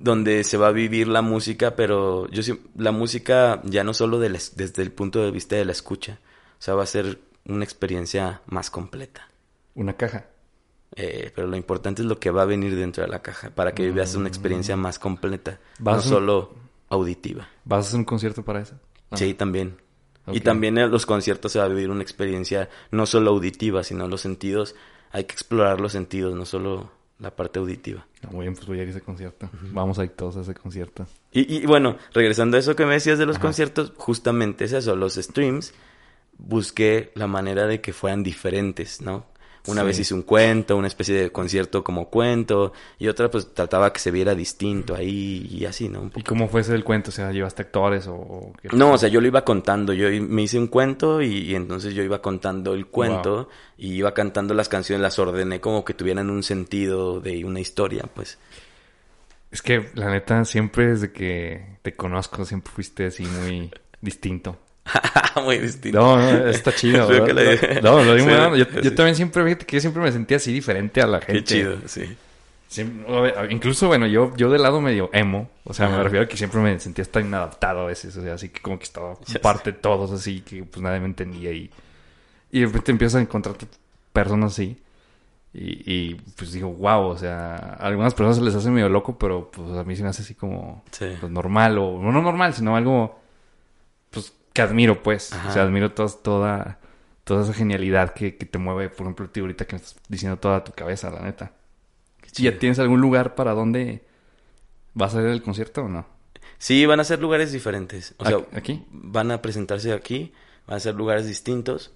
donde 0.00 0.44
se 0.44 0.56
va 0.56 0.68
a 0.68 0.72
vivir 0.72 1.08
la 1.08 1.22
música, 1.22 1.76
pero 1.76 2.28
yo 2.30 2.42
sí- 2.42 2.60
la 2.76 2.92
música 2.92 3.60
ya 3.64 3.84
no 3.84 3.94
solo 3.94 4.18
de 4.18 4.30
la 4.30 4.36
es- 4.38 4.56
desde 4.56 4.82
el 4.82 4.90
punto 4.92 5.22
de 5.22 5.30
vista 5.30 5.56
de 5.56 5.64
la 5.64 5.72
escucha, 5.72 6.18
o 6.58 6.62
sea, 6.62 6.74
va 6.74 6.82
a 6.82 6.86
ser 6.86 7.18
una 7.46 7.64
experiencia 7.64 8.42
más 8.46 8.70
completa. 8.70 9.28
Una 9.74 9.94
caja. 9.96 10.26
Eh, 10.94 11.32
pero 11.34 11.46
lo 11.48 11.56
importante 11.56 12.02
es 12.02 12.08
lo 12.08 12.18
que 12.20 12.30
va 12.30 12.42
a 12.42 12.46
venir 12.46 12.76
dentro 12.76 13.02
de 13.02 13.08
la 13.08 13.22
caja 13.22 13.50
para 13.50 13.72
que 13.72 13.90
veas 13.90 14.14
una 14.14 14.28
experiencia 14.28 14.76
más 14.76 14.98
completa, 14.98 15.58
¿Vas 15.78 15.96
no 15.96 16.02
solo 16.02 16.54
auditiva. 16.90 17.48
¿Vas 17.64 17.86
a 17.86 17.88
hacer 17.88 17.98
un 18.00 18.04
concierto 18.04 18.44
para 18.44 18.60
eso? 18.60 18.74
Ah. 19.10 19.16
Sí, 19.16 19.32
también. 19.34 19.76
Y 20.30 20.40
también 20.40 20.78
en 20.78 20.90
los 20.90 21.06
conciertos 21.06 21.50
se 21.52 21.58
va 21.58 21.64
a 21.64 21.68
vivir 21.68 21.90
una 21.90 22.02
experiencia 22.02 22.68
no 22.90 23.06
solo 23.06 23.30
auditiva, 23.30 23.82
sino 23.82 24.06
los 24.06 24.20
sentidos. 24.20 24.76
Hay 25.10 25.24
que 25.24 25.32
explorar 25.32 25.80
los 25.80 25.92
sentidos, 25.92 26.34
no 26.34 26.44
solo 26.44 26.90
la 27.18 27.34
parte 27.34 27.58
auditiva. 27.58 28.06
Ah, 28.22 28.28
Muy 28.30 28.42
bien, 28.42 28.54
pues 28.54 28.66
voy 28.66 28.78
a 28.78 28.82
ir 28.82 28.88
a 28.88 28.90
ese 28.90 29.00
concierto. 29.00 29.48
Vamos 29.72 29.98
a 29.98 30.04
ir 30.04 30.10
todos 30.10 30.36
a 30.36 30.40
ese 30.42 30.54
concierto. 30.54 31.06
Y, 31.32 31.56
y 31.56 31.66
bueno, 31.66 31.96
regresando 32.12 32.56
a 32.56 32.60
eso 32.60 32.76
que 32.76 32.84
me 32.86 32.94
decías 32.94 33.18
de 33.18 33.26
los 33.26 33.36
Ajá. 33.36 33.42
conciertos, 33.46 33.92
justamente 33.96 34.64
es 34.64 34.72
eso, 34.72 34.94
los 34.94 35.14
streams, 35.14 35.72
busqué 36.44 37.10
la 37.14 37.26
manera 37.26 37.66
de 37.66 37.80
que 37.80 37.92
fueran 37.92 38.22
diferentes, 38.22 39.00
¿no? 39.00 39.26
Una 39.68 39.82
Sí. 39.82 39.86
vez 39.86 39.98
hice 40.00 40.14
un 40.14 40.22
cuento, 40.22 40.76
una 40.76 40.88
especie 40.88 41.14
de 41.14 41.30
concierto 41.30 41.84
como 41.84 42.08
cuento, 42.10 42.72
y 42.98 43.06
otra 43.06 43.30
pues 43.30 43.54
trataba 43.54 43.92
que 43.92 44.00
se 44.00 44.10
viera 44.10 44.34
distinto 44.34 44.92
ahí 44.96 45.46
y 45.48 45.66
así, 45.66 45.88
¿no? 45.88 46.00
Un 46.00 46.12
¿Y 46.16 46.22
cómo 46.24 46.48
fue 46.48 46.62
ese 46.62 46.74
el 46.74 46.82
cuento? 46.82 47.10
O 47.10 47.12
sea, 47.12 47.30
¿llevaste 47.30 47.62
actores 47.62 48.08
o...? 48.08 48.14
o 48.14 48.52
qué? 48.60 48.70
No, 48.72 48.94
o 48.94 48.98
sea, 48.98 49.08
yo 49.08 49.20
lo 49.20 49.28
iba 49.28 49.44
contando, 49.44 49.92
yo 49.92 50.08
me 50.20 50.42
hice 50.42 50.58
un 50.58 50.66
cuento 50.66 51.22
y, 51.22 51.26
y 51.50 51.54
entonces 51.54 51.94
yo 51.94 52.02
iba 52.02 52.20
contando 52.20 52.74
el 52.74 52.88
cuento 52.88 53.48
y 53.78 53.92
iba 53.94 54.12
cantando 54.14 54.52
las 54.52 54.68
canciones, 54.68 55.00
las 55.00 55.20
ordené 55.20 55.60
como 55.60 55.84
que 55.84 55.94
tuvieran 55.94 56.28
un 56.28 56.42
sentido 56.42 57.20
de 57.20 57.44
una 57.44 57.60
historia, 57.60 58.02
pues. 58.12 58.38
Es 59.52 59.62
que, 59.62 59.90
la 59.94 60.10
neta, 60.10 60.44
siempre 60.44 60.88
desde 60.88 61.12
que 61.12 61.76
te 61.82 61.94
conozco, 61.94 62.44
siempre 62.44 62.72
fuiste 62.72 63.06
así 63.06 63.24
muy 63.26 63.70
distinto. 64.00 64.58
Muy 65.44 65.58
distinto. 65.58 65.98
No, 66.00 66.16
no, 66.16 66.48
está 66.48 66.72
chido. 66.74 67.08
No, 67.82 68.02
lo 68.02 68.14
digo 68.14 68.28
Sí, 68.54 68.58
yo, 68.58 68.64
sí. 68.64 68.80
yo 68.82 68.94
también 68.94 69.16
siempre, 69.16 69.44
fíjate 69.44 69.66
que 69.66 69.76
yo 69.76 69.80
siempre 69.80 70.02
me 70.02 70.12
sentía 70.12 70.36
así 70.38 70.52
diferente 70.52 71.00
a 71.00 71.06
la 71.06 71.20
gente. 71.20 71.34
Qué 71.40 71.44
chido, 71.44 71.76
sí. 71.86 72.16
Siempre- 72.68 73.06
incluso, 73.50 73.86
bueno, 73.88 74.06
yo, 74.06 74.34
yo 74.36 74.50
del 74.50 74.62
lado 74.62 74.80
medio 74.80 75.10
emo. 75.12 75.50
O 75.64 75.74
sea, 75.74 75.88
me 75.88 76.02
refiero 76.02 76.24
a 76.24 76.28
que 76.28 76.36
siempre 76.36 76.60
me 76.60 76.78
sentía 76.80 77.02
hasta 77.02 77.20
inadaptado 77.20 77.80
a 77.80 77.86
veces. 77.86 78.16
O 78.16 78.22
sea, 78.22 78.34
así 78.34 78.48
que 78.48 78.60
como 78.60 78.78
que 78.78 78.84
estaba 78.84 79.14
parte 79.42 79.72
de 79.72 79.78
todos 79.78 80.10
así, 80.10 80.40
que 80.40 80.64
pues 80.64 80.80
nadie 80.82 80.98
me 81.00 81.06
entendía. 81.06 81.52
Y, 81.52 81.70
y 82.50 82.60
de 82.60 82.66
repente 82.66 82.90
empiezas 82.92 83.18
a 83.18 83.22
encontrar 83.22 83.56
personas 84.12 84.52
así. 84.52 84.78
Y, 85.54 85.82
y, 85.92 86.14
pues 86.14 86.52
digo, 86.52 86.70
wow, 86.72 87.08
o 87.08 87.18
sea, 87.18 87.56
a 87.78 87.86
algunas 87.86 88.14
personas 88.14 88.38
se 88.38 88.42
les 88.42 88.54
hace 88.54 88.70
medio 88.70 88.88
loco, 88.88 89.18
pero 89.18 89.50
pues 89.50 89.70
a 89.76 89.84
mí 89.84 89.94
se 89.94 90.02
me 90.02 90.08
hace 90.08 90.22
así 90.22 90.34
como 90.34 90.82
Sí. 90.92 91.04
pues, 91.20 91.30
normal. 91.30 91.76
O 91.76 91.98
no 92.00 92.22
normal, 92.22 92.54
sino 92.54 92.74
algo 92.74 93.20
pues 94.10 94.32
que 94.52 94.62
admiro, 94.62 95.02
pues. 95.02 95.32
Ajá. 95.32 95.50
O 95.50 95.52
sea, 95.52 95.62
admiro 95.62 95.92
toda, 95.92 96.08
toda, 96.22 96.78
toda 97.24 97.44
esa 97.44 97.54
genialidad 97.54 98.12
que, 98.14 98.36
que 98.36 98.46
te 98.46 98.58
mueve, 98.58 98.88
por 98.90 99.06
ejemplo, 99.06 99.28
ti 99.30 99.40
ahorita 99.40 99.64
que 99.66 99.76
me 99.76 99.82
estás 99.82 99.96
diciendo 100.08 100.38
toda 100.38 100.64
tu 100.64 100.72
cabeza, 100.72 101.10
la 101.10 101.20
neta. 101.22 101.52
¿Y 102.36 102.44
¿Ya 102.44 102.58
tienes 102.58 102.78
algún 102.78 103.00
lugar 103.00 103.34
para 103.34 103.52
donde 103.52 104.02
vas 104.94 105.14
a 105.14 105.20
ir 105.22 105.28
al 105.28 105.42
concierto 105.42 105.82
o 105.82 105.88
no? 105.88 106.06
Sí, 106.58 106.86
van 106.86 107.00
a 107.00 107.04
ser 107.04 107.20
lugares 107.20 107.52
diferentes. 107.52 108.14
O 108.18 108.24
sea, 108.24 108.36
¿Aquí- 108.36 108.46
aquí? 108.56 108.84
van 108.90 109.30
a 109.30 109.42
presentarse 109.42 109.92
aquí, 109.92 110.32
van 110.66 110.76
a 110.76 110.80
ser 110.80 110.94
lugares 110.94 111.26
distintos. 111.26 111.92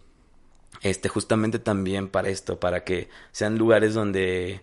Este, 0.83 1.09
justamente 1.09 1.59
también 1.59 2.09
para 2.09 2.29
esto, 2.29 2.61
para 2.61 2.85
que 2.85 3.09
sean 3.33 3.57
lugares 3.57 3.95
donde 3.95 4.61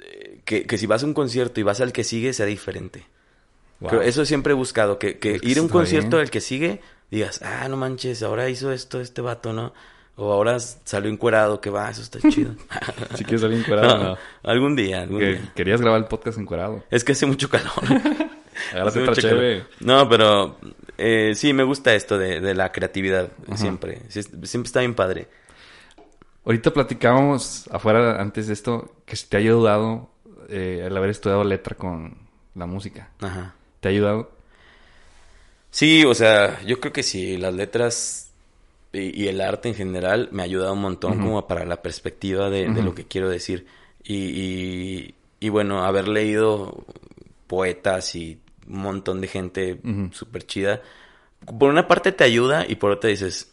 eh, 0.00 0.40
que, 0.44 0.66
que 0.66 0.78
si 0.78 0.86
vas 0.86 1.02
a 1.02 1.06
un 1.06 1.14
concierto 1.14 1.60
y 1.60 1.62
vas 1.62 1.80
al 1.80 1.92
que 1.92 2.02
sigue 2.04 2.32
sea 2.32 2.46
diferente. 2.46 3.04
Wow. 3.90 4.00
Eso 4.02 4.24
siempre 4.24 4.52
he 4.52 4.56
buscado, 4.56 4.98
que, 4.98 5.18
que 5.18 5.38
ir 5.42 5.58
a 5.58 5.62
un 5.62 5.68
concierto 5.68 6.10
bien. 6.16 6.20
del 6.22 6.30
que 6.30 6.40
sigue, 6.40 6.80
digas, 7.10 7.40
ah, 7.42 7.66
no 7.68 7.76
manches, 7.76 8.22
ahora 8.22 8.48
hizo 8.48 8.70
esto 8.72 9.00
este 9.00 9.20
vato, 9.20 9.52
¿no? 9.52 9.72
O 10.16 10.30
ahora 10.32 10.60
salió 10.60 11.10
encuerado, 11.10 11.60
que 11.60 11.70
va, 11.70 11.90
eso 11.90 12.02
está 12.02 12.18
chido. 12.30 12.54
Si 13.14 13.24
quieres 13.24 13.40
salir 13.40 13.58
encuerado, 13.58 13.98
No, 13.98 14.04
no. 14.10 14.18
algún 14.44 14.76
día, 14.76 15.02
algún 15.02 15.18
Que- 15.20 15.26
día. 15.34 15.52
querías 15.54 15.80
grabar 15.80 16.00
el 16.00 16.06
podcast 16.06 16.38
encuerado. 16.38 16.84
Es 16.90 17.02
que 17.02 17.12
hace 17.12 17.26
mucho 17.26 17.48
calor. 17.48 17.72
Agárrate 18.72 19.02
otra 19.08 19.14
calor. 19.22 19.62
No, 19.80 20.08
pero 20.08 20.58
eh, 20.98 21.32
sí, 21.34 21.52
me 21.54 21.62
gusta 21.64 21.94
esto 21.94 22.18
de, 22.18 22.40
de 22.40 22.54
la 22.54 22.70
creatividad, 22.72 23.30
Ajá. 23.48 23.56
siempre. 23.56 24.02
Siempre 24.10 24.66
está 24.66 24.80
bien 24.80 24.94
padre. 24.94 25.28
Ahorita 26.44 26.72
platicábamos 26.72 27.68
afuera 27.70 28.20
antes 28.20 28.48
de 28.48 28.52
esto 28.52 28.96
que 29.06 29.16
te 29.28 29.36
ha 29.36 29.40
ayudado 29.40 30.10
eh, 30.48 30.82
el 30.86 30.96
haber 30.96 31.10
estudiado 31.10 31.44
letra 31.44 31.76
con 31.76 32.16
la 32.54 32.66
música. 32.66 33.10
Ajá. 33.20 33.54
¿Te 33.82 33.88
ha 33.88 33.90
ayudado? 33.90 34.30
Sí, 35.72 36.04
o 36.04 36.14
sea, 36.14 36.62
yo 36.62 36.78
creo 36.78 36.92
que 36.92 37.02
sí, 37.02 37.36
las 37.36 37.52
letras 37.52 38.30
y, 38.92 39.24
y 39.24 39.26
el 39.26 39.40
arte 39.40 39.70
en 39.70 39.74
general 39.74 40.28
me 40.30 40.42
ha 40.42 40.44
ayudado 40.44 40.72
un 40.74 40.82
montón 40.82 41.14
Ujú. 41.14 41.22
como 41.22 41.46
para 41.48 41.64
la 41.64 41.82
perspectiva 41.82 42.48
de, 42.48 42.68
lo 42.80 42.94
que 42.94 43.06
quiero 43.06 43.28
decir. 43.28 43.66
Y, 44.04 44.14
y, 44.14 45.14
y 45.40 45.48
bueno, 45.48 45.84
haber 45.84 46.06
leído 46.06 46.84
poetas 47.48 48.14
y 48.14 48.38
un 48.68 48.82
montón 48.82 49.20
de 49.20 49.26
gente 49.26 49.80
Ujú. 49.82 50.10
súper 50.12 50.46
chida. 50.46 50.80
Por 51.58 51.68
una 51.68 51.88
parte 51.88 52.12
te 52.12 52.22
ayuda 52.22 52.64
y 52.68 52.76
por 52.76 52.92
otra 52.92 53.10
dices, 53.10 53.52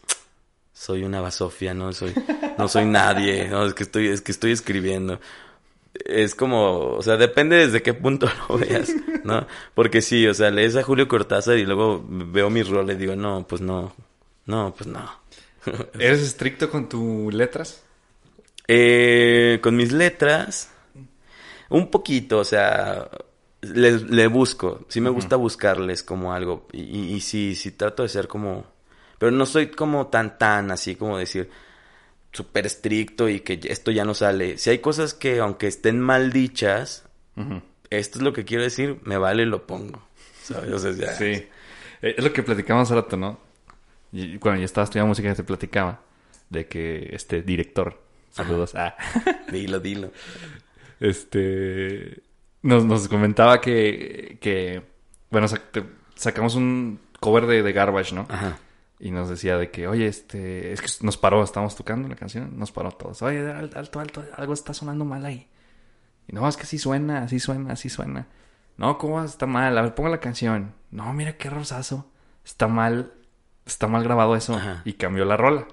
soy 0.71 1.01
una 1.01 1.21
basofia, 1.21 1.73
no 1.73 1.91
soy, 1.91 2.13
no 2.55 2.67
soy 2.67 2.85
nadie, 2.85 3.47
no, 3.47 3.65
es 3.65 3.73
que 3.73 3.81
estoy, 3.81 4.09
es 4.09 4.21
que 4.21 4.31
estoy 4.31 4.51
escribiendo. 4.51 5.19
Es 5.93 6.35
como, 6.35 6.95
o 6.95 7.01
sea, 7.01 7.17
depende 7.17 7.55
desde 7.57 7.81
qué 7.81 7.93
punto 7.93 8.29
lo 8.47 8.57
veas, 8.59 8.93
¿no? 9.23 9.47
Porque 9.73 10.01
sí, 10.01 10.27
o 10.27 10.33
sea, 10.33 10.51
lees 10.51 10.75
a 10.75 10.83
Julio 10.83 11.07
Cortázar 11.07 11.57
y 11.57 11.65
luego 11.65 12.03
veo 12.07 12.49
mis 12.49 12.67
roles 12.67 12.95
y 12.95 12.99
digo, 12.99 13.15
no, 13.15 13.45
pues 13.47 13.61
no, 13.61 13.93
no, 14.45 14.73
pues 14.77 14.87
no. 14.87 15.09
¿Eres 15.99 16.21
estricto 16.21 16.69
con 16.69 16.87
tus 16.87 17.33
letras? 17.33 17.83
Eh, 18.67 19.59
con 19.63 19.75
mis 19.75 19.91
letras, 19.91 20.71
un 21.69 21.89
poquito, 21.89 22.39
o 22.39 22.43
sea, 22.43 23.09
le, 23.61 23.99
le 23.99 24.27
busco, 24.27 24.85
sí 24.87 25.01
me 25.01 25.09
gusta 25.09 25.35
buscarles 25.35 26.03
como 26.03 26.33
algo 26.33 26.67
y, 26.71 26.81
y, 26.81 27.13
y 27.15 27.21
sí, 27.21 27.55
sí 27.55 27.71
trato 27.71 28.03
de 28.03 28.09
ser 28.09 28.27
como, 28.27 28.65
pero 29.17 29.31
no 29.31 29.45
soy 29.47 29.67
como 29.71 30.07
tan, 30.07 30.37
tan 30.37 30.69
así 30.71 30.95
como 30.95 31.17
decir 31.17 31.49
súper 32.31 32.65
estricto 32.65 33.27
y 33.29 33.39
que 33.41 33.59
esto 33.63 33.91
ya 33.91 34.05
no 34.05 34.13
sale. 34.13 34.57
Si 34.57 34.69
hay 34.69 34.79
cosas 34.79 35.13
que 35.13 35.39
aunque 35.39 35.67
estén 35.67 35.99
mal 35.99 36.31
dichas, 36.31 37.05
esto 37.89 38.19
es 38.19 38.21
lo 38.23 38.33
que 38.33 38.45
quiero 38.45 38.63
decir, 38.63 38.99
me 39.03 39.17
vale, 39.17 39.45
lo 39.45 39.65
pongo. 39.65 40.01
¿Sabes? 40.43 40.71
O 40.71 40.79
sea, 40.79 40.91
ya- 40.91 41.13
Sí. 41.15 41.25
Eh, 42.01 42.15
Es 42.17 42.23
lo 42.23 42.31
que 42.33 42.43
platicamos 42.43 42.87
hace 42.89 42.95
rato, 43.01 43.17
¿no? 43.17 43.39
Y 44.11 44.37
cuando 44.37 44.59
yo 44.59 44.65
estaba 44.65 44.83
estudiando 44.85 45.09
música 45.09 45.33
se 45.35 45.43
platicaba 45.43 46.01
de 46.49 46.65
que 46.67 47.09
este 47.13 47.41
director, 47.43 48.01
saludos, 48.31 48.73
ah, 48.75 48.95
Dilo, 49.51 49.79
dilo. 49.79 50.11
este, 50.99 52.21
nos, 52.61 52.85
nos 52.85 53.07
comentaba 53.07 53.61
que, 53.61 54.37
que 54.41 54.81
bueno, 55.29 55.47
sac- 55.47 55.71
te- 55.71 55.83
sacamos 56.15 56.55
un 56.55 56.99
cover 57.19 57.45
de, 57.45 57.63
de 57.63 57.71
Garbage, 57.73 58.13
¿no? 58.15 58.25
Ajá. 58.29 58.57
Y 58.99 59.11
nos 59.11 59.29
decía 59.29 59.57
de 59.57 59.71
que, 59.71 59.87
oye, 59.87 60.07
este, 60.07 60.73
es 60.73 60.81
que 60.81 60.89
nos 61.05 61.15
paró, 61.17 61.41
estábamos 61.41 61.75
tocando 61.75 62.07
la 62.09 62.15
canción, 62.15 62.57
nos 62.59 62.71
paró 62.71 62.91
todos. 62.91 63.21
Oye, 63.21 63.39
al- 63.49 63.71
alto, 63.73 63.99
alto, 64.01 64.23
algo 64.35 64.53
está 64.53 64.73
sonando 64.73 65.05
mal 65.05 65.25
ahí. 65.25 65.47
Y 66.27 66.33
no, 66.33 66.47
es 66.47 66.57
que 66.57 66.63
así 66.63 66.77
suena, 66.77 67.23
así 67.23 67.39
suena, 67.39 67.73
así 67.73 67.87
suena. 67.89 68.27
No, 68.77 68.97
¿cómo 68.97 69.23
está 69.23 69.45
mal? 69.45 69.77
A 69.77 69.81
ver, 69.81 69.95
ponga 69.95 70.09
la 70.09 70.19
canción. 70.19 70.73
No, 70.91 71.11
mira 71.13 71.37
qué 71.37 71.49
rosazo. 71.49 72.11
Está 72.45 72.67
mal, 72.67 73.13
está 73.65 73.87
mal 73.87 74.03
grabado 74.03 74.35
eso. 74.35 74.55
Ajá. 74.55 74.81
Y 74.85 74.93
cambió 74.93 75.23
la 75.25 75.37
rola. 75.37 75.65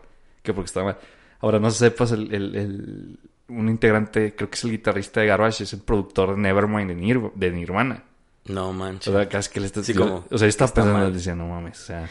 Que 0.43 0.55
porque 0.55 0.67
estaba 0.67 0.87
mal. 0.87 0.99
Ahora, 1.41 1.59
no 1.59 1.71
sepas, 1.71 2.13
el, 2.13 2.33
el, 2.33 2.55
el- 2.57 3.19
un 3.49 3.69
integrante, 3.69 4.35
creo 4.35 4.51
que 4.51 4.57
es 4.57 4.65
el 4.65 4.71
guitarrista 4.73 5.21
de 5.21 5.27
Garbage, 5.27 5.65
es 5.65 5.73
el 5.73 5.81
productor 5.81 6.35
de 6.35 6.41
Nevermind 6.41 6.89
de, 6.91 6.97
Nir- 6.97 7.33
de 7.35 7.51
Nirvana. 7.51 8.05
No 8.47 8.69
O 8.69 8.73
manches. 8.73 9.13
sea, 9.13 9.29
casi 9.29 9.51
que 9.53 9.61
le 9.61 9.67
está... 9.67 9.83
Sí, 9.85 9.95
como, 9.95 10.25
o 10.31 10.39
sea, 10.39 10.47
estaba 10.49 10.69
está 10.69 10.83
pensando, 10.83 11.11
decía, 11.11 11.35
no 11.35 11.49
mames, 11.49 11.81
o 11.81 11.85
sea... 11.87 12.09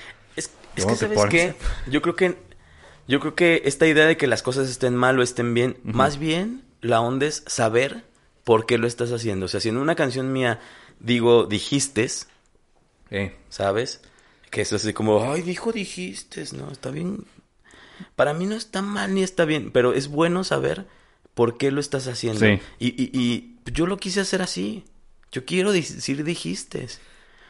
Es, 0.75 0.85
es 0.85 0.85
¿Cómo 0.85 0.97
que, 0.97 1.05
¿sabes 1.05 1.25
qué? 1.29 1.55
Yo 1.89 2.01
creo 2.01 2.15
que, 2.15 2.37
yo 3.07 3.19
creo 3.19 3.35
que 3.35 3.61
esta 3.65 3.87
idea 3.87 4.05
de 4.05 4.17
que 4.17 4.27
las 4.27 4.43
cosas 4.43 4.69
estén 4.69 4.95
mal 4.95 5.19
o 5.19 5.23
estén 5.23 5.53
bien, 5.53 5.77
más 5.83 6.17
bien 6.17 6.63
la 6.81 7.01
onda 7.01 7.25
es 7.25 7.43
saber 7.47 8.03
por 8.43 8.65
qué 8.65 8.77
lo 8.77 8.87
estás 8.87 9.11
haciendo. 9.11 9.45
O 9.45 9.49
sea, 9.49 9.59
si 9.59 9.69
en 9.69 9.77
una 9.77 9.95
canción 9.95 10.31
mía 10.31 10.59
digo 10.99 11.45
dijistes, 11.45 12.27
Eh, 13.11 13.35
¿sabes? 13.49 14.01
Que 14.49 14.61
es 14.61 14.73
así 14.73 14.93
como, 14.93 15.31
ay, 15.31 15.41
dijo 15.41 15.71
dijistes, 15.71 16.53
¿no? 16.53 16.71
Está 16.71 16.89
bien. 16.91 17.25
Para 18.15 18.33
mí 18.33 18.45
no 18.45 18.55
está 18.55 18.81
mal 18.81 19.13
ni 19.13 19.23
está 19.23 19.45
bien, 19.45 19.71
pero 19.71 19.93
es 19.93 20.07
bueno 20.07 20.43
saber 20.43 20.85
por 21.33 21.57
qué 21.57 21.71
lo 21.71 21.79
estás 21.79 22.07
haciendo. 22.07 22.39
Sí. 22.39 22.59
Y, 22.79 22.87
y, 22.87 23.09
y 23.13 23.57
yo 23.71 23.85
lo 23.85 23.97
quise 23.97 24.21
hacer 24.21 24.41
así. 24.41 24.83
Yo 25.31 25.45
quiero 25.45 25.71
decir 25.71 26.23
dijiste. 26.23 26.87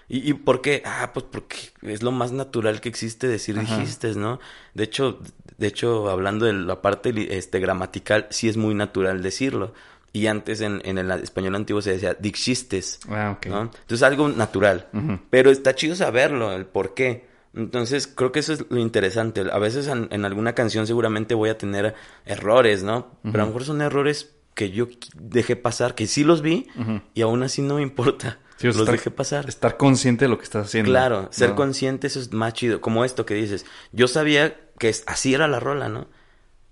¿Y, 0.07 0.29
¿Y 0.29 0.33
por 0.33 0.61
qué? 0.61 0.81
Ah, 0.85 1.11
pues 1.13 1.25
porque 1.29 1.57
es 1.81 2.03
lo 2.03 2.11
más 2.11 2.31
natural 2.31 2.81
que 2.81 2.89
existe 2.89 3.27
decir 3.27 3.57
Ajá. 3.57 3.77
dijiste, 3.79 4.13
¿no? 4.15 4.39
De 4.73 4.83
hecho, 4.83 5.19
de 5.57 5.67
hecho, 5.67 6.09
hablando 6.09 6.45
de 6.45 6.53
la 6.53 6.81
parte 6.81 7.13
este, 7.37 7.59
gramatical, 7.59 8.27
sí 8.29 8.47
es 8.47 8.57
muy 8.57 8.75
natural 8.75 9.21
decirlo. 9.23 9.73
Y 10.13 10.27
antes 10.27 10.61
en, 10.61 10.81
en 10.85 10.97
el 10.97 11.11
español 11.11 11.55
antiguo 11.55 11.81
se 11.81 11.91
decía 11.91 12.13
dixistes, 12.13 12.99
Ah, 13.09 13.35
ok. 13.37 13.45
¿no? 13.47 13.61
Entonces 13.63 14.03
algo 14.03 14.29
natural. 14.29 14.87
Pero 15.29 15.49
está 15.51 15.75
chido 15.75 15.95
saberlo, 15.95 16.53
el 16.53 16.65
por 16.65 16.93
qué. 16.93 17.25
Entonces, 17.53 18.07
creo 18.07 18.31
que 18.33 18.39
eso 18.39 18.51
es 18.53 18.65
lo 18.69 18.79
interesante. 18.79 19.41
A 19.51 19.59
veces 19.59 19.87
en, 19.87 20.07
en 20.11 20.25
alguna 20.25 20.53
canción 20.53 20.87
seguramente 20.87 21.35
voy 21.35 21.49
a 21.49 21.57
tener 21.57 21.95
errores, 22.25 22.83
¿no? 22.83 23.17
Pero 23.23 23.35
a 23.35 23.41
lo 23.41 23.47
mejor 23.47 23.63
son 23.63 23.81
errores 23.81 24.33
que 24.53 24.71
yo 24.71 24.87
dejé 25.15 25.55
pasar, 25.55 25.95
que 25.95 26.05
sí 26.07 26.23
los 26.23 26.41
vi 26.41 26.67
y 27.13 27.21
aún 27.21 27.43
así 27.43 27.61
no 27.61 27.75
me 27.75 27.81
importa. 27.81 28.39
Sí, 28.57 28.67
los 28.67 28.77
estar- 28.77 28.91
dejé 28.93 29.11
pasar. 29.11 29.47
Estar 29.49 29.77
consciente 29.77 30.25
de 30.25 30.29
lo 30.29 30.37
que 30.37 30.43
estás 30.45 30.67
haciendo. 30.67 30.89
Claro, 30.91 31.27
ser 31.31 31.49
¿no? 31.49 31.55
consciente 31.55 32.07
eso 32.07 32.19
es 32.19 32.31
más 32.33 32.53
chido. 32.53 32.79
Como 32.81 33.03
esto 33.05 33.25
que 33.25 33.33
dices. 33.33 33.65
Yo 33.91 34.07
sabía 34.07 34.55
que 34.79 34.89
es- 34.89 35.03
así 35.07 35.33
era 35.33 35.47
la 35.47 35.59
rola, 35.59 35.89
¿no? 35.89 36.07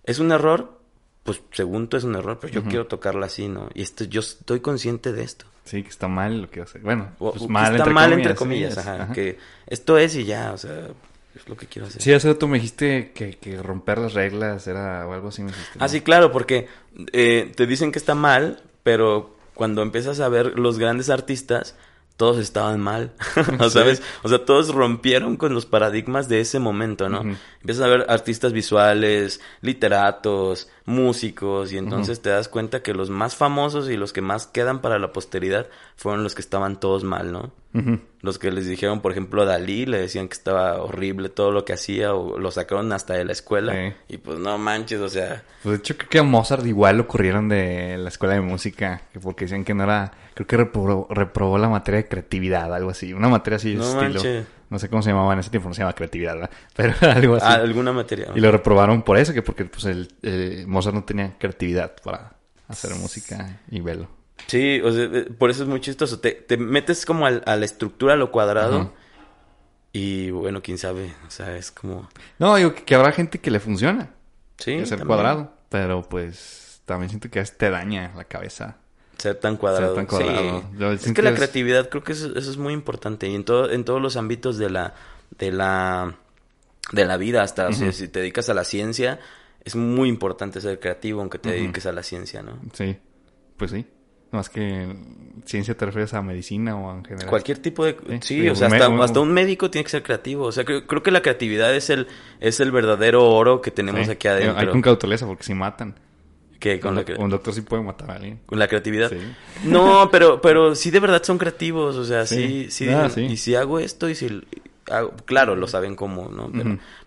Es 0.06 0.20
un 0.20 0.32
error, 0.32 0.80
pues 1.24 1.42
según 1.52 1.88
tú 1.90 1.98
es 1.98 2.04
un 2.04 2.16
error, 2.16 2.38
pero 2.42 2.54
yo 2.54 2.64
quiero 2.64 2.88
tocarla 2.88 3.26
así, 3.28 3.48
¿no? 3.48 3.70
Y 3.74 3.82
esto, 3.82 4.04
yo 4.06 4.20
estoy 4.22 4.60
consciente 4.62 5.12
de 5.14 5.24
esto. 5.24 5.46
Sí, 5.66 5.82
que 5.84 5.90
está 5.90 6.10
mal 6.10 6.42
lo 6.42 6.50
que 6.50 6.62
hace. 6.62 6.80
Bueno, 6.80 7.12
O- 7.20 7.32
pues 7.34 7.50
mal, 7.50 7.72
está 7.72 7.78
entre 7.78 7.94
mal 7.94 8.10
comillas, 8.10 8.26
entre 8.32 8.36
comillas, 8.38 8.74
sí, 8.74 8.80
ajá, 8.82 9.04
ajá. 9.04 9.14
Que 9.14 9.38
esto 9.68 9.98
es 9.98 10.16
y 10.18 10.26
ya, 10.26 10.52
o 10.52 10.58
sea, 10.58 10.88
es 11.36 11.48
lo 11.48 11.56
que 11.56 11.68
quiero 11.68 11.88
hacer. 11.88 12.02
Sí, 12.02 12.12
hace 12.14 12.28
rato 12.28 12.48
me 12.50 12.58
dijiste 12.58 13.12
que, 13.16 13.38
que 13.38 13.62
romper 13.62 13.98
las 14.00 14.14
reglas 14.14 14.68
era 14.68 15.08
o 15.08 15.14
algo 15.14 15.30
así 15.30 15.42
me 15.42 15.52
dijiste. 15.52 15.80
¿no? 15.80 15.86
Ah, 15.86 15.88
sí, 15.88 16.02
claro, 16.02 16.32
porque 16.34 16.68
eh, 17.14 17.52
te 17.56 17.66
dicen 17.66 17.94
que 17.94 18.00
está 18.00 18.14
mal, 18.16 18.62
pero 18.84 19.33
cuando 19.54 19.82
empiezas 19.82 20.20
a 20.20 20.30
ver 20.30 20.58
los 20.58 20.80
grandes 20.80 21.10
artistas, 21.10 21.76
todos 22.18 22.38
estaban 22.38 22.80
mal, 22.80 23.12
¿no 23.58 23.66
Sí. 23.70 23.80
¿sabes? 23.80 24.04
O 24.22 24.30
sea, 24.30 24.46
todos 24.46 24.74
rompieron 24.74 25.36
con 25.36 25.54
los 25.54 25.66
paradigmas 25.66 26.30
de 26.30 26.42
ese 26.42 26.60
momento, 26.60 27.10
¿no? 27.10 27.22
Empiezas 27.62 27.84
a 27.86 27.88
ver 27.90 28.06
artistas 28.08 28.54
visuales, 28.54 29.42
literatos, 29.62 30.70
músicos, 30.86 31.74
y 31.74 31.78
entonces 31.78 32.22
te 32.22 32.30
das 32.30 32.48
cuenta 32.50 32.82
que 32.84 32.94
los 32.94 33.10
más 33.10 33.36
famosos 33.36 33.90
y 33.90 33.98
los 33.98 34.14
que 34.14 34.22
más 34.22 34.48
quedan 34.48 34.80
para 34.82 35.00
la 35.00 35.12
posteridad 35.12 35.68
fueron 35.96 36.24
los 36.24 36.36
que 36.36 36.42
estaban 36.42 36.80
todos 36.80 37.04
mal, 37.04 37.32
¿no? 37.32 37.52
Los 38.22 38.38
que 38.38 38.52
les 38.52 38.68
dijeron, 38.68 39.02
por 39.02 39.12
ejemplo, 39.12 39.42
a 39.42 39.46
Dalí, 39.46 39.88
le 39.88 39.98
decían 39.98 40.28
que 40.28 40.34
estaba 40.36 40.80
horrible 40.84 41.30
todo 41.30 41.52
lo 41.52 41.66
que 41.66 41.74
hacía, 41.74 42.14
o 42.14 42.38
lo 42.38 42.52
sacaron 42.52 42.94
hasta 42.94 43.16
de 43.16 43.26
la 43.26 43.32
escuela, 43.32 43.74
Sí. 43.74 43.94
y 44.10 44.18
pues 44.18 44.38
no 44.38 44.58
manches, 44.60 45.02
o 45.02 45.10
sea... 45.10 45.44
Pues 45.64 45.74
de 45.74 45.80
hecho 45.80 45.98
creo 45.98 46.10
que 46.10 46.20
a 46.20 46.24
Mozart 46.24 46.66
igual 46.68 46.98
lo 46.98 47.04
ocurrieron 47.04 47.50
de 47.50 47.98
la 47.98 48.10
escuela 48.10 48.36
de 48.36 48.42
música, 48.42 49.02
que 49.12 49.20
porque 49.20 49.46
decían 49.46 49.66
que 49.66 49.74
no 49.74 49.84
era, 49.86 50.12
creo 50.34 50.48
que 50.48 50.58
reprobó, 50.58 51.08
reprobó 51.10 51.58
la 51.58 51.70
materia 51.70 52.02
de 52.02 52.08
creatividad, 52.08 52.74
algo 52.74 52.90
así, 52.90 53.14
una 53.14 53.30
materia 53.30 53.58
así 53.58 53.72
de 53.74 53.78
No 53.78 54.02
estilo. 54.02 54.46
No 54.70 54.80
sé 54.80 54.90
cómo 54.90 55.02
se 55.04 55.10
llamaba 55.12 55.34
en 55.34 55.40
ese 55.40 55.50
tiempo, 55.52 55.70
no 55.70 55.76
se 55.76 55.82
llama 55.82 55.94
creatividad, 55.94 56.34
¿verdad? 56.36 56.50
Pero 56.76 56.94
algo 57.12 57.36
así. 57.36 57.46
Ah, 57.48 57.54
alguna 57.56 57.92
materia. 57.94 58.28
Y 58.36 58.40
lo 58.40 58.52
reprobaron 58.52 59.04
por 59.04 59.18
eso, 59.18 59.34
que 59.34 59.42
porque 59.44 59.66
pues 59.66 59.86
el 59.86 60.08
eh, 60.24 60.66
Mozart 60.68 60.96
no 60.96 61.04
tenía 61.04 61.38
creatividad 61.38 61.94
para 62.04 62.34
hacer 62.68 62.96
música 62.96 63.60
y 63.70 63.82
velo. 63.82 64.08
Sí, 64.48 64.82
o 64.84 64.92
sea, 64.92 65.04
eh, 65.06 65.28
por 65.38 65.52
eso 65.52 65.64
es 65.64 65.70
muy 65.70 65.80
chistoso. 65.80 66.20
Te, 66.20 66.32
te 66.32 66.58
metes 66.58 67.06
como 67.06 67.26
al- 67.28 67.44
a 67.46 67.56
la 67.56 67.66
estructura, 67.66 68.14
a 68.14 68.18
lo 68.18 68.32
cuadrado. 68.32 68.80
Ajá. 68.82 68.92
Y 69.92 70.32
bueno, 70.32 70.62
quién 70.64 70.78
sabe. 70.80 71.14
O 71.28 71.30
sea, 71.30 71.56
es 71.56 71.70
como. 71.72 72.10
No, 72.40 72.56
digo 72.56 72.74
que, 72.74 72.84
que 72.84 72.96
habrá 72.96 73.12
gente 73.12 73.40
que 73.40 73.52
le 73.52 73.60
funciona, 73.60 74.10
Sí. 74.58 74.78
también. 74.78 75.06
cuadrado, 75.08 75.54
pero 75.70 76.02
pues 76.02 76.82
también 76.86 77.10
siento 77.10 77.30
que 77.30 77.40
a 77.40 77.44
veces 77.44 77.58
te 77.58 77.70
daña 77.70 78.12
la 78.16 78.24
cabeza. 78.24 78.78
Ser 79.24 79.36
tan 79.36 79.56
cuadrado. 79.58 79.96
Ser 79.96 80.06
tan 80.06 80.06
cuadrado. 80.06 80.60
Sí. 80.62 80.68
Yo 80.78 80.92
Es 80.92 81.14
que 81.14 81.22
la 81.22 81.30
es- 81.30 81.36
creatividad, 81.38 81.90
creo 81.90 82.04
que 82.04 82.12
eso, 82.12 82.36
eso 82.36 82.52
es 82.52 82.58
muy 82.58 82.74
importante. 82.74 83.28
Y 83.30 83.36
en, 83.36 83.46
todo, 83.46 83.72
en 83.72 83.86
todos 83.86 84.02
los 84.02 84.18
ámbitos 84.18 84.58
de 84.58 84.70
la. 84.70 84.94
de 85.40 85.52
la. 85.52 86.16
de 86.92 87.06
la 87.06 87.18
vida, 87.18 87.42
hasta. 87.42 87.70
o 87.70 87.74
sea, 87.74 87.88
Ujú. 87.88 87.96
si 87.98 88.08
te 88.10 88.20
dedicas 88.20 88.50
a 88.50 88.54
la 88.54 88.64
ciencia, 88.66 89.20
es 89.64 89.76
muy 89.76 90.10
importante 90.10 90.60
ser 90.60 90.80
creativo, 90.80 91.22
aunque 91.22 91.40
te 91.40 91.52
dediques 91.52 91.86
a 91.86 91.94
la 91.94 92.04
ciencia, 92.04 92.42
¿no? 92.44 92.60
Sí, 92.74 92.98
pues 93.58 93.72
sí. 93.72 93.86
Más 94.32 94.50
que 94.50 94.94
ciencia 95.46 95.78
te 95.78 95.86
refieres 95.86 96.12
a 96.16 96.22
medicina 96.24 96.76
o 96.76 96.92
en 96.98 97.06
general. 97.06 97.30
Cualquier 97.30 97.60
tipo 97.60 97.86
de... 97.86 97.96
Sí, 98.22 98.50
o 98.50 98.56
sea, 98.56 98.68
hasta, 98.68 98.88
hasta 99.04 99.20
un 99.20 99.32
médico 99.32 99.70
tiene 99.70 99.84
que 99.86 99.92
ser 99.92 100.02
creativo. 100.02 100.46
O 100.46 100.52
sea, 100.52 100.66
creo, 100.66 100.88
creo 100.88 101.04
que 101.04 101.12
la 101.12 101.22
creatividad 101.22 101.74
es 101.76 101.92
el, 101.92 102.08
es 102.40 102.60
el 102.60 102.72
verdadero 102.72 103.30
oro 103.30 103.62
que 103.62 103.70
tenemos 103.70 104.08
Sí. 104.08 104.12
aquí 104.12 104.28
adentro. 104.28 104.58
Hay 104.60 104.68
con 104.70 104.82
cauteleza 104.82 105.28
porque 105.28 105.44
si 105.44 105.54
matan. 105.54 105.94
Que 106.64 106.80
con 106.80 106.98
un, 106.98 107.04
la, 107.06 107.20
un 107.20 107.30
doctor 107.30 107.54
sí 107.54 107.60
puede 107.62 107.84
matar 107.84 108.12
a 108.12 108.16
alguien. 108.16 108.40
con 108.46 108.58
la 108.58 108.70
creatividad. 108.70 109.10
Sí. 109.10 109.18
No, 109.66 110.08
pero, 110.10 110.40
pero 110.40 110.76
sí 110.76 110.92
de 110.92 111.02
verdad 111.02 111.22
son 111.22 111.38
creativos. 111.38 111.98
O 111.98 112.06
sea, 112.06 112.26
sí, 112.26 112.68
Sí. 112.70 112.86
sí. 112.86 112.90
Ah, 112.90 113.10
sí. 113.10 113.22
Y 113.26 113.36
si 113.36 113.54
hago 113.56 113.80
esto 113.80 114.08
y 114.08 114.16
si... 114.16 114.42
hago- 114.90 115.14
claro, 115.26 115.58
lo 115.58 115.68
saben 115.68 115.98
cómo, 115.98 116.30
¿no? 116.30 116.50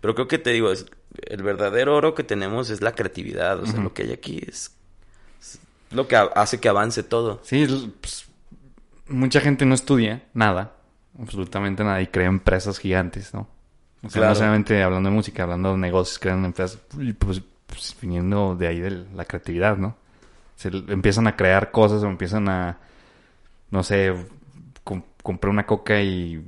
Pero, 0.02 0.14
creo 0.14 0.28
que 0.28 0.36
te 0.38 0.50
digo, 0.50 0.70
es, 0.70 0.84
el 1.22 1.42
verdadero 1.42 1.96
oro 1.96 2.14
que 2.14 2.22
tenemos 2.22 2.68
es 2.68 2.82
la 2.82 2.92
creatividad. 2.94 3.58
O 3.60 3.66
sea, 3.66 3.80
lo 3.80 3.94
que 3.94 4.02
hay 4.02 4.12
aquí 4.12 4.42
es, 4.46 4.76
es 5.40 5.58
lo 5.90 6.06
que 6.06 6.16
hace 6.16 6.60
que 6.60 6.68
avance 6.68 7.02
todo. 7.02 7.40
Sí, 7.42 7.62
es- 7.62 7.88
pues, 8.00 8.26
mucha 9.08 9.40
gente 9.40 9.64
no 9.64 9.74
estudia 9.74 10.22
nada, 10.34 10.74
absolutamente 11.18 11.82
nada, 11.82 12.02
y 12.02 12.08
crea 12.08 12.26
empresas 12.26 12.78
gigantes, 12.78 13.32
¿no? 13.32 13.48
O 14.02 14.10
sea, 14.10 14.20
Claro. 14.20 14.28
no 14.28 14.34
solamente 14.34 14.82
hablando 14.82 15.08
de 15.08 15.14
música, 15.16 15.44
hablando 15.44 15.72
de 15.72 15.78
negocios, 15.78 16.18
crean 16.18 16.44
empresas, 16.44 16.78
pues, 17.18 17.40
pues, 17.66 17.96
viniendo 18.00 18.54
de 18.56 18.66
ahí 18.68 18.80
de 18.80 18.90
la 19.14 19.24
creatividad, 19.24 19.76
¿no? 19.76 19.96
Se 20.56 20.68
empiezan 20.68 21.26
a 21.26 21.36
crear 21.36 21.70
cosas 21.70 22.02
o 22.02 22.06
empiezan 22.06 22.48
a, 22.48 22.78
no 23.70 23.82
sé, 23.82 24.14
com- 24.84 25.02
compré 25.22 25.50
una 25.50 25.66
coca 25.66 26.00
y, 26.00 26.42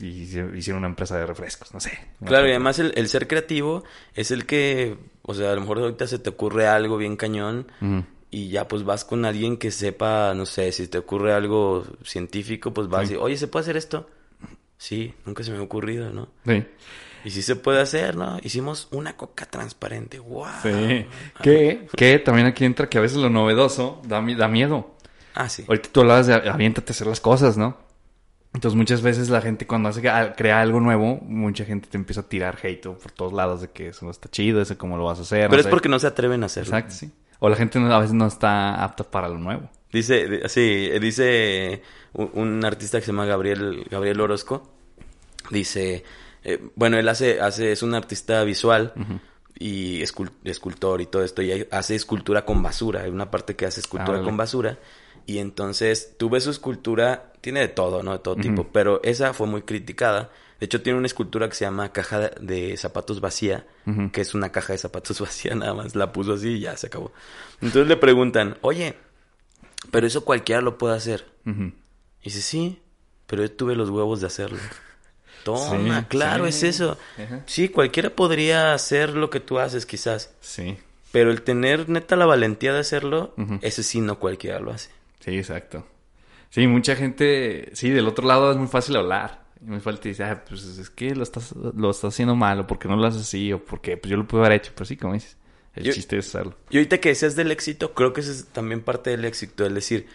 hicieron 0.00 0.78
una 0.78 0.88
empresa 0.88 1.16
de 1.16 1.24
refrescos, 1.24 1.72
no 1.72 1.80
sé. 1.80 1.92
Claro, 2.24 2.46
y 2.46 2.50
además 2.50 2.78
el, 2.78 2.92
el 2.96 3.08
ser 3.08 3.26
creativo 3.28 3.84
es 4.14 4.30
el 4.32 4.44
que, 4.44 4.98
o 5.22 5.32
sea, 5.34 5.52
a 5.52 5.54
lo 5.54 5.60
mejor 5.62 5.78
ahorita 5.78 6.06
se 6.06 6.18
te 6.18 6.30
ocurre 6.30 6.66
algo 6.66 6.96
bien 6.98 7.16
cañón 7.16 7.68
y 8.30 8.48
ya 8.48 8.66
pues 8.68 8.82
vas 8.84 9.04
con 9.04 9.24
alguien 9.24 9.56
que 9.56 9.70
sepa, 9.70 10.34
no 10.34 10.44
sé, 10.44 10.72
si 10.72 10.88
te 10.88 10.98
ocurre 10.98 11.32
algo 11.32 11.84
científico, 12.02 12.74
pues 12.74 12.88
vas 12.88 13.08
Sí. 13.08 13.14
y, 13.14 13.16
oye, 13.16 13.36
¿se 13.36 13.46
puede 13.46 13.62
hacer 13.62 13.76
esto? 13.76 14.10
Sí, 14.76 15.14
nunca 15.24 15.42
se 15.44 15.52
me 15.52 15.58
ha 15.58 15.62
ocurrido, 15.62 16.10
¿no? 16.10 16.28
Sí. 16.44 16.64
Y 17.24 17.30
sí 17.30 17.42
se 17.42 17.56
puede 17.56 17.80
hacer, 17.80 18.16
¿no? 18.16 18.38
Hicimos 18.42 18.88
una 18.90 19.16
coca 19.16 19.46
transparente, 19.46 20.18
wow. 20.18 20.46
Sí. 20.62 21.06
Que, 21.42 21.86
que 21.96 22.18
también 22.18 22.46
aquí 22.46 22.64
entra 22.64 22.88
que 22.88 22.98
a 22.98 23.00
veces 23.00 23.16
lo 23.18 23.30
novedoso 23.30 24.02
da, 24.06 24.20
da 24.36 24.48
miedo. 24.48 24.94
Ah, 25.34 25.48
sí. 25.48 25.64
Ahorita 25.66 25.88
tú 25.90 26.00
hablabas 26.02 26.26
de 26.26 26.34
aviéntate 26.34 26.92
a 26.92 26.94
hacer 26.94 27.06
las 27.06 27.20
cosas, 27.20 27.56
¿no? 27.56 27.76
Entonces 28.52 28.76
muchas 28.76 29.02
veces 29.02 29.30
la 29.30 29.40
gente 29.40 29.66
cuando 29.66 29.88
hace 29.88 30.08
a- 30.08 30.34
crea 30.34 30.60
algo 30.60 30.78
nuevo, 30.78 31.16
mucha 31.22 31.64
gente 31.64 31.88
te 31.88 31.96
empieza 31.96 32.20
a 32.20 32.28
tirar 32.28 32.56
hate 32.62 32.86
por 32.88 33.10
todos 33.10 33.32
lados 33.32 33.62
de 33.62 33.70
que 33.70 33.88
eso 33.88 34.04
no 34.04 34.12
está 34.12 34.28
chido, 34.30 34.60
eso 34.62 34.78
cómo 34.78 34.96
lo 34.96 35.04
vas 35.06 35.18
a 35.18 35.22
hacer. 35.22 35.40
Pero 35.48 35.54
no 35.54 35.58
es 35.58 35.64
sé. 35.64 35.70
porque 35.70 35.88
no 35.88 35.98
se 35.98 36.06
atreven 36.06 36.42
a 36.44 36.46
hacerlo. 36.46 36.76
Exacto, 36.76 36.94
sí. 36.94 37.10
O 37.40 37.48
la 37.48 37.56
gente 37.56 37.78
a 37.80 37.98
veces 37.98 38.14
no 38.14 38.26
está 38.28 38.84
apta 38.84 39.02
para 39.02 39.28
lo 39.28 39.38
nuevo. 39.38 39.68
Dice, 39.92 40.28
di- 40.28 40.48
sí, 40.48 40.88
dice 41.00 41.82
un, 42.12 42.30
un 42.34 42.64
artista 42.64 42.98
que 43.00 43.04
se 43.06 43.10
llama 43.12 43.24
Gabriel, 43.26 43.86
Gabriel 43.90 44.20
Orozco. 44.20 44.70
Dice, 45.50 46.04
eh, 46.44 46.60
bueno, 46.76 46.98
él 46.98 47.08
hace, 47.08 47.40
hace, 47.40 47.72
es 47.72 47.82
un 47.82 47.94
artista 47.94 48.42
visual 48.44 48.92
y 49.58 50.00
escul- 50.02 50.30
escultor 50.44 51.00
y 51.00 51.06
todo 51.06 51.24
esto, 51.24 51.42
y 51.42 51.66
hace 51.70 51.94
escultura 51.94 52.44
con 52.44 52.62
basura. 52.62 53.02
Hay 53.02 53.10
una 53.10 53.30
parte 53.30 53.56
que 53.56 53.66
hace 53.66 53.80
escultura 53.80 54.12
órale. 54.18 54.24
con 54.24 54.36
basura. 54.36 54.78
Y 55.26 55.38
entonces 55.38 56.16
tú 56.18 56.28
ves 56.28 56.44
su 56.44 56.50
escultura, 56.50 57.32
tiene 57.40 57.60
de 57.60 57.68
todo, 57.68 58.02
¿no? 58.02 58.12
De 58.12 58.18
todo 58.18 58.36
tipo, 58.36 58.68
pero 58.72 59.00
esa 59.02 59.32
fue 59.32 59.46
muy 59.46 59.62
criticada. 59.62 60.30
De 60.60 60.66
hecho, 60.66 60.82
tiene 60.82 60.98
una 60.98 61.06
escultura 61.06 61.48
que 61.48 61.54
se 61.54 61.64
llama 61.64 61.92
caja 61.92 62.20
de- 62.40 62.76
zapatos 62.76 63.20
vacía, 63.20 63.66
que 64.12 64.20
es 64.20 64.34
una 64.34 64.52
caja 64.52 64.72
de 64.74 64.78
zapatos 64.78 65.20
vacía 65.20 65.54
nada 65.54 65.72
más. 65.74 65.94
La 65.96 66.12
puso 66.12 66.34
así 66.34 66.48
y 66.50 66.60
ya 66.60 66.76
se 66.76 66.88
acabó. 66.88 67.12
Entonces 67.62 67.88
le 67.88 67.96
preguntan, 67.96 68.58
oye, 68.60 68.96
pero 69.90 70.06
eso 70.06 70.24
cualquiera 70.24 70.60
lo 70.60 70.76
puede 70.78 70.94
hacer. 70.96 71.26
Y 72.20 72.24
dice, 72.24 72.40
sí, 72.42 72.80
pero 73.26 73.42
yo 73.42 73.50
tuve 73.52 73.74
los 73.76 73.88
huevos 73.90 74.20
de 74.20 74.26
hacerlo. 74.26 74.58
Toma, 75.44 76.00
Sí, 76.00 76.06
claro, 76.08 76.44
sí. 76.44 76.48
es 76.50 76.62
eso. 76.62 76.98
Ajá. 77.22 77.42
Sí, 77.46 77.68
cualquiera 77.68 78.10
podría 78.10 78.74
hacer 78.74 79.10
lo 79.10 79.30
que 79.30 79.40
tú 79.40 79.58
haces 79.58 79.86
quizás. 79.86 80.34
Sí, 80.40 80.76
Pero 81.12 81.30
el 81.30 81.42
tener 81.42 81.88
neta 81.88 82.16
la 82.16 82.26
valentía 82.26 82.72
de 82.72 82.80
hacerlo, 82.80 83.34
Ujú. 83.36 83.58
ese 83.62 83.82
sí 83.84 84.00
no 84.00 84.18
cualquiera 84.18 84.58
lo 84.60 84.72
hace. 84.72 84.90
sí, 85.20 85.36
exacto. 85.38 85.86
Sí, 86.50 86.66
mucha 86.68 86.94
gente, 86.96 87.70
sí, 87.74 87.90
del 87.90 88.06
otro 88.06 88.26
lado 88.26 88.50
es 88.52 88.56
muy 88.56 88.68
fácil 88.68 88.94
hablar. 88.96 89.42
Y 89.60 89.64
muy 89.70 89.80
fácil 89.80 90.00
decir, 90.02 90.24
ah, 90.24 90.44
pues 90.48 90.62
es 90.64 90.88
que 90.90 91.14
lo 91.14 91.22
estás, 91.24 91.52
lo 91.52 91.90
estás 91.90 92.14
haciendo 92.14 92.36
mal, 92.36 92.60
o 92.60 92.66
porque 92.66 92.86
no 92.86 92.94
lo 92.96 93.06
haces 93.06 93.22
así, 93.22 93.52
o 93.52 93.64
porque 93.64 93.96
pues 93.96 94.10
yo 94.10 94.16
lo 94.16 94.26
pude 94.26 94.40
haber 94.42 94.52
hecho. 94.52 94.70
Pero 94.74 94.84
sí, 94.84 94.96
como 94.96 95.14
dices, 95.14 95.36
el 95.74 95.84
Yo- 95.84 95.92
chiste 95.92 96.16
es 96.18 96.28
hacerlo. 96.28 96.54
Y 96.70 96.76
ahorita 96.76 96.98
que 96.98 97.08
decías 97.08 97.34
del 97.34 97.50
éxito, 97.50 97.92
creo 97.94 98.12
que 98.12 98.20
ese 98.20 98.30
es 98.32 98.46
también 98.46 98.82
parte 98.82 99.10
del 99.10 99.24
éxito, 99.24 99.66
el 99.66 99.74
decir, 99.74 100.06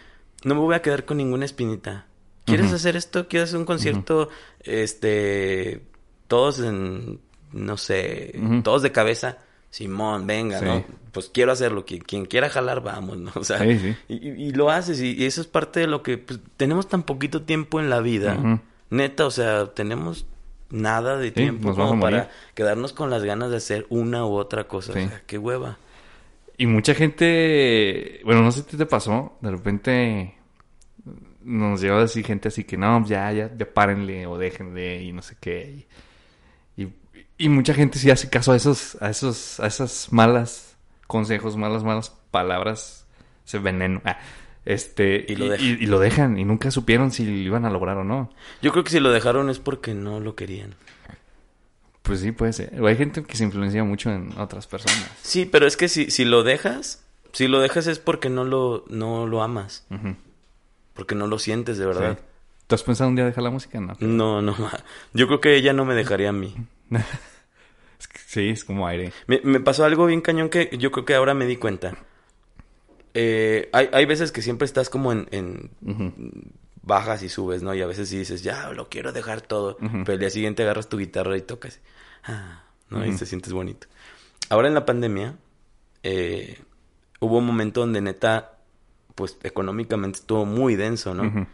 no 0.44 0.54
me 0.54 0.60
voy 0.62 0.74
a 0.74 0.80
quedar 0.82 1.04
con 1.04 1.18
ninguna 1.18 1.44
espinita. 1.44 2.06
¿Quieres 2.50 2.72
hacer 2.72 2.96
esto? 2.96 3.28
¿Quieres 3.28 3.48
hacer 3.50 3.58
un 3.60 3.64
concierto? 3.66 4.28
Este, 4.60 5.82
todos 6.28 6.60
en, 6.60 7.20
no 7.52 7.76
sé, 7.76 8.38
todos 8.62 8.82
de 8.82 8.92
cabeza. 8.92 9.38
Simón, 9.70 10.26
venga, 10.26 10.58
Sí. 10.58 10.64
¿no? 10.64 10.84
Pues 11.12 11.30
quiero 11.32 11.52
hacerlo, 11.52 11.84
quien, 11.84 12.02
quien 12.02 12.26
quiera 12.26 12.48
jalar, 12.48 12.82
vamos, 12.82 13.18
¿no? 13.18 13.30
O 13.36 13.44
sea, 13.44 13.58
Sí, 13.60 13.78
sí. 13.78 13.96
Y, 14.08 14.50
lo 14.52 14.70
haces, 14.70 15.00
y, 15.00 15.12
y 15.12 15.26
eso 15.26 15.40
es 15.40 15.46
parte 15.46 15.80
de 15.80 15.86
lo 15.86 16.02
que 16.02 16.18
pues, 16.18 16.40
tenemos 16.56 16.88
tan 16.88 17.04
poquito 17.04 17.42
tiempo 17.42 17.78
en 17.80 17.88
la 17.88 18.00
vida. 18.00 18.60
Neta, 18.90 19.26
o 19.26 19.30
sea, 19.30 19.66
tenemos 19.66 20.26
nada 20.70 21.16
de 21.16 21.30
tiempo 21.30 21.74
como 21.74 22.00
para 22.00 22.30
quedarnos 22.54 22.92
con 22.92 23.10
las 23.10 23.22
ganas 23.24 23.50
de 23.50 23.56
hacer 23.58 23.86
una 23.90 24.26
u 24.26 24.34
otra 24.34 24.64
cosa. 24.64 24.92
O 24.92 24.94
sea, 24.94 25.22
qué 25.26 25.38
hueva. 25.38 25.78
Y 26.56 26.66
mucha 26.66 26.94
gente, 26.94 28.20
bueno, 28.24 28.42
no 28.42 28.52
sé 28.52 28.62
si 28.68 28.76
te 28.76 28.86
pasó, 28.86 29.38
de 29.40 29.50
repente 29.50 30.34
nos 31.42 31.80
llegó 31.80 31.96
a 31.96 32.00
decir 32.02 32.24
gente 32.24 32.48
así 32.48 32.64
que 32.64 32.76
no, 32.76 33.04
ya, 33.06 33.30
ya, 33.32 33.50
ya 33.56 33.72
párenle 33.72 34.26
o 34.26 34.38
déjenle 34.38 35.02
y 35.02 35.12
no 35.12 35.22
sé 35.22 35.36
qué. 35.40 35.86
Y, 36.76 36.82
y, 36.82 36.92
y 37.38 37.48
mucha 37.48 37.74
gente 37.74 37.98
sí 37.98 38.10
hace 38.10 38.28
caso 38.28 38.52
a 38.52 38.56
esos, 38.56 38.96
a 39.00 39.10
esos, 39.10 39.60
a 39.60 39.66
esas 39.66 40.12
malas 40.12 40.76
consejos, 41.06 41.56
malas, 41.56 41.82
malas 41.84 42.10
palabras, 42.30 43.06
ese 43.46 43.58
veneno. 43.58 44.00
Ah, 44.04 44.18
este, 44.64 45.24
Y 45.28 45.36
lo 45.36 45.48
dejan. 45.48 45.66
y 45.66 45.86
lo 45.86 45.98
dejan 45.98 46.38
y 46.38 46.44
nunca 46.44 46.70
supieron 46.70 47.10
si 47.10 47.24
lo 47.24 47.32
iban 47.32 47.64
a 47.64 47.70
lograr 47.70 47.96
o 47.96 48.04
no. 48.04 48.30
Yo 48.62 48.70
creo 48.72 48.84
que 48.84 48.90
si 48.90 49.00
lo 49.00 49.10
dejaron 49.10 49.48
es 49.50 49.58
porque 49.58 49.94
no 49.94 50.20
lo 50.20 50.34
querían. 50.36 50.74
Pues 52.02 52.20
sí, 52.20 52.32
puede 52.32 52.52
ser. 52.52 52.80
O 52.80 52.86
hay 52.86 52.96
gente 52.96 53.22
que 53.22 53.36
se 53.36 53.44
influencia 53.44 53.84
mucho 53.84 54.10
en 54.10 54.32
otras 54.38 54.66
personas. 54.66 55.10
Sí, 55.22 55.46
pero 55.46 55.66
es 55.66 55.76
que 55.76 55.88
si, 55.88 56.10
si 56.10 56.24
lo 56.24 56.42
dejas, 56.42 57.04
si 57.32 57.46
lo 57.48 57.60
dejas 57.60 57.86
es 57.86 57.98
porque 57.98 58.28
no 58.30 58.44
lo, 58.44 58.84
no 58.88 59.26
lo 59.26 59.42
amas. 59.42 59.86
Ujú. 59.90 60.16
Porque 60.94 61.14
no 61.14 61.26
lo 61.26 61.38
sientes 61.38 61.78
de 61.78 61.86
verdad. 61.86 62.18
Sí. 62.18 62.24
¿Tú 62.66 62.74
has 62.74 62.82
pensado 62.82 63.10
un 63.10 63.16
día 63.16 63.24
dejar 63.24 63.42
la 63.42 63.50
música? 63.50 63.80
No. 63.80 63.96
No, 64.00 64.42
no. 64.42 64.54
Yo 65.12 65.26
creo 65.26 65.40
que 65.40 65.56
ella 65.56 65.72
no 65.72 65.84
me 65.84 65.94
dejaría 65.94 66.30
a 66.30 66.32
mí. 66.32 66.54
Es 67.98 68.08
que 68.08 68.18
sí, 68.18 68.48
es 68.48 68.64
como 68.64 68.86
aire. 68.86 69.12
Me, 69.26 69.42
me 69.44 69.60
pasó 69.60 69.84
algo 69.84 70.06
bien 70.06 70.22
cañón 70.22 70.48
que 70.48 70.70
yo 70.78 70.90
creo 70.90 71.04
que 71.04 71.14
ahora 71.14 71.34
me 71.34 71.44
di 71.44 71.56
cuenta. 71.56 71.98
Eh, 73.12 73.68
hay, 73.74 73.90
hay 73.92 74.06
veces 74.06 74.32
que 74.32 74.40
siempre 74.40 74.64
estás 74.64 74.88
como 74.88 75.12
en, 75.12 75.28
en 75.32 75.70
bajas 76.82 77.22
y 77.22 77.28
subes, 77.28 77.62
¿no? 77.62 77.74
Y 77.74 77.82
a 77.82 77.86
veces 77.86 78.08
sí 78.08 78.18
dices, 78.18 78.42
ya, 78.42 78.70
lo 78.70 78.88
quiero 78.88 79.12
dejar 79.12 79.40
todo. 79.40 79.76
Pero 79.78 80.12
el 80.12 80.18
día 80.18 80.30
siguiente 80.30 80.62
agarras 80.62 80.88
tu 80.88 80.98
guitarra 80.98 81.36
y 81.36 81.42
tocas. 81.42 81.80
Ah, 82.24 82.64
¿no? 82.88 83.04
Y 83.04 83.14
te 83.16 83.26
sientes 83.26 83.52
bonito. 83.52 83.86
Ahora 84.48 84.68
en 84.68 84.74
la 84.74 84.86
pandemia, 84.86 85.36
eh, 86.02 86.58
hubo 87.20 87.38
un 87.38 87.46
momento 87.46 87.80
donde 87.80 88.00
neta, 88.00 88.58
pues 89.20 89.36
económicamente 89.42 90.18
estuvo 90.18 90.44
muy 90.46 90.74
denso, 90.76 91.14
¿no? 91.14 91.46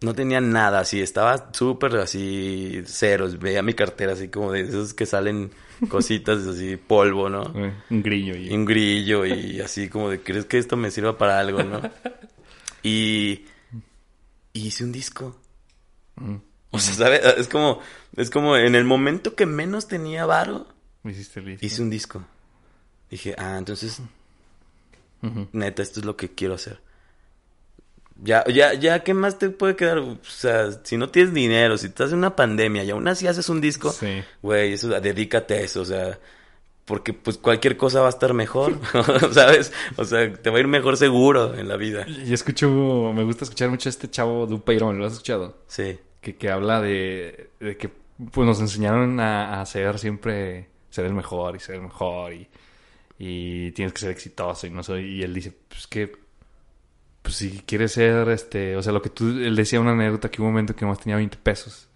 No 0.00 0.14
tenía 0.14 0.40
nada 0.40 0.80
así, 0.80 1.00
estaba 1.00 1.50
súper 1.52 1.96
así 1.96 2.82
ceros. 2.86 3.38
Veía 3.38 3.62
mi 3.62 3.74
cartera 3.74 4.14
así 4.14 4.28
como 4.28 4.50
de 4.52 4.62
esos 4.62 4.94
que 4.94 5.06
salen 5.06 5.50
cositas 5.88 6.46
así, 6.46 6.76
polvo, 6.76 7.28
¿no? 7.28 7.42
Eh, 7.54 7.72
Un 7.90 8.02
grillo 8.02 8.36
y... 8.36 8.50
Un 8.52 8.64
grillo 8.64 9.24
y 9.26 9.60
así 9.60 9.88
como 9.88 10.08
de, 10.10 10.20
¿crees 10.20 10.44
que 10.46 10.58
esto 10.58 10.76
me 10.76 10.90
sirva 10.90 11.18
para 11.18 11.38
algo, 11.38 11.62
no? 11.62 11.80
Y, 12.84 13.44
y 14.52 14.66
hice 14.66 14.82
un 14.82 14.90
disco. 14.90 15.36
Mm. 16.16 16.34
O 16.70 16.78
sea, 16.80 16.94
¿sabes? 16.94 17.20
Es 17.38 17.46
como, 17.46 17.78
es 18.16 18.28
como 18.30 18.56
en 18.56 18.74
el 18.74 18.84
momento 18.84 19.36
que 19.36 19.46
menos 19.46 19.86
tenía 19.86 20.26
varo, 20.26 20.66
Hiciste 21.04 21.38
el 21.40 21.46
disco. 21.46 21.66
hice 21.66 21.82
un 21.82 21.90
disco. 21.90 22.24
Dije, 23.08 23.36
ah, 23.38 23.56
entonces, 23.58 24.00
Neta, 25.52 25.82
esto 25.82 26.00
es 26.00 26.06
lo 26.06 26.16
que 26.16 26.34
quiero 26.34 26.54
hacer. 26.54 26.80
Ya, 28.24 28.44
ya, 28.46 28.74
ya, 28.74 29.02
¿qué 29.02 29.14
más 29.14 29.38
te 29.38 29.50
puede 29.50 29.74
quedar? 29.74 29.98
O 29.98 30.18
sea, 30.22 30.70
si 30.84 30.96
no 30.96 31.08
tienes 31.08 31.34
dinero, 31.34 31.76
si 31.78 31.86
estás 31.86 32.12
en 32.12 32.18
una 32.18 32.36
pandemia 32.36 32.84
y 32.84 32.90
aún 32.90 33.08
así 33.08 33.26
haces 33.26 33.48
un 33.48 33.60
disco, 33.60 33.90
Sí. 33.90 34.22
güey, 34.42 34.74
eso, 34.74 34.88
dedícate 34.88 35.54
a 35.54 35.60
eso, 35.60 35.80
o 35.80 35.84
sea, 35.84 36.18
porque 36.84 37.14
pues 37.14 37.38
cualquier 37.38 37.76
cosa 37.76 38.00
va 38.00 38.06
a 38.06 38.10
estar 38.10 38.32
mejor, 38.34 38.78
¿sabes? 39.32 39.72
O 39.96 40.04
sea, 40.04 40.32
te 40.32 40.50
va 40.50 40.58
a 40.58 40.60
ir 40.60 40.68
mejor 40.68 40.96
seguro 40.96 41.54
en 41.54 41.66
la 41.68 41.76
vida. 41.76 42.06
Y 42.06 42.32
escucho, 42.32 42.68
me 43.14 43.24
gusta 43.24 43.44
escuchar 43.44 43.70
mucho 43.70 43.88
a 43.88 43.90
este 43.90 44.08
chavo 44.10 44.46
Dupeirón, 44.46 44.98
¿lo 44.98 45.06
has 45.06 45.14
escuchado? 45.14 45.56
Sí, 45.66 45.98
Que, 46.20 46.36
que 46.36 46.50
habla 46.50 46.80
de, 46.80 47.50
de 47.58 47.76
que 47.76 47.90
pues 48.30 48.46
nos 48.46 48.60
enseñaron 48.60 49.18
a, 49.18 49.60
a 49.60 49.66
ser 49.66 49.98
siempre, 49.98 50.68
ser 50.90 51.06
el 51.06 51.14
mejor 51.14 51.56
y 51.56 51.60
ser 51.60 51.76
el 51.76 51.82
mejor 51.82 52.34
y, 52.34 52.46
y 53.24 53.70
tienes 53.70 53.92
que 53.92 54.00
ser 54.00 54.10
exitoso 54.10 54.66
y 54.66 54.70
no 54.70 54.82
soy, 54.82 55.04
y 55.04 55.22
él 55.22 55.32
dice, 55.32 55.56
pues 55.68 55.86
que, 55.86 56.10
pues 57.22 57.36
si 57.36 57.62
quieres 57.64 57.92
ser, 57.92 58.28
este, 58.30 58.76
o 58.76 58.82
sea, 58.82 58.92
lo 58.92 59.00
que 59.00 59.10
tú, 59.10 59.28
él 59.28 59.54
decía 59.54 59.80
una 59.80 59.92
anécdota 59.92 60.28
que 60.28 60.42
hubo 60.42 60.48
un 60.48 60.54
momento 60.54 60.74
que 60.74 60.84
más 60.84 60.98
tenía 60.98 61.14
20 61.16 61.36
pesos 61.38 61.88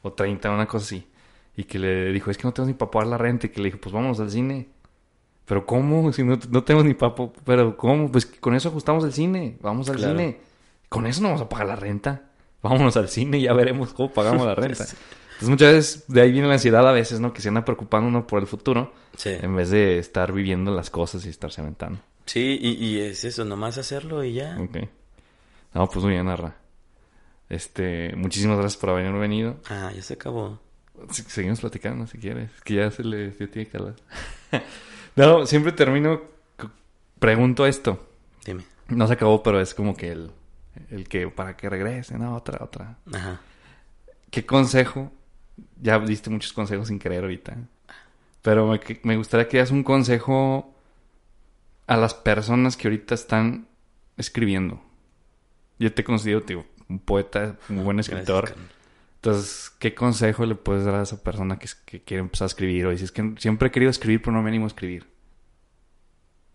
o 0.00 0.12
30, 0.14 0.50
una 0.50 0.66
cosa 0.66 0.86
así, 0.86 1.06
y 1.54 1.64
que 1.64 1.78
le 1.78 2.12
dijo, 2.12 2.30
es 2.30 2.38
que 2.38 2.44
no 2.44 2.52
tengo 2.54 2.66
ni 2.66 2.72
para 2.74 2.90
pagar 2.90 3.08
la 3.08 3.18
renta 3.18 3.46
y 3.46 3.50
que 3.50 3.60
le 3.60 3.66
dijo, 3.66 3.78
pues 3.78 3.92
vámonos 3.92 4.18
al 4.20 4.30
cine. 4.30 4.68
Pero 5.44 5.66
¿cómo? 5.66 6.10
Si 6.14 6.24
no, 6.24 6.38
no 6.48 6.64
tenemos 6.64 6.86
ni 6.86 6.94
papo. 6.94 7.30
Pero 7.44 7.76
¿cómo? 7.76 8.10
Pues 8.10 8.24
con 8.24 8.54
eso 8.54 8.70
ajustamos 8.70 9.04
el 9.04 9.12
cine. 9.12 9.58
Vamos 9.60 9.90
al 9.90 9.96
Claro. 9.96 10.12
cine. 10.16 10.38
Con 10.88 11.06
eso 11.06 11.20
no 11.20 11.28
vamos 11.28 11.42
a 11.42 11.48
pagar 11.50 11.66
la 11.66 11.76
renta. 11.76 12.30
Vámonos 12.62 12.96
al 12.96 13.10
cine 13.10 13.36
y 13.38 13.42
ya 13.42 13.52
veremos 13.52 13.92
cómo 13.92 14.10
pagamos 14.10 14.46
la 14.46 14.54
renta. 14.54 14.86
Entonces 15.34 15.48
muchas 15.48 15.72
veces 15.74 16.04
de 16.08 16.20
ahí 16.20 16.32
viene 16.32 16.46
la 16.48 16.54
ansiedad 16.54 16.86
a 16.88 16.92
veces, 16.92 17.20
¿no? 17.20 17.32
Que 17.32 17.42
se 17.42 17.48
anda 17.48 17.64
preocupando 17.64 18.08
uno 18.08 18.26
por 18.26 18.40
el 18.40 18.46
futuro 18.46 18.92
sí. 19.16 19.30
en 19.30 19.54
vez 19.56 19.70
de 19.70 19.98
estar 19.98 20.32
viviendo 20.32 20.72
las 20.74 20.90
cosas 20.90 21.24
y 21.26 21.28
estarse 21.28 21.60
aventando. 21.60 22.00
Sí, 22.26 22.58
y, 22.60 22.70
y 22.84 23.00
es 23.00 23.24
eso, 23.24 23.44
nomás 23.44 23.76
hacerlo 23.78 24.24
y 24.24 24.34
ya. 24.34 24.56
Ok. 24.60 24.88
No, 25.74 25.88
pues 25.88 26.04
muy 26.04 26.14
bien, 26.14 26.28
Arra. 26.28 26.54
Este, 27.50 28.14
muchísimas 28.16 28.56
gracias 28.58 28.80
por 28.80 28.90
haber 28.90 29.12
venido. 29.12 29.56
Ah, 29.68 29.90
ya 29.94 30.02
se 30.02 30.14
acabó. 30.14 30.58
Se- 31.10 31.22
Seguimos 31.28 31.60
platicando 31.60 32.06
si 32.06 32.18
quieres. 32.18 32.50
Es 32.56 32.60
que 32.62 32.74
ya 32.74 32.90
se 32.90 33.04
le 33.04 33.30
ya 33.32 33.46
tiene 33.48 33.68
que 33.68 33.76
hablar. 33.76 33.94
no, 35.16 35.44
siempre 35.46 35.72
termino. 35.72 36.22
Pregunto 37.18 37.66
esto. 37.66 38.06
Dime. 38.44 38.64
No 38.88 39.06
se 39.06 39.14
acabó, 39.14 39.42
pero 39.42 39.60
es 39.60 39.74
como 39.74 39.96
que 39.96 40.12
el, 40.12 40.30
el 40.90 41.08
que 41.08 41.28
para 41.28 41.56
que 41.56 41.68
regrese, 41.68 42.18
no, 42.18 42.36
otra, 42.36 42.62
otra. 42.64 42.98
Ajá. 43.12 43.40
¿Qué 44.30 44.44
consejo? 44.46 45.12
Ya 45.80 45.98
diste 45.98 46.30
muchos 46.30 46.52
consejos 46.52 46.88
sin 46.88 46.98
querer 46.98 47.22
ahorita. 47.22 47.56
Pero 48.42 48.78
me, 49.02 49.16
gustaría 49.16 49.48
que 49.48 49.58
das 49.58 49.70
un 49.70 49.82
consejo 49.82 50.74
a 51.86 51.96
las 51.96 52.14
personas 52.14 52.76
que 52.76 52.88
ahorita 52.88 53.14
están 53.14 53.68
escribiendo. 54.16 54.82
Yo 55.78 55.92
te 55.92 56.04
considero, 56.04 56.42
tío, 56.42 56.64
un 56.88 56.98
poeta, 56.98 57.56
un 57.68 57.84
buen 57.84 57.98
escritor. 57.98 58.46
Gracias. 58.46 58.74
Entonces, 59.16 59.72
¿qué 59.78 59.94
consejo 59.94 60.44
le 60.44 60.54
puedes 60.54 60.84
dar 60.84 60.96
a 60.96 61.02
esa 61.02 61.22
persona 61.22 61.58
que, 61.58 61.68
que 61.86 62.02
quiere 62.02 62.20
empezar 62.20 62.44
a 62.44 62.48
escribir? 62.48 62.86
O 62.86 62.90
dices 62.90 63.10
que 63.10 63.34
siempre 63.38 63.68
he 63.68 63.70
querido 63.70 63.90
escribir, 63.90 64.20
pero 64.20 64.32
no 64.32 64.42
me 64.42 64.50
animo 64.50 64.66
a 64.66 64.68
escribir. 64.68 65.06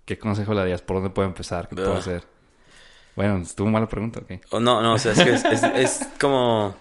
¿Qué 0.05 0.19
consejo 0.19 0.53
le 0.53 0.59
darías? 0.59 0.83
¿Por 0.83 0.97
dónde 0.97 1.09
puedo 1.09 1.27
empezar? 1.27 1.67
¿Qué 1.67 1.75
puedo 1.75 1.95
hacer? 1.95 2.23
Bueno, 3.15 3.37
estuvo 3.39 3.67
mala 3.69 3.87
pregunta, 3.87 4.19
ok. 4.19 4.39
Oh, 4.51 4.59
no, 4.59 4.81
no, 4.83 4.93
o 4.93 4.97
sea, 4.99 5.13
es 5.13 5.23
que 5.23 5.33
es, 5.33 5.45
es, 5.45 5.63
es 5.63 6.09
como... 6.19 6.75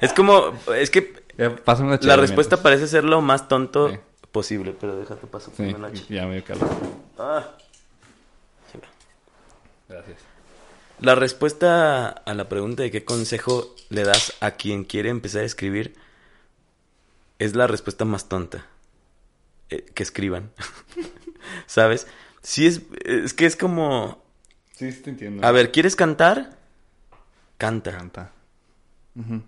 Es 0.00 0.12
como... 0.14 0.54
Es 0.74 0.90
que 0.90 1.21
Una 1.38 1.98
la 2.02 2.16
respuesta 2.16 2.56
mientras. 2.56 2.60
parece 2.60 2.86
ser 2.86 3.04
lo 3.04 3.20
más 3.20 3.48
tonto 3.48 3.88
Sí. 3.90 3.98
posible, 4.30 4.74
pero 4.78 4.96
déjate 4.96 5.26
paso 5.26 5.50
Sí, 5.56 5.72
la 5.72 5.90
ch- 5.90 6.06
ya 6.08 6.26
me 6.26 6.34
dio 6.34 6.44
calor. 6.44 6.68
Ah. 7.18 7.48
Gracias. 9.88 10.18
La 11.00 11.14
respuesta 11.14 12.08
a 12.08 12.34
la 12.34 12.48
pregunta 12.48 12.82
de 12.82 12.90
qué 12.90 13.04
consejo 13.04 13.74
le 13.90 14.04
das 14.04 14.34
a 14.40 14.52
quien 14.52 14.84
quiere 14.84 15.08
empezar 15.10 15.42
a 15.42 15.44
escribir 15.46 15.94
es 17.38 17.56
la 17.56 17.66
respuesta 17.66 18.04
más 18.04 18.28
tonta. 18.28 18.66
Eh, 19.68 19.84
que 19.94 20.02
escriban. 20.02 20.50
¿Sabes? 21.66 22.06
Sí 22.42 22.66
es, 22.66 22.82
es 23.04 23.34
que 23.34 23.46
es 23.46 23.56
como... 23.56 24.22
Sí, 24.72 24.92
sí 24.92 25.02
te 25.02 25.10
entiendo. 25.10 25.46
A 25.46 25.50
ver, 25.50 25.72
¿quieres 25.72 25.96
cantar? 25.96 26.56
Canta. 27.58 27.90
Canta. 27.92 28.32
Ujú. 29.16 29.42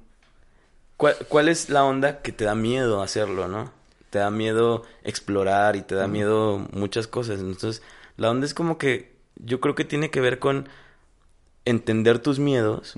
¿Cuál, 1.04 1.16
cuál 1.28 1.48
es 1.50 1.68
la 1.68 1.84
onda 1.84 2.22
que 2.22 2.32
te 2.32 2.46
da 2.46 2.54
miedo 2.54 3.02
hacerlo, 3.02 3.46
no? 3.46 3.70
Te 4.08 4.20
da 4.20 4.30
miedo 4.30 4.84
explorar 5.02 5.76
y 5.76 5.82
te 5.82 5.94
da 5.94 6.08
miedo 6.08 6.66
muchas 6.72 7.06
cosas. 7.06 7.40
Entonces, 7.40 7.82
la 8.16 8.30
onda 8.30 8.46
es 8.46 8.54
como 8.54 8.78
que 8.78 9.14
yo 9.36 9.60
creo 9.60 9.74
que 9.74 9.84
tiene 9.84 10.10
que 10.10 10.22
ver 10.22 10.38
con 10.38 10.66
entender 11.66 12.20
tus 12.20 12.38
miedos, 12.38 12.94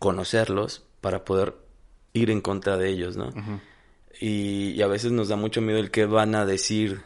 conocerlos 0.00 0.82
para 1.00 1.24
poder 1.24 1.54
ir 2.12 2.28
en 2.28 2.40
contra 2.40 2.76
de 2.76 2.88
ellos, 2.88 3.16
¿no? 3.16 3.30
Y, 4.20 4.70
y 4.70 4.82
a 4.82 4.88
veces 4.88 5.12
nos 5.12 5.28
da 5.28 5.36
mucho 5.36 5.60
miedo 5.60 5.78
el 5.78 5.92
qué 5.92 6.06
van 6.06 6.34
a 6.34 6.44
decir 6.44 7.02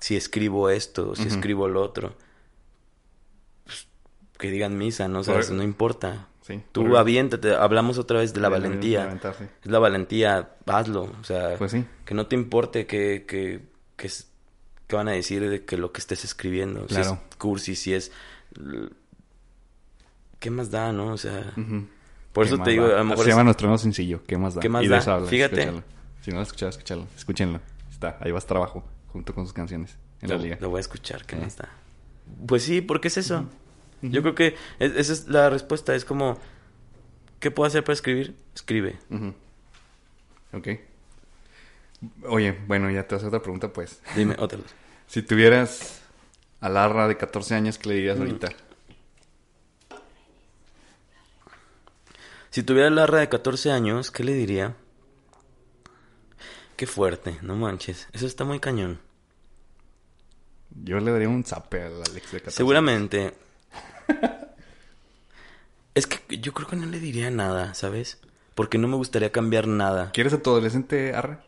si 0.00 0.16
escribo 0.16 0.68
esto 0.68 1.10
o 1.10 1.14
si 1.14 1.28
escribo 1.28 1.68
lo 1.68 1.80
otro. 1.80 2.16
Pues, 3.66 3.86
que 4.36 4.50
digan 4.50 4.76
misa, 4.76 5.06
¿no? 5.06 5.20
O 5.20 5.22
sea, 5.22 5.34
Por- 5.34 5.42
eso 5.44 5.54
no 5.54 5.62
importa. 5.62 6.26
Sí. 6.46 6.60
Tú 6.72 6.98
aviéntate, 6.98 7.54
hablamos 7.54 7.96
otra 7.96 8.18
vez 8.18 8.34
de 8.34 8.40
la 8.40 8.48
Sí, 8.48 8.52
valentía. 8.52 9.18
Es 9.62 9.70
la 9.70 9.78
valentía, 9.78 10.50
hazlo. 10.66 11.04
O 11.18 11.24
sea, 11.24 11.54
Pues 11.56 11.70
sí. 11.72 11.86
que 12.04 12.12
no 12.12 12.26
te 12.26 12.34
importe 12.36 12.84
que, 12.86 13.24
que, 13.26 13.62
que, 13.96 14.10
van 14.94 15.08
a 15.08 15.12
decir 15.12 15.48
de 15.48 15.64
que 15.64 15.78
lo 15.78 15.90
que 15.90 16.00
estés 16.00 16.22
escribiendo. 16.22 16.86
Si 16.90 17.00
es 17.00 17.10
cursi, 17.38 17.74
si 17.74 17.94
es... 17.94 18.12
¿Qué 20.38 20.50
más 20.50 20.70
da, 20.70 20.92
no? 20.92 21.12
O 21.12 21.16
sea... 21.16 21.52
Por 22.32 22.44
¿Qué 22.44 22.48
eso 22.48 22.58
más 22.58 22.64
te 22.66 22.70
digo, 22.72 22.88
da? 22.88 22.96
a 22.96 22.98
lo 22.98 23.04
mejor... 23.04 23.24
Se 23.24 23.30
es- 23.30 23.34
llama 23.34 23.44
nuestro 23.44 23.66
nuevo 23.68 23.78
sencillo. 23.78 24.22
¿Qué 24.26 24.36
más 24.36 24.54
da? 24.54 24.60
¿Qué 24.60 24.68
más 24.68 24.84
Y 24.84 24.88
da? 24.88 24.98
habla, 24.98 25.26
Fíjate. 25.28 25.60
escúchalo. 25.62 25.84
Si 26.20 26.30
no 26.30 26.36
lo 26.36 26.42
has 26.42 26.48
escuchado, 26.48 26.70
escúchalo. 26.70 27.06
Escúchenlo. 27.16 27.60
Está, 27.90 28.18
ahí 28.20 28.30
vas 28.32 28.46
trabajo. 28.46 28.84
junto 29.12 29.34
con 29.34 29.44
sus 29.44 29.52
canciones 29.52 29.96
en 30.20 30.28
la 30.30 30.36
Lo, 30.36 30.42
liga. 30.42 30.58
lo 30.60 30.70
voy 30.70 30.78
a 30.78 30.80
escuchar, 30.80 31.24
no 31.32 31.42
Eh. 31.42 31.46
está. 31.46 31.68
Pues 32.46 32.64
sí, 32.64 32.80
porque 32.80 33.08
es 33.08 33.16
eso. 33.16 33.46
Yo 34.10 34.22
creo 34.22 34.34
que 34.34 34.56
es- 34.78 34.92
esa 34.96 35.12
es 35.12 35.28
la 35.28 35.48
respuesta. 35.50 35.94
Es 35.94 36.04
como, 36.04 36.38
¿qué 37.40 37.50
puedo 37.50 37.66
hacer 37.66 37.82
para 37.84 37.94
escribir? 37.94 38.34
Escribe. 38.54 38.98
Ujú. 39.10 39.34
Ok. 40.52 40.68
Oye, 42.28 42.52
bueno, 42.66 42.90
ya 42.90 43.06
te 43.08 43.14
hace 43.14 43.26
otra 43.26 43.40
pregunta, 43.40 43.72
pues. 43.72 44.00
Dime 44.14 44.34
otra. 44.38 44.58
Si 45.06 45.22
tuvieras 45.22 46.02
a 46.60 46.68
Larra 46.68 47.08
de 47.08 47.16
14 47.16 47.54
años, 47.54 47.78
¿qué 47.78 47.88
le 47.90 47.94
dirías 47.96 48.18
ahorita? 48.18 48.48
Si 52.50 52.62
tuviera 52.62 52.88
Larra 52.90 53.18
de 53.20 53.28
14 53.28 53.70
años, 53.72 54.10
¿qué 54.10 54.22
le 54.22 54.32
diría? 54.34 54.76
Qué 56.76 56.86
fuerte, 56.86 57.38
no 57.42 57.56
manches. 57.56 58.08
Eso 58.12 58.26
está 58.26 58.44
muy 58.44 58.60
cañón. 58.60 59.00
Yo 60.84 60.98
le 60.98 61.10
daría 61.12 61.28
un 61.28 61.44
zape 61.44 61.82
al 61.82 61.94
Alex 61.94 62.32
de 62.32 62.38
14 62.40 62.50
Seguramente. 62.56 63.34
es 65.94 66.06
que 66.06 66.38
yo 66.38 66.52
creo 66.52 66.68
que 66.68 66.76
no 66.76 66.86
le 66.86 66.98
diría 67.00 67.30
nada, 67.30 67.74
¿sabes? 67.74 68.18
Porque 68.54 68.78
no 68.78 68.88
me 68.88 68.96
gustaría 68.96 69.32
cambiar 69.32 69.66
nada. 69.66 70.10
¿Quieres 70.12 70.32
a 70.32 70.42
tu 70.42 70.50
adolescente, 70.50 71.14
Arre? 71.14 71.38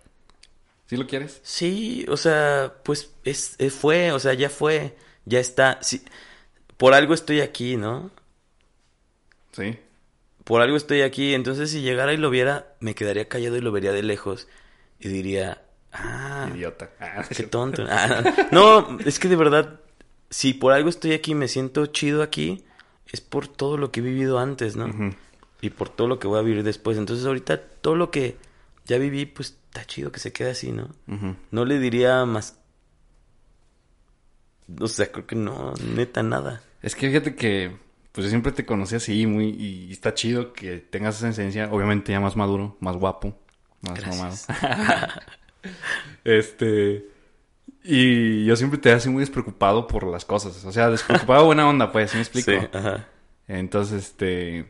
¿Sí 0.87 0.97
lo 0.97 1.07
quieres? 1.07 1.41
Sí, 1.43 2.07
o 2.09 2.17
sea, 2.17 2.75
pues 2.85 3.11
es, 3.25 3.57
es- 3.59 3.75
fue, 3.75 4.13
o 4.13 4.19
sea, 4.21 4.35
ya 4.35 4.49
fue, 4.51 4.97
ya 5.25 5.41
está. 5.41 5.79
Sí, 5.83 6.05
por 6.77 6.95
algo 6.95 7.15
estoy 7.15 7.41
aquí, 7.41 7.77
¿no? 7.77 8.11
Sí. 9.53 9.79
Por 10.45 10.61
algo 10.63 10.77
estoy 10.77 11.03
aquí, 11.03 11.35
entonces 11.35 11.71
si 11.71 11.81
llegara 11.83 12.13
y 12.13 12.19
lo 12.19 12.31
viera, 12.31 12.75
me 12.79 12.95
quedaría 12.95 13.29
callado 13.29 13.57
y 13.57 13.61
lo 13.61 13.73
vería 13.73 13.91
de 13.93 14.05
lejos 14.05 14.47
y 15.01 15.09
diría, 15.09 15.63
ah, 15.93 16.49
Idiota. 16.55 16.91
Ah, 17.01 17.25
qué 17.29 17.43
tonto. 17.45 17.85
Ah, 17.91 18.23
no, 18.53 18.99
es 19.05 19.19
que 19.19 19.27
de 19.29 19.35
verdad, 19.37 19.81
si 20.31 20.55
por 20.55 20.73
algo 20.73 20.89
estoy 20.89 21.13
aquí, 21.13 21.35
me 21.35 21.49
siento 21.49 21.87
chido 21.87 22.23
aquí, 22.23 22.65
es 23.07 23.21
por 23.21 23.49
todo 23.49 23.77
lo 23.77 23.91
que 23.91 24.01
he 24.01 24.03
vivido 24.03 24.39
antes, 24.39 24.77
¿no? 24.77 25.15
Y 25.61 25.71
por 25.71 25.89
todo 25.89 26.09
lo 26.09 26.19
que 26.19 26.27
voy 26.27 26.39
a 26.39 26.43
vivir 26.43 26.63
después. 26.63 26.99
Entonces 26.99 27.25
ahorita 27.27 27.61
todo 27.61 27.97
lo 27.97 28.11
que 28.11 28.37
ya 28.85 28.99
viví, 28.99 29.27
pues 29.27 29.57
está 29.69 29.85
chido 29.85 30.13
que 30.13 30.21
se 30.21 30.33
quede 30.33 30.51
así, 30.51 30.73
¿no? 30.73 30.91
No 31.51 31.65
le 31.65 31.79
diría 31.79 32.25
más. 32.25 32.59
O 34.81 34.89
sea, 34.89 35.11
creo 35.13 35.27
que 35.27 35.37
no, 35.37 35.75
neta, 35.95 36.23
nada. 36.23 36.63
Es 36.83 36.97
que 36.97 37.09
fíjate 37.09 37.37
que, 37.37 37.77
pues 38.13 38.25
yo 38.25 38.31
siempre 38.31 38.53
te 38.53 38.67
conocí 38.67 38.97
así, 38.97 39.27
muy, 39.27 39.51
y 39.51 39.93
está 39.93 40.13
chido 40.15 40.53
que 40.53 40.79
tengas 40.79 41.17
esa 41.19 41.29
esencia, 41.29 41.69
obviamente 41.71 42.13
ya 42.13 42.21
más 42.21 42.37
maduro, 42.37 42.77
más 42.81 42.97
guapo, 42.97 43.39
más 43.83 43.99
Gracias. 44.01 44.49
mamado. 44.49 45.09
este, 46.25 47.07
y 47.87 48.45
yo 48.45 48.57
siempre 48.57 48.79
te 48.79 48.93
así 48.93 49.09
muy 49.09 49.21
despreocupado 49.21 49.87
por 49.87 50.05
las 50.07 50.25
cosas, 50.25 50.65
o 50.65 50.73
sea, 50.73 50.91
despreocupado 50.91 51.47
buena 51.47 51.69
onda, 51.69 51.91
pues, 51.93 52.11
¿sí 52.11 52.17
me 52.17 52.23
explico? 52.23 52.51
Sí, 52.51 52.69
ajá. 52.73 53.07
Entonces, 53.49 54.05
este, 54.05 54.69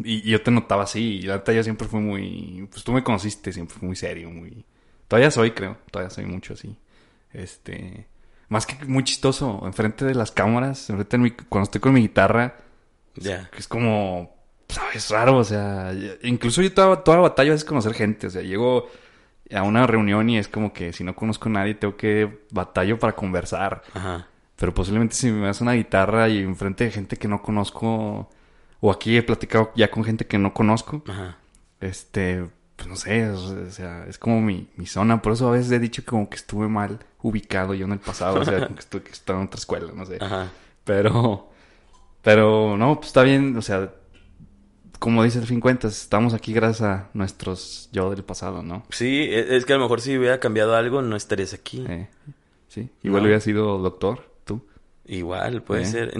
y, 0.00 0.28
y 0.28 0.30
yo 0.32 0.42
te 0.42 0.50
notaba 0.50 0.82
así, 0.84 1.18
y 1.18 1.22
la 1.22 1.36
neta 1.36 1.52
yo 1.52 1.62
siempre 1.62 1.86
fui 1.88 2.00
muy, 2.00 2.68
pues 2.70 2.82
tú 2.84 2.92
me 2.92 3.04
conociste, 3.04 3.52
siempre 3.52 3.76
fui 3.78 3.86
muy 3.86 3.96
serio, 3.96 4.30
muy, 4.30 4.64
todavía 5.08 5.30
soy, 5.30 5.52
creo, 5.52 5.76
todavía 5.90 6.10
soy 6.10 6.24
mucho 6.26 6.54
así, 6.54 6.76
este, 7.32 8.06
más 8.48 8.66
que 8.66 8.84
muy 8.86 9.04
chistoso, 9.04 9.62
enfrente 9.64 10.04
de 10.04 10.14
las 10.14 10.30
cámaras, 10.32 10.90
enfrente 10.90 11.16
de 11.16 11.22
mi, 11.22 11.30
cuando 11.30 11.64
estoy 11.64 11.80
con 11.80 11.92
mi 11.94 12.00
guitarra, 12.00 12.56
Ya. 13.16 13.48
que 13.50 13.58
es 13.58 13.68
como, 13.68 14.34
sabes, 14.68 15.08
raro, 15.10 15.36
o 15.38 15.44
sea, 15.44 15.92
incluso 16.22 16.62
yo 16.62 16.72
toda, 16.72 17.04
toda 17.04 17.18
batalla 17.18 17.54
es 17.54 17.64
conocer 17.64 17.94
gente, 17.94 18.26
o 18.26 18.30
sea, 18.30 18.42
llego 18.42 18.88
a 19.52 19.62
una 19.62 19.86
reunión 19.86 20.30
y 20.30 20.38
es 20.38 20.48
como 20.48 20.72
que 20.72 20.92
si 20.92 21.04
no 21.04 21.14
conozco 21.14 21.48
a 21.48 21.52
nadie 21.52 21.74
tengo 21.74 21.96
que 21.96 22.44
batallo 22.50 22.98
para 22.98 23.14
conversar. 23.14 23.82
Ajá. 23.92 24.26
Pero 24.56 24.72
posiblemente 24.72 25.14
si 25.14 25.30
me 25.30 25.46
das 25.46 25.60
una 25.60 25.72
guitarra 25.72 26.28
y 26.28 26.38
enfrente 26.38 26.84
de 26.84 26.90
gente 26.90 27.16
que 27.16 27.28
no 27.28 27.42
conozco, 27.42 28.30
o 28.80 28.90
aquí 28.90 29.16
he 29.16 29.22
platicado 29.22 29.72
ya 29.74 29.90
con 29.90 30.04
gente 30.04 30.26
que 30.26 30.38
no 30.38 30.54
conozco, 30.54 31.02
Ajá. 31.08 31.38
este, 31.80 32.46
pues 32.76 32.88
no 32.88 32.96
sé, 32.96 33.28
o 33.28 33.70
sea, 33.70 34.04
es 34.06 34.18
como 34.18 34.40
mi, 34.40 34.68
mi 34.76 34.86
zona. 34.86 35.20
Por 35.20 35.32
eso 35.32 35.48
a 35.48 35.52
veces 35.52 35.72
he 35.72 35.78
dicho 35.78 36.02
como 36.04 36.28
que 36.28 36.36
estuve 36.36 36.68
mal 36.68 37.00
ubicado 37.22 37.74
yo 37.74 37.86
en 37.86 37.92
el 37.92 37.98
pasado, 37.98 38.40
o 38.40 38.44
sea, 38.44 38.60
como 38.64 38.74
que 38.76 38.80
estuve 38.80 39.02
que 39.02 39.12
estaba 39.12 39.40
en 39.40 39.46
otra 39.46 39.58
escuela, 39.58 39.92
no 39.94 40.06
sé. 40.06 40.18
Ajá. 40.20 40.48
Pero, 40.84 41.50
pero 42.22 42.76
no, 42.76 42.96
pues 42.96 43.08
está 43.08 43.22
bien, 43.22 43.56
o 43.56 43.62
sea, 43.62 43.92
como 44.98 45.22
dice 45.24 45.38
el 45.38 45.46
fin 45.46 45.60
cuentas, 45.60 46.00
estamos 46.02 46.34
aquí 46.34 46.52
gracias 46.52 46.82
a 46.82 47.10
nuestros 47.14 47.88
yo 47.92 48.10
del 48.10 48.24
pasado, 48.24 48.62
¿no? 48.62 48.84
Sí, 48.90 49.22
e- 49.22 49.56
es 49.56 49.64
que 49.66 49.72
a 49.72 49.76
lo 49.76 49.82
mejor 49.82 50.00
si 50.00 50.16
hubiera 50.16 50.40
cambiado 50.40 50.74
algo, 50.76 51.02
no 51.02 51.16
estarías 51.16 51.52
aquí. 51.54 51.84
Eh, 51.88 52.08
sí, 52.68 52.90
igual 53.02 53.22
No. 53.22 53.26
hubiera 53.26 53.40
sido 53.40 53.78
doctor, 53.78 54.30
tú. 54.44 54.64
Igual, 55.06 55.62
puede 55.62 55.82
Eh. 55.82 55.86
ser. 55.86 56.14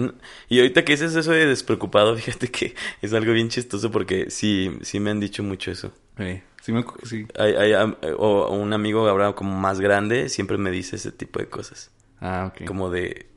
Y 0.49 0.59
ahorita 0.59 0.85
que 0.85 0.93
dices 0.93 1.15
eso 1.15 1.31
de 1.31 1.45
despreocupado, 1.47 2.15
fíjate 2.17 2.49
que 2.49 2.75
es 3.01 3.13
algo 3.13 3.33
bien 3.33 3.49
chistoso 3.49 3.89
porque 3.91 4.29
sí, 4.29 4.77
sí 4.81 4.99
me 4.99 5.09
han 5.09 5.19
dicho 5.19 5.41
mucho 5.41 5.71
eso. 5.71 5.91
Eh, 6.19 6.43
sí, 6.61 6.71
me, 6.71 6.85
sí. 7.03 7.25
Hay, 7.39 7.73
o 8.17 8.49
un 8.55 8.73
amigo 8.73 9.07
ahora 9.09 9.33
como 9.33 9.57
más 9.59 9.79
grande 9.79 10.29
siempre 10.29 10.57
me 10.57 10.69
dice 10.71 10.97
ese 10.97 11.11
tipo 11.11 11.39
de 11.39 11.47
cosas. 11.49 11.91
Ah, 12.21 12.51
ok. 12.53 12.65
Como 12.65 12.89
de... 12.89 13.27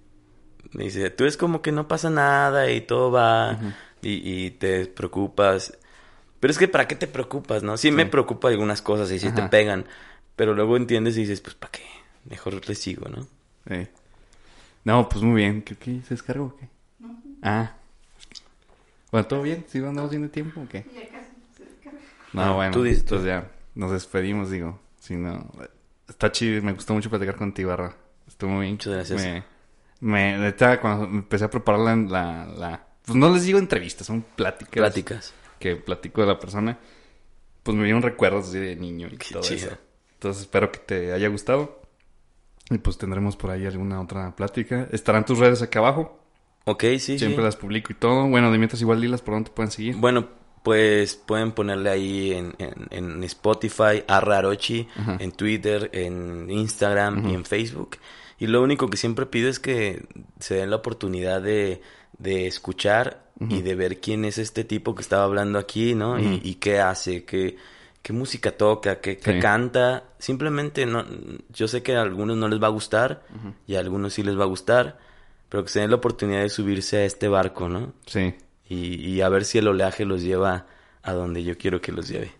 Me 0.72 0.84
dice, 0.84 1.08
tú 1.08 1.24
es 1.24 1.38
como 1.38 1.62
que 1.62 1.72
no 1.72 1.88
pasa 1.88 2.10
nada 2.10 2.70
y 2.70 2.82
todo 2.82 3.10
va 3.10 3.52
Ujú. 3.54 3.72
Y, 4.02 4.44
y 4.46 4.50
te 4.52 4.86
preocupas. 4.86 5.76
Pero 6.40 6.50
es 6.52 6.58
que 6.58 6.68
¿para 6.68 6.86
qué 6.86 6.94
te 6.96 7.06
preocupas, 7.08 7.62
no? 7.62 7.76
Sí, 7.76 7.90
me 7.90 8.04
Sí. 8.04 8.10
preocupa 8.10 8.48
algunas 8.48 8.80
cosas 8.82 9.10
y 9.10 9.18
sí 9.18 9.30
te 9.32 9.40
Ajá. 9.40 9.50
pegan. 9.50 9.84
Pero 10.36 10.54
luego 10.54 10.76
entiendes 10.76 11.16
y 11.16 11.20
dices, 11.22 11.40
pues 11.40 11.54
¿para 11.56 11.72
qué? 11.72 11.82
Mejor 12.30 12.66
le 12.68 12.74
sigo, 12.74 13.08
¿no? 13.08 13.26
Eh. 13.66 13.88
No, 14.84 15.08
pues 15.08 15.22
muy 15.24 15.36
bien. 15.42 15.62
¿Qué, 15.62 15.74
qué? 15.76 16.00
¿Se 16.02 16.10
descargó 16.14 16.44
o 16.46 16.56
qué? 16.56 16.68
Ah. 17.42 17.74
Bueno, 19.10 19.26
¿todo 19.26 19.42
bien? 19.42 19.64
¿Sí 19.68 19.78
andamos 19.78 20.10
bien 20.10 20.22
de 20.22 20.28
tiempo 20.28 20.60
o 20.60 20.68
qué? 20.68 20.84
Ya 20.94 21.08
casi 21.08 21.30
se 21.56 21.64
descarga. 21.64 21.98
No, 22.32 22.42
Ah, 22.42 22.52
bueno. 22.54 22.72
tú 22.72 22.82
dices, 22.82 23.04
tú. 23.04 23.14
Pues 23.16 23.26
ya, 23.26 23.50
nos 23.74 23.90
despedimos, 23.90 24.50
digo. 24.50 24.78
Si 25.00 25.16
no, 25.16 25.50
está 26.08 26.30
chido, 26.30 26.62
me 26.62 26.72
gustó 26.72 26.92
mucho 26.94 27.08
platicar 27.10 27.36
contigo, 27.36 27.70
Barra. 27.70 27.96
Estuvo 28.26 28.50
muy 28.50 28.62
bien. 28.66 28.74
Muchas 28.74 28.92
gracias. 28.92 29.22
Me, 29.22 29.44
me, 30.00 30.38
neta, 30.38 30.80
cuando 30.80 31.04
empecé 31.06 31.44
a 31.46 31.50
preparar 31.50 31.80
la, 31.80 31.96
la, 31.96 32.46
la- 32.46 32.86
Pues 33.08 33.16
no 33.16 33.32
les 33.34 33.44
digo 33.44 33.58
entrevistas, 33.58 34.06
son 34.06 34.22
pláticas. 34.36 34.72
Pláticas. 34.74 35.34
Que 35.58 35.74
platico 35.76 36.20
de 36.20 36.26
la 36.28 36.38
persona. 36.38 36.78
Pues 37.62 37.76
me 37.76 37.84
dieron 37.84 38.02
recuerdos 38.02 38.48
así 38.48 38.58
de 38.58 38.76
niño 38.76 39.08
y 39.10 39.16
Qué 39.16 39.32
todo 39.32 39.42
chido. 39.42 39.66
eso. 39.68 39.78
Entonces 40.14 40.42
espero 40.42 40.70
que 40.70 40.78
te 40.78 41.12
haya 41.12 41.28
gustado. 41.28 41.82
Y 42.70 42.78
pues 42.78 42.96
tendremos 42.98 43.36
por 43.36 43.50
ahí 43.50 43.66
alguna 43.66 44.00
otra 44.00 44.34
plática. 44.36 44.88
Estarán 44.92 45.24
tus 45.24 45.38
redes 45.38 45.62
acá 45.62 45.78
abajo. 45.80 46.22
Ok, 46.64 46.82
sí, 46.98 47.18
Siempre 47.18 47.36
sí. 47.36 47.42
las 47.42 47.56
publico 47.56 47.92
y 47.92 47.96
todo. 47.96 48.28
Bueno, 48.28 48.52
de 48.52 48.58
mientras 48.58 48.80
igual 48.82 49.00
dilas 49.00 49.22
por 49.22 49.34
dónde 49.34 49.50
te 49.50 49.56
pueden 49.56 49.70
seguir. 49.72 49.96
Bueno, 49.96 50.28
pues 50.62 51.14
pueden 51.16 51.52
ponerle 51.52 51.88
ahí 51.88 52.32
en, 52.32 52.54
en, 52.58 52.74
en 52.90 53.24
Spotify, 53.24 54.04
Arrarochi, 54.06 54.86
Ajá. 54.96 55.16
en 55.18 55.32
Twitter, 55.32 55.88
en 55.94 56.50
Instagram 56.50 57.26
y 57.30 57.34
en 57.34 57.44
Facebook. 57.46 57.96
Y 58.38 58.46
lo 58.48 58.62
único 58.62 58.88
que 58.90 58.96
siempre 58.98 59.24
pido 59.26 59.48
es 59.48 59.58
que 59.58 60.04
se 60.40 60.56
den 60.56 60.70
la 60.70 60.76
oportunidad 60.76 61.40
de, 61.40 61.80
de 62.18 62.46
escuchar 62.46 63.26
y 63.40 63.62
de 63.62 63.74
ver 63.76 64.00
quién 64.00 64.24
es 64.24 64.36
este 64.38 64.64
tipo 64.64 64.94
que 64.96 65.02
estaba 65.02 65.22
hablando 65.24 65.58
aquí, 65.60 65.94
¿no? 65.94 66.18
Y, 66.18 66.40
y 66.42 66.54
qué 66.56 66.80
hace, 66.80 67.24
qué, 67.24 67.56
qué 68.02 68.12
música 68.12 68.50
toca, 68.56 69.00
qué, 69.00 69.16
qué 69.18 69.38
canta. 69.40 70.04
Simplemente 70.18 70.86
no, 70.86 71.04
yo 71.50 71.68
sé 71.68 71.82
que 71.84 71.94
a 71.94 72.02
algunos 72.02 72.36
no 72.36 72.48
les 72.48 72.60
va 72.60 72.66
a 72.66 72.70
gustar 72.70 73.22
y 73.68 73.76
a 73.76 73.80
algunos 73.80 74.14
sí 74.14 74.24
les 74.24 74.36
va 74.36 74.42
a 74.42 74.48
gustar, 74.48 74.98
pero 75.48 75.62
que 75.62 75.70
se 75.70 75.78
den 75.80 75.90
la 75.90 75.96
oportunidad 75.96 76.40
de 76.40 76.48
subirse 76.48 76.96
a 76.98 77.04
este 77.04 77.28
barco, 77.28 77.68
¿no? 77.68 77.92
Sí. 78.06 78.34
y, 78.68 78.96
y 79.08 79.20
a 79.20 79.28
ver 79.28 79.44
si 79.44 79.58
el 79.58 79.68
oleaje 79.68 80.04
los 80.04 80.22
lleva 80.22 80.66
a 81.02 81.12
donde 81.12 81.44
yo 81.44 81.56
quiero 81.56 81.80
que 81.80 81.92
los 81.92 82.08
lleve. 82.08 82.32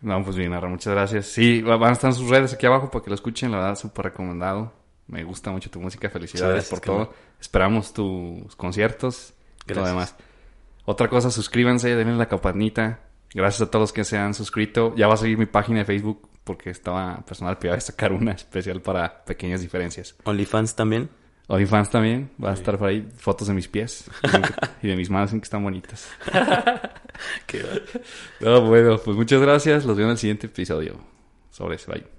No, 0.00 0.22
pues 0.22 0.36
bien, 0.36 0.52
Arra, 0.52 0.68
muchas 0.68 0.94
gracias. 0.94 1.26
Sí, 1.26 1.60
va- 1.62 1.76
van 1.76 1.90
a 1.90 1.92
estar 1.94 2.10
en 2.10 2.14
sus 2.14 2.30
redes 2.30 2.54
aquí 2.54 2.64
abajo 2.66 2.88
para 2.92 3.02
que 3.02 3.10
lo 3.10 3.14
escuchen, 3.16 3.50
la 3.50 3.58
verdad, 3.58 3.74
súper 3.76 4.04
recomendado. 4.04 4.72
Me 5.08 5.24
gusta 5.24 5.50
mucho 5.50 5.70
tu 5.70 5.80
música, 5.80 6.08
felicidades 6.10 6.68
por 6.68 6.80
todo. 6.80 7.14
Esperamos 7.40 7.92
tus 7.92 8.54
conciertos 8.56 9.34
y 9.66 9.72
todo 9.72 9.86
demás. 9.86 10.14
Otra 10.84 11.08
cosa, 11.08 11.30
suscríbanse, 11.30 11.94
denle 11.96 12.16
la 12.16 12.28
campanita. 12.28 13.00
Gracias 13.34 13.68
a 13.68 13.70
todos 13.70 13.84
los 13.84 13.92
que 13.92 14.04
se 14.04 14.16
han 14.16 14.34
suscrito. 14.34 14.94
Ya 14.96 15.06
va 15.06 15.14
a 15.14 15.16
seguir 15.18 15.36
mi 15.36 15.46
página 15.46 15.80
de 15.80 15.84
Facebook 15.84 16.28
porque 16.44 16.70
estaba 16.70 17.20
personal, 17.26 17.58
voy 17.60 17.70
a 17.70 17.80
sacar 17.80 18.12
una 18.12 18.32
especial 18.42 18.80
para 18.80 19.24
pequeñas 19.24 19.60
diferencias. 19.60 20.16
OnlyFans 20.24 20.74
también. 20.74 21.10
OnlyFans 21.46 21.90
también, 21.90 22.30
va 22.42 22.50
a 22.50 22.54
estar 22.54 22.78
por 22.78 22.88
ahí 22.88 23.06
fotos 23.16 23.48
de 23.48 23.54
mis 23.54 23.68
pies 23.68 24.10
y 24.82 24.88
de 24.88 24.96
mis 24.96 25.10
manos 25.10 25.30
que 25.30 25.38
están 25.38 25.62
bonitas. 25.62 26.08
Qué 27.46 27.64
No, 28.40 28.62
bueno, 28.62 28.98
pues 28.98 29.16
muchas 29.16 29.40
gracias. 29.40 29.84
Los 29.84 29.96
veo 29.96 30.06
en 30.06 30.12
el 30.12 30.18
siguiente 30.18 30.46
episodio. 30.46 30.98
Sobre 31.50 31.76
eso, 31.76 31.92
bye. 31.92 32.17